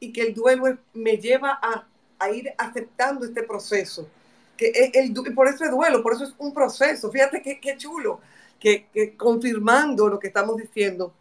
y 0.00 0.12
que 0.12 0.22
el 0.22 0.34
duelo 0.34 0.78
me 0.94 1.16
lleva 1.16 1.58
a, 1.62 1.86
a 2.18 2.30
ir 2.30 2.52
aceptando 2.58 3.24
este 3.24 3.42
proceso. 3.42 4.08
Que 4.56 4.70
el, 4.70 5.14
el, 5.14 5.34
por 5.34 5.46
eso 5.46 5.64
es 5.64 5.70
duelo, 5.70 6.02
por 6.02 6.14
eso 6.14 6.24
es 6.24 6.34
un 6.38 6.52
proceso. 6.52 7.10
Fíjate 7.10 7.42
qué, 7.42 7.60
qué 7.60 7.76
chulo, 7.76 8.20
que, 8.58 8.86
que 8.92 9.16
confirmando 9.16 10.08
lo 10.08 10.18
que 10.18 10.28
estamos 10.28 10.56
diciendo, 10.56 11.12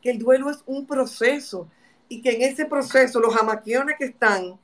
que 0.00 0.10
el 0.10 0.18
duelo 0.18 0.50
es 0.50 0.58
un 0.66 0.86
proceso 0.86 1.68
y 2.08 2.22
que 2.22 2.30
en 2.32 2.42
ese 2.42 2.64
proceso 2.64 3.20
los 3.20 3.34
jamaqueones 3.34 3.96
que 3.98 4.06
están, 4.06 4.58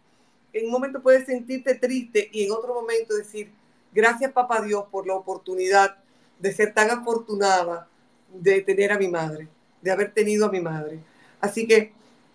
en 0.53 0.65
un 0.65 0.71
momento 0.71 1.03
puedes 1.03 1.27
sentirte 1.27 1.75
triste 1.75 2.29
y 2.33 2.45
en 2.45 2.53
otro 2.53 2.75
momento 2.75 3.15
decir, 3.15 3.51
gracias 3.93 4.33
papá 4.33 4.63
Dios 4.63 4.85
por 4.91 5.07
la 5.07 5.15
oportunidad 5.15 5.97
de 6.39 6.53
ser 6.53 6.73
tan 6.73 6.91
afortunada 6.91 7.89
de 8.33 8.61
tener 8.61 8.93
a 8.93 8.99
mi 8.99 9.09
madre, 9.09 9.49
de 9.83 9.91
haber 9.91 10.13
tenido 10.13 10.47
a 10.47 10.51
mi 10.51 10.61
madre. 10.61 11.01
Así 11.41 11.67
que 11.67 11.93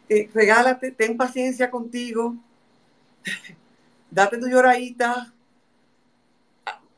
eh, 0.10 0.30
regálate, 0.34 0.92
ten 0.92 1.18
paciencia 1.18 1.70
contigo, 1.72 2.36
date 4.12 4.38
tu 4.38 4.48
lloradita, 4.48 5.34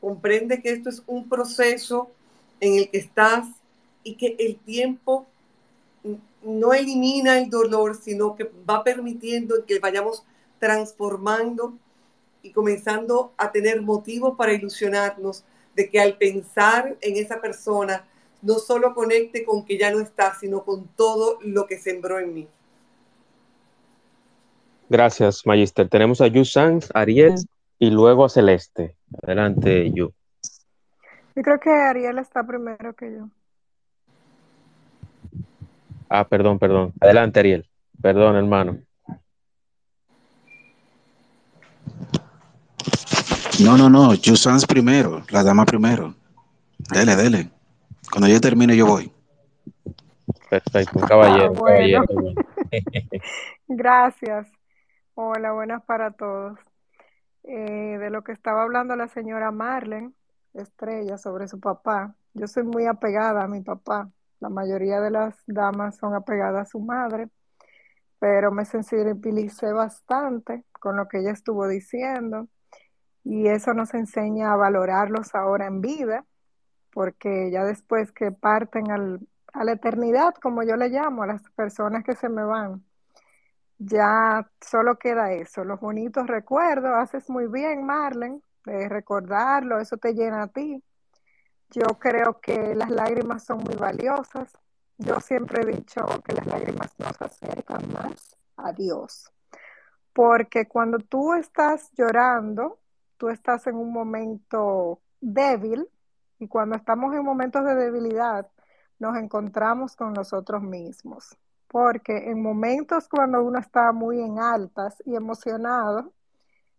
comprende 0.00 0.60
que 0.60 0.70
esto 0.70 0.88
es 0.90 1.02
un 1.06 1.28
proceso 1.28 2.10
en 2.60 2.74
el 2.74 2.90
que 2.90 2.98
estás 2.98 3.46
y 4.02 4.14
que 4.14 4.36
el 4.38 4.56
tiempo 4.56 5.26
no 6.42 6.72
elimina 6.72 7.38
el 7.38 7.50
dolor, 7.50 7.96
sino 8.00 8.36
que 8.36 8.50
va 8.68 8.84
permitiendo 8.84 9.64
que 9.66 9.80
vayamos 9.80 10.22
transformando 10.58 11.76
y 12.46 12.52
comenzando 12.52 13.32
a 13.36 13.50
tener 13.50 13.82
motivos 13.82 14.36
para 14.36 14.52
ilusionarnos 14.52 15.44
de 15.74 15.90
que 15.90 16.00
al 16.00 16.16
pensar 16.16 16.96
en 17.00 17.16
esa 17.16 17.40
persona, 17.40 18.04
no 18.40 18.54
solo 18.54 18.94
conecte 18.94 19.44
con 19.44 19.64
que 19.64 19.76
ya 19.76 19.90
no 19.90 20.00
está, 20.00 20.34
sino 20.34 20.64
con 20.64 20.86
todo 20.96 21.38
lo 21.42 21.66
que 21.66 21.78
sembró 21.78 22.18
en 22.20 22.34
mí. 22.34 22.48
Gracias, 24.88 25.44
Magister. 25.44 25.88
Tenemos 25.88 26.20
a 26.20 26.28
Yu 26.28 26.44
Sanz, 26.44 26.88
Ariel 26.94 27.34
y 27.80 27.90
luego 27.90 28.24
a 28.24 28.28
Celeste. 28.28 28.94
Adelante, 29.22 29.90
Yu. 29.92 30.12
Yo 31.34 31.42
creo 31.42 31.58
que 31.58 31.70
Ariel 31.70 32.18
está 32.18 32.46
primero 32.46 32.94
que 32.94 33.12
yo. 33.12 33.28
Ah, 36.08 36.26
perdón, 36.28 36.60
perdón. 36.60 36.92
Adelante, 37.00 37.40
Ariel. 37.40 37.68
Perdón, 38.00 38.36
hermano. 38.36 38.78
No, 43.62 43.76
no, 43.76 43.88
no. 43.88 44.12
Jusans 44.22 44.66
primero, 44.66 45.22
la 45.30 45.42
dama 45.42 45.64
primero. 45.64 46.14
Dele, 46.92 47.16
dele. 47.16 47.50
Cuando 48.10 48.28
yo 48.28 48.40
termine, 48.40 48.76
yo 48.76 48.86
voy. 48.86 49.12
Perfecto, 50.50 51.00
caballero, 51.00 51.52
Ah, 51.56 51.58
bueno. 51.58 52.04
caballero. 52.06 52.34
Gracias. 53.68 54.48
Hola, 55.14 55.52
buenas 55.52 55.82
para 55.84 56.10
todos. 56.12 56.58
Eh, 57.44 57.96
de 57.98 58.10
lo 58.10 58.22
que 58.24 58.32
estaba 58.32 58.62
hablando 58.62 58.96
la 58.96 59.08
señora 59.08 59.50
Marlen 59.52 60.14
Estrella 60.54 61.16
sobre 61.18 61.48
su 61.48 61.60
papá. 61.60 62.14
Yo 62.34 62.46
soy 62.48 62.64
muy 62.64 62.86
apegada 62.86 63.44
a 63.44 63.48
mi 63.48 63.60
papá. 63.62 64.10
La 64.40 64.48
mayoría 64.48 65.00
de 65.00 65.10
las 65.10 65.34
damas 65.46 65.96
son 65.96 66.14
apegadas 66.14 66.68
a 66.68 66.70
su 66.70 66.80
madre, 66.80 67.28
pero 68.18 68.52
me 68.52 68.64
sensibilicé 68.66 69.72
bastante 69.72 70.64
con 70.80 70.96
lo 70.96 71.08
que 71.08 71.18
ella 71.20 71.30
estuvo 71.32 71.66
diciendo 71.68 72.48
y 73.26 73.48
eso 73.48 73.74
nos 73.74 73.94
enseña 73.94 74.52
a 74.52 74.56
valorarlos 74.56 75.34
ahora 75.34 75.66
en 75.66 75.80
vida, 75.82 76.24
porque 76.92 77.50
ya 77.52 77.64
después 77.64 78.12
que 78.12 78.32
parten 78.32 78.90
al- 78.92 79.20
a 79.52 79.64
la 79.64 79.72
eternidad, 79.72 80.34
como 80.36 80.62
yo 80.64 80.76
le 80.76 80.88
llamo, 80.90 81.24
a 81.24 81.26
las 81.28 81.42
personas 81.52 82.04
que 82.04 82.16
se 82.16 82.28
me 82.30 82.44
van, 82.44 82.84
ya 83.78 84.50
solo 84.60 84.98
queda 84.98 85.32
eso, 85.32 85.64
los 85.64 85.80
bonitos 85.80 86.26
recuerdos. 86.26 86.92
Haces 86.96 87.28
muy 87.30 87.46
bien, 87.48 87.84
Marlen, 87.84 88.42
de 88.64 88.88
recordarlo, 88.88 89.80
eso 89.80 89.96
te 89.98 90.14
llena 90.14 90.44
a 90.44 90.48
ti. 90.48 90.82
Yo 91.70 91.84
creo 91.98 92.40
que 92.40 92.74
las 92.74 92.90
lágrimas 92.90 93.44
son 93.44 93.58
muy 93.58 93.74
valiosas. 93.76 94.52
Yo 94.98 95.20
siempre 95.20 95.62
he 95.62 95.66
dicho 95.66 96.06
que 96.24 96.34
las 96.34 96.46
lágrimas 96.46 96.94
nos 96.98 97.20
acercan 97.22 97.82
más 97.92 98.36
a 98.56 98.72
Dios, 98.72 99.30
porque 100.14 100.66
cuando 100.68 100.98
tú 100.98 101.34
estás 101.34 101.90
llorando, 101.96 102.78
tú 103.16 103.28
estás 103.28 103.66
en 103.66 103.76
un 103.76 103.92
momento 103.92 105.00
débil 105.20 105.88
y 106.38 106.48
cuando 106.48 106.76
estamos 106.76 107.14
en 107.14 107.24
momentos 107.24 107.64
de 107.64 107.74
debilidad, 107.74 108.48
nos 108.98 109.16
encontramos 109.16 109.96
con 109.96 110.12
nosotros 110.12 110.62
mismos, 110.62 111.36
porque 111.68 112.30
en 112.30 112.42
momentos 112.42 113.08
cuando 113.08 113.42
uno 113.42 113.58
está 113.58 113.92
muy 113.92 114.20
en 114.20 114.38
altas 114.38 115.02
y 115.04 115.16
emocionado, 115.16 116.12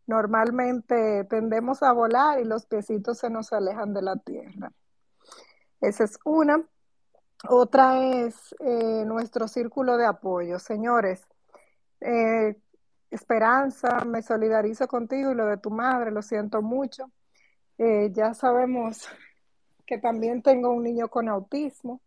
normalmente 0.05 1.25
tendemos 1.25 1.83
a 1.83 1.91
volar 1.91 2.39
y 2.39 2.45
los 2.45 2.65
piecitos 2.65 3.19
se 3.19 3.29
nos 3.29 3.51
alejan 3.53 3.93
de 3.93 4.01
la 4.01 4.15
tierra. 4.17 4.71
Esa 5.81 6.05
es 6.05 6.17
una. 6.23 6.63
Otra 7.47 8.03
es 8.03 8.55
eh, 8.59 9.03
nuestro 9.05 9.47
círculo 9.47 9.97
de 9.97 10.05
apoyo. 10.05 10.57
Señores, 10.57 11.27
eh, 12.01 12.55
Esperanza, 13.09 14.03
me 14.05 14.21
solidarizo 14.21 14.87
contigo 14.87 15.31
y 15.31 15.35
lo 15.35 15.45
de 15.45 15.57
tu 15.57 15.69
madre, 15.71 16.11
lo 16.11 16.21
siento 16.21 16.61
mucho. 16.61 17.09
Eh, 17.77 18.11
ya 18.13 18.33
sabemos 18.33 19.07
que 19.85 19.97
también 19.97 20.41
tengo 20.41 20.69
un 20.71 20.83
niño 20.83 21.07
con 21.09 21.29
autismo. 21.29 22.01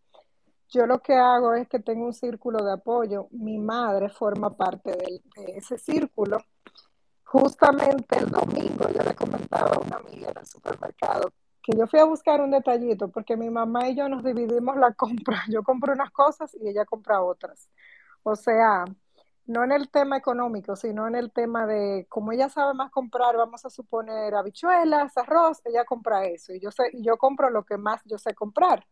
Yo 0.69 0.87
lo 0.87 1.01
que 1.01 1.15
hago 1.15 1.55
es 1.55 1.69
que 1.69 1.81
tengo 1.81 2.07
un 2.07 2.13
círculo 2.15 2.65
de 2.65 2.73
apoyo. 2.75 3.29
Mi 3.33 3.59
madre 3.59 4.09
forma 4.11 4.57
parte 4.57 4.91
del- 4.93 5.23
de 5.37 5.59
ese 5.59 5.79
círculo. 5.79 6.39
Justamente 7.25 8.19
el 8.19 8.31
domingo 8.31 8.89
yo 8.89 9.03
le 9.03 9.15
comentaba 9.15 9.77
a 9.77 9.81
una 9.81 9.97
amiga 9.97 10.31
en 10.31 10.39
el 10.39 10.47
supermercado 10.47 11.31
que 11.63 11.77
yo 11.77 11.87
fui 11.87 12.01
a 12.01 12.05
buscar 12.05 12.41
un 12.41 12.51
detallito 12.51 13.09
porque 13.11 13.37
mi 13.37 13.51
mamá 13.51 13.89
y 13.89 13.95
yo 13.97 14.09
nos 14.09 14.25
dividimos 14.25 14.77
la 14.77 14.93
compra. 14.95 15.43
Yo 15.55 15.63
compro 15.63 15.93
unas 15.93 16.11
cosas 16.11 16.57
y 16.61 16.69
ella 16.69 16.85
compra 16.87 17.23
otras. 17.23 17.69
O 18.23 18.35
sea, 18.35 18.85
no 19.51 19.65
en 19.65 19.73
el 19.73 19.89
tema 19.91 20.17
económico, 20.17 20.77
sino 20.77 21.09
en 21.09 21.17
el 21.17 21.33
tema 21.33 21.67
de 21.67 22.07
como 22.09 22.31
ella 22.31 22.49
sabe 22.49 22.73
más 22.73 22.91
comprar, 22.93 23.37
vamos 23.37 23.65
a 23.67 23.71
suponer 23.71 24.33
habichuelas, 24.35 25.17
arroz, 25.17 25.61
ella 25.65 25.85
compra 25.85 26.25
eso 26.25 26.55
y 26.55 26.61
yo 26.61 26.71
sé, 26.71 26.85
yo 26.95 27.17
compro 27.17 27.51
lo 27.51 27.65
que 27.65 27.77
más 27.77 28.01
yo 28.05 28.17
sé 28.17 28.33
comprar. 28.35 28.87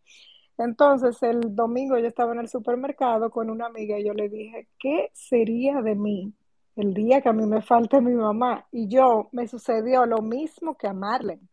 Entonces, 0.58 1.22
el 1.22 1.54
domingo 1.54 1.96
yo 1.98 2.08
estaba 2.08 2.32
en 2.32 2.40
el 2.40 2.48
supermercado 2.48 3.30
con 3.30 3.48
una 3.50 3.66
amiga 3.66 3.96
y 3.98 4.04
yo 4.04 4.12
le 4.12 4.28
dije, 4.28 4.68
¿qué 4.80 5.10
sería 5.14 5.80
de 5.82 5.94
mí 5.94 6.34
el 6.74 6.92
día 6.92 7.20
que 7.20 7.28
a 7.28 7.32
mí 7.32 7.46
me 7.46 7.62
falte 7.62 8.00
mi 8.00 8.14
mamá? 8.14 8.66
Y 8.72 8.88
yo 8.88 9.28
me 9.30 9.46
sucedió 9.46 10.06
lo 10.06 10.22
mismo 10.22 10.76
que 10.76 10.88
a 10.88 10.92
Marlene. 10.92 11.48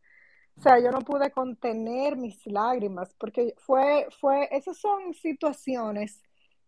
O 0.57 0.61
sea, 0.61 0.80
yo 0.80 0.90
no 0.90 1.02
pude 1.02 1.30
contener 1.30 2.18
mis 2.18 2.44
lágrimas 2.48 3.14
porque 3.19 3.53
fue, 3.57 4.07
fue, 4.19 4.48
esas 4.52 4.77
son 4.77 5.14
situaciones 5.14 6.23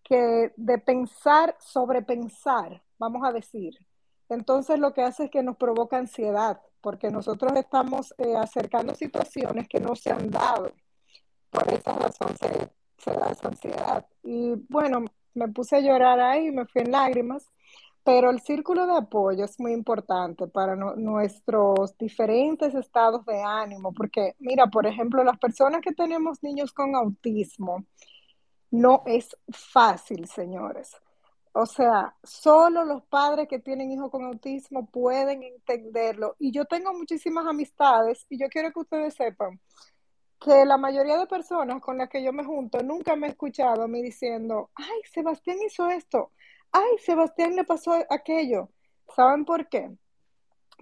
que 0.07 0.53
de 0.55 0.77
pensar, 0.77 1.55
sobrepensar, 1.59 2.81
vamos 2.97 3.27
a 3.27 3.33
decir. 3.33 3.77
Entonces 4.29 4.79
lo 4.79 4.93
que 4.93 5.01
hace 5.01 5.25
es 5.25 5.31
que 5.31 5.43
nos 5.43 5.57
provoca 5.57 5.97
ansiedad, 5.97 6.61
porque 6.79 7.11
nosotros 7.11 7.51
estamos 7.55 8.13
eh, 8.17 8.35
acercando 8.37 8.95
situaciones 8.95 9.67
que 9.67 9.81
no 9.81 9.95
se 9.95 10.11
han 10.11 10.31
dado. 10.31 10.71
Por 11.49 11.73
esa 11.73 11.93
razón 11.93 12.35
se, 12.37 13.11
da 13.11 13.27
esa 13.29 13.49
ansiedad. 13.49 14.05
Y 14.23 14.53
bueno, 14.69 15.05
me 15.33 15.49
puse 15.49 15.75
a 15.75 15.81
llorar 15.81 16.19
ahí, 16.21 16.51
me 16.51 16.65
fui 16.65 16.83
en 16.83 16.91
lágrimas, 16.91 17.49
pero 18.03 18.29
el 18.29 18.39
círculo 18.39 18.87
de 18.87 18.97
apoyo 18.97 19.43
es 19.43 19.59
muy 19.59 19.73
importante 19.73 20.47
para 20.47 20.75
nuestros 20.75 21.97
diferentes 21.97 22.73
estados 22.75 23.25
de 23.25 23.41
ánimo, 23.41 23.91
porque 23.91 24.35
mira, 24.39 24.67
por 24.67 24.87
ejemplo, 24.87 25.23
las 25.25 25.37
personas 25.37 25.81
que 25.81 25.91
tenemos 25.91 26.41
niños 26.41 26.71
con 26.71 26.95
autismo, 26.95 27.85
no 28.71 29.03
es 29.05 29.35
fácil, 29.49 30.27
señores. 30.27 30.95
O 31.53 31.65
sea, 31.65 32.15
solo 32.23 32.85
los 32.85 33.03
padres 33.05 33.47
que 33.47 33.59
tienen 33.59 33.91
hijos 33.91 34.11
con 34.11 34.23
autismo 34.25 34.85
pueden 34.85 35.41
entenderlo. 35.41 36.35
Y 36.37 36.51
yo 36.51 36.65
tengo 36.65 36.93
muchísimas 36.93 37.47
amistades 37.47 38.25
y 38.29 38.37
yo 38.37 38.47
quiero 38.47 38.71
que 38.71 38.79
ustedes 38.79 39.15
sepan 39.15 39.59
que 40.39 40.65
la 40.65 40.77
mayoría 40.77 41.17
de 41.17 41.25
personas 41.25 41.81
con 41.81 41.97
las 41.97 42.09
que 42.09 42.23
yo 42.23 42.31
me 42.31 42.43
junto 42.43 42.83
nunca 42.83 43.15
me 43.15 43.27
he 43.27 43.29
escuchado 43.31 43.83
a 43.83 43.87
mí 43.87 44.03
diciendo, 44.03 44.69
ay, 44.75 45.01
Sebastián 45.11 45.57
hizo 45.65 45.89
esto, 45.89 46.31
ay, 46.71 46.97
Sebastián 46.99 47.55
le 47.55 47.63
pasó 47.63 47.93
aquello. 48.09 48.69
¿Saben 49.15 49.45
por 49.45 49.67
qué? 49.67 49.89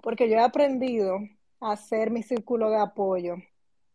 Porque 0.04 0.30
yo 0.30 0.36
he 0.36 0.42
aprendido 0.42 1.20
a 1.62 1.72
hacer 1.72 2.12
mi 2.12 2.22
círculo 2.22 2.70
de 2.70 2.78
apoyo. 2.78 3.36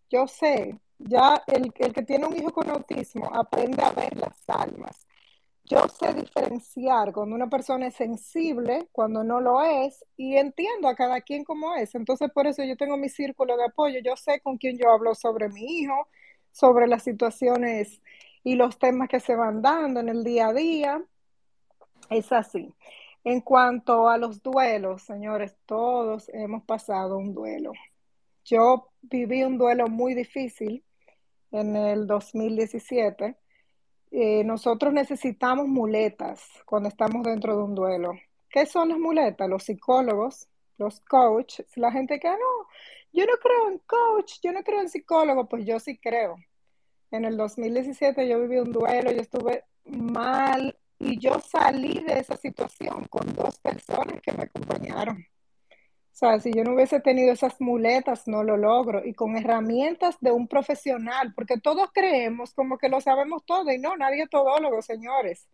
Yo 0.09 0.27
sé, 0.27 0.79
ya 1.01 1.43
el, 1.47 1.73
el 1.79 1.93
que 1.93 2.03
tiene 2.03 2.27
un 2.27 2.37
hijo 2.37 2.53
con 2.53 2.71
autismo 2.71 3.31
aprende 3.35 3.83
a 3.83 3.91
ver 3.91 4.17
las 4.17 4.49
almas 4.49 5.07
yo 5.71 5.87
sé 5.89 6.13
diferenciar 6.15 7.13
cuando 7.13 7.37
una 7.37 7.49
persona 7.49 7.87
es 7.87 7.95
sensible, 7.95 8.89
cuando 8.91 9.23
no 9.23 9.41
lo 9.41 9.63
es, 9.63 10.05
y 10.17 10.37
entiendo 10.37 10.89
a 10.89 10.97
cada 10.97 11.21
quien 11.21 11.45
como 11.45 11.77
es. 11.77 11.95
Entonces, 11.95 12.29
por 12.33 12.49
eso 12.49 12.65
yo 12.65 12.77
tengo 12.77 12.97
mi 12.97 13.09
círculo 13.09 13.57
de 13.57 13.67
apoyo. 13.67 14.01
Yo 14.05 14.17
sé 14.17 14.41
con 14.41 14.59
quién 14.59 14.77
yo 14.77 14.91
hablo 14.91 15.15
sobre 15.15 15.49
mi 15.49 15.79
hijo, 15.79 16.09
sobre 16.51 16.89
las 16.89 17.05
situaciones 17.05 18.03
y 18.43 18.57
los 18.57 18.81
temas 18.81 19.09
que 19.09 19.21
se 19.21 19.37
van 19.37 19.63
dando 19.63 20.01
en 20.01 20.09
el 20.09 20.25
día 20.25 20.49
a 20.49 20.53
día. 20.53 21.05
Es 22.11 22.33
así. 22.33 22.75
En 23.23 23.41
cuanto 23.41 24.09
a 24.09 24.19
los 24.19 24.43
duelos, 24.43 25.03
señores, 25.03 25.57
todos 25.67 26.29
hemos 26.31 26.65
pasado 26.65 27.17
un 27.17 27.33
duelo. 27.33 27.73
Yo 28.45 28.89
viví 29.03 29.45
un 29.45 29.57
duelo 29.57 29.87
muy 29.87 30.15
difícil 30.15 30.83
en 31.53 31.77
el 31.77 32.07
2017 32.07 33.37
eh, 34.13 34.43
nosotros 34.45 34.93
necesitamos 34.93 35.69
muletas 35.69 36.43
cuando 36.65 36.89
estamos 36.89 37.23
dentro 37.23 37.57
de 37.57 37.63
un 37.63 37.75
duelo. 37.75 38.13
¿Qué 38.49 38.67
son 38.67 38.89
las 38.89 38.99
muletas? 38.99 39.49
Los 39.49 39.65
psicólogos, 39.65 40.49
los 40.79 41.01
coaches, 41.01 41.67
la 41.77 41.93
gente 41.93 42.19
que, 42.19 42.27
ah, 42.27 42.37
no, 42.37 42.69
yo 43.13 43.25
no 43.27 43.35
creo 43.41 43.71
en 43.71 43.79
coach, 43.79 44.41
yo 44.43 44.53
no 44.53 44.65
creo 44.65 44.81
en 44.81 44.89
psicólogo, 44.89 45.49
pues 45.49 45.65
yo 45.65 45.79
sí 45.79 45.97
creo. 45.99 46.37
En 47.13 47.25
el 47.25 47.37
2017 47.37 48.29
yo 48.29 48.41
viví 48.41 48.59
un 48.59 48.73
duelo, 48.73 49.13
yo 49.13 49.21
estuve 49.21 49.65
mal 49.85 50.77
y 50.99 51.19
yo 51.19 51.39
salí 51.41 52.03
de 52.05 52.19
esa 52.19 52.37
situación 52.37 53.07
con 53.09 53.33
dos 53.35 53.59
personas 53.61 54.21
que 54.23 54.33
me 54.33 54.45
acompañaron. 54.45 55.25
Sea, 56.21 56.39
si 56.39 56.53
yo 56.53 56.65
no 56.65 56.75
hubiese 56.75 57.01
tenido 57.01 57.33
esas 57.33 57.59
muletas, 57.63 58.29
no 58.29 58.43
lo 58.45 58.59
logro. 58.59 59.03
Y 59.07 59.15
con 59.15 59.39
herramientas 59.39 60.19
de 60.21 60.31
un 60.31 60.49
profesional, 60.49 61.33
porque 61.35 61.59
todos 61.59 61.89
creemos 61.95 62.53
como 62.53 62.77
que 62.77 62.91
lo 62.91 63.01
sabemos 63.01 63.43
todo 63.47 63.73
y 63.73 63.79
no, 63.79 63.97
nadie 63.97 64.25
es 64.25 64.29
todólogo, 64.31 64.83
señores. 64.83 65.49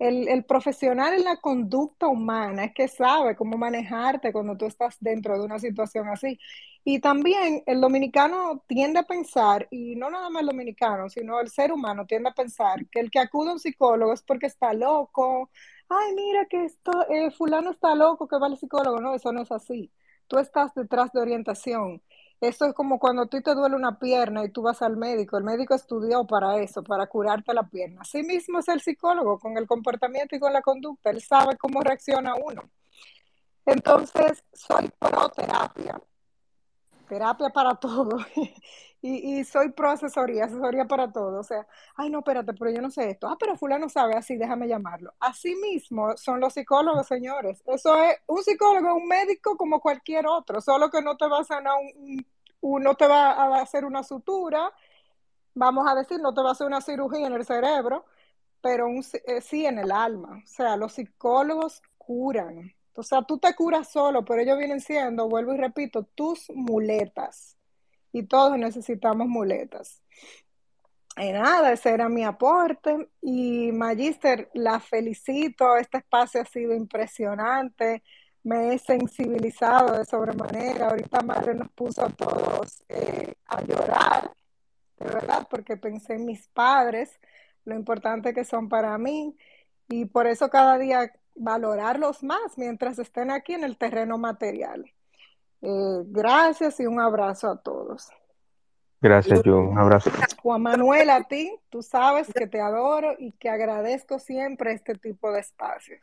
El, 0.00 0.28
el, 0.28 0.44
profesional 0.44 1.14
en 1.14 1.24
la 1.24 1.36
conducta 1.36 2.08
humana 2.08 2.64
es 2.64 2.74
que 2.74 2.88
sabe 2.88 3.36
cómo 3.36 3.56
manejarte 3.56 4.32
cuando 4.32 4.56
tú 4.56 4.66
estás 4.66 4.96
dentro 4.98 5.38
de 5.38 5.44
una 5.44 5.60
situación 5.60 6.08
así. 6.08 6.40
Y 6.84 7.00
también 7.00 7.62
el 7.66 7.80
dominicano 7.80 8.64
tiende 8.66 8.98
a 9.00 9.04
pensar, 9.04 9.68
y 9.70 9.94
no 9.94 10.10
nada 10.10 10.28
más 10.30 10.40
el 10.42 10.48
dominicano, 10.48 11.08
sino 11.08 11.38
el 11.40 11.50
ser 11.50 11.72
humano 11.72 12.06
tiende 12.06 12.30
a 12.30 12.34
pensar 12.34 12.84
que 12.88 12.98
el 13.00 13.10
que 13.12 13.20
acude 13.20 13.50
a 13.50 13.52
un 13.52 13.60
psicólogo 13.60 14.12
es 14.12 14.22
porque 14.22 14.46
está 14.46 14.72
loco. 14.74 15.50
Ay, 15.88 16.14
mira 16.16 16.46
que 16.46 16.64
esto, 16.64 16.90
eh, 17.10 17.30
fulano 17.30 17.70
está 17.70 17.94
loco 17.94 18.26
que 18.26 18.38
va 18.38 18.46
al 18.48 18.58
psicólogo. 18.58 19.00
No, 19.00 19.14
eso 19.14 19.32
no 19.32 19.42
es 19.42 19.52
así 19.52 19.92
tú 20.30 20.38
estás 20.38 20.72
detrás 20.74 21.12
de 21.12 21.20
orientación. 21.20 22.00
Eso 22.40 22.64
es 22.64 22.72
como 22.72 22.98
cuando 22.98 23.26
ti 23.26 23.42
te 23.42 23.54
duele 23.54 23.74
una 23.74 23.98
pierna 23.98 24.44
y 24.44 24.48
tú 24.50 24.62
vas 24.62 24.80
al 24.80 24.96
médico. 24.96 25.36
El 25.36 25.44
médico 25.44 25.74
estudió 25.74 26.24
para 26.24 26.56
eso, 26.58 26.82
para 26.82 27.06
curarte 27.08 27.52
la 27.52 27.64
pierna. 27.64 28.02
Así 28.02 28.22
mismo 28.22 28.60
es 28.60 28.68
el 28.68 28.80
psicólogo 28.80 29.38
con 29.40 29.58
el 29.58 29.66
comportamiento 29.66 30.36
y 30.36 30.40
con 30.40 30.52
la 30.52 30.62
conducta. 30.62 31.10
Él 31.10 31.20
sabe 31.20 31.56
cómo 31.58 31.82
reacciona 31.82 32.34
uno. 32.36 32.62
Entonces, 33.66 34.44
soy 34.52 34.88
pro 34.98 35.28
terapia. 35.30 36.00
Terapia 37.08 37.50
para 37.50 37.74
todo. 37.74 38.18
y, 39.02 39.44
soy 39.44 39.70
pro 39.70 39.90
asesoría, 39.90 40.44
asesoría 40.44 40.84
para 40.84 41.10
todo. 41.10 41.40
O 41.40 41.42
sea, 41.42 41.66
ay, 41.96 42.10
no, 42.10 42.18
espérate, 42.18 42.52
pero 42.52 42.70
yo 42.70 42.82
no 42.82 42.90
sé 42.90 43.10
esto. 43.10 43.28
Ah, 43.28 43.36
pero 43.38 43.56
fulano 43.56 43.88
sabe, 43.88 44.14
así, 44.14 44.36
déjame 44.36 44.68
llamarlo. 44.68 45.14
Así 45.20 45.54
mismo 45.56 46.16
son 46.16 46.40
los 46.40 46.54
psicólogos, 46.54 47.06
señores. 47.06 47.62
Eso 47.66 47.96
es 48.02 48.18
un 48.26 48.42
psicólogo, 48.42 48.94
un 48.94 49.08
médico 49.08 49.56
como 49.56 49.80
cualquier 49.80 50.26
otro, 50.26 50.60
solo 50.60 50.90
que 50.90 51.00
no 51.02 51.16
te 51.16 51.26
va 51.28 51.40
a 51.40 51.44
sanar 51.44 51.74
un, 52.60 52.82
no 52.82 52.94
te 52.94 53.06
va 53.06 53.32
a 53.32 53.62
hacer 53.62 53.84
una 53.84 54.02
sutura, 54.02 54.70
vamos 55.54 55.88
a 55.88 55.94
decir, 55.94 56.20
no 56.20 56.34
te 56.34 56.42
va 56.42 56.50
a 56.50 56.52
hacer 56.52 56.66
una 56.66 56.80
cirugía 56.82 57.26
en 57.26 57.32
el 57.32 57.44
cerebro, 57.46 58.04
pero 58.60 58.86
un, 58.86 59.02
eh, 59.26 59.40
sí 59.40 59.64
en 59.66 59.78
el 59.78 59.92
alma. 59.92 60.42
O 60.44 60.46
sea, 60.46 60.76
los 60.76 60.92
psicólogos 60.92 61.82
curan. 61.96 62.74
O 62.94 63.02
sea, 63.02 63.22
tú 63.22 63.38
te 63.38 63.54
curas 63.54 63.90
solo, 63.90 64.24
pero 64.24 64.42
ellos 64.42 64.58
vienen 64.58 64.80
siendo, 64.80 65.28
vuelvo 65.28 65.54
y 65.54 65.56
repito, 65.56 66.02
tus 66.14 66.50
muletas 66.50 67.56
y 68.12 68.24
todos 68.24 68.58
necesitamos 68.58 69.28
muletas. 69.28 70.02
Y 71.16 71.32
nada, 71.32 71.72
ese 71.72 71.90
era 71.90 72.08
mi 72.08 72.24
aporte. 72.24 73.08
Y 73.20 73.72
Magister, 73.72 74.48
la 74.54 74.80
felicito. 74.80 75.76
Este 75.76 75.98
espacio 75.98 76.40
ha 76.40 76.44
sido 76.44 76.74
impresionante. 76.74 78.02
Me 78.42 78.74
he 78.74 78.78
sensibilizado 78.78 79.98
de 79.98 80.04
sobremanera. 80.04 80.88
Ahorita 80.88 81.20
Madre 81.22 81.54
nos 81.54 81.70
puso 81.72 82.04
a 82.04 82.10
todos 82.10 82.82
eh, 82.88 83.34
a 83.46 83.62
llorar, 83.62 84.32
de 84.98 85.04
verdad, 85.06 85.46
porque 85.50 85.76
pensé 85.76 86.14
en 86.14 86.24
mis 86.24 86.48
padres, 86.48 87.20
lo 87.64 87.74
importante 87.74 88.32
que 88.32 88.44
son 88.44 88.68
para 88.68 88.96
mí. 88.96 89.36
Y 89.88 90.06
por 90.06 90.26
eso 90.26 90.48
cada 90.48 90.78
día 90.78 91.12
valorarlos 91.34 92.22
más 92.22 92.56
mientras 92.56 92.98
estén 92.98 93.30
aquí 93.30 93.54
en 93.54 93.64
el 93.64 93.76
terreno 93.76 94.18
material. 94.18 94.90
Eh, 95.62 96.02
gracias 96.06 96.80
y 96.80 96.86
un 96.86 97.00
abrazo 97.00 97.48
a 97.50 97.56
todos. 97.56 98.08
Gracias, 99.00 99.42
yo. 99.42 99.58
Un 99.58 99.78
abrazo. 99.78 100.10
Juan 100.42 100.62
Manuel, 100.62 101.08
a 101.10 101.24
ti, 101.24 101.58
tú 101.70 101.82
sabes 101.82 102.28
que 102.32 102.46
te 102.46 102.60
adoro 102.60 103.14
y 103.18 103.32
que 103.32 103.48
agradezco 103.48 104.18
siempre 104.18 104.72
este 104.72 104.94
tipo 104.94 105.32
de 105.32 105.40
espacios. 105.40 106.00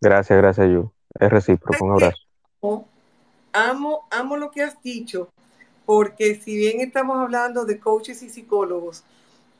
Gracias, 0.00 0.38
gracias, 0.38 0.68
yo. 0.70 0.92
Es 1.18 1.30
recíproco. 1.30 1.84
Un 1.84 1.92
abrazo. 1.92 2.18
Amo, 3.52 4.06
amo 4.10 4.36
lo 4.36 4.50
que 4.50 4.62
has 4.62 4.80
dicho, 4.82 5.30
porque 5.86 6.34
si 6.36 6.56
bien 6.56 6.80
estamos 6.80 7.18
hablando 7.18 7.64
de 7.64 7.80
coaches 7.80 8.22
y 8.22 8.28
psicólogos, 8.28 9.02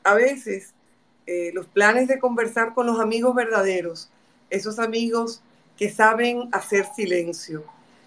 a 0.03 0.13
veces 0.13 0.73
eh, 1.25 1.51
los 1.53 1.65
planes 1.67 2.07
de 2.07 2.19
conversar 2.19 2.73
con 2.73 2.85
los 2.85 2.99
amigos 2.99 3.35
verdaderos, 3.35 4.09
esos 4.49 4.79
amigos 4.79 5.41
que 5.75 5.89
saben 5.89 6.47
hacer 6.53 6.85
silencio, 6.95 7.63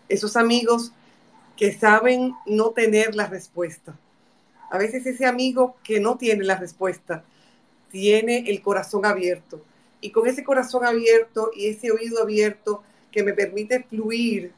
esos 0.08 0.36
amigos 0.36 0.92
que 1.60 1.74
saben 1.74 2.34
no 2.46 2.70
tener 2.70 3.14
la 3.14 3.26
respuesta. 3.26 3.94
A 4.70 4.78
veces 4.78 5.04
ese 5.04 5.26
amigo 5.26 5.76
que 5.84 6.00
no 6.00 6.16
tiene 6.16 6.42
la 6.42 6.56
respuesta 6.56 7.22
tiene 7.90 8.48
el 8.48 8.62
corazón 8.62 9.04
abierto. 9.04 9.62
Y 10.00 10.10
con 10.10 10.26
ese 10.26 10.42
corazón 10.42 10.86
abierto 10.86 11.50
y 11.54 11.66
ese 11.66 11.90
oído 11.90 12.22
abierto 12.22 12.82
que 13.12 13.22
me 13.22 13.34
permite 13.34 13.82
fluir, 13.82 14.54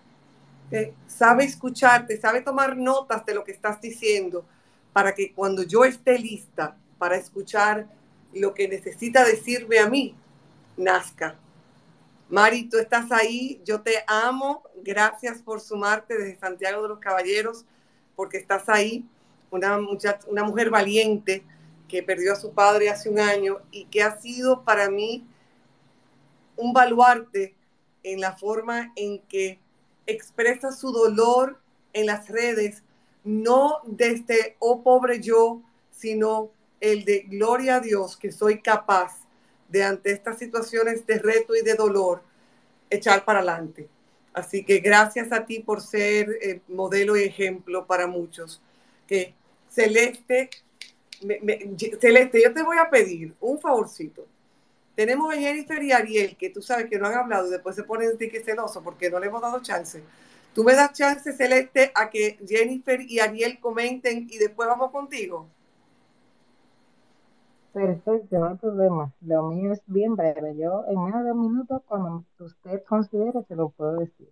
eh, 0.70 0.92
sabe 1.08 1.42
escucharte, 1.42 2.20
sabe 2.20 2.40
tomar 2.40 2.76
notas 2.76 3.26
de 3.26 3.34
lo 3.34 3.42
que 3.42 3.50
estás 3.50 3.80
diciendo 3.80 4.44
para 4.92 5.12
que 5.12 5.32
cuando 5.32 5.64
yo 5.64 5.84
esté 5.84 6.20
lista 6.20 6.76
para 6.98 7.16
escuchar 7.16 7.88
lo 8.32 8.54
que 8.54 8.68
necesita 8.68 9.24
decirme 9.24 9.80
a 9.80 9.88
mí, 9.88 10.14
nazca. 10.76 11.34
Mari, 12.32 12.66
tú 12.66 12.78
estás 12.78 13.12
ahí, 13.12 13.60
yo 13.62 13.82
te 13.82 14.02
amo, 14.06 14.62
gracias 14.82 15.42
por 15.42 15.60
sumarte 15.60 16.16
desde 16.16 16.40
Santiago 16.40 16.82
de 16.82 16.88
los 16.88 16.98
Caballeros, 16.98 17.66
porque 18.16 18.38
estás 18.38 18.70
ahí, 18.70 19.04
una, 19.50 19.78
una 20.28 20.42
mujer 20.42 20.70
valiente 20.70 21.44
que 21.88 22.02
perdió 22.02 22.32
a 22.32 22.36
su 22.36 22.54
padre 22.54 22.88
hace 22.88 23.10
un 23.10 23.20
año 23.20 23.58
y 23.70 23.84
que 23.84 24.02
ha 24.02 24.18
sido 24.18 24.64
para 24.64 24.88
mí 24.88 25.26
un 26.56 26.72
baluarte 26.72 27.54
en 28.02 28.22
la 28.22 28.34
forma 28.34 28.94
en 28.96 29.18
que 29.28 29.58
expresa 30.06 30.72
su 30.72 30.90
dolor 30.90 31.60
en 31.92 32.06
las 32.06 32.30
redes, 32.30 32.82
no 33.24 33.80
desde, 33.84 34.56
oh 34.58 34.82
pobre 34.82 35.20
yo, 35.20 35.60
sino 35.90 36.50
el 36.80 37.04
de 37.04 37.26
gloria 37.28 37.76
a 37.76 37.80
Dios 37.80 38.16
que 38.16 38.32
soy 38.32 38.62
capaz 38.62 39.21
de 39.72 39.82
ante 39.82 40.12
estas 40.12 40.38
situaciones 40.38 41.06
de 41.06 41.18
reto 41.18 41.56
y 41.56 41.62
de 41.62 41.74
dolor, 41.74 42.22
echar 42.90 43.24
para 43.24 43.38
adelante. 43.38 43.88
Así 44.34 44.64
que 44.64 44.78
gracias 44.78 45.32
a 45.32 45.44
ti 45.44 45.60
por 45.60 45.80
ser 45.80 46.28
eh, 46.40 46.60
modelo 46.68 47.16
y 47.16 47.22
ejemplo 47.22 47.86
para 47.86 48.06
muchos. 48.06 48.62
Que 49.06 49.34
Celeste, 49.70 50.50
Celeste, 52.00 52.42
yo 52.42 52.52
te 52.52 52.62
voy 52.62 52.78
a 52.78 52.90
pedir 52.90 53.34
un 53.40 53.58
favorcito. 53.58 54.26
Tenemos 54.94 55.32
a 55.32 55.38
Jennifer 55.38 55.82
y 55.82 55.92
Ariel, 55.92 56.36
que 56.36 56.50
tú 56.50 56.60
sabes 56.60 56.86
que 56.88 56.98
no 56.98 57.06
han 57.06 57.14
hablado 57.14 57.48
y 57.48 57.50
después 57.50 57.74
se 57.74 57.82
ponen 57.82 58.16
de 58.18 58.28
que 58.28 58.40
celoso 58.40 58.82
porque 58.82 59.10
no 59.10 59.18
le 59.18 59.26
hemos 59.26 59.40
dado 59.40 59.60
chance. 59.62 60.02
Tú 60.54 60.64
me 60.64 60.74
das 60.74 60.92
chance, 60.92 61.32
Celeste, 61.32 61.92
a 61.94 62.10
que 62.10 62.38
Jennifer 62.46 63.00
y 63.00 63.20
Ariel 63.20 63.58
comenten 63.58 64.28
y 64.30 64.36
después 64.36 64.68
vamos 64.68 64.90
contigo. 64.90 65.48
Perfecto, 67.72 68.38
no 68.38 68.48
hay 68.48 68.56
problema. 68.56 69.12
Lo 69.22 69.48
mío 69.48 69.72
es 69.72 69.80
bien 69.86 70.14
breve. 70.14 70.54
Yo 70.56 70.84
en 70.88 71.04
menos 71.04 71.24
de 71.24 71.32
un 71.32 71.40
minuto, 71.40 71.82
cuando 71.86 72.24
usted 72.38 72.82
considere, 72.84 73.42
se 73.48 73.56
lo 73.56 73.70
puedo 73.70 73.96
decir. 73.96 74.28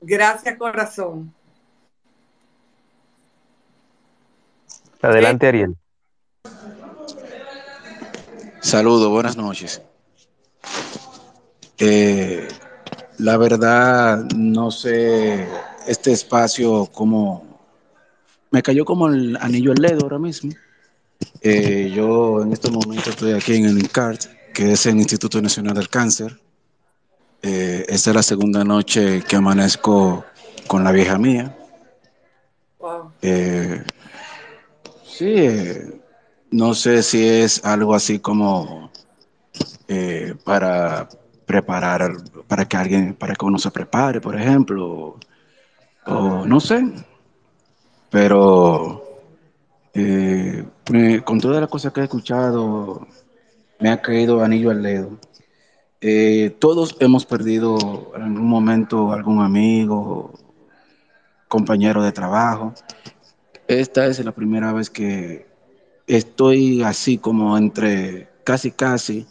Gracias, 0.00 0.56
corazón. 0.56 1.32
Adelante, 5.00 5.46
Ariel. 5.46 5.76
Saludos, 8.60 9.08
buenas 9.10 9.36
noches. 9.36 9.80
Eh, 11.78 12.48
la 13.18 13.36
verdad, 13.36 14.24
no 14.34 14.72
sé 14.72 15.46
este 15.86 16.12
espacio 16.12 16.86
como 16.92 17.48
me 18.50 18.62
cayó 18.62 18.84
como 18.84 19.08
el 19.08 19.36
anillo 19.40 19.70
al 19.72 19.78
dedo 19.78 20.02
ahora 20.02 20.18
mismo. 20.18 20.52
Eh, 21.40 21.92
yo 21.94 22.42
en 22.42 22.52
este 22.52 22.70
momento 22.70 23.10
estoy 23.10 23.32
aquí 23.32 23.56
en 23.56 23.66
el 23.66 23.78
INCART, 23.78 24.24
que 24.52 24.72
es 24.72 24.86
el 24.86 24.96
Instituto 24.96 25.40
Nacional 25.40 25.74
del 25.74 25.88
Cáncer. 25.88 26.40
Eh, 27.42 27.86
esta 27.88 28.10
es 28.10 28.16
la 28.16 28.22
segunda 28.22 28.64
noche 28.64 29.22
que 29.22 29.36
amanezco 29.36 30.24
con 30.66 30.84
la 30.84 30.92
vieja 30.92 31.18
mía. 31.18 31.56
Wow. 32.78 33.12
Eh, 33.22 33.84
sí, 35.04 35.34
eh, 35.36 36.00
no 36.50 36.74
sé 36.74 37.02
si 37.02 37.26
es 37.26 37.64
algo 37.64 37.94
así 37.94 38.18
como 38.18 38.90
eh, 39.88 40.34
para 40.44 41.08
preparar, 41.46 42.12
para 42.46 42.68
que 42.68 42.76
alguien, 42.76 43.14
para 43.14 43.34
que 43.34 43.44
uno 43.44 43.58
se 43.58 43.70
prepare, 43.70 44.20
por 44.20 44.36
ejemplo, 44.36 45.18
o 46.06 46.46
no 46.46 46.60
sé, 46.60 46.84
pero 48.10 49.07
eh, 49.94 50.64
me- 50.90 51.22
con 51.22 51.40
todas 51.40 51.60
las 51.60 51.70
cosas 51.70 51.92
que 51.92 52.00
he 52.00 52.04
escuchado, 52.04 53.06
me 53.80 53.90
ha 53.90 54.00
caído 54.02 54.42
anillo 54.42 54.70
al 54.70 54.82
dedo. 54.82 55.18
Eh, 56.00 56.56
todos 56.60 56.96
hemos 57.00 57.26
perdido 57.26 58.12
en 58.16 58.22
algún 58.22 58.48
momento 58.48 59.12
algún 59.12 59.42
amigo, 59.42 60.32
compañero 61.48 62.02
de 62.02 62.12
trabajo. 62.12 62.74
Esta 63.68 64.06
es 64.06 64.24
la 64.24 64.32
primera 64.32 64.72
vez 64.72 64.90
que 64.90 65.46
estoy 66.06 66.82
así 66.82 67.18
como 67.18 67.56
entre 67.58 68.28
casi 68.44 68.70
casi 68.72 69.26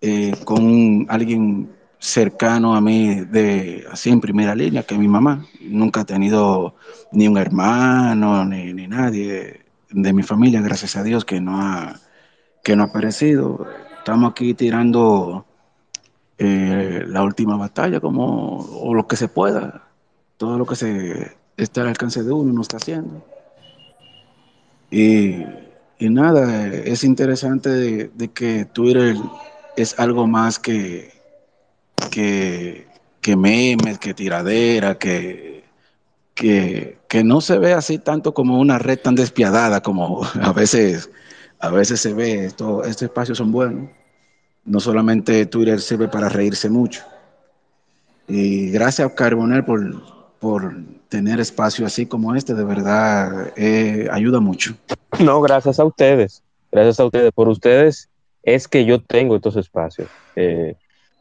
eh, 0.00 0.34
con 0.44 1.06
alguien 1.08 1.70
cercano 1.98 2.76
a 2.76 2.80
mí 2.80 3.22
de 3.22 3.84
así 3.90 4.10
en 4.10 4.20
primera 4.20 4.54
línea 4.54 4.82
que 4.82 4.98
mi 4.98 5.08
mamá. 5.08 5.46
Nunca 5.60 6.02
he 6.02 6.04
tenido 6.04 6.74
ni 7.12 7.28
un 7.28 7.38
hermano 7.38 8.44
ni, 8.44 8.72
ni 8.72 8.86
nadie 8.86 9.64
de 9.90 10.12
mi 10.12 10.22
familia, 10.22 10.60
gracias 10.60 10.96
a 10.96 11.02
Dios, 11.02 11.24
que 11.24 11.40
no 11.40 11.60
ha, 11.60 12.00
que 12.62 12.76
no 12.76 12.82
ha 12.82 12.86
aparecido. 12.86 13.66
Estamos 13.98 14.30
aquí 14.30 14.54
tirando 14.54 15.46
eh, 16.38 17.04
la 17.06 17.22
última 17.22 17.56
batalla 17.56 18.00
como 18.00 18.58
o 18.58 18.94
lo 18.94 19.06
que 19.06 19.16
se 19.16 19.28
pueda. 19.28 19.88
Todo 20.36 20.58
lo 20.58 20.66
que 20.66 20.76
se 20.76 21.36
está 21.56 21.82
al 21.82 21.88
alcance 21.88 22.22
de 22.22 22.32
uno 22.32 22.52
no 22.52 22.62
está 22.62 22.76
haciendo. 22.76 23.24
Y, 24.90 25.44
y 25.98 26.10
nada, 26.10 26.66
es 26.68 27.02
interesante 27.04 27.70
de 27.70 28.28
que 28.32 28.66
Twitter 28.66 29.16
es 29.76 29.98
algo 29.98 30.26
más 30.26 30.58
que, 30.58 31.15
que, 32.10 32.86
que 33.20 33.36
memes, 33.36 33.98
que 33.98 34.14
tiradera, 34.14 34.98
que, 34.98 35.64
que, 36.34 36.98
que 37.08 37.24
no 37.24 37.40
se 37.40 37.58
ve 37.58 37.72
así 37.72 37.98
tanto 37.98 38.34
como 38.34 38.60
una 38.60 38.78
red 38.78 38.98
tan 38.98 39.14
despiadada 39.14 39.82
como 39.82 40.22
a 40.42 40.52
veces, 40.52 41.10
a 41.58 41.70
veces 41.70 42.00
se 42.00 42.12
ve. 42.12 42.46
Esto, 42.46 42.84
estos 42.84 43.02
espacios 43.02 43.38
son 43.38 43.52
buenos. 43.52 43.90
No 44.64 44.80
solamente 44.80 45.46
Twitter 45.46 45.80
sirve 45.80 46.08
para 46.08 46.28
reírse 46.28 46.68
mucho. 46.68 47.02
Y 48.28 48.70
gracias 48.70 49.08
a 49.08 49.14
Carbonel 49.14 49.64
por, 49.64 50.02
por 50.40 50.74
tener 51.08 51.38
espacio 51.38 51.86
así 51.86 52.06
como 52.06 52.34
este, 52.34 52.54
de 52.54 52.64
verdad 52.64 53.52
eh, 53.56 54.08
ayuda 54.10 54.40
mucho. 54.40 54.74
No, 55.20 55.40
gracias 55.40 55.78
a 55.78 55.84
ustedes. 55.84 56.42
Gracias 56.72 56.98
a 56.98 57.04
ustedes. 57.04 57.32
Por 57.32 57.48
ustedes 57.48 58.08
es 58.42 58.66
que 58.68 58.84
yo 58.84 59.00
tengo 59.00 59.36
estos 59.36 59.56
espacios. 59.56 60.08
Eh, 60.34 60.76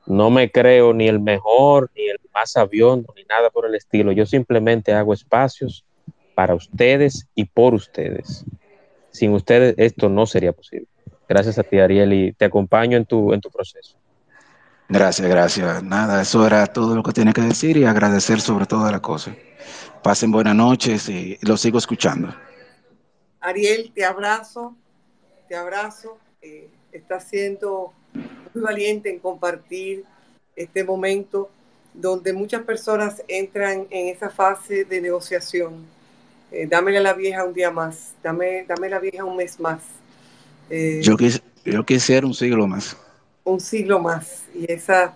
no 0.05 0.29
me 0.29 0.51
creo 0.51 0.93
ni 0.93 1.07
el 1.07 1.19
mejor, 1.19 1.89
ni 1.95 2.07
el 2.07 2.19
más 2.33 2.51
sabiondo, 2.51 3.13
ni 3.15 3.23
nada 3.23 3.49
por 3.49 3.65
el 3.65 3.75
estilo. 3.75 4.11
Yo 4.11 4.25
simplemente 4.25 4.93
hago 4.93 5.13
espacios 5.13 5.85
para 6.35 6.53
ustedes 6.53 7.27
y 7.33 7.45
por 7.45 7.73
ustedes. 7.73 8.45
Sin 9.11 9.31
ustedes 9.33 9.75
esto 9.77 10.09
no 10.09 10.25
sería 10.25 10.53
posible. 10.53 10.87
Gracias 11.27 11.57
a 11.57 11.63
ti, 11.63 11.79
Ariel, 11.79 12.13
y 12.13 12.33
te 12.33 12.45
acompaño 12.45 12.97
en 12.97 13.05
tu, 13.05 13.33
en 13.33 13.41
tu 13.41 13.49
proceso. 13.49 13.97
Gracias, 14.87 15.27
gracias. 15.27 15.83
Nada, 15.83 16.21
eso 16.21 16.45
era 16.45 16.67
todo 16.67 16.95
lo 16.95 17.01
que 17.01 17.11
tenía 17.11 17.33
que 17.33 17.41
decir 17.41 17.77
y 17.77 17.85
agradecer 17.85 18.39
sobre 18.39 18.65
todas 18.65 18.91
las 18.91 19.01
cosas. 19.01 19.35
Pasen 20.03 20.31
buenas 20.31 20.55
noches 20.55 21.09
y 21.09 21.39
los 21.41 21.61
sigo 21.61 21.79
escuchando. 21.79 22.35
Ariel, 23.39 23.91
te 23.93 24.05
abrazo, 24.05 24.75
te 25.47 25.55
abrazo. 25.55 26.19
Eh, 26.41 26.69
estás 26.91 27.23
siendo 27.23 27.93
muy 28.53 28.63
valiente 28.63 29.09
en 29.09 29.19
compartir 29.19 30.03
este 30.55 30.83
momento 30.83 31.49
donde 31.93 32.33
muchas 32.33 32.63
personas 32.63 33.23
entran 33.27 33.87
en 33.89 34.07
esa 34.07 34.29
fase 34.29 34.83
de 34.85 35.01
negociación. 35.01 35.85
Eh, 36.51 36.67
dámele 36.67 36.97
a 36.99 37.01
la 37.01 37.13
vieja 37.13 37.43
un 37.43 37.53
día 37.53 37.71
más, 37.71 38.13
dame, 38.23 38.65
dame 38.67 38.89
la 38.89 38.99
vieja 38.99 39.23
un 39.23 39.35
mes 39.37 39.59
más, 39.59 39.81
eh, 40.69 40.99
Yo, 41.03 41.15
quis- 41.17 41.41
yo 41.65 41.83
quisiera 41.85 42.25
un 42.25 42.33
siglo 42.33 42.67
más. 42.67 42.95
un 43.43 43.59
siglo 43.59 43.99
más. 43.99 44.43
Y, 44.53 44.71
esa, 44.71 45.15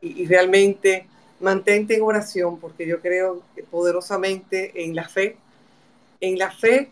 y, 0.00 0.22
y 0.22 0.26
realmente 0.26 1.06
mantente 1.40 1.96
en 1.96 2.02
oración 2.02 2.58
porque 2.58 2.86
yo 2.86 3.00
creo 3.00 3.42
poderosamente 3.70 4.84
en 4.84 4.94
la 4.94 5.08
fe, 5.08 5.36
en 6.20 6.38
la 6.38 6.50
fe 6.50 6.90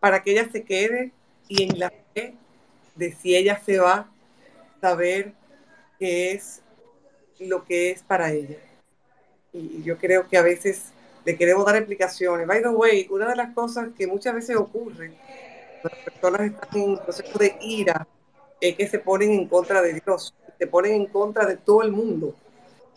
para 0.00 0.22
que 0.22 0.32
ella 0.32 0.48
se 0.50 0.62
quede 0.62 1.12
y 1.48 1.64
en 1.64 1.78
la 1.78 1.92
de 2.98 3.12
si 3.12 3.36
ella 3.36 3.60
se 3.64 3.78
va, 3.78 4.10
saber 4.80 5.32
qué 5.98 6.32
es 6.32 6.62
lo 7.38 7.64
que 7.64 7.92
es 7.92 8.02
para 8.02 8.32
ella. 8.32 8.56
Y, 9.52 9.82
yo 9.82 9.96
creo 9.96 10.28
que 10.28 10.36
a 10.36 10.42
veces 10.42 10.92
le 11.24 11.36
queremos 11.36 11.64
dar 11.64 11.76
explicaciones. 11.76 12.46
By 12.46 12.62
the 12.62 12.68
way, 12.68 13.06
una 13.10 13.28
de 13.28 13.36
las 13.36 13.54
cosas 13.54 13.88
que 13.96 14.06
muchas 14.06 14.34
veces 14.34 14.56
ocurre 14.56 15.12
cuando 15.80 15.96
las 15.96 16.04
personas 16.04 16.40
están 16.42 16.68
en 16.74 16.90
un 16.90 16.98
proceso 16.98 17.38
de 17.38 17.56
ira 17.60 18.06
es 18.60 18.74
que 18.74 18.88
se 18.88 18.98
ponen 18.98 19.30
en 19.30 19.46
contra 19.46 19.80
de 19.80 20.00
Dios, 20.04 20.34
se 20.58 20.66
ponen 20.66 20.92
en 20.94 21.06
contra 21.06 21.46
de 21.46 21.56
todo 21.56 21.82
el 21.82 21.92
mundo. 21.92 22.34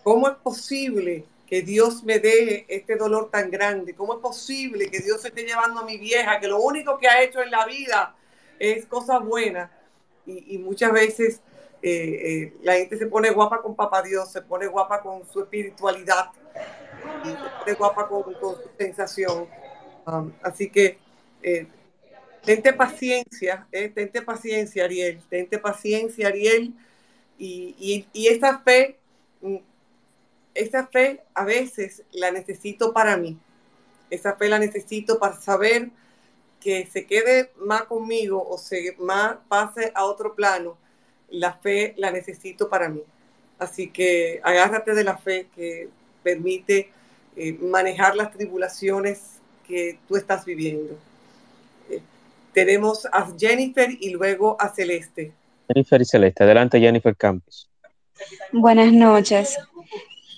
¿Cómo 0.04 0.28
es 0.28 0.36
posible 0.38 1.26
que 1.46 1.62
Dios 1.62 2.04
me 2.04 2.18
deje 2.18 2.66
este 2.68 2.96
dolor 2.96 3.30
tan 3.30 3.52
grande? 3.52 3.94
¿Cómo 3.94 4.16
es 4.16 4.20
posible 4.20 4.90
que 4.90 5.00
Dios 5.00 5.24
esté 5.24 5.44
llevando 5.44 5.82
a 5.82 5.86
mi 5.86 5.98
vieja, 5.98 6.40
que 6.40 6.48
lo 6.48 6.60
único 6.60 6.98
que 6.98 7.08
ha 7.08 7.22
hecho 7.22 7.40
en 7.42 7.52
la 7.52 7.68
vida 7.68 8.16
es 8.58 8.88
cosas 8.88 9.24
buenas? 9.24 9.70
Y, 10.26 10.58
muchas 10.60 10.92
veces 10.92 11.42
eh, 11.82 11.92
eh, 11.92 12.54
la 12.62 12.76
gente 12.76 12.98
se 12.98 13.08
pone 13.08 13.32
guapa 13.32 13.62
con 13.62 13.76
papá 13.76 14.02
Dios, 14.04 14.32
se 14.32 14.42
pone 14.42 14.68
guapa 14.68 15.02
con 15.02 15.28
su 15.32 15.42
espiritualidad 15.42 16.32
se 17.24 17.50
pone 17.60 17.74
guapa 17.74 18.08
con, 18.08 18.24
su 18.40 18.58
sensación. 18.78 19.48
Um, 20.06 20.32
así 20.42 20.70
que 20.70 20.98
eh, 21.44 21.68
tente 22.44 22.74
paciencia, 22.74 23.68
tente 23.72 24.22
paciencia, 24.22 24.86
Ariel, 24.86 25.22
tente 25.30 25.58
paciencia, 25.60 26.28
Ariel, 26.28 26.74
y, 27.38 28.06
y, 28.14 28.28
esa 28.28 28.60
fe, 28.60 29.00
mm, 29.42 29.58
esa 30.54 30.88
fe 30.88 31.24
a 31.34 31.44
veces 31.44 32.04
la 32.12 32.32
necesito 32.32 32.94
para 32.94 33.18
mí, 33.18 33.38
esa 34.10 34.36
fe 34.36 34.50
la 34.50 34.60
necesito 34.60 35.20
para 35.20 35.40
saber 35.40 35.90
que 36.62 36.86
se 36.86 37.06
quede 37.06 37.52
más 37.58 37.84
conmigo 37.84 38.48
o 38.48 38.58
se 38.58 38.96
más 39.00 39.38
pase 39.50 39.92
a 39.96 40.06
otro 40.06 40.36
plano, 40.36 40.78
la 41.30 41.54
fe 41.54 41.94
la 41.98 42.12
necesito 42.12 42.70
para 42.70 42.88
mí. 42.88 43.02
Así 43.60 43.90
que 43.90 44.40
agárrate 44.44 44.94
de 44.94 45.04
la 45.04 45.18
fe 45.18 45.48
que 45.56 45.90
permite 46.24 46.90
eh, 47.36 47.54
manejar 47.54 48.16
las 48.16 48.32
tribulaciones 48.32 49.40
que 49.68 50.00
tú 50.08 50.16
estás 50.16 50.46
viviendo. 50.46 50.98
Eh, 51.90 52.02
tenemos 52.54 53.06
a 53.06 53.32
Jennifer 53.38 53.90
y 54.00 54.12
luego 54.12 54.56
a 54.60 54.70
Celeste. 54.70 55.32
Jennifer 55.68 56.02
y 56.02 56.06
Celeste. 56.06 56.44
Adelante, 56.44 56.80
Jennifer 56.80 57.16
Campos. 57.16 57.70
Buenas 58.52 58.92
noches. 58.92 59.58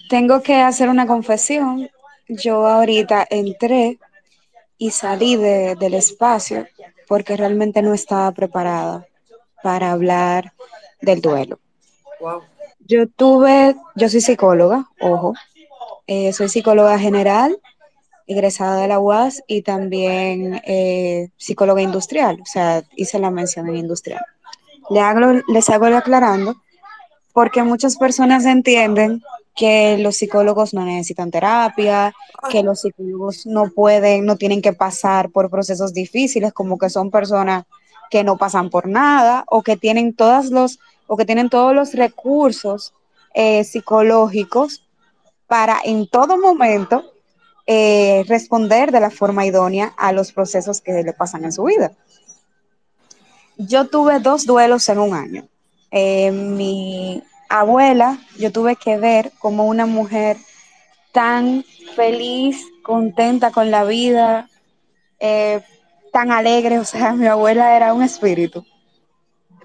Tengo 0.10 0.42
que 0.42 0.56
hacer 0.56 0.90
una 0.90 1.08
confesión. 1.08 1.90
Yo 2.28 2.66
ahorita 2.66 3.28
entré 3.30 4.00
y 4.86 4.92
salí 4.92 5.38
de- 5.38 5.76
del 5.76 5.94
espacio 5.94 6.68
porque 7.08 7.38
realmente 7.38 7.82
no 7.82 7.94
estaba 7.94 8.30
preparada 8.34 9.08
para 9.62 9.92
hablar 9.94 10.52
del 11.02 11.22
duelo. 11.22 11.58
Wow. 12.20 12.42
Yo 12.80 13.08
tuve, 13.08 13.76
yo 13.96 14.10
soy 14.10 14.20
psicóloga, 14.20 14.90
ojo, 15.00 15.36
eh, 16.06 16.34
soy 16.34 16.50
psicóloga 16.50 17.00
general 17.00 17.58
egresada 18.28 18.82
de 18.82 18.90
la 18.90 19.00
UAS 19.00 19.42
y 19.48 19.62
también 19.62 20.62
eh, 20.66 21.30
psicóloga 21.38 21.82
industrial, 21.82 22.40
o 22.42 22.46
sea, 22.46 22.84
hice 22.98 23.20
la 23.20 23.32
mención 23.32 23.70
en 23.70 23.78
industrial. 23.78 24.26
Le 24.90 25.00
hago, 25.00 25.40
les 25.48 25.70
hago 25.70 25.88
el 25.88 25.96
aclarando 25.96 26.58
porque 27.32 27.64
muchas 27.64 27.96
personas 27.96 28.46
entienden 28.46 29.22
que 29.56 29.98
los 30.00 30.18
psicólogos 30.18 30.74
no 30.74 30.84
necesitan 30.86 31.32
terapia, 31.32 32.14
que 32.50 32.64
los 32.64 32.82
psicólogos 32.82 33.46
no 33.46 33.70
pueden, 33.70 34.26
no 34.26 34.36
tienen 34.36 34.62
que 34.62 34.74
pasar 34.74 35.30
por 35.30 35.50
procesos 35.50 35.94
difíciles, 35.94 36.54
como 36.54 36.78
que 36.78 36.90
son 36.90 37.12
personas 37.12 37.66
que 38.10 38.24
no 38.24 38.38
pasan 38.38 38.70
por 38.70 38.88
nada 38.88 39.44
o 39.48 39.62
que 39.62 39.78
tienen 39.78 40.16
todos 40.16 40.50
los 40.50 40.80
o 41.08 41.18
que 41.18 41.26
tienen 41.26 41.50
todos 41.50 41.76
los 41.76 41.94
recursos 41.94 42.94
eh, 43.34 43.64
psicológicos 43.64 44.84
para 45.48 45.80
en 45.84 46.08
todo 46.08 46.38
momento 46.38 47.04
eh, 47.66 48.24
responder 48.28 48.92
de 48.92 49.00
la 49.00 49.10
forma 49.10 49.46
idónea 49.46 49.94
a 49.98 50.12
los 50.12 50.32
procesos 50.32 50.82
que 50.82 51.04
le 51.04 51.14
pasan 51.14 51.46
en 51.46 51.52
su 51.52 51.64
vida. 51.64 51.92
Yo 53.58 53.88
tuve 53.88 54.20
dos 54.20 54.46
duelos 54.46 54.90
en 54.90 55.00
un 55.00 55.14
año. 55.14 55.48
Eh, 55.92 56.32
mi 56.32 57.24
abuela, 57.60 58.18
yo 58.40 58.52
tuve 58.52 58.76
que 58.76 58.98
ver 58.98 59.32
como 59.38 59.66
una 59.66 59.86
mujer 59.86 60.38
tan 61.12 61.64
feliz, 61.96 62.66
contenta 62.82 63.52
con 63.52 63.70
la 63.70 63.84
vida, 63.84 64.50
eh, 65.20 65.62
tan 66.12 66.32
alegre, 66.32 66.80
o 66.80 66.86
sea, 66.86 67.14
mi 67.14 67.28
abuela 67.28 67.76
era 67.76 67.94
un 67.94 68.02
espíritu. 68.02 68.66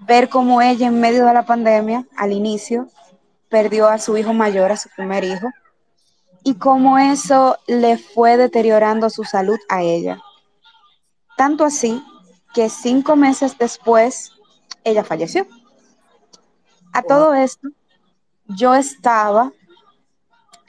Ver 0.03 0.29
cómo 0.29 0.61
ella 0.61 0.87
en 0.89 1.01
medio 1.01 1.25
de 1.25 1.33
la 1.33 1.47
pandemia, 1.47 2.07
al 2.17 2.33
inicio, 2.33 2.89
perdió 3.49 3.89
a 3.89 3.99
su 3.99 4.17
hijo 4.19 4.35
mayor, 4.35 4.71
a 4.71 4.77
su 4.77 4.91
primer 4.95 5.25
hijo, 5.25 5.49
y 6.45 6.55
cómo 6.57 6.99
eso 6.99 7.57
le 7.67 7.97
fue 7.97 8.37
deteriorando 8.37 9.09
su 9.09 9.25
salud 9.25 9.59
a 9.69 9.83
ella. 9.83 10.21
Tanto 11.37 11.65
así 11.65 12.03
que 12.55 12.69
cinco 12.69 13.17
meses 13.17 13.57
después, 13.59 14.33
ella 14.85 15.05
falleció. 15.05 15.47
A 16.93 17.03
todo 17.03 17.35
esto, 17.35 17.69
yo 18.49 18.75
estaba, 18.75 19.53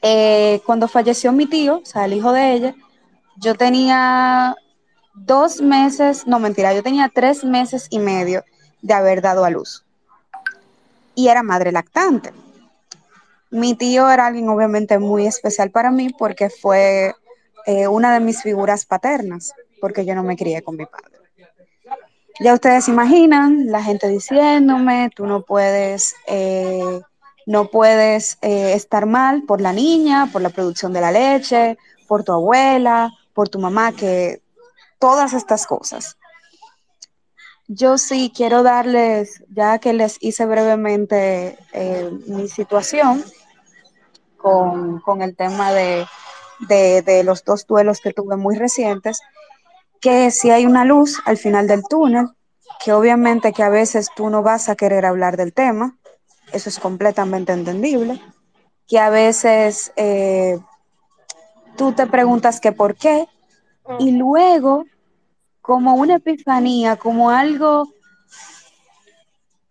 eh, 0.01 0.61
cuando 0.65 0.87
falleció 0.87 1.31
mi 1.31 1.45
tío, 1.45 1.79
o 1.79 1.85
sea, 1.85 2.05
el 2.05 2.13
hijo 2.13 2.31
de 2.31 2.53
ella, 2.53 2.75
yo 3.37 3.55
tenía 3.55 4.55
dos 5.13 5.61
meses, 5.61 6.27
no 6.27 6.39
mentira, 6.39 6.73
yo 6.73 6.83
tenía 6.83 7.09
tres 7.13 7.43
meses 7.43 7.87
y 7.89 7.99
medio 7.99 8.43
de 8.81 8.93
haber 8.93 9.21
dado 9.21 9.45
a 9.45 9.49
luz. 9.49 9.85
Y 11.15 11.27
era 11.27 11.43
madre 11.43 11.71
lactante. 11.71 12.33
Mi 13.49 13.75
tío 13.75 14.09
era 14.09 14.27
alguien 14.27 14.47
obviamente 14.49 14.99
muy 14.99 15.25
especial 15.25 15.71
para 15.71 15.91
mí 15.91 16.09
porque 16.17 16.49
fue 16.49 17.13
eh, 17.65 17.87
una 17.87 18.13
de 18.13 18.19
mis 18.19 18.41
figuras 18.41 18.85
paternas, 18.85 19.53
porque 19.81 20.05
yo 20.05 20.15
no 20.15 20.23
me 20.23 20.37
crié 20.37 20.61
con 20.61 20.75
mi 20.75 20.85
padre. 20.85 21.17
Ya 22.41 22.53
ustedes 22.53 22.87
imaginan 22.87 23.67
la 23.67 23.83
gente 23.83 24.07
diciéndome, 24.07 25.09
tú 25.13 25.25
no 25.25 25.41
puedes, 25.41 26.15
eh, 26.25 27.01
no 27.45 27.69
puedes 27.69 28.37
eh, 28.41 28.73
estar 28.73 29.05
mal 29.05 29.43
por 29.43 29.61
la 29.61 29.73
niña, 29.73 30.29
por 30.31 30.41
la 30.41 30.49
producción 30.49 30.93
de 30.93 31.01
la 31.01 31.11
leche, 31.11 31.77
por 32.07 32.23
tu 32.23 32.31
abuela, 32.31 33.11
por 33.33 33.49
tu 33.49 33.59
mamá, 33.59 33.91
que 33.91 34.41
todas 34.99 35.33
estas 35.33 35.65
cosas. 35.65 36.17
Yo 37.67 37.97
sí 37.97 38.31
quiero 38.35 38.63
darles, 38.63 39.43
ya 39.49 39.77
que 39.79 39.93
les 39.93 40.17
hice 40.21 40.45
brevemente 40.45 41.57
eh, 41.71 42.11
mi 42.27 42.47
situación 42.47 43.23
con, 44.37 44.99
con 45.01 45.21
el 45.21 45.35
tema 45.35 45.71
de, 45.71 46.05
de, 46.67 47.03
de 47.03 47.23
los 47.23 47.43
dos 47.43 47.67
duelos 47.67 47.99
que 48.01 48.11
tuve 48.13 48.37
muy 48.37 48.55
recientes, 48.55 49.21
que 50.01 50.31
si 50.31 50.49
hay 50.49 50.65
una 50.65 50.83
luz 50.85 51.19
al 51.25 51.37
final 51.37 51.67
del 51.67 51.83
túnel, 51.83 52.29
que 52.83 52.93
obviamente 52.93 53.53
que 53.53 53.63
a 53.63 53.69
veces 53.69 54.09
tú 54.15 54.29
no 54.29 54.41
vas 54.41 54.69
a 54.69 54.75
querer 54.75 55.05
hablar 55.05 55.37
del 55.37 55.53
tema, 55.53 55.98
eso 56.51 56.69
es 56.69 56.79
completamente 56.79 57.53
entendible, 57.53 58.21
que 58.87 58.99
a 58.99 59.09
veces 59.09 59.91
eh, 59.95 60.59
tú 61.77 61.93
te 61.93 62.07
preguntas 62.07 62.59
que 62.59 62.71
por 62.71 62.95
qué, 62.95 63.27
y 63.99 64.11
luego, 64.11 64.85
como 65.61 65.95
una 65.95 66.15
epifanía, 66.15 66.95
como 66.95 67.29
algo, 67.29 67.87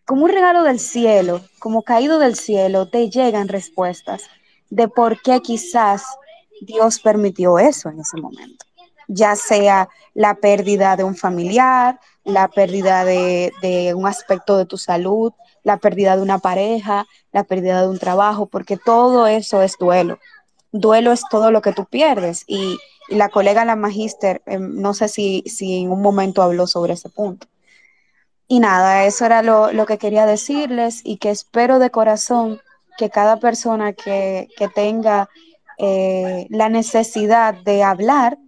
como 0.04 0.24
un 0.24 0.30
regalo 0.30 0.62
del 0.62 0.80
cielo, 0.80 1.40
como 1.58 1.82
caído 1.82 2.18
del 2.18 2.34
cielo, 2.34 2.88
te 2.88 3.10
llegan 3.10 3.48
respuestas 3.48 4.22
de 4.70 4.88
por 4.88 5.20
qué 5.22 5.40
quizás 5.40 6.04
Dios 6.60 6.98
permitió 6.98 7.58
eso 7.58 7.88
en 7.88 8.00
ese 8.00 8.20
momento. 8.20 8.64
Ya 9.06 9.36
sea 9.36 9.88
la 10.14 10.34
pérdida 10.34 10.96
de 10.96 11.04
un 11.04 11.14
familiar, 11.14 11.98
la 12.24 12.48
pérdida 12.48 13.04
de, 13.04 13.52
de, 13.62 13.94
un 13.94 14.06
aspecto 14.06 14.56
de 14.56 14.66
tu 14.66 14.76
salud, 14.76 15.32
la 15.64 15.78
pérdida 15.78 16.16
de 16.16 16.22
una 16.22 16.38
pareja, 16.38 17.06
la 17.32 17.44
pérdida 17.44 17.82
de 17.82 17.88
un 17.88 17.98
trabajo, 17.98 18.46
porque 18.46 18.76
todo 18.76 19.26
eso 19.26 19.62
es 19.62 19.76
duelo. 19.78 20.18
Duelo 20.72 21.12
es 21.12 21.22
todo 21.30 21.50
lo 21.50 21.62
que 21.62 21.72
tú 21.72 21.84
pierdes. 21.84 22.44
Y, 22.46 22.78
la 23.08 23.30
colega, 23.30 23.64
la 23.64 23.74
magíster, 23.74 24.42
eh, 24.44 24.58
no 24.58 24.92
sé 24.92 25.08
si, 25.08 25.42
si 25.46 25.80
en 25.80 25.90
un 25.90 26.02
momento 26.02 26.42
habló 26.42 26.66
sobre 26.66 26.92
ese 26.92 27.08
punto. 27.08 27.46
Y 28.46 28.60
nada, 28.60 29.04
eso 29.06 29.24
era 29.26 29.42
lo, 29.42 29.72
lo, 29.72 29.86
que 29.86 29.98
quería 29.98 30.26
decirles 30.26 31.00
y 31.04 31.16
que 31.16 31.30
espero 31.30 31.78
de 31.78 31.90
corazón 31.90 32.60
que 32.98 33.10
cada 33.10 33.38
persona 33.38 33.92
que, 33.92 34.48
que 34.56 34.68
tenga 34.68 35.28
eh, 35.78 36.46
la 36.50 36.68
necesidad 36.68 37.54
de 37.54 37.82
hablar, 37.82 38.38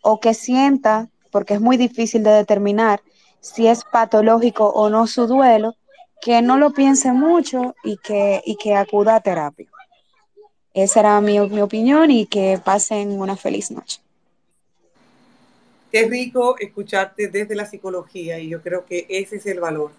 o 0.00 0.20
que 0.20 0.32
sienta, 0.32 1.08
porque 1.30 1.54
es 1.54 1.60
muy 1.60 1.76
difícil 1.76 2.22
de 2.22 2.30
determinar 2.30 3.02
si 3.40 3.66
es 3.66 3.84
patológico 3.84 4.68
o 4.68 4.88
no 4.90 5.06
su 5.06 5.26
duelo, 5.26 5.74
que 6.20 6.42
no 6.42 6.58
lo 6.58 6.72
piense 6.72 7.12
mucho 7.12 7.74
y 7.84 7.96
que, 7.98 8.42
y 8.44 8.56
que 8.56 8.74
acuda 8.74 9.16
a 9.16 9.20
terapia. 9.20 9.68
Esa 10.74 11.00
era 11.00 11.20
mi, 11.20 11.38
mi 11.40 11.60
opinión 11.60 12.10
y 12.10 12.26
que 12.26 12.60
pasen 12.62 13.20
una 13.20 13.36
feliz 13.36 13.70
noche. 13.70 14.00
Qué 15.90 16.06
rico 16.06 16.58
escucharte 16.58 17.28
desde 17.28 17.54
la 17.54 17.64
psicología 17.64 18.38
y 18.38 18.48
yo 18.48 18.60
creo 18.62 18.84
que 18.84 19.06
ese 19.08 19.36
es 19.36 19.46
el 19.46 19.60
valor. 19.60 19.90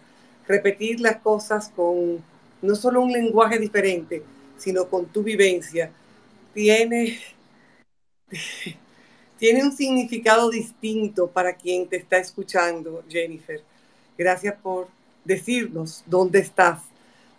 Repetir 0.48 1.00
las 1.00 1.18
cosas 1.18 1.72
con 1.76 2.24
no 2.62 2.76
solo 2.76 3.02
un 3.02 3.12
lenguaje 3.12 3.58
diferente, 3.58 4.24
sino 4.58 4.88
con 4.88 5.08
tu 5.08 5.24
vivencia. 5.24 5.92
Tiene, 6.54 7.20
tiene 9.40 9.64
un 9.64 9.72
significado 9.72 10.50
distinto 10.50 11.28
para 11.28 11.56
quien 11.56 11.88
te 11.88 11.98
está 11.98 12.18
escuchando, 12.18 13.04
Jennifer. 13.10 13.62
Gracias 14.18 14.56
por 14.62 14.88
decirnos 15.30 16.04
dónde 16.08 16.40
estás, 16.40 16.82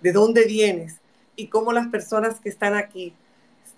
de 0.01 0.13
dónde 0.13 0.45
vienes 0.45 0.95
y 1.35 1.49
cómo 1.49 1.73
las 1.73 1.89
personas 1.89 2.39
que 2.39 2.49
están 2.49 2.75
aquí, 2.75 3.13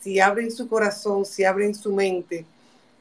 si 0.03 0.21
abren 0.21 0.51
su 0.51 0.69
corazón, 0.69 1.25
si 1.25 1.45
abren 1.45 1.75
su 1.75 1.95
mente, 1.95 2.45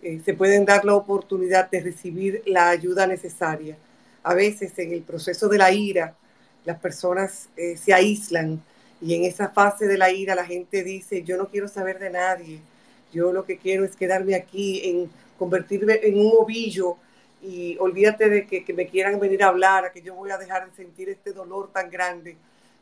eh, 0.01 0.21
se 0.23 0.33
pueden 0.33 0.63
dar 0.63 0.85
la 0.85 0.95
oportunidad 0.95 1.69
de 1.69 1.81
recibir 1.81 2.41
la 2.45 2.69
ayuda 2.69 3.07
necesaria. 3.07 3.77
A 4.23 4.33
veces 4.33 4.71
en 4.79 4.93
el 4.93 5.01
proceso 5.01 5.49
de 5.49 5.57
la 5.57 5.73
ira, 5.73 6.15
las 6.63 6.79
personas 6.79 7.49
eh, 7.57 7.75
se 7.75 7.93
aíslan 7.93 8.63
y 9.01 9.13
en 9.13 9.25
esa 9.25 9.49
fase 9.49 9.87
de 9.87 9.97
la 9.97 10.11
ira 10.11 10.33
la 10.33 10.45
gente 10.45 10.81
dice, 10.81 11.23
yo 11.23 11.35
no 11.35 11.49
quiero 11.49 11.67
saber 11.67 11.99
de 11.99 12.09
nadie, 12.09 12.61
yo 13.11 13.33
lo 13.33 13.43
que 13.43 13.57
quiero 13.57 13.83
es 13.83 13.97
quedarme 13.97 14.35
aquí, 14.35 14.79
en 14.85 15.09
convertirme 15.37 15.99
en 16.03 16.19
un 16.19 16.31
ovillo 16.39 16.95
y 17.41 17.77
olvídate 17.79 18.29
de 18.29 18.45
que, 18.45 18.63
que 18.63 18.73
me 18.73 18.87
quieran 18.87 19.19
venir 19.19 19.43
a 19.43 19.47
hablar, 19.47 19.85
a 19.85 19.91
que 19.91 20.01
yo 20.01 20.15
voy 20.15 20.31
a 20.31 20.37
dejar 20.37 20.69
de 20.69 20.75
sentir 20.75 21.09
este 21.09 21.33
dolor 21.33 21.71
tan 21.71 21.89
grande. 21.89 22.37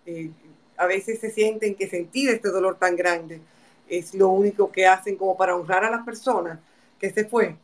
Eh, 0.06 0.32
a 0.78 0.86
veces 0.86 1.20
se 1.20 1.32
sienten 1.32 1.76
que 1.76 1.88
sentir 1.88 2.30
este 2.30 2.50
dolor 2.50 2.78
tan 2.78 2.96
grande 2.96 3.42
es 3.90 4.14
lo 4.14 4.30
único 4.30 4.72
que 4.72 4.86
hacen 4.86 5.16
como 5.16 5.36
para 5.36 5.56
honrar 5.56 5.84
a 5.84 5.90
las 5.90 6.06
personas 6.06 6.60
que 7.00 7.10
se 7.12 7.26
fue. 7.26 7.56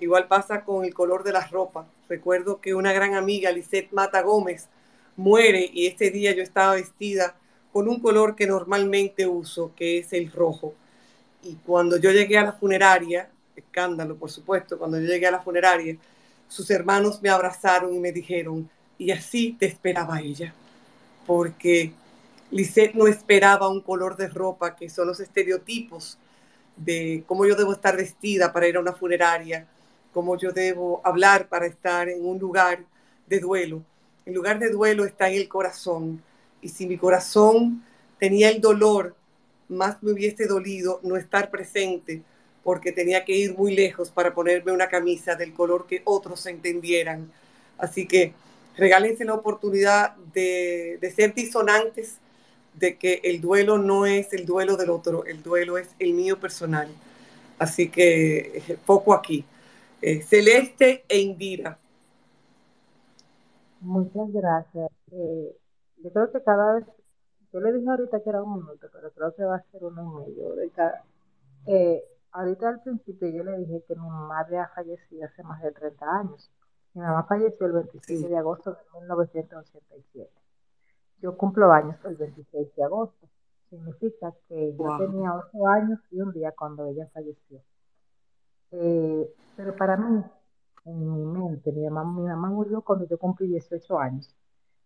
Igual 0.00 0.28
pasa 0.28 0.64
con 0.64 0.84
el 0.84 0.92
color 0.92 1.22
de 1.22 1.32
las 1.32 1.50
ropas. 1.50 1.86
Recuerdo 2.08 2.60
que 2.60 2.74
una 2.74 2.92
gran 2.92 3.14
amiga, 3.14 3.50
Lisette 3.50 3.92
Mata 3.92 4.22
Gómez, 4.22 4.68
muere 5.16 5.68
y 5.72 5.86
este 5.86 6.10
día 6.10 6.32
yo 6.32 6.42
estaba 6.42 6.74
vestida 6.74 7.36
con 7.72 7.88
un 7.88 8.00
color 8.00 8.34
que 8.34 8.46
normalmente 8.46 9.26
uso, 9.26 9.72
que 9.76 9.98
es 9.98 10.12
el 10.12 10.30
rojo. 10.32 10.74
Y 11.42 11.54
cuando 11.66 11.96
yo 11.96 12.10
llegué 12.10 12.38
a 12.38 12.44
la 12.44 12.52
funeraria, 12.52 13.30
escándalo 13.54 14.16
por 14.16 14.30
supuesto, 14.30 14.78
cuando 14.78 15.00
yo 15.00 15.06
llegué 15.06 15.26
a 15.26 15.32
la 15.32 15.40
funeraria, 15.40 15.96
sus 16.48 16.70
hermanos 16.70 17.22
me 17.22 17.28
abrazaron 17.28 17.94
y 17.94 17.98
me 17.98 18.12
dijeron, 18.12 18.68
y 18.98 19.10
así 19.10 19.56
te 19.58 19.66
esperaba 19.66 20.20
ella, 20.20 20.52
porque 21.26 21.92
Lisette 22.50 22.94
no 22.94 23.06
esperaba 23.06 23.68
un 23.68 23.80
color 23.80 24.16
de 24.16 24.28
ropa 24.28 24.74
que 24.74 24.88
son 24.88 25.06
los 25.06 25.20
estereotipos 25.20 26.18
de 26.76 27.22
cómo 27.26 27.46
yo 27.46 27.54
debo 27.54 27.72
estar 27.72 27.96
vestida 27.96 28.52
para 28.52 28.68
ir 28.68 28.76
a 28.76 28.80
una 28.80 28.92
funeraria, 28.92 29.66
cómo 30.12 30.36
yo 30.36 30.52
debo 30.52 31.00
hablar 31.04 31.48
para 31.48 31.66
estar 31.66 32.08
en 32.08 32.24
un 32.24 32.38
lugar 32.38 32.84
de 33.26 33.40
duelo. 33.40 33.82
El 34.24 34.34
lugar 34.34 34.58
de 34.58 34.70
duelo 34.70 35.04
está 35.04 35.28
en 35.28 35.34
el 35.34 35.48
corazón. 35.48 36.22
Y 36.60 36.68
si 36.68 36.86
mi 36.86 36.96
corazón 36.96 37.84
tenía 38.18 38.48
el 38.50 38.60
dolor 38.60 39.14
más 39.68 40.02
me 40.02 40.12
hubiese 40.12 40.46
dolido 40.46 41.00
no 41.02 41.16
estar 41.16 41.50
presente, 41.50 42.22
porque 42.68 42.92
tenía 42.92 43.24
que 43.24 43.34
ir 43.34 43.56
muy 43.56 43.74
lejos 43.74 44.10
para 44.10 44.34
ponerme 44.34 44.72
una 44.72 44.90
camisa 44.90 45.34
del 45.34 45.54
color 45.54 45.86
que 45.86 46.02
otros 46.04 46.44
entendieran. 46.44 47.32
Así 47.78 48.06
que 48.06 48.34
regálense 48.76 49.24
la 49.24 49.32
oportunidad 49.32 50.16
de, 50.34 50.98
de 51.00 51.10
ser 51.10 51.32
disonantes, 51.32 52.18
de 52.74 52.98
que 52.98 53.22
el 53.24 53.40
duelo 53.40 53.78
no 53.78 54.04
es 54.04 54.34
el 54.34 54.44
duelo 54.44 54.76
del 54.76 54.90
otro, 54.90 55.24
el 55.24 55.42
duelo 55.42 55.78
es 55.78 55.88
el 55.98 56.12
mío 56.12 56.38
personal. 56.38 56.88
Así 57.58 57.88
que 57.88 58.58
eh, 58.58 58.78
poco 58.84 59.14
aquí. 59.14 59.46
Eh, 60.02 60.20
Celeste 60.20 61.04
e 61.08 61.20
Indira. 61.20 61.78
Muchas 63.80 64.30
gracias. 64.30 64.90
Eh, 65.10 65.56
yo 66.04 66.12
creo 66.12 66.30
que 66.30 66.42
cada 66.42 66.74
vez, 66.74 66.84
yo 67.50 67.60
le 67.60 67.72
dije 67.72 67.88
ahorita 67.88 68.22
que 68.22 68.28
era 68.28 68.42
un 68.42 68.56
minuto, 68.56 68.88
pero 68.92 69.10
creo 69.10 69.34
que 69.34 69.44
va 69.44 69.56
a 69.56 69.64
ser 69.72 69.82
uno 69.82 70.02
y 70.02 70.28
medio. 70.28 70.48
Ahorita, 70.48 71.02
eh, 71.66 72.04
ahorita 72.38 72.68
al 72.68 72.80
principio 72.82 73.28
yo 73.28 73.44
le 73.44 73.58
dije 73.58 73.84
que 73.86 73.94
mi 73.96 74.08
madre 74.08 74.58
ha 74.58 74.68
fallecido 74.68 75.26
hace 75.26 75.42
más 75.42 75.62
de 75.62 75.72
30 75.72 76.06
años. 76.20 76.50
Mi 76.94 77.02
mamá 77.02 77.24
falleció 77.24 77.66
el 77.66 77.72
27 77.72 78.28
de 78.28 78.36
agosto 78.38 78.72
de 78.72 79.00
1987. 79.00 80.30
Yo 81.20 81.36
cumplo 81.36 81.72
años 81.72 81.96
el 82.04 82.16
26 82.16 82.74
de 82.76 82.84
agosto. 82.84 83.28
Significa 83.70 84.32
que 84.48 84.74
yo 84.76 84.96
tenía 84.98 85.34
8 85.34 85.66
años 85.68 86.00
y 86.10 86.20
un 86.20 86.32
día 86.32 86.52
cuando 86.52 86.86
ella 86.86 87.08
falleció. 87.12 87.60
Eh, 88.70 89.28
pero 89.56 89.74
para 89.76 89.96
mí, 89.96 90.22
en 90.84 91.12
mi 91.14 91.24
mente, 91.26 91.72
mi 91.72 91.88
mamá, 91.88 92.04
mi 92.04 92.26
mamá 92.28 92.48
murió 92.48 92.82
cuando 92.82 93.06
yo 93.06 93.18
cumplí 93.18 93.48
18 93.48 93.98
años. 93.98 94.34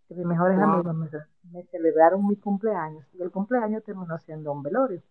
Que 0.09 0.15
mis 0.15 0.27
mejores 0.27 0.59
Wow. 0.59 0.65
amigos 0.65 0.95
me, 0.95 1.09
me 1.53 1.63
celebraron 1.67 2.27
mi 2.27 2.37
cumpleaños 2.37 3.07
y 3.15 3.23
el 3.23 3.31
cumpleaños 3.31 3.85
terminó 3.85 4.19
siendo 4.19 4.53
un 4.53 4.63
velorio. 4.63 5.03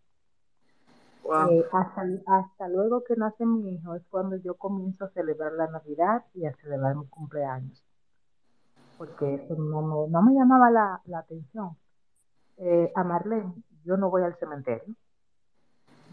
Eh, 1.33 1.65
hasta, 1.71 2.01
hasta 2.27 2.67
luego 2.67 3.03
que 3.03 3.15
nace 3.15 3.45
mi 3.45 3.75
hijo 3.75 3.95
es 3.95 4.03
cuando 4.09 4.35
yo 4.37 4.55
comienzo 4.55 5.05
a 5.05 5.09
celebrar 5.09 5.53
la 5.53 5.67
Navidad 5.67 6.25
y 6.33 6.45
a 6.45 6.53
celebrar 6.55 6.95
mi 6.95 7.07
cumpleaños, 7.07 7.83
porque 8.97 9.35
eso 9.35 9.55
no 9.55 9.81
me, 9.81 10.11
no 10.11 10.21
me 10.21 10.33
llamaba 10.33 10.69
la, 10.71 11.01
la 11.05 11.19
atención. 11.19 11.77
Eh, 12.57 12.91
a 12.95 13.03
Marlene, 13.03 13.53
yo 13.85 13.97
no 13.97 14.09
voy 14.09 14.23
al 14.23 14.35
cementerio. 14.35 14.93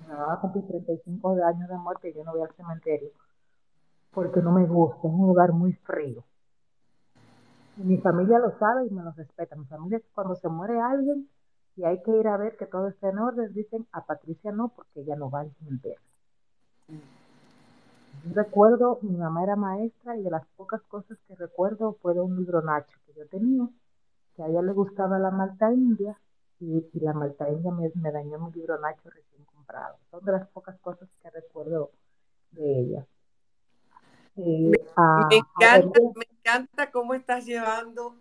Mamá 0.09 0.27
va 0.27 0.35
a 0.35 0.41
cumplir 0.41 0.67
35 0.67 1.35
de 1.35 1.45
años 1.45 1.69
de 1.69 1.77
muerte 1.77 2.09
y 2.11 2.15
yo 2.15 2.25
no 2.25 2.33
voy 2.33 2.43
al 2.43 2.55
cementerio 2.55 3.11
porque 4.13 4.41
no 4.41 4.53
me 4.53 4.67
gusta, 4.67 4.99
es 5.07 5.15
un 5.15 5.27
lugar 5.27 5.53
muy 5.53 5.73
frío. 5.73 6.25
Y 7.77 7.83
mi 7.83 7.99
familia 7.99 8.39
lo 8.39 8.59
sabe 8.59 8.87
y 8.87 8.91
me 8.91 9.03
lo 9.03 9.13
respeta. 9.13 9.55
Mi 9.55 9.65
familia, 9.67 10.01
cuando 10.15 10.35
se 10.35 10.49
muere 10.49 10.81
alguien 10.81 11.29
y 11.79 11.85
hay 11.85 12.03
que 12.03 12.11
ir 12.11 12.27
a 12.27 12.37
ver 12.37 12.57
que 12.57 12.67
todo 12.67 12.89
esté 12.89 13.09
en 13.09 13.19
orden, 13.21 13.55
dicen 13.55 13.87
a 13.93 14.05
Patricia 14.05 14.51
no, 14.51 14.69
porque 14.69 15.01
ella 15.01 15.15
no 15.15 15.31
va 15.31 15.41
al 15.41 15.55
cementerio. 15.61 16.01
Recuerdo, 18.35 18.99
mi 19.03 19.17
mamá 19.17 19.45
era 19.45 19.55
maestra 19.55 20.17
y 20.17 20.23
de 20.23 20.31
las 20.31 20.45
pocas 20.57 20.83
cosas 20.83 21.17
que 21.29 21.37
recuerdo 21.37 21.97
fue 22.03 22.15
de 22.15 22.21
un 22.21 22.37
libro 22.37 22.63
Nacho 22.63 22.99
que 23.07 23.13
yo 23.15 23.29
tenía, 23.29 23.69
que 24.35 24.43
a 24.43 24.49
ella 24.49 24.61
le 24.61 24.73
gustaba 24.73 25.21
la 25.21 25.31
Malta 25.31 25.73
India 25.73 26.19
y, 26.59 26.85
y 26.93 27.01
la 27.01 27.13
Malta 27.13 27.49
India 27.49 27.71
me, 27.71 27.93
me 27.95 28.11
dañó 28.11 28.41
mi 28.41 28.53
libro 28.53 28.81
Nacho 28.81 29.09
recién 29.11 29.45
comprado. 29.45 29.99
Son 30.11 30.25
de 30.25 30.33
las 30.33 30.49
pocas 30.49 30.77
cosas 30.81 31.09
que 31.23 31.31
recuerdo 31.31 31.93
de 32.51 32.81
ella. 32.81 33.07
Eh, 34.35 34.73
a, 34.97 35.29
Me 35.31 35.37
encanta, 35.37 36.01
me 36.17 36.27
encanta 36.29 36.91
cómo 36.91 37.15
estás 37.15 37.47
llevando 37.47 38.17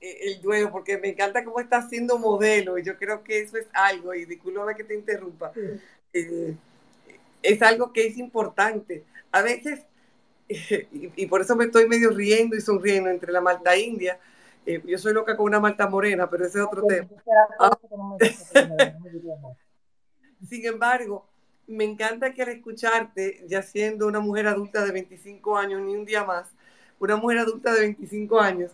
el 0.00 0.40
duelo, 0.40 0.70
porque 0.70 0.98
me 0.98 1.08
encanta 1.08 1.44
cómo 1.44 1.60
estás 1.60 1.88
siendo 1.88 2.18
modelo, 2.18 2.78
y 2.78 2.84
yo 2.84 2.96
creo 2.96 3.24
que 3.24 3.40
eso 3.40 3.56
es 3.56 3.66
algo, 3.72 4.14
y 4.14 4.24
discúlpame 4.24 4.76
que 4.76 4.84
te 4.84 4.94
interrumpa, 4.94 5.52
eh, 6.12 6.54
es 7.42 7.62
algo 7.62 7.92
que 7.92 8.06
es 8.06 8.16
importante. 8.18 9.04
A 9.32 9.42
veces, 9.42 9.80
y, 10.48 11.12
y 11.16 11.26
por 11.26 11.40
eso 11.40 11.56
me 11.56 11.64
estoy 11.64 11.88
medio 11.88 12.10
riendo 12.10 12.56
y 12.56 12.60
sonriendo 12.60 13.10
entre 13.10 13.32
la 13.32 13.40
malta 13.40 13.76
india, 13.76 14.18
eh, 14.68 14.82
yo 14.84 14.98
soy 14.98 15.14
loca 15.14 15.34
con 15.34 15.46
una 15.46 15.60
malta 15.60 15.88
morena, 15.88 16.28
pero 16.28 16.44
ese 16.44 16.58
es 16.58 16.64
otro 16.66 16.82
tema. 16.82 17.08
Ah. 17.58 17.78
Sin 20.46 20.66
embargo, 20.66 21.26
me 21.66 21.84
encanta 21.84 22.34
que 22.34 22.42
al 22.42 22.50
escucharte, 22.50 23.46
ya 23.48 23.62
siendo 23.62 24.06
una 24.06 24.20
mujer 24.20 24.46
adulta 24.46 24.84
de 24.84 24.92
25 24.92 25.56
años, 25.56 25.80
ni 25.80 25.94
un 25.94 26.04
día 26.04 26.22
más, 26.22 26.50
una 26.98 27.16
mujer 27.16 27.38
adulta 27.38 27.72
de 27.72 27.80
25 27.80 28.40
años, 28.40 28.72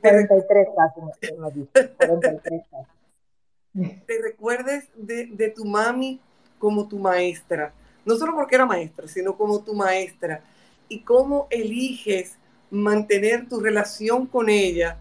43 0.00 0.68
casi 0.76 1.00
me, 1.00 1.38
me 1.38 1.50
dice, 1.52 1.88
43 1.96 2.62
casi. 2.70 4.00
te 4.06 4.22
recuerdes 4.22 4.88
de, 4.94 5.52
tu 5.54 5.64
mami 5.64 6.20
como 6.58 6.88
tu 6.88 6.98
maestra, 6.98 7.72
no 8.04 8.16
solo 8.16 8.34
porque 8.34 8.54
era 8.54 8.66
maestra, 8.66 9.08
sino 9.08 9.36
como 9.36 9.62
tu 9.62 9.74
maestra, 9.74 10.42
y 10.88 11.00
cómo 11.00 11.46
eliges 11.50 12.36
mantener 12.70 13.48
tu 13.48 13.60
relación 13.60 14.26
con 14.26 14.48
ella 14.48 14.98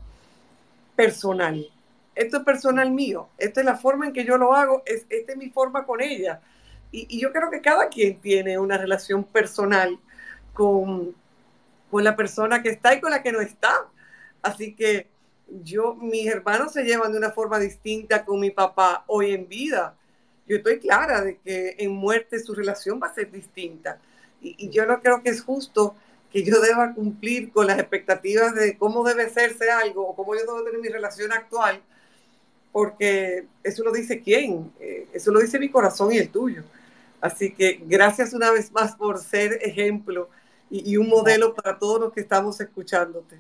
personal. 0.96 1.68
Esto 2.16 2.38
es 2.38 2.44
personal 2.44 2.92
mío, 2.92 3.28
esta 3.38 3.62
es 3.62 3.66
la 3.66 3.76
forma 3.76 4.08
en 4.08 4.14
que 4.14 4.26
yo 4.26 4.38
lo 4.38 4.54
hago, 4.54 4.84
es, 4.86 5.06
esta 5.10 5.34
es 5.34 5.38
mi 5.38 5.50
forma 5.50 5.86
con 5.86 6.02
ella. 6.02 6.42
Y, 6.92 7.08
y 7.10 7.22
yo 7.22 7.32
creo 7.32 7.50
que 7.50 7.62
cada 7.62 7.90
quien 7.90 8.20
tiene 8.22 8.60
una 8.60 8.78
relación 8.78 9.24
personal 9.24 10.00
con, 10.54 11.16
con 11.94 12.04
la 12.04 12.16
persona 12.16 12.64
que 12.64 12.70
está 12.70 12.96
y 12.96 13.02
con 13.02 13.12
la 13.12 13.22
que 13.22 13.32
no 13.32 13.40
está. 13.40 13.88
Así 14.44 14.76
que 14.76 15.08
yo, 15.64 15.96
mis 15.96 16.28
hermanos 16.28 16.74
se 16.74 16.84
llevan 16.84 17.12
de 17.12 17.18
una 17.18 17.32
forma 17.32 17.60
distinta 17.60 18.26
con 18.26 18.40
mi 18.40 18.52
papá 18.52 19.04
hoy 19.08 19.34
en 19.34 19.48
vida. 19.48 19.96
Yo 20.48 20.58
estoy 20.58 20.80
clara 20.80 21.22
de 21.22 21.38
que 21.38 21.76
en 21.80 21.92
muerte 21.92 22.40
su 22.40 22.54
relación 22.54 23.00
va 23.02 23.08
a 23.08 23.14
ser 23.14 23.32
distinta. 23.32 24.00
Y, 24.42 24.70
yo 24.70 24.86
no 24.86 25.02
creo 25.02 25.24
que 25.24 25.30
es 25.30 25.42
justo 25.42 25.96
que 26.32 26.44
yo 26.44 26.60
deba 26.60 26.94
cumplir 26.94 27.52
con 27.52 27.68
las 27.68 27.80
expectativas 27.80 28.54
de 28.54 28.78
cómo 28.78 29.04
debe 29.04 29.24
hacerse 29.24 29.72
algo 29.72 30.08
o 30.08 30.16
cómo 30.16 30.36
yo 30.36 30.42
debo 30.42 30.64
tener 30.64 30.82
mi 30.82 30.90
relación 30.90 31.32
actual, 31.32 31.82
porque 32.72 33.46
eso 33.64 33.84
lo 33.84 33.92
dice 33.92 34.22
quién, 34.22 34.74
Eh, 34.80 35.08
eso 35.14 35.32
lo 35.32 35.40
dice 35.40 35.60
mi 35.60 35.70
corazón 35.70 36.12
y 36.12 36.18
el 36.18 36.30
tuyo. 36.30 36.64
Así 37.22 37.54
que 37.54 37.80
gracias 37.86 38.34
una 38.34 38.52
vez 38.52 38.72
más 38.72 38.96
por 38.96 39.20
ser 39.20 39.60
ejemplo 39.62 40.30
y, 40.70 40.92
y 40.92 40.98
un 40.98 41.08
modelo 41.08 41.54
para 41.54 41.80
todos 41.80 42.02
los 42.02 42.14
que 42.14 42.22
estamos 42.22 42.60
escuchándote. 42.60 43.38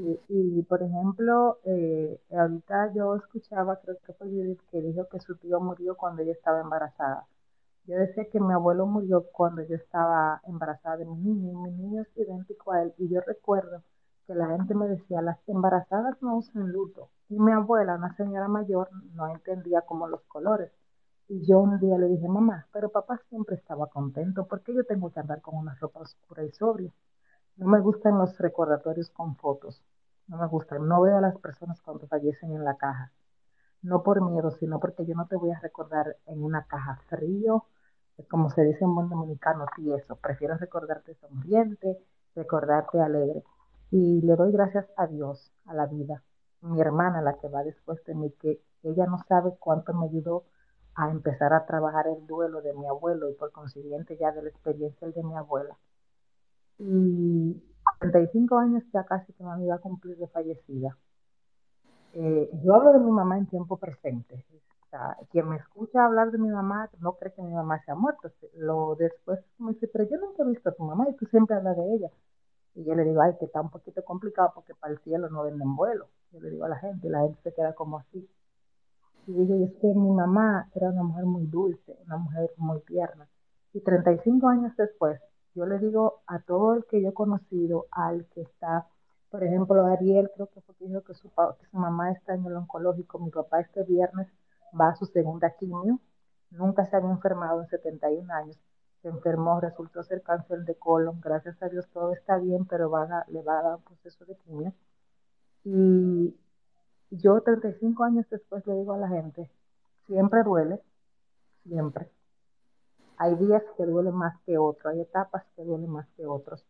Y, 0.00 0.18
y, 0.28 0.62
por 0.62 0.82
ejemplo, 0.82 1.58
eh, 1.64 2.18
ahorita 2.30 2.92
yo 2.94 3.16
escuchaba, 3.16 3.80
creo 3.80 3.98
que 4.06 4.14
fue 4.14 4.28
Judith, 4.28 4.60
que 4.70 4.80
dijo 4.80 5.06
que 5.08 5.20
su 5.20 5.36
tío 5.36 5.60
murió 5.60 5.94
cuando 5.96 6.22
ella 6.22 6.32
estaba 6.32 6.60
embarazada. 6.60 7.26
Yo 7.84 7.96
decía 7.98 8.24
que 8.30 8.40
mi 8.40 8.52
abuelo 8.54 8.86
murió 8.86 9.26
cuando 9.32 9.62
yo 9.62 9.76
estaba 9.76 10.40
embarazada 10.44 10.98
de 10.98 11.04
mi 11.04 11.16
niño, 11.16 11.52
y 11.52 11.56
mi 11.56 11.70
niño 11.72 12.02
es 12.02 12.16
idéntico 12.16 12.72
a 12.72 12.82
él. 12.82 12.94
Y 12.98 13.08
yo 13.10 13.20
recuerdo 13.20 13.82
que 14.26 14.34
la 14.34 14.46
gente 14.48 14.74
me 14.74 14.88
decía, 14.88 15.20
las 15.20 15.38
embarazadas 15.46 16.16
no 16.22 16.36
usan 16.36 16.72
luto. 16.72 17.10
Y 17.28 17.38
mi 17.38 17.52
abuela, 17.52 17.96
una 17.96 18.16
señora 18.16 18.48
mayor, 18.48 18.88
no 19.14 19.28
entendía 19.28 19.82
como 19.82 20.08
los 20.08 20.22
colores. 20.24 20.72
Y 21.28 21.44
yo 21.46 21.60
un 21.60 21.78
día 21.78 21.98
le 21.98 22.08
dije, 22.08 22.26
mamá, 22.26 22.66
pero 22.72 22.88
papá 22.88 23.20
siempre 23.28 23.56
estaba 23.56 23.86
contento, 23.88 24.46
¿por 24.46 24.62
qué 24.62 24.74
yo 24.74 24.84
tengo 24.84 25.10
que 25.10 25.20
andar 25.20 25.42
con 25.42 25.56
una 25.56 25.74
ropa 25.74 26.00
oscura 26.00 26.44
y 26.44 26.50
sobria? 26.52 26.92
No 27.56 27.66
me 27.66 27.80
gustan 27.80 28.18
los 28.18 28.38
recordatorios 28.38 29.10
con 29.10 29.36
fotos. 29.36 29.82
No 30.30 30.36
me 30.36 30.46
gustan. 30.46 30.86
No 30.86 31.00
veo 31.02 31.18
a 31.18 31.20
las 31.20 31.36
personas 31.38 31.80
cuando 31.80 32.06
fallecen 32.06 32.52
en 32.52 32.64
la 32.64 32.76
caja. 32.76 33.12
No 33.82 34.04
por 34.04 34.22
miedo, 34.22 34.52
sino 34.52 34.78
porque 34.78 35.04
yo 35.04 35.14
no 35.16 35.26
te 35.26 35.34
voy 35.34 35.50
a 35.50 35.58
recordar 35.58 36.16
en 36.26 36.44
una 36.44 36.66
caja 36.66 37.00
frío, 37.08 37.64
como 38.28 38.48
se 38.50 38.62
dice 38.62 38.84
en 38.84 38.94
buen 38.94 39.08
dominicano, 39.08 39.66
tieso. 39.74 40.16
Prefiero 40.16 40.56
recordarte 40.56 41.14
sonriente, 41.16 41.98
recordarte 42.36 43.00
alegre. 43.00 43.42
Y 43.90 44.20
le 44.22 44.36
doy 44.36 44.52
gracias 44.52 44.86
a 44.96 45.08
Dios, 45.08 45.52
a 45.66 45.74
la 45.74 45.86
vida. 45.86 46.22
Mi 46.60 46.80
hermana, 46.80 47.22
la 47.22 47.34
que 47.38 47.48
va 47.48 47.64
después 47.64 48.04
de 48.04 48.14
mí, 48.14 48.30
que 48.40 48.62
ella 48.84 49.06
no 49.06 49.18
sabe 49.26 49.56
cuánto 49.58 49.92
me 49.94 50.06
ayudó 50.06 50.44
a 50.94 51.10
empezar 51.10 51.52
a 51.54 51.66
trabajar 51.66 52.06
el 52.06 52.24
duelo 52.28 52.62
de 52.62 52.72
mi 52.74 52.86
abuelo 52.86 53.28
y 53.30 53.34
por 53.34 53.50
consiguiente 53.50 54.16
ya 54.16 54.30
de 54.30 54.42
la 54.42 54.50
experiencia 54.50 55.08
de 55.08 55.24
mi 55.24 55.34
abuela. 55.34 55.76
Y 56.78 57.62
35 58.00 58.58
años 58.58 58.82
ya 58.92 59.04
casi 59.04 59.32
que 59.34 59.44
me 59.44 59.62
iba 59.62 59.74
a 59.74 59.78
cumplir 59.78 60.16
de 60.16 60.26
fallecida. 60.28 60.96
Eh, 62.14 62.50
yo 62.64 62.74
hablo 62.74 62.92
de 62.94 62.98
mi 62.98 63.10
mamá 63.10 63.38
en 63.38 63.46
tiempo 63.46 63.76
presente. 63.76 64.44
O 64.82 64.88
sea, 64.90 65.16
quien 65.30 65.48
me 65.48 65.56
escucha 65.56 66.04
hablar 66.04 66.30
de 66.32 66.38
mi 66.38 66.48
mamá 66.48 66.90
no 66.98 67.12
cree 67.12 67.32
que 67.32 67.42
mi 67.42 67.52
mamá 67.52 67.80
se 67.84 67.92
ha 67.92 67.94
muerto. 67.94 68.32
Lo 68.56 68.96
después 68.96 69.38
me 69.58 69.74
dice, 69.74 69.86
pero 69.86 70.08
yo 70.08 70.16
nunca 70.16 70.42
he 70.42 70.46
visto 70.46 70.70
a 70.70 70.72
tu 70.72 70.82
mamá 70.82 71.08
y 71.08 71.14
tú 71.14 71.26
siempre 71.26 71.54
hablas 71.54 71.76
de 71.76 71.94
ella. 71.94 72.10
Y 72.74 72.84
yo 72.84 72.94
le 72.94 73.04
digo, 73.04 73.20
ay, 73.20 73.34
que 73.38 73.44
está 73.44 73.60
un 73.60 73.70
poquito 73.70 74.02
complicado 74.02 74.52
porque 74.54 74.74
para 74.74 74.94
el 74.94 74.98
cielo 75.00 75.28
no 75.28 75.42
venden 75.42 75.76
vuelo. 75.76 76.08
Yo 76.32 76.40
le 76.40 76.50
digo 76.50 76.64
a 76.64 76.68
la 76.68 76.78
gente 76.78 77.06
y 77.06 77.10
la 77.10 77.20
gente 77.20 77.38
se 77.42 77.54
queda 77.54 77.74
como 77.74 77.98
así. 77.98 78.28
Y 79.26 79.32
digo, 79.32 79.64
es 79.64 79.72
que 79.80 79.88
mi 79.88 80.10
mamá 80.10 80.70
era 80.74 80.88
una 80.88 81.02
mujer 81.02 81.26
muy 81.26 81.46
dulce, 81.46 81.96
una 82.06 82.16
mujer 82.16 82.50
muy 82.56 82.80
tierna. 82.80 83.28
Y 83.74 83.80
35 83.80 84.48
años 84.48 84.72
después, 84.76 85.20
yo 85.54 85.66
le 85.66 85.78
digo 85.78 86.22
a 86.26 86.40
todo 86.40 86.74
el 86.74 86.84
que 86.86 87.02
yo 87.02 87.10
he 87.10 87.14
conocido, 87.14 87.86
al 87.90 88.26
que 88.26 88.42
está, 88.42 88.86
por 89.30 89.44
ejemplo, 89.44 89.84
Ariel, 89.86 90.30
creo 90.34 90.48
que 90.48 90.60
fue 90.60 90.74
que 90.76 90.86
dijo 90.86 91.02
que 91.02 91.14
su, 91.14 91.28
que 91.28 91.66
su 91.70 91.76
mamá 91.76 92.12
está 92.12 92.34
en 92.34 92.44
el 92.46 92.56
oncológico, 92.56 93.18
mi 93.18 93.30
papá 93.30 93.60
este 93.60 93.84
viernes 93.84 94.28
va 94.78 94.90
a 94.90 94.96
su 94.96 95.06
segunda 95.06 95.50
quimio, 95.50 96.00
nunca 96.50 96.86
se 96.86 96.96
había 96.96 97.10
enfermado 97.10 97.62
en 97.62 97.68
71 97.68 98.32
años. 98.32 98.56
se 99.02 99.08
enfermó, 99.08 99.60
resultó 99.60 100.02
ser 100.02 100.22
cáncer 100.22 100.64
de 100.64 100.74
colon, 100.74 101.20
gracias 101.20 101.62
a 101.62 101.68
Dios 101.68 101.88
todo 101.92 102.12
está 102.12 102.36
bien, 102.38 102.66
pero 102.66 102.90
van 102.90 103.12
a, 103.12 103.24
le 103.28 103.42
va 103.42 103.58
a 103.58 103.62
dar 103.62 103.76
un 103.76 103.82
proceso 103.82 104.24
de 104.26 104.36
quimio. 104.36 104.74
Y 105.64 106.36
yo 107.10 107.40
35 107.42 108.04
años 108.04 108.26
después 108.30 108.66
le 108.66 108.74
digo 108.74 108.92
a 108.92 108.98
la 108.98 109.08
gente, 109.08 109.50
siempre 110.06 110.42
duele, 110.42 110.82
siempre. 111.64 112.10
Hay 113.22 113.34
días 113.34 113.62
que 113.76 113.84
duelen 113.84 114.14
más 114.14 114.34
que 114.46 114.56
otros, 114.56 114.94
hay 114.94 115.02
etapas 115.02 115.44
que 115.54 115.62
duelen 115.62 115.90
más 115.90 116.08
que 116.16 116.24
otros, 116.24 116.64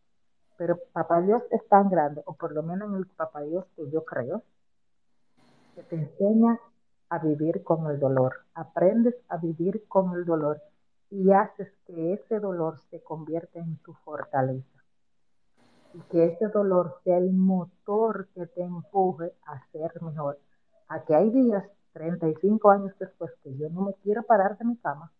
pero 0.57 0.77
Papá 0.91 1.21
Dios 1.21 1.41
es 1.49 1.65
tan 1.69 1.89
grande, 1.89 2.23
o 2.25 2.33
por 2.33 2.51
lo 2.51 2.61
menos 2.61 2.89
en 2.89 2.97
el 2.97 3.07
Papá 3.07 3.39
Dios 3.39 3.65
que 3.77 3.89
yo 3.89 4.03
creo, 4.03 4.43
que 5.75 5.83
te 5.83 5.95
enseña 5.95 6.59
a 7.07 7.19
vivir 7.19 7.63
con 7.63 7.89
el 7.89 8.01
dolor, 8.01 8.33
aprendes 8.53 9.15
a 9.29 9.37
vivir 9.37 9.87
con 9.87 10.13
el 10.13 10.25
dolor 10.25 10.61
y 11.09 11.31
haces 11.31 11.71
que 11.87 12.15
ese 12.15 12.41
dolor 12.41 12.81
se 12.89 13.01
convierta 13.01 13.59
en 13.59 13.77
tu 13.77 13.93
fortaleza. 14.03 14.83
Y 15.93 16.01
que 16.11 16.25
ese 16.25 16.49
dolor 16.49 16.97
sea 17.05 17.17
el 17.17 17.31
motor 17.31 18.27
que 18.35 18.45
te 18.47 18.61
empuje 18.61 19.33
a 19.45 19.65
ser 19.71 20.01
mejor. 20.01 20.37
A 20.89 21.05
que 21.05 21.15
hay 21.15 21.29
días, 21.29 21.63
35 21.93 22.71
años 22.71 22.91
después, 22.99 23.31
que 23.41 23.55
yo 23.55 23.69
no 23.69 23.83
me 23.83 23.93
quiero 24.03 24.23
parar 24.23 24.57
de 24.57 24.65
mi 24.65 24.75
cama. 24.75 25.13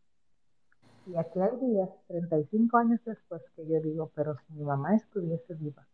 Y 1.06 1.16
aquí 1.18 1.40
hay 1.40 1.58
días, 1.58 1.90
35 2.08 2.78
años 2.78 3.00
después, 3.06 3.42
que 3.56 3.68
yo 3.68 3.82
digo, 3.82 4.12
pero 4.16 4.36
si 4.48 4.54
mi 4.54 4.64
mamá 4.64 4.96
estuviese 4.96 5.54
viva, 5.56 5.88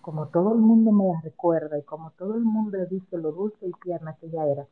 como 0.00 0.28
todo 0.28 0.52
el 0.54 0.60
mundo 0.60 0.92
me 0.92 1.08
la 1.08 1.20
recuerda 1.22 1.78
y 1.78 1.82
como 1.82 2.10
todo 2.12 2.34
el 2.36 2.44
mundo 2.44 2.78
dice 2.90 3.18
lo 3.18 3.32
dulce 3.32 3.66
y 3.66 3.72
tierna 3.82 4.16
que 4.20 4.26
ella 4.26 4.46
era, 4.46 4.68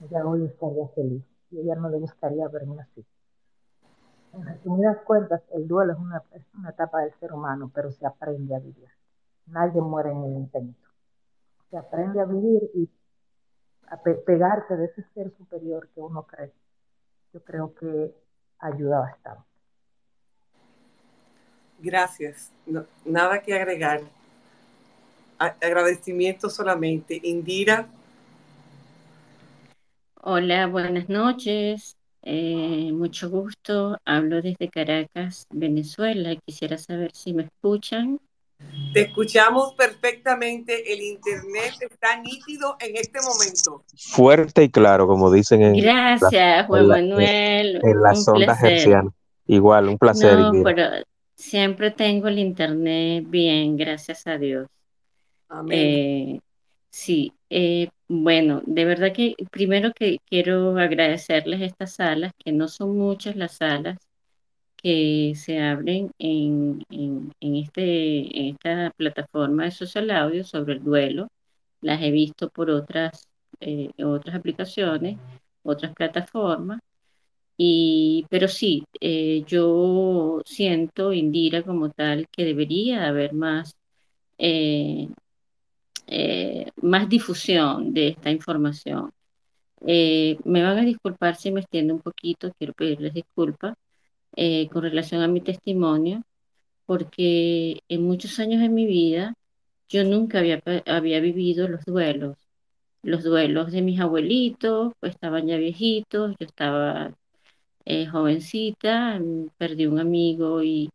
ella 0.00 0.26
hoy 0.26 0.46
estaría 0.46 0.88
feliz 0.88 1.24
y 1.50 1.60
ella 1.60 1.74
no 1.76 1.88
le 1.90 1.98
gustaría 1.98 2.48
verme 2.48 2.80
así. 2.80 3.04
En 4.32 4.46
resumidas 4.46 4.98
cuentas, 5.06 5.42
el 5.52 5.66
duelo 5.66 5.94
es 5.94 5.98
una, 5.98 6.22
es 6.32 6.42
una 6.54 6.70
etapa 6.70 7.00
del 7.02 7.12
ser 7.20 7.32
humano, 7.32 7.70
pero 7.74 7.90
se 7.92 8.06
aprende 8.06 8.54
a 8.54 8.60
vivir. 8.60 8.88
Nadie 9.46 9.80
muere 9.80 10.12
en 10.12 10.24
el 10.24 10.32
intento. 10.34 10.88
Se 11.70 11.78
aprende 11.78 12.20
a 12.20 12.24
vivir 12.26 12.70
y 12.74 12.90
a 13.88 14.02
pe- 14.02 14.14
pegarse 14.16 14.76
de 14.76 14.86
ese 14.86 15.02
ser 15.14 15.32
superior 15.36 15.88
que 15.94 16.00
uno 16.00 16.24
cree. 16.26 16.52
Yo 17.32 17.42
creo 17.44 17.74
que 17.74 18.14
ayuda 18.58 19.00
bastante. 19.00 19.42
Gracias. 21.78 22.50
No- 22.66 22.86
nada 23.04 23.40
que 23.42 23.52
agregar. 23.54 24.00
A- 25.38 25.54
agradecimiento 25.62 26.48
solamente. 26.48 27.20
Indira, 27.22 27.88
Hola, 30.28 30.66
buenas 30.66 31.08
noches. 31.08 31.96
Eh, 32.22 32.90
mucho 32.92 33.30
gusto. 33.30 33.96
Hablo 34.04 34.42
desde 34.42 34.68
Caracas, 34.68 35.46
Venezuela. 35.50 36.34
Quisiera 36.44 36.78
saber 36.78 37.12
si 37.14 37.32
me 37.32 37.44
escuchan. 37.44 38.18
Te 38.96 39.08
escuchamos 39.08 39.74
perfectamente. 39.74 40.92
El 40.92 41.00
internet 41.02 41.72
está 41.80 42.20
nítido 42.20 42.76
en 42.80 42.96
este 42.96 43.18
momento. 43.20 43.84
Fuerte 43.96 44.64
y 44.64 44.70
claro, 44.70 45.06
como 45.06 45.30
dicen 45.30 45.62
en, 45.62 45.84
la- 45.84 46.16
Gracias, 46.18 46.66
Juan 46.66 46.82
en, 46.82 46.88
la- 46.88 46.94
Manuel. 46.96 47.80
en 47.82 48.02
las 48.02 48.26
Un 48.28 48.34
ondas 48.36 48.58
placer. 48.58 48.72
hercianas. 48.72 49.12
Igual, 49.46 49.88
un 49.88 49.98
placer, 49.98 50.38
No, 50.38 50.50
pero 50.64 50.82
siempre 51.34 51.90
tengo 51.90 52.28
el 52.28 52.38
internet 52.38 53.24
bien, 53.28 53.76
gracias 53.76 54.26
a 54.26 54.38
Dios. 54.38 54.66
Amén. 55.48 55.78
Eh, 55.78 56.40
sí, 56.90 57.32
eh, 57.50 57.88
bueno, 58.08 58.62
de 58.66 58.84
verdad 58.84 59.12
que 59.12 59.34
primero 59.50 59.92
que 59.94 60.18
quiero 60.28 60.76
agradecerles 60.78 61.60
estas 61.60 61.92
salas, 61.94 62.32
que 62.44 62.50
no 62.52 62.66
son 62.66 62.96
muchas 62.98 63.36
las 63.36 63.52
salas 63.58 63.98
que 64.86 65.34
se 65.34 65.58
abren 65.60 66.12
en, 66.18 66.84
este, 67.40 68.38
en 68.38 68.54
esta 68.54 68.92
plataforma 68.96 69.64
de 69.64 69.72
Social 69.72 70.10
Audio 70.12 70.44
sobre 70.44 70.74
el 70.74 70.84
duelo. 70.84 71.28
Las 71.80 72.02
he 72.02 72.12
visto 72.12 72.48
por 72.50 72.70
otras, 72.70 73.26
eh, 73.60 73.90
otras 74.04 74.36
aplicaciones, 74.36 75.18
otras 75.64 75.92
plataformas. 75.94 76.80
Y, 77.56 78.26
pero 78.30 78.48
sí, 78.48 78.84
eh, 79.00 79.44
yo 79.46 80.40
siento, 80.44 81.12
Indira, 81.12 81.62
como 81.62 81.90
tal, 81.90 82.28
que 82.30 82.44
debería 82.44 83.08
haber 83.08 83.32
más, 83.34 83.74
eh, 84.38 85.08
más 86.82 87.08
difusión 87.08 87.92
de 87.94 88.08
esta 88.08 88.30
información. 88.30 89.10
Me 89.80 90.62
van 90.62 90.78
a 90.78 90.82
disculpar 90.84 91.36
si 91.36 91.50
me 91.52 91.60
extiendo 91.60 91.94
un 91.94 92.00
poquito, 92.00 92.52
quiero 92.58 92.72
pedirles 92.74 93.14
disculpas 93.14 93.74
eh, 94.36 94.68
con 94.70 94.82
relación 94.82 95.22
a 95.22 95.28
mi 95.28 95.40
testimonio, 95.40 96.22
porque 96.86 97.80
en 97.88 98.02
muchos 98.04 98.38
años 98.40 98.60
de 98.62 98.68
mi 98.70 98.86
vida 98.86 99.34
yo 99.88 100.04
nunca 100.04 100.40
había, 100.40 100.62
había 100.86 101.20
vivido 101.20 101.68
los 101.68 101.84
duelos. 101.84 102.36
Los 103.02 103.24
duelos 103.24 103.72
de 103.72 103.82
mis 103.82 104.00
abuelitos, 104.00 104.92
pues 105.00 105.14
estaban 105.14 105.46
ya 105.46 105.56
viejitos, 105.58 106.36
yo 106.38 106.46
estaba 106.46 107.14
eh, 107.84 108.06
jovencita, 108.06 109.18
mm, 109.20 109.48
perdí 109.58 109.86
un 109.86 110.00
amigo 110.00 110.62
y, 110.62 110.90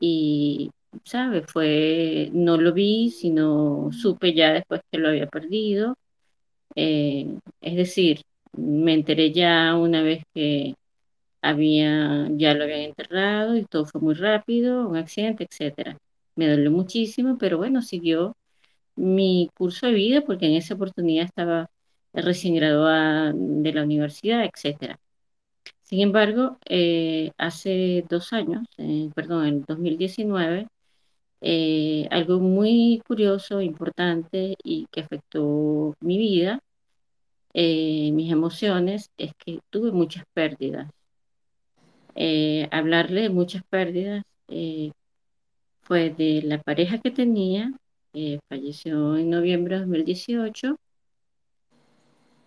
y, 0.00 0.70
¿sabes? 1.04 1.46
Fue, 1.48 2.30
no 2.32 2.56
lo 2.58 2.72
vi, 2.72 3.10
sino 3.10 3.90
supe 3.92 4.34
ya 4.34 4.52
después 4.52 4.80
que 4.90 4.98
lo 4.98 5.08
había 5.08 5.28
perdido. 5.28 5.96
Eh, 6.76 7.38
es 7.60 7.76
decir, 7.76 8.22
me 8.56 8.94
enteré 8.94 9.32
ya 9.32 9.76
una 9.76 10.02
vez 10.02 10.24
que 10.34 10.74
había, 11.44 12.28
ya 12.32 12.54
lo 12.54 12.64
habían 12.64 12.80
enterrado 12.80 13.56
y 13.56 13.64
todo 13.66 13.86
fue 13.86 14.00
muy 14.00 14.14
rápido, 14.14 14.88
un 14.88 14.96
accidente, 14.96 15.46
etcétera. 15.50 15.98
Me 16.36 16.48
dolió 16.48 16.70
muchísimo, 16.70 17.38
pero 17.38 17.58
bueno, 17.58 17.82
siguió 17.82 18.36
mi 18.96 19.50
curso 19.56 19.86
de 19.86 19.94
vida 19.94 20.22
porque 20.22 20.46
en 20.46 20.54
esa 20.54 20.74
oportunidad 20.74 21.26
estaba 21.26 21.70
recién 22.14 22.56
graduada 22.56 23.32
de 23.34 23.72
la 23.72 23.82
universidad, 23.84 24.44
etcétera. 24.44 24.98
Sin 25.82 26.00
embargo, 26.00 26.58
eh, 26.68 27.32
hace 27.38 28.04
dos 28.08 28.32
años, 28.32 28.66
eh, 28.78 29.10
perdón, 29.14 29.46
en 29.46 29.64
2019, 29.66 30.66
eh, 31.42 32.08
algo 32.10 32.40
muy 32.40 33.02
curioso, 33.06 33.60
importante 33.62 34.56
y 34.64 34.86
que 34.92 35.02
afectó 35.02 35.94
mi 36.00 36.18
vida, 36.18 36.60
eh, 37.54 38.10
mis 38.12 38.32
emociones, 38.32 39.10
es 39.18 39.32
que 39.44 39.60
tuve 39.70 39.92
muchas 39.92 40.24
pérdidas. 40.34 40.90
Eh, 42.16 42.68
hablarle 42.72 43.22
de 43.22 43.30
muchas 43.30 43.62
pérdidas 43.64 44.24
eh, 44.48 44.92
fue 45.82 46.10
de 46.10 46.42
la 46.44 46.60
pareja 46.62 46.98
que 46.98 47.10
tenía, 47.10 47.72
eh, 48.14 48.38
falleció 48.48 49.16
en 49.16 49.30
noviembre 49.30 49.76
de 49.76 49.80
2018, 49.82 50.76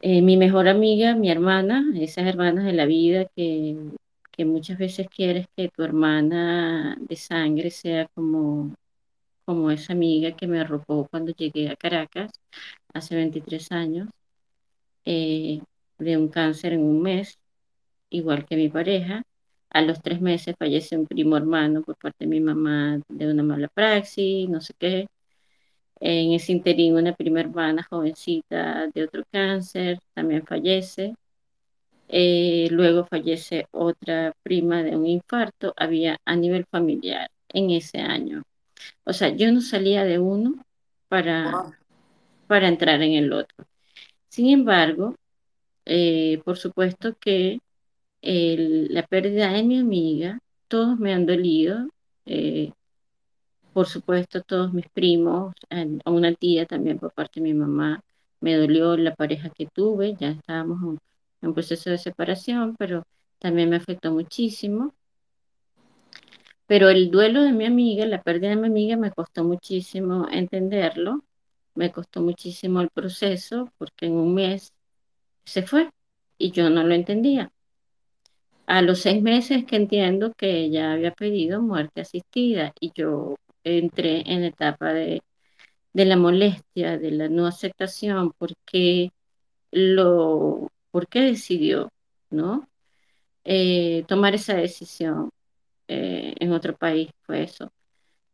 eh, 0.02 0.22
mi 0.22 0.38
mejor 0.38 0.68
amiga, 0.68 1.16
mi 1.16 1.30
hermana, 1.32 1.86
esas 1.96 2.28
hermanas 2.28 2.66
de 2.66 2.74
la 2.74 2.86
vida 2.86 3.26
que, 3.36 3.76
que 4.32 4.46
muchas 4.46 4.78
veces 4.78 5.08
quieres 5.10 5.48
que 5.56 5.70
tu 5.70 5.84
hermana 5.84 6.98
de 7.00 7.16
sangre 7.16 7.72
sea 7.72 8.08
como, 8.14 8.76
como 9.46 9.72
esa 9.72 9.94
amiga 9.94 10.34
que 10.38 10.48
me 10.48 10.60
arropó 10.62 11.08
cuando 11.12 11.34
llegué 11.34 11.70
a 11.70 11.76
Caracas 11.76 12.32
hace 12.94 13.16
23 13.16 13.72
años, 13.72 14.10
eh, 15.06 15.62
de 16.00 16.18
un 16.18 16.30
cáncer 16.30 16.74
en 16.74 16.82
un 16.84 17.02
mes, 17.02 17.40
igual 18.10 18.46
que 18.46 18.56
mi 18.58 18.70
pareja. 18.70 19.24
A 19.70 19.82
los 19.82 20.02
tres 20.02 20.22
meses 20.22 20.56
fallece 20.58 20.98
un 20.98 21.08
primo 21.08 21.38
hermano 21.38 21.82
por 21.84 21.98
parte 21.98 22.26
de 22.26 22.28
mi 22.28 22.40
mamá 22.40 23.00
de 23.10 23.32
una 23.32 23.44
mala 23.44 23.68
praxis, 23.68 24.50
no 24.50 24.62
sé 24.62 24.74
qué. 24.80 25.08
En 26.00 26.34
ese 26.34 26.52
interín, 26.54 26.96
una 26.96 27.14
prima 27.14 27.40
hermana 27.42 27.86
jovencita 27.90 28.88
de 28.94 29.04
otro 29.04 29.24
cáncer 29.32 30.00
también 30.14 30.46
fallece. 30.46 31.16
Eh, 32.08 32.68
luego 32.72 33.06
fallece 33.06 33.68
otra 33.72 34.34
prima 34.44 34.84
de 34.84 34.96
un 34.96 35.06
infarto. 35.08 35.74
Había 35.78 36.18
a 36.26 36.36
nivel 36.36 36.66
familiar 36.72 37.30
en 37.50 37.72
ese 37.72 38.00
año. 38.00 38.44
O 39.06 39.14
sea, 39.14 39.30
yo 39.30 39.52
no 39.52 39.62
salía 39.62 40.04
de 40.06 40.20
uno 40.20 40.56
para, 41.10 41.74
para 42.48 42.68
entrar 42.68 43.02
en 43.02 43.14
el 43.14 43.34
otro. 43.34 43.66
Sin 44.30 44.50
embargo, 44.50 45.16
eh, 45.86 46.42
por 46.46 46.58
supuesto 46.58 47.16
que 47.20 47.60
la 48.22 49.04
pérdida 49.08 49.52
de 49.54 49.64
mi 49.64 49.80
amiga, 49.80 50.40
todos 50.68 51.00
me 51.00 51.14
han 51.14 51.26
dolido. 51.26 51.90
eh, 52.26 52.72
por 53.74 53.88
supuesto, 53.88 54.42
todos 54.44 54.74
mis 54.74 54.90
primos, 54.90 55.54
a 55.70 55.86
a 56.06 56.12
una 56.12 56.34
tía 56.34 56.66
también 56.66 57.00
por 57.00 57.14
parte 57.14 57.40
de 57.40 57.46
mi 57.46 57.54
mamá, 57.54 58.02
me 58.42 58.56
dolió 58.56 58.98
la 58.98 59.16
pareja 59.16 59.50
que 59.52 59.68
tuve, 59.68 60.16
ya 60.20 60.30
estábamos 60.32 60.82
en, 60.84 61.00
en 61.50 61.54
proceso 61.54 61.90
de 61.92 61.98
separación, 62.00 62.76
pero 62.78 63.04
también 63.40 63.70
me 63.70 63.78
afectó 63.78 64.12
muchísimo. 64.12 64.94
Pero 66.68 66.90
el 66.90 67.12
duelo 67.12 67.44
de 67.44 67.54
mi 67.54 67.66
amiga, 67.66 68.06
la 68.06 68.22
pérdida 68.24 68.50
de 68.52 68.58
mi 68.58 68.68
amiga, 68.68 68.98
me 68.98 69.12
costó 69.12 69.44
muchísimo 69.44 70.28
entenderlo, 70.32 71.24
me 71.76 71.92
costó 71.92 72.22
muchísimo 72.22 72.82
el 72.82 72.90
proceso, 72.90 73.72
porque 73.78 74.08
en 74.08 74.14
un 74.14 74.34
mes 74.36 74.74
se 75.46 75.64
fue 75.64 75.90
y 76.38 76.52
yo 76.52 76.70
no 76.70 76.84
lo 76.84 76.96
entendía. 76.96 77.52
A 78.68 78.82
los 78.82 79.00
seis 79.02 79.22
meses 79.24 79.66
que 79.66 79.78
entiendo 79.78 80.34
que 80.38 80.60
ella 80.60 80.94
había 80.94 81.12
pedido 81.12 81.62
muerte 81.62 82.02
asistida 82.02 82.74
y 82.80 82.92
yo 82.96 83.38
entré 83.64 84.24
en 84.32 84.42
la 84.42 84.48
etapa 84.48 84.94
de, 84.94 85.22
de 85.94 86.06
la 86.06 86.18
molestia, 86.18 86.98
de 87.00 87.12
la 87.12 87.30
no 87.30 87.48
aceptación, 87.48 88.34
porque 88.38 89.12
lo, 89.72 90.70
por 90.92 91.08
qué 91.08 91.22
decidió, 91.22 91.90
¿no? 92.32 92.68
Eh, 93.46 94.06
tomar 94.08 94.36
esa 94.36 94.56
decisión 94.56 95.32
eh, 95.88 96.36
en 96.40 96.52
otro 96.54 96.76
país 96.78 97.10
fue 97.24 97.44
eso. 97.44 97.72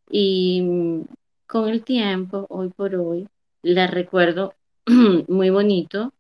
Y 0.10 0.62
mm, 0.64 1.06
con 1.48 1.70
el 1.70 1.84
tiempo, 1.84 2.48
hoy 2.50 2.70
por 2.70 2.96
hoy, 2.96 3.28
la 3.64 3.88
recuerdo 3.88 4.56
muy 5.28 5.50
bonito 5.52 6.14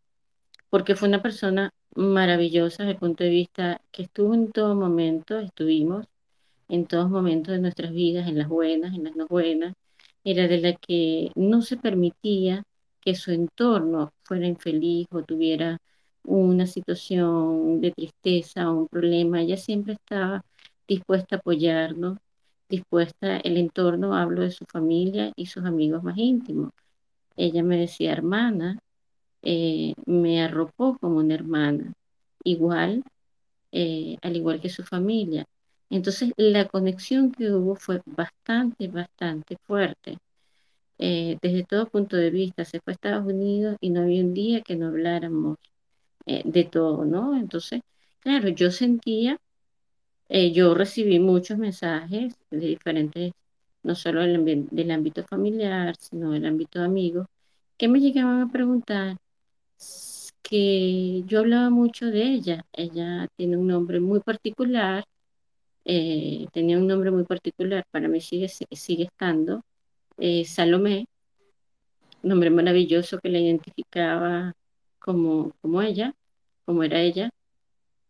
porque 0.69 0.95
fue 0.95 1.09
una 1.09 1.21
persona 1.21 1.71
maravillosa 1.95 2.83
desde 2.83 2.93
el 2.93 2.99
punto 2.99 3.23
de 3.23 3.29
vista 3.29 3.81
que 3.91 4.03
estuvo 4.03 4.33
en 4.33 4.51
todo 4.51 4.75
momento, 4.75 5.39
estuvimos 5.39 6.05
en 6.69 6.85
todos 6.87 7.09
momentos 7.09 7.53
de 7.53 7.59
nuestras 7.59 7.91
vidas, 7.91 8.27
en 8.27 8.37
las 8.37 8.47
buenas, 8.47 8.93
en 8.95 9.03
las 9.03 9.15
no 9.15 9.27
buenas, 9.27 9.75
era 10.23 10.47
de 10.47 10.59
la 10.59 10.73
que 10.73 11.31
no 11.35 11.61
se 11.61 11.77
permitía 11.77 12.63
que 13.01 13.15
su 13.15 13.31
entorno 13.31 14.13
fuera 14.23 14.47
infeliz 14.47 15.07
o 15.11 15.23
tuviera 15.23 15.79
una 16.23 16.67
situación 16.67 17.81
de 17.81 17.91
tristeza 17.91 18.71
o 18.71 18.75
un 18.79 18.87
problema, 18.87 19.41
ella 19.41 19.57
siempre 19.57 19.93
estaba 19.93 20.43
dispuesta 20.87 21.35
a 21.35 21.39
apoyarnos, 21.39 22.17
dispuesta, 22.69 23.37
el 23.37 23.57
entorno, 23.57 24.15
hablo 24.15 24.41
de 24.41 24.51
su 24.51 24.65
familia 24.65 25.31
y 25.35 25.47
sus 25.47 25.65
amigos 25.65 26.03
más 26.03 26.17
íntimos. 26.17 26.71
Ella 27.35 27.63
me 27.63 27.77
decía, 27.77 28.11
hermana, 28.13 28.79
eh, 29.43 29.93
me 30.05 30.41
arropó 30.43 30.97
como 30.99 31.17
una 31.17 31.35
hermana, 31.35 31.93
igual, 32.43 33.03
eh, 33.71 34.17
al 34.21 34.37
igual 34.37 34.61
que 34.61 34.69
su 34.69 34.83
familia. 34.83 35.45
Entonces, 35.89 36.33
la 36.37 36.67
conexión 36.67 37.31
que 37.31 37.51
hubo 37.51 37.75
fue 37.75 38.01
bastante, 38.05 38.87
bastante 38.87 39.57
fuerte. 39.67 40.17
Eh, 40.99 41.37
desde 41.41 41.65
todo 41.65 41.87
punto 41.89 42.17
de 42.17 42.29
vista, 42.31 42.65
se 42.65 42.79
fue 42.81 42.93
a 42.93 42.95
Estados 42.95 43.25
Unidos 43.25 43.77
y 43.81 43.89
no 43.91 44.01
había 44.03 44.23
un 44.23 44.33
día 44.33 44.61
que 44.61 44.75
no 44.75 44.87
habláramos 44.87 45.57
de 46.25 46.63
todo, 46.65 47.05
¿no? 47.05 47.37
Entonces, 47.37 47.81
claro, 48.21 48.49
yo 48.49 48.71
sentía, 48.71 49.37
yo 50.29 50.73
recibí 50.75 51.19
muchos 51.19 51.57
mensajes 51.57 52.35
de 52.51 52.59
diferentes, 52.67 53.33
no 53.83 53.95
solo 53.95 54.21
del, 54.21 54.67
del 54.71 54.91
ámbito 54.91 55.23
familiar, 55.25 55.95
sino 55.99 56.31
del 56.31 56.45
ámbito 56.45 56.79
de 56.79 56.85
amigos, 56.85 57.27
que 57.77 57.87
me 57.89 57.99
llegaban 57.99 58.41
a 58.41 58.51
preguntar 58.51 59.17
que 60.41 61.23
yo 61.25 61.39
hablaba 61.39 61.69
mucho 61.69 62.07
de 62.07 62.23
ella. 62.23 62.65
Ella 62.73 63.27
tiene 63.37 63.57
un 63.57 63.67
nombre 63.67 63.99
muy 63.99 64.19
particular, 64.19 65.05
eh, 65.85 66.47
tenía 66.53 66.77
un 66.77 66.87
nombre 66.87 67.11
muy 67.11 67.23
particular, 67.25 67.85
para 67.91 68.07
mí 68.07 68.21
sigue, 68.21 68.49
sigue 68.49 69.03
estando, 69.05 69.63
eh, 70.17 70.45
Salomé, 70.45 71.07
nombre 72.23 72.49
maravilloso 72.49 73.19
que 73.19 73.29
la 73.29 73.39
identificaba 73.39 74.53
como, 74.99 75.51
como 75.61 75.81
ella, 75.81 76.13
como 76.65 76.83
era 76.83 77.01
ella. 77.01 77.29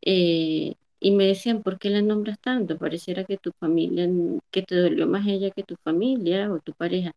Eh, 0.02 0.76
y 1.00 1.12
me 1.12 1.26
decían, 1.28 1.64
¿por 1.64 1.80
qué 1.80 1.90
la 1.90 2.02
nombras 2.02 2.40
tanto? 2.40 2.78
Pareciera 2.78 3.26
que 3.26 3.38
tu 3.38 3.52
familia, 3.60 4.10
que 4.52 4.64
te 4.64 4.76
dolió 4.76 5.08
más 5.08 5.28
ella 5.28 5.52
que 5.52 5.64
tu 5.64 5.76
familia 5.84 6.52
o 6.52 6.60
tu 6.60 6.74
pareja. 6.74 7.14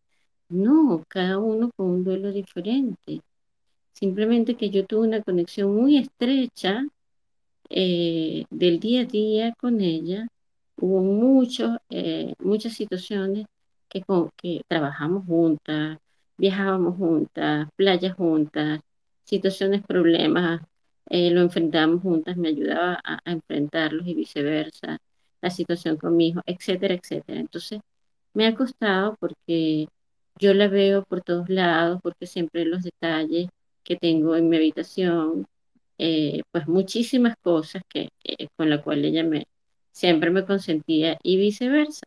No, 0.48 1.04
cada 1.08 1.38
uno 1.38 1.70
con 1.76 1.86
un 1.88 2.04
duelo 2.04 2.32
diferente. 2.32 3.20
Simplemente 3.98 4.56
que 4.56 4.70
yo 4.70 4.86
tuve 4.86 5.08
una 5.08 5.22
conexión 5.22 5.74
muy 5.74 5.96
estrecha 5.98 6.84
eh, 7.70 8.44
del 8.50 8.80
día 8.80 9.02
a 9.02 9.04
día 9.06 9.54
con 9.58 9.80
ella. 9.80 10.28
Hubo 10.78 11.02
mucho, 11.02 11.78
eh, 11.90 12.34
muchas 12.40 12.74
situaciones 12.74 13.46
que, 13.88 14.02
que 14.36 14.62
trabajamos 14.68 15.26
juntas, 15.26 15.98
viajábamos 16.38 16.96
juntas, 16.98 17.68
playas 17.76 18.14
juntas, 18.16 18.80
situaciones, 19.24 19.82
problemas, 19.86 20.62
eh, 21.10 21.30
lo 21.30 21.40
enfrentamos 21.42 22.02
juntas, 22.02 22.36
me 22.36 22.48
ayudaba 22.48 23.00
a, 23.04 23.20
a, 23.24 23.32
enfrentarlos 23.32 24.06
y 24.06 24.14
viceversa, 24.14 24.98
la 25.40 25.50
situación 25.50 25.96
con 25.96 26.16
mi 26.16 26.28
hijo, 26.28 26.42
etcétera, 26.46 26.94
etcétera. 26.94 27.40
Entonces, 27.40 27.80
me 28.34 28.46
ha 28.46 28.54
costado 28.54 29.16
porque 29.20 29.88
yo 30.38 30.54
la 30.54 30.68
veo 30.68 31.04
por 31.04 31.22
todos 31.22 31.48
lados, 31.48 32.00
porque 32.02 32.26
siempre 32.26 32.64
los 32.66 32.82
detalles 32.82 33.48
que 33.86 33.96
tengo 33.96 34.36
en 34.36 34.48
mi 34.48 34.56
habitación, 34.56 35.46
eh, 35.98 36.42
pues 36.52 36.68
muchísimas 36.68 37.36
cosas 37.42 37.82
que, 37.88 38.10
eh, 38.24 38.48
con 38.56 38.70
la 38.70 38.82
cual 38.82 39.04
ella 39.04 39.24
me, 39.24 39.46
siempre 39.92 40.30
me 40.30 40.44
consentía 40.44 41.18
y 41.22 41.36
viceversa. 41.38 42.06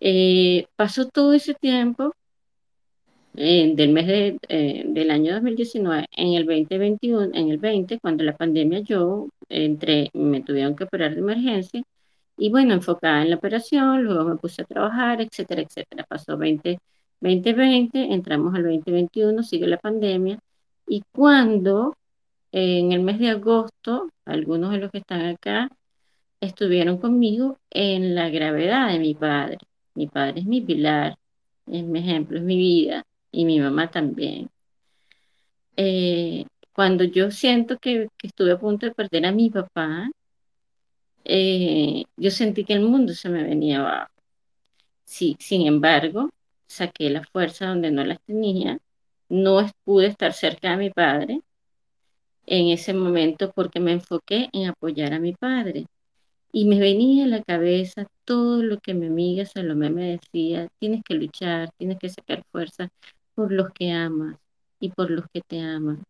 Eh, 0.00 0.66
pasó 0.76 1.08
todo 1.08 1.32
ese 1.32 1.54
tiempo 1.54 2.12
del 3.34 3.90
mes 3.90 4.06
de, 4.06 4.38
del 4.86 5.10
año 5.10 5.34
2019, 5.34 6.06
en 6.16 6.34
el 6.34 6.46
2021, 6.46 7.30
en 7.34 7.50
el 7.50 7.58
20, 7.58 7.98
cuando 8.00 8.24
la 8.24 8.36
pandemia 8.36 8.80
yo 8.80 9.28
entré, 9.48 10.10
me 10.14 10.42
tuvieron 10.42 10.74
que 10.74 10.84
operar 10.84 11.14
de 11.14 11.20
emergencia 11.20 11.82
y 12.38 12.50
bueno, 12.50 12.74
enfocada 12.74 13.22
en 13.22 13.30
la 13.30 13.36
operación, 13.36 14.04
luego 14.04 14.24
me 14.24 14.36
puse 14.36 14.62
a 14.62 14.64
trabajar, 14.66 15.20
etcétera, 15.22 15.62
etcétera. 15.62 16.04
Pasó 16.08 16.36
20, 16.36 16.78
2020, 17.26 18.14
entramos 18.14 18.54
al 18.54 18.62
2021, 18.64 19.42
sigue 19.42 19.66
la 19.66 19.78
pandemia, 19.78 20.38
y 20.86 21.02
cuando 21.12 21.94
en 22.52 22.92
el 22.92 23.02
mes 23.02 23.18
de 23.18 23.30
agosto, 23.30 24.08
algunos 24.24 24.70
de 24.72 24.78
los 24.78 24.90
que 24.90 24.98
están 24.98 25.26
acá 25.26 25.68
estuvieron 26.40 26.98
conmigo 26.98 27.58
en 27.70 28.14
la 28.14 28.30
gravedad 28.30 28.92
de 28.92 28.98
mi 28.98 29.14
padre. 29.14 29.58
Mi 29.94 30.06
padre 30.06 30.40
es 30.40 30.46
mi 30.46 30.60
pilar, 30.60 31.16
es 31.66 31.84
mi 31.84 31.98
ejemplo, 32.00 32.38
es 32.38 32.44
mi 32.44 32.56
vida, 32.56 33.04
y 33.32 33.44
mi 33.44 33.60
mamá 33.60 33.90
también. 33.90 34.48
Eh, 35.76 36.46
cuando 36.72 37.04
yo 37.04 37.30
siento 37.30 37.78
que, 37.78 38.08
estuve 38.22 38.52
a 38.52 38.58
punto 38.58 38.86
de 38.86 38.94
perder 38.94 39.26
a 39.26 39.32
mi 39.32 39.50
papá, 39.50 40.10
eh, 41.24 42.04
yo 42.16 42.30
sentí 42.30 42.64
que 42.64 42.74
el 42.74 42.82
mundo 42.82 43.12
se 43.14 43.28
me 43.28 43.42
venía 43.42 43.80
abajo. 43.80 44.10
Sin 45.04 45.66
embargo, 45.66 46.30
saqué 46.66 47.10
la 47.10 47.24
fuerza 47.24 47.66
donde 47.66 47.90
no 47.90 48.04
las 48.04 48.20
tenía, 48.22 48.78
no 49.28 49.68
pude 49.84 50.06
estar 50.06 50.32
cerca 50.32 50.70
de 50.70 50.76
mi 50.76 50.90
padre 50.90 51.40
en 52.46 52.68
ese 52.68 52.94
momento 52.94 53.52
porque 53.52 53.80
me 53.80 53.92
enfoqué 53.92 54.48
en 54.52 54.68
apoyar 54.68 55.12
a 55.14 55.20
mi 55.20 55.32
padre. 55.32 55.86
Y 56.52 56.64
me 56.66 56.78
venía 56.78 57.24
a 57.24 57.28
la 57.28 57.42
cabeza 57.42 58.06
todo 58.24 58.62
lo 58.62 58.78
que 58.78 58.94
mi 58.94 59.06
amiga 59.06 59.44
Salomé 59.44 59.90
me 59.90 60.12
decía, 60.12 60.68
tienes 60.78 61.02
que 61.04 61.14
luchar, 61.14 61.70
tienes 61.76 61.98
que 61.98 62.08
sacar 62.08 62.44
fuerza 62.50 62.88
por 63.34 63.52
los 63.52 63.70
que 63.72 63.90
amas 63.92 64.36
y 64.80 64.90
por 64.90 65.10
los 65.10 65.26
que 65.32 65.42
te 65.42 65.60
aman. 65.60 66.04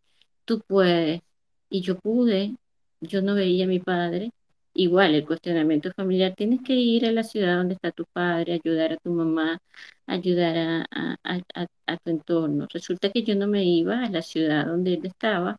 Tú 0.44 0.60
puedes. 0.66 1.20
Y 1.68 1.80
yo 1.80 1.98
pude, 1.98 2.54
yo 3.00 3.22
no 3.22 3.34
veía 3.34 3.64
a 3.64 3.68
mi 3.68 3.80
padre, 3.80 4.30
Igual, 4.78 5.14
el 5.14 5.26
cuestionamiento 5.26 5.90
familiar, 5.92 6.34
tienes 6.36 6.60
que 6.62 6.74
ir 6.74 7.06
a 7.06 7.12
la 7.12 7.22
ciudad 7.24 7.56
donde 7.56 7.74
está 7.74 7.92
tu 7.92 8.04
padre, 8.04 8.52
ayudar 8.52 8.92
a 8.92 8.96
tu 8.98 9.10
mamá, 9.10 9.58
ayudar 10.06 10.86
a, 10.90 11.96
tu 12.04 12.10
entorno. 12.10 12.66
Resulta 12.70 13.10
que 13.10 13.22
yo 13.22 13.34
no 13.36 13.46
me 13.46 13.64
iba 13.64 14.04
a 14.04 14.10
la 14.10 14.20
ciudad 14.22 14.66
donde 14.66 14.94
él 14.94 15.06
estaba 15.06 15.58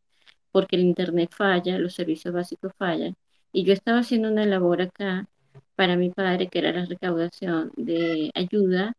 porque 0.52 0.76
el 0.76 0.84
internet 0.84 1.32
falla, 1.36 1.80
los 1.80 1.96
servicios 1.96 2.34
básicos 2.34 2.74
fallan. 2.78 3.16
Y 3.52 3.64
yo 3.64 3.74
estaba 3.74 4.00
haciendo 4.00 4.30
una 4.30 4.46
labor 4.46 4.82
acá 4.84 5.28
para 5.76 5.96
mi 5.98 6.10
padre, 6.12 6.48
que 6.50 6.60
era 6.60 6.72
la 6.72 6.86
recaudación 6.86 7.72
de 7.78 8.32
ayuda 8.36 8.94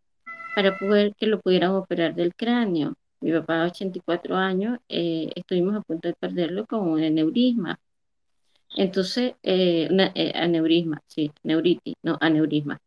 para 0.54 0.78
poder 0.78 1.14
que 1.16 1.26
lo 1.26 1.40
pudieran 1.40 1.72
operar 1.72 2.14
del 2.14 2.34
cráneo. 2.34 2.94
Mi 3.20 3.32
papá, 3.32 3.64
84 3.64 4.36
años, 4.36 4.78
eh, 4.88 5.30
estuvimos 5.36 5.76
a 5.76 5.82
punto 5.82 6.08
de 6.08 6.14
perderlo 6.14 6.66
con 6.66 6.88
un 6.88 7.02
aneurisma 7.04 7.78
entonces, 8.76 9.34
eh, 9.42 9.88
eh, 10.14 10.32
aneurisma, 10.34 11.00
sí, 11.06 11.32
neuritis, 11.42 11.94
no, 12.02 12.18
aneurisma. 12.20 12.78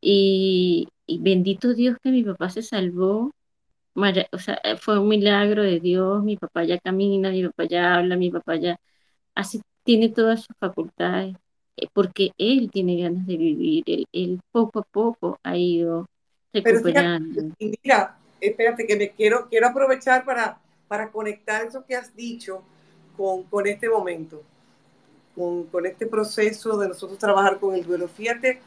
Y, 0.00 0.88
bendito 1.20 1.74
Dios 1.74 1.96
que 2.02 2.10
mi 2.10 2.22
papá 2.22 2.50
se 2.50 2.62
salvó. 2.62 3.32
O 4.32 4.38
sea, 4.38 4.60
eh, 4.64 4.76
fue 4.76 4.98
un 4.98 5.08
milagro 5.08 5.62
de 5.62 5.80
Dios. 5.80 6.22
Mi 6.24 6.36
papá 6.36 6.64
ya 6.64 6.78
camina, 6.78 7.30
mi 7.30 7.46
papá 7.46 7.64
ya 7.64 7.96
habla, 7.96 8.16
mi 8.16 8.30
papá 8.30 8.56
ya 8.56 8.76
así 9.34 9.60
tiene 9.84 10.08
todas 10.10 10.40
sus 10.44 10.56
facultades, 10.58 11.36
porque 11.92 12.30
él 12.38 12.70
tiene 12.72 13.02
ganas 13.02 13.26
de 13.26 13.36
vivir. 13.36 13.84
Él, 14.12 14.40
poco 14.52 14.80
a 14.80 14.82
poco 14.82 15.38
ha 15.42 15.56
ido 15.56 16.06
recuperando. 16.52 17.54
mira, 17.58 18.18
espérate 18.40 18.86
que 18.86 18.96
me 18.96 19.10
quiero, 19.10 19.48
quiero 19.48 19.68
aprovechar 19.68 20.24
para, 20.24 20.60
para 20.88 21.10
conectar 21.10 21.66
eso 21.66 21.84
que 21.84 21.96
has 21.96 22.14
dicho 22.16 22.62
con, 23.16 23.44
con 23.44 23.66
este 23.66 23.88
momento 23.88 24.42
con, 25.70 25.86
este 25.86 26.06
proceso 26.06 26.76
de 26.76 26.88
nosotros 26.88 27.18
trabajar 27.18 27.58
con 27.58 27.74
el 27.74 27.84
duelo. 27.84 28.08
Fíjate 28.08 28.60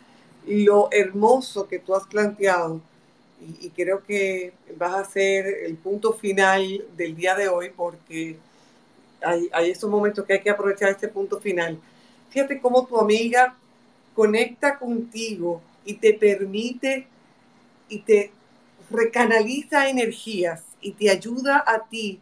lo 0.45 0.89
hermoso 0.91 1.67
que 1.67 1.79
tú 1.79 1.95
has 1.95 2.05
planteado 2.05 2.81
y, 3.61 3.69
creo 3.69 4.03
que 4.03 4.53
vas 4.77 4.93
a 4.95 5.05
ser 5.05 5.45
el 5.65 5.75
punto 5.75 6.13
final 6.13 6.83
del 6.95 7.15
día 7.15 7.35
de 7.35 7.49
hoy 7.49 7.71
porque 7.75 8.37
hay, 9.21 9.49
hay 9.51 9.69
estos 9.69 9.89
momentos 9.89 10.25
que 10.25 10.33
hay 10.33 10.41
que 10.41 10.49
aprovechar 10.49 10.89
este 10.89 11.07
punto 11.07 11.39
final. 11.39 11.77
Fíjate 12.29 12.59
cómo 12.59 12.85
tu 12.85 12.97
amiga 12.97 13.55
conecta 14.15 14.79
contigo 14.79 15.61
y 15.85 15.95
te 15.95 16.13
permite 16.13 17.07
y 17.89 17.99
te 17.99 18.31
recanaliza 18.89 19.89
energías 19.89 20.63
y 20.81 20.93
te 20.93 21.09
ayuda 21.09 21.63
a 21.65 21.85
ti 21.87 22.19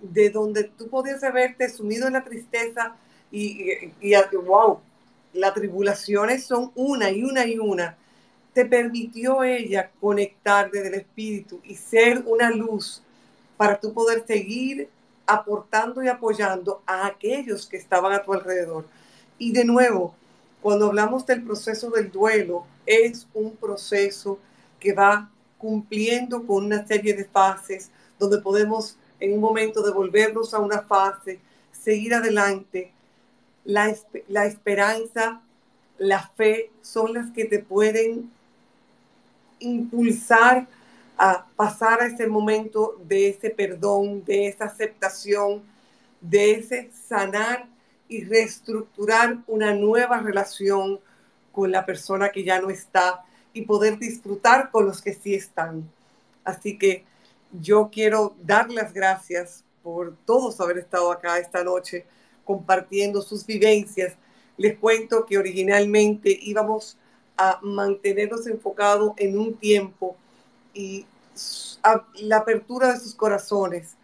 de 0.00 0.30
donde 0.30 0.64
tú 0.64 0.88
podías 0.88 1.22
haberte 1.22 1.68
sumido 1.68 2.06
en 2.06 2.14
la 2.14 2.24
tristeza 2.24 2.96
y, 3.34 3.92
y, 4.00 4.14
y 4.14 4.36
wow, 4.36 4.78
las 5.32 5.54
tribulaciones 5.54 6.46
son 6.46 6.70
una 6.76 7.10
y 7.10 7.24
una 7.24 7.44
y 7.44 7.58
una. 7.58 7.96
Te 8.52 8.64
permitió 8.64 9.42
ella 9.42 9.90
conectar 10.00 10.70
desde 10.70 10.88
el 10.88 10.94
espíritu 10.94 11.60
y 11.64 11.74
ser 11.74 12.22
una 12.26 12.50
luz 12.50 13.02
para 13.56 13.80
tú 13.80 13.92
poder 13.92 14.24
seguir 14.24 14.88
aportando 15.26 16.02
y 16.02 16.08
apoyando 16.08 16.82
a 16.86 17.06
aquellos 17.06 17.66
que 17.66 17.76
estaban 17.76 18.12
a 18.12 18.22
tu 18.22 18.32
alrededor. 18.32 18.86
Y 19.36 19.52
de 19.52 19.64
nuevo, 19.64 20.14
cuando 20.62 20.86
hablamos 20.86 21.26
del 21.26 21.42
proceso 21.42 21.90
del 21.90 22.12
duelo, 22.12 22.64
es 22.86 23.26
un 23.34 23.56
proceso 23.56 24.38
que 24.78 24.92
va 24.92 25.28
cumpliendo 25.58 26.46
con 26.46 26.66
una 26.66 26.86
serie 26.86 27.14
de 27.14 27.24
fases 27.24 27.90
donde 28.18 28.38
podemos 28.38 28.96
en 29.18 29.32
un 29.32 29.40
momento 29.40 29.82
devolvernos 29.82 30.54
a 30.54 30.60
una 30.60 30.82
fase, 30.82 31.40
seguir 31.72 32.14
adelante. 32.14 32.92
La, 33.64 33.94
la 34.28 34.46
esperanza, 34.46 35.40
la 35.98 36.20
fe 36.36 36.70
son 36.82 37.14
las 37.14 37.30
que 37.30 37.44
te 37.44 37.60
pueden 37.60 38.30
impulsar 39.58 40.66
a 41.16 41.46
pasar 41.56 42.02
a 42.02 42.06
ese 42.06 42.26
momento 42.26 43.00
de 43.06 43.28
ese 43.28 43.50
perdón, 43.50 44.24
de 44.24 44.48
esa 44.48 44.66
aceptación, 44.66 45.62
de 46.20 46.52
ese 46.52 46.90
sanar 47.08 47.66
y 48.08 48.24
reestructurar 48.24 49.38
una 49.46 49.74
nueva 49.74 50.20
relación 50.20 51.00
con 51.52 51.70
la 51.70 51.86
persona 51.86 52.30
que 52.30 52.44
ya 52.44 52.60
no 52.60 52.70
está 52.70 53.24
y 53.52 53.62
poder 53.62 53.98
disfrutar 53.98 54.70
con 54.70 54.86
los 54.86 55.00
que 55.00 55.14
sí 55.14 55.34
están. 55.34 55.88
Así 56.44 56.76
que 56.76 57.04
yo 57.52 57.88
quiero 57.92 58.34
dar 58.42 58.70
las 58.70 58.92
gracias 58.92 59.62
por 59.82 60.16
todos 60.24 60.60
haber 60.60 60.78
estado 60.78 61.12
acá 61.12 61.38
esta 61.38 61.62
noche 61.62 62.04
compartiendo 62.44 63.22
sus 63.22 63.44
vivencias. 63.46 64.14
Les 64.56 64.78
cuento 64.78 65.26
que 65.26 65.38
originalmente 65.38 66.38
íbamos 66.42 66.96
a 67.36 67.58
mantenernos 67.62 68.46
enfocados 68.46 69.12
en 69.16 69.38
un 69.38 69.54
tiempo 69.54 70.16
y 70.72 71.06
la 72.20 72.38
apertura 72.38 72.92
de 72.92 73.00
sus 73.00 73.14
corazones 73.14 73.94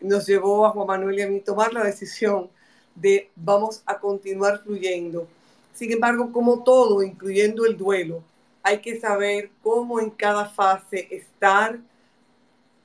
nos 0.00 0.26
llevó 0.26 0.66
a 0.66 0.70
Juan 0.70 0.86
Manuel 0.86 1.18
y 1.18 1.22
a 1.22 1.28
mí 1.28 1.40
tomar 1.40 1.72
la 1.72 1.84
decisión 1.84 2.48
de 2.94 3.30
vamos 3.36 3.82
a 3.86 3.98
continuar 3.98 4.62
fluyendo. 4.62 5.28
Sin 5.74 5.92
embargo, 5.92 6.32
como 6.32 6.62
todo, 6.62 7.02
incluyendo 7.02 7.66
el 7.66 7.76
duelo, 7.76 8.22
hay 8.62 8.80
que 8.80 8.98
saber 8.98 9.50
cómo 9.62 10.00
en 10.00 10.10
cada 10.10 10.46
fase 10.46 11.08
estar, 11.10 11.78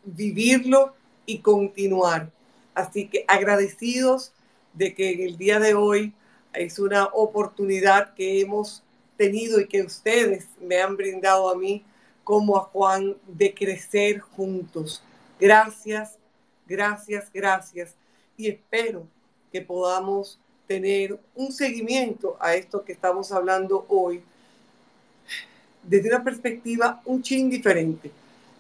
vivirlo 0.04 0.94
y 1.26 1.40
continuar. 1.40 2.30
Así 2.76 3.08
que 3.08 3.26
agradecidos 3.28 4.34
de 4.74 4.94
que 4.94 5.12
en 5.12 5.22
el 5.22 5.38
día 5.38 5.60
de 5.60 5.74
hoy 5.74 6.14
es 6.54 6.80
una 6.80 7.06
oportunidad 7.06 8.14
que 8.14 8.42
hemos 8.42 8.84
tenido 9.18 9.60
y 9.60 9.68
que 9.68 9.84
ustedes 9.84 10.48
me 10.62 10.82
han 10.82 10.98
brindado 10.98 11.50
a 11.50 11.58
mí 11.58 11.84
como 12.24 12.58
a 12.58 12.62
Juan 12.62 13.16
de 13.28 13.54
crecer 13.54 14.20
juntos. 14.20 15.04
Gracias, 15.40 16.18
gracias, 16.68 17.30
gracias. 17.34 17.96
Y 18.38 18.48
espero 18.48 19.06
que 19.52 19.62
podamos 19.62 20.40
tener 20.68 21.20
un 21.36 21.52
seguimiento 21.52 22.38
a 22.40 22.56
esto 22.56 22.84
que 22.84 22.94
estamos 22.94 23.32
hablando 23.32 23.86
hoy 23.90 24.24
desde 25.84 26.10
una 26.10 26.24
perspectiva 26.24 27.02
un 27.06 27.22
chin 27.22 27.50
diferente 27.50 28.10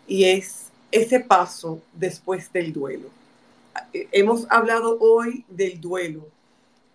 y 0.07 0.25
es 0.25 0.65
ese 0.91 1.21
paso 1.21 1.81
después 1.93 2.51
del 2.51 2.73
duelo. 2.73 3.09
Hemos 4.11 4.45
hablado 4.49 4.97
hoy 4.99 5.45
del 5.49 5.81
duelo. 5.81 6.27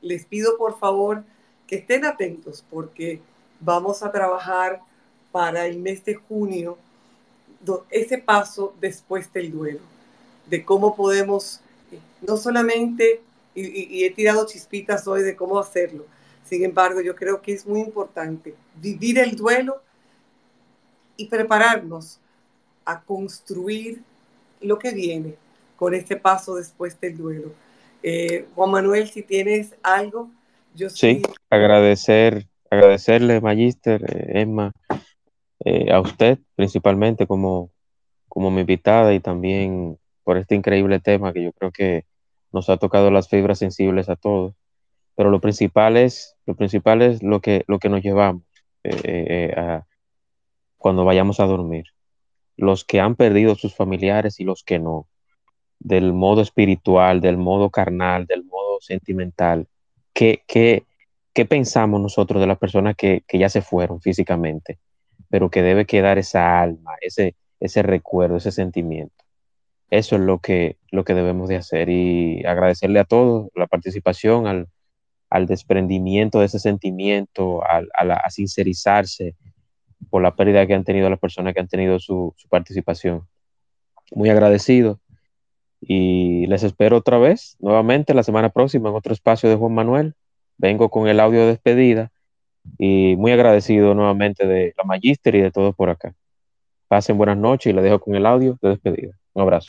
Les 0.01 0.25
pido 0.25 0.57
por 0.57 0.79
favor 0.79 1.25
que 1.67 1.77
estén 1.77 2.05
atentos 2.05 2.65
porque 2.71 3.21
vamos 3.61 4.03
a 4.03 4.13
trabajar 4.13 4.81
para 5.33 5.67
el 5.67 5.79
mes 5.79 6.05
de 6.05 6.15
junio 6.15 6.79
ese 7.91 8.19
paso 8.19 8.75
después 8.81 9.33
del 9.33 9.51
duelo, 9.51 9.81
de 10.47 10.65
cómo 10.65 10.95
podemos, 10.95 11.61
eh, 11.91 11.99
no 12.27 12.37
solamente, 12.37 13.21
y, 13.55 14.05
he 14.05 14.11
tirado 14.11 14.47
chispitas 14.47 15.07
hoy 15.09 15.23
de 15.23 15.35
cómo 15.35 15.59
hacerlo, 15.59 16.07
sin 16.49 16.65
embargo, 16.65 17.01
yo 17.01 17.15
creo 17.15 17.43
que 17.43 17.53
es 17.53 17.67
muy 17.67 17.81
importante 17.81 18.55
vivir 18.77 19.19
el 19.19 19.37
duelo 19.37 19.83
y 21.17 21.27
prepararnos 21.27 22.21
a 22.85 23.03
construir 23.03 24.03
lo 24.61 24.79
que 24.79 24.93
viene 24.93 25.37
con 25.79 25.95
este 25.95 26.17
paso 26.17 26.57
después 26.57 27.01
del 27.01 27.17
duelo. 27.17 27.53
Eh, 28.03 28.47
Juan 28.55 28.73
Manuel, 28.73 29.09
si 29.09 29.23
tienes 29.23 29.77
algo, 29.83 30.29
yo 30.75 30.91
sí. 30.91 31.23
agradecer, 31.51 32.49
agradecerle, 32.69 33.41
Magister, 33.41 34.03
eh, 34.03 34.41
Emma, 34.41 34.73
eh, 35.65 35.93
a 35.93 36.01
usted 36.01 36.39
principalmente 36.57 37.29
como, 37.29 37.71
como 38.29 38.51
mi 38.51 38.63
invitada 38.63 39.15
y 39.15 39.21
también 39.21 39.99
por 40.25 40.37
este 40.37 40.57
increíble 40.57 40.99
tema 40.99 41.33
que 41.33 41.45
yo 41.45 41.53
creo 41.53 41.71
que 41.71 42.05
nos 42.53 42.69
ha 42.71 42.77
tocado 42.77 43.13
las 43.13 43.29
fibras 43.29 43.61
sensibles 43.61 44.09
a 44.09 44.17
todos. 44.17 44.55
Pero 45.15 45.31
lo 45.31 45.41
principal 45.41 45.97
es 45.97 46.37
lo, 46.45 46.57
principal 46.57 47.03
es 47.03 47.23
lo, 47.23 47.41
que, 47.41 47.65
lo 47.69 47.79
que 47.79 47.89
nos 47.89 48.03
llevamos 48.03 48.43
eh, 48.83 49.81
cuando 50.77 51.05
vayamos 51.05 51.39
a 51.39 51.47
dormir. 51.47 51.87
Los 52.57 52.85
que 52.85 52.99
han 52.99 53.15
perdido 53.15 53.55
sus 53.55 53.77
familiares 53.77 54.41
y 54.41 54.45
los 54.45 54.65
que 54.65 54.81
no. 54.81 55.07
Del 55.81 56.13
modo 56.13 56.43
espiritual, 56.43 57.21
del 57.21 57.37
modo 57.37 57.71
carnal, 57.71 58.27
del 58.27 58.45
modo 58.45 58.81
sentimental. 58.81 59.67
¿Qué, 60.13 60.43
qué, 60.47 60.85
qué 61.33 61.45
pensamos 61.45 62.01
nosotros 62.01 62.41
de 62.41 62.47
las 62.47 62.59
personas 62.59 62.97
que, 62.97 63.23
que 63.27 63.39
ya 63.39 63.49
se 63.49 63.63
fueron 63.63 64.01
físicamente? 64.01 64.79
pero 65.29 65.51
que 65.51 65.63
debe 65.63 65.87
quedar 65.87 66.19
esa 66.19 66.61
alma, 66.61 66.97
ese, 67.01 67.35
ese 67.61 67.83
recuerdo, 67.83 68.37
ese 68.37 68.53
sentimiento. 68.53 69.25
Eso 69.91 70.17
es 70.17 70.23
lo 70.23 70.39
que, 70.39 70.77
lo 70.91 71.05
que 71.05 71.15
debemos 71.15 71.49
de 71.49 71.57
hacer 71.57 71.89
y 71.89 72.45
agradecerle 72.45 73.01
a 73.01 73.05
todos 73.05 73.49
la 73.55 73.67
participación, 73.67 74.47
al, 74.47 74.69
al 75.31 75.47
desprendimiento 75.47 76.41
de 76.41 76.47
ese 76.47 76.59
sentimiento, 76.59 77.63
al, 77.65 77.89
a, 77.95 78.31
sincerizarse 78.31 79.35
por 80.11 80.23
la 80.23 80.35
pérdida 80.37 80.67
que 80.67 80.75
han 80.75 80.85
tenido 80.85 81.09
las 81.11 81.19
personas 81.19 81.55
que 81.55 81.61
han 81.61 81.69
tenido 81.69 81.99
su, 81.99 82.35
su 82.37 82.49
participación. 82.49 83.27
Muy 84.13 84.31
agradecido 84.31 85.01
y 85.81 86.47
les 86.47 86.63
espero 86.63 86.99
otra 86.99 87.19
vez, 87.19 87.57
nuevamente, 87.61 88.15
la 88.15 88.23
semana 88.23 88.51
próxima 88.51 88.89
en 88.89 88.97
otro 88.97 89.13
espacio 89.13 89.49
de 89.49 89.57
Juan 89.57 89.75
Manuel. 89.75 90.15
Vengo 90.57 90.91
con 90.91 91.09
el 91.09 91.21
audio 91.21 91.41
de 91.41 91.47
despedida 91.47 92.11
y 92.79 93.15
muy 93.17 93.33
agradecido 93.33 93.95
nuevamente 93.95 94.47
de 94.47 94.75
la 94.77 94.85
Magister 94.85 95.35
y 95.35 95.41
de 95.41 95.51
todos 95.51 95.75
por 95.75 95.91
acá. 95.91 96.15
Pasen 96.89 97.17
buenas 97.17 97.37
noches 97.37 97.71
y 97.71 97.75
les 97.75 97.85
dejo 97.85 98.01
con 98.01 98.15
el 98.15 98.27
audio 98.27 98.59
de 98.61 98.71
despedida. 98.71 99.19
Un 99.35 99.43
abrazo. 99.43 99.69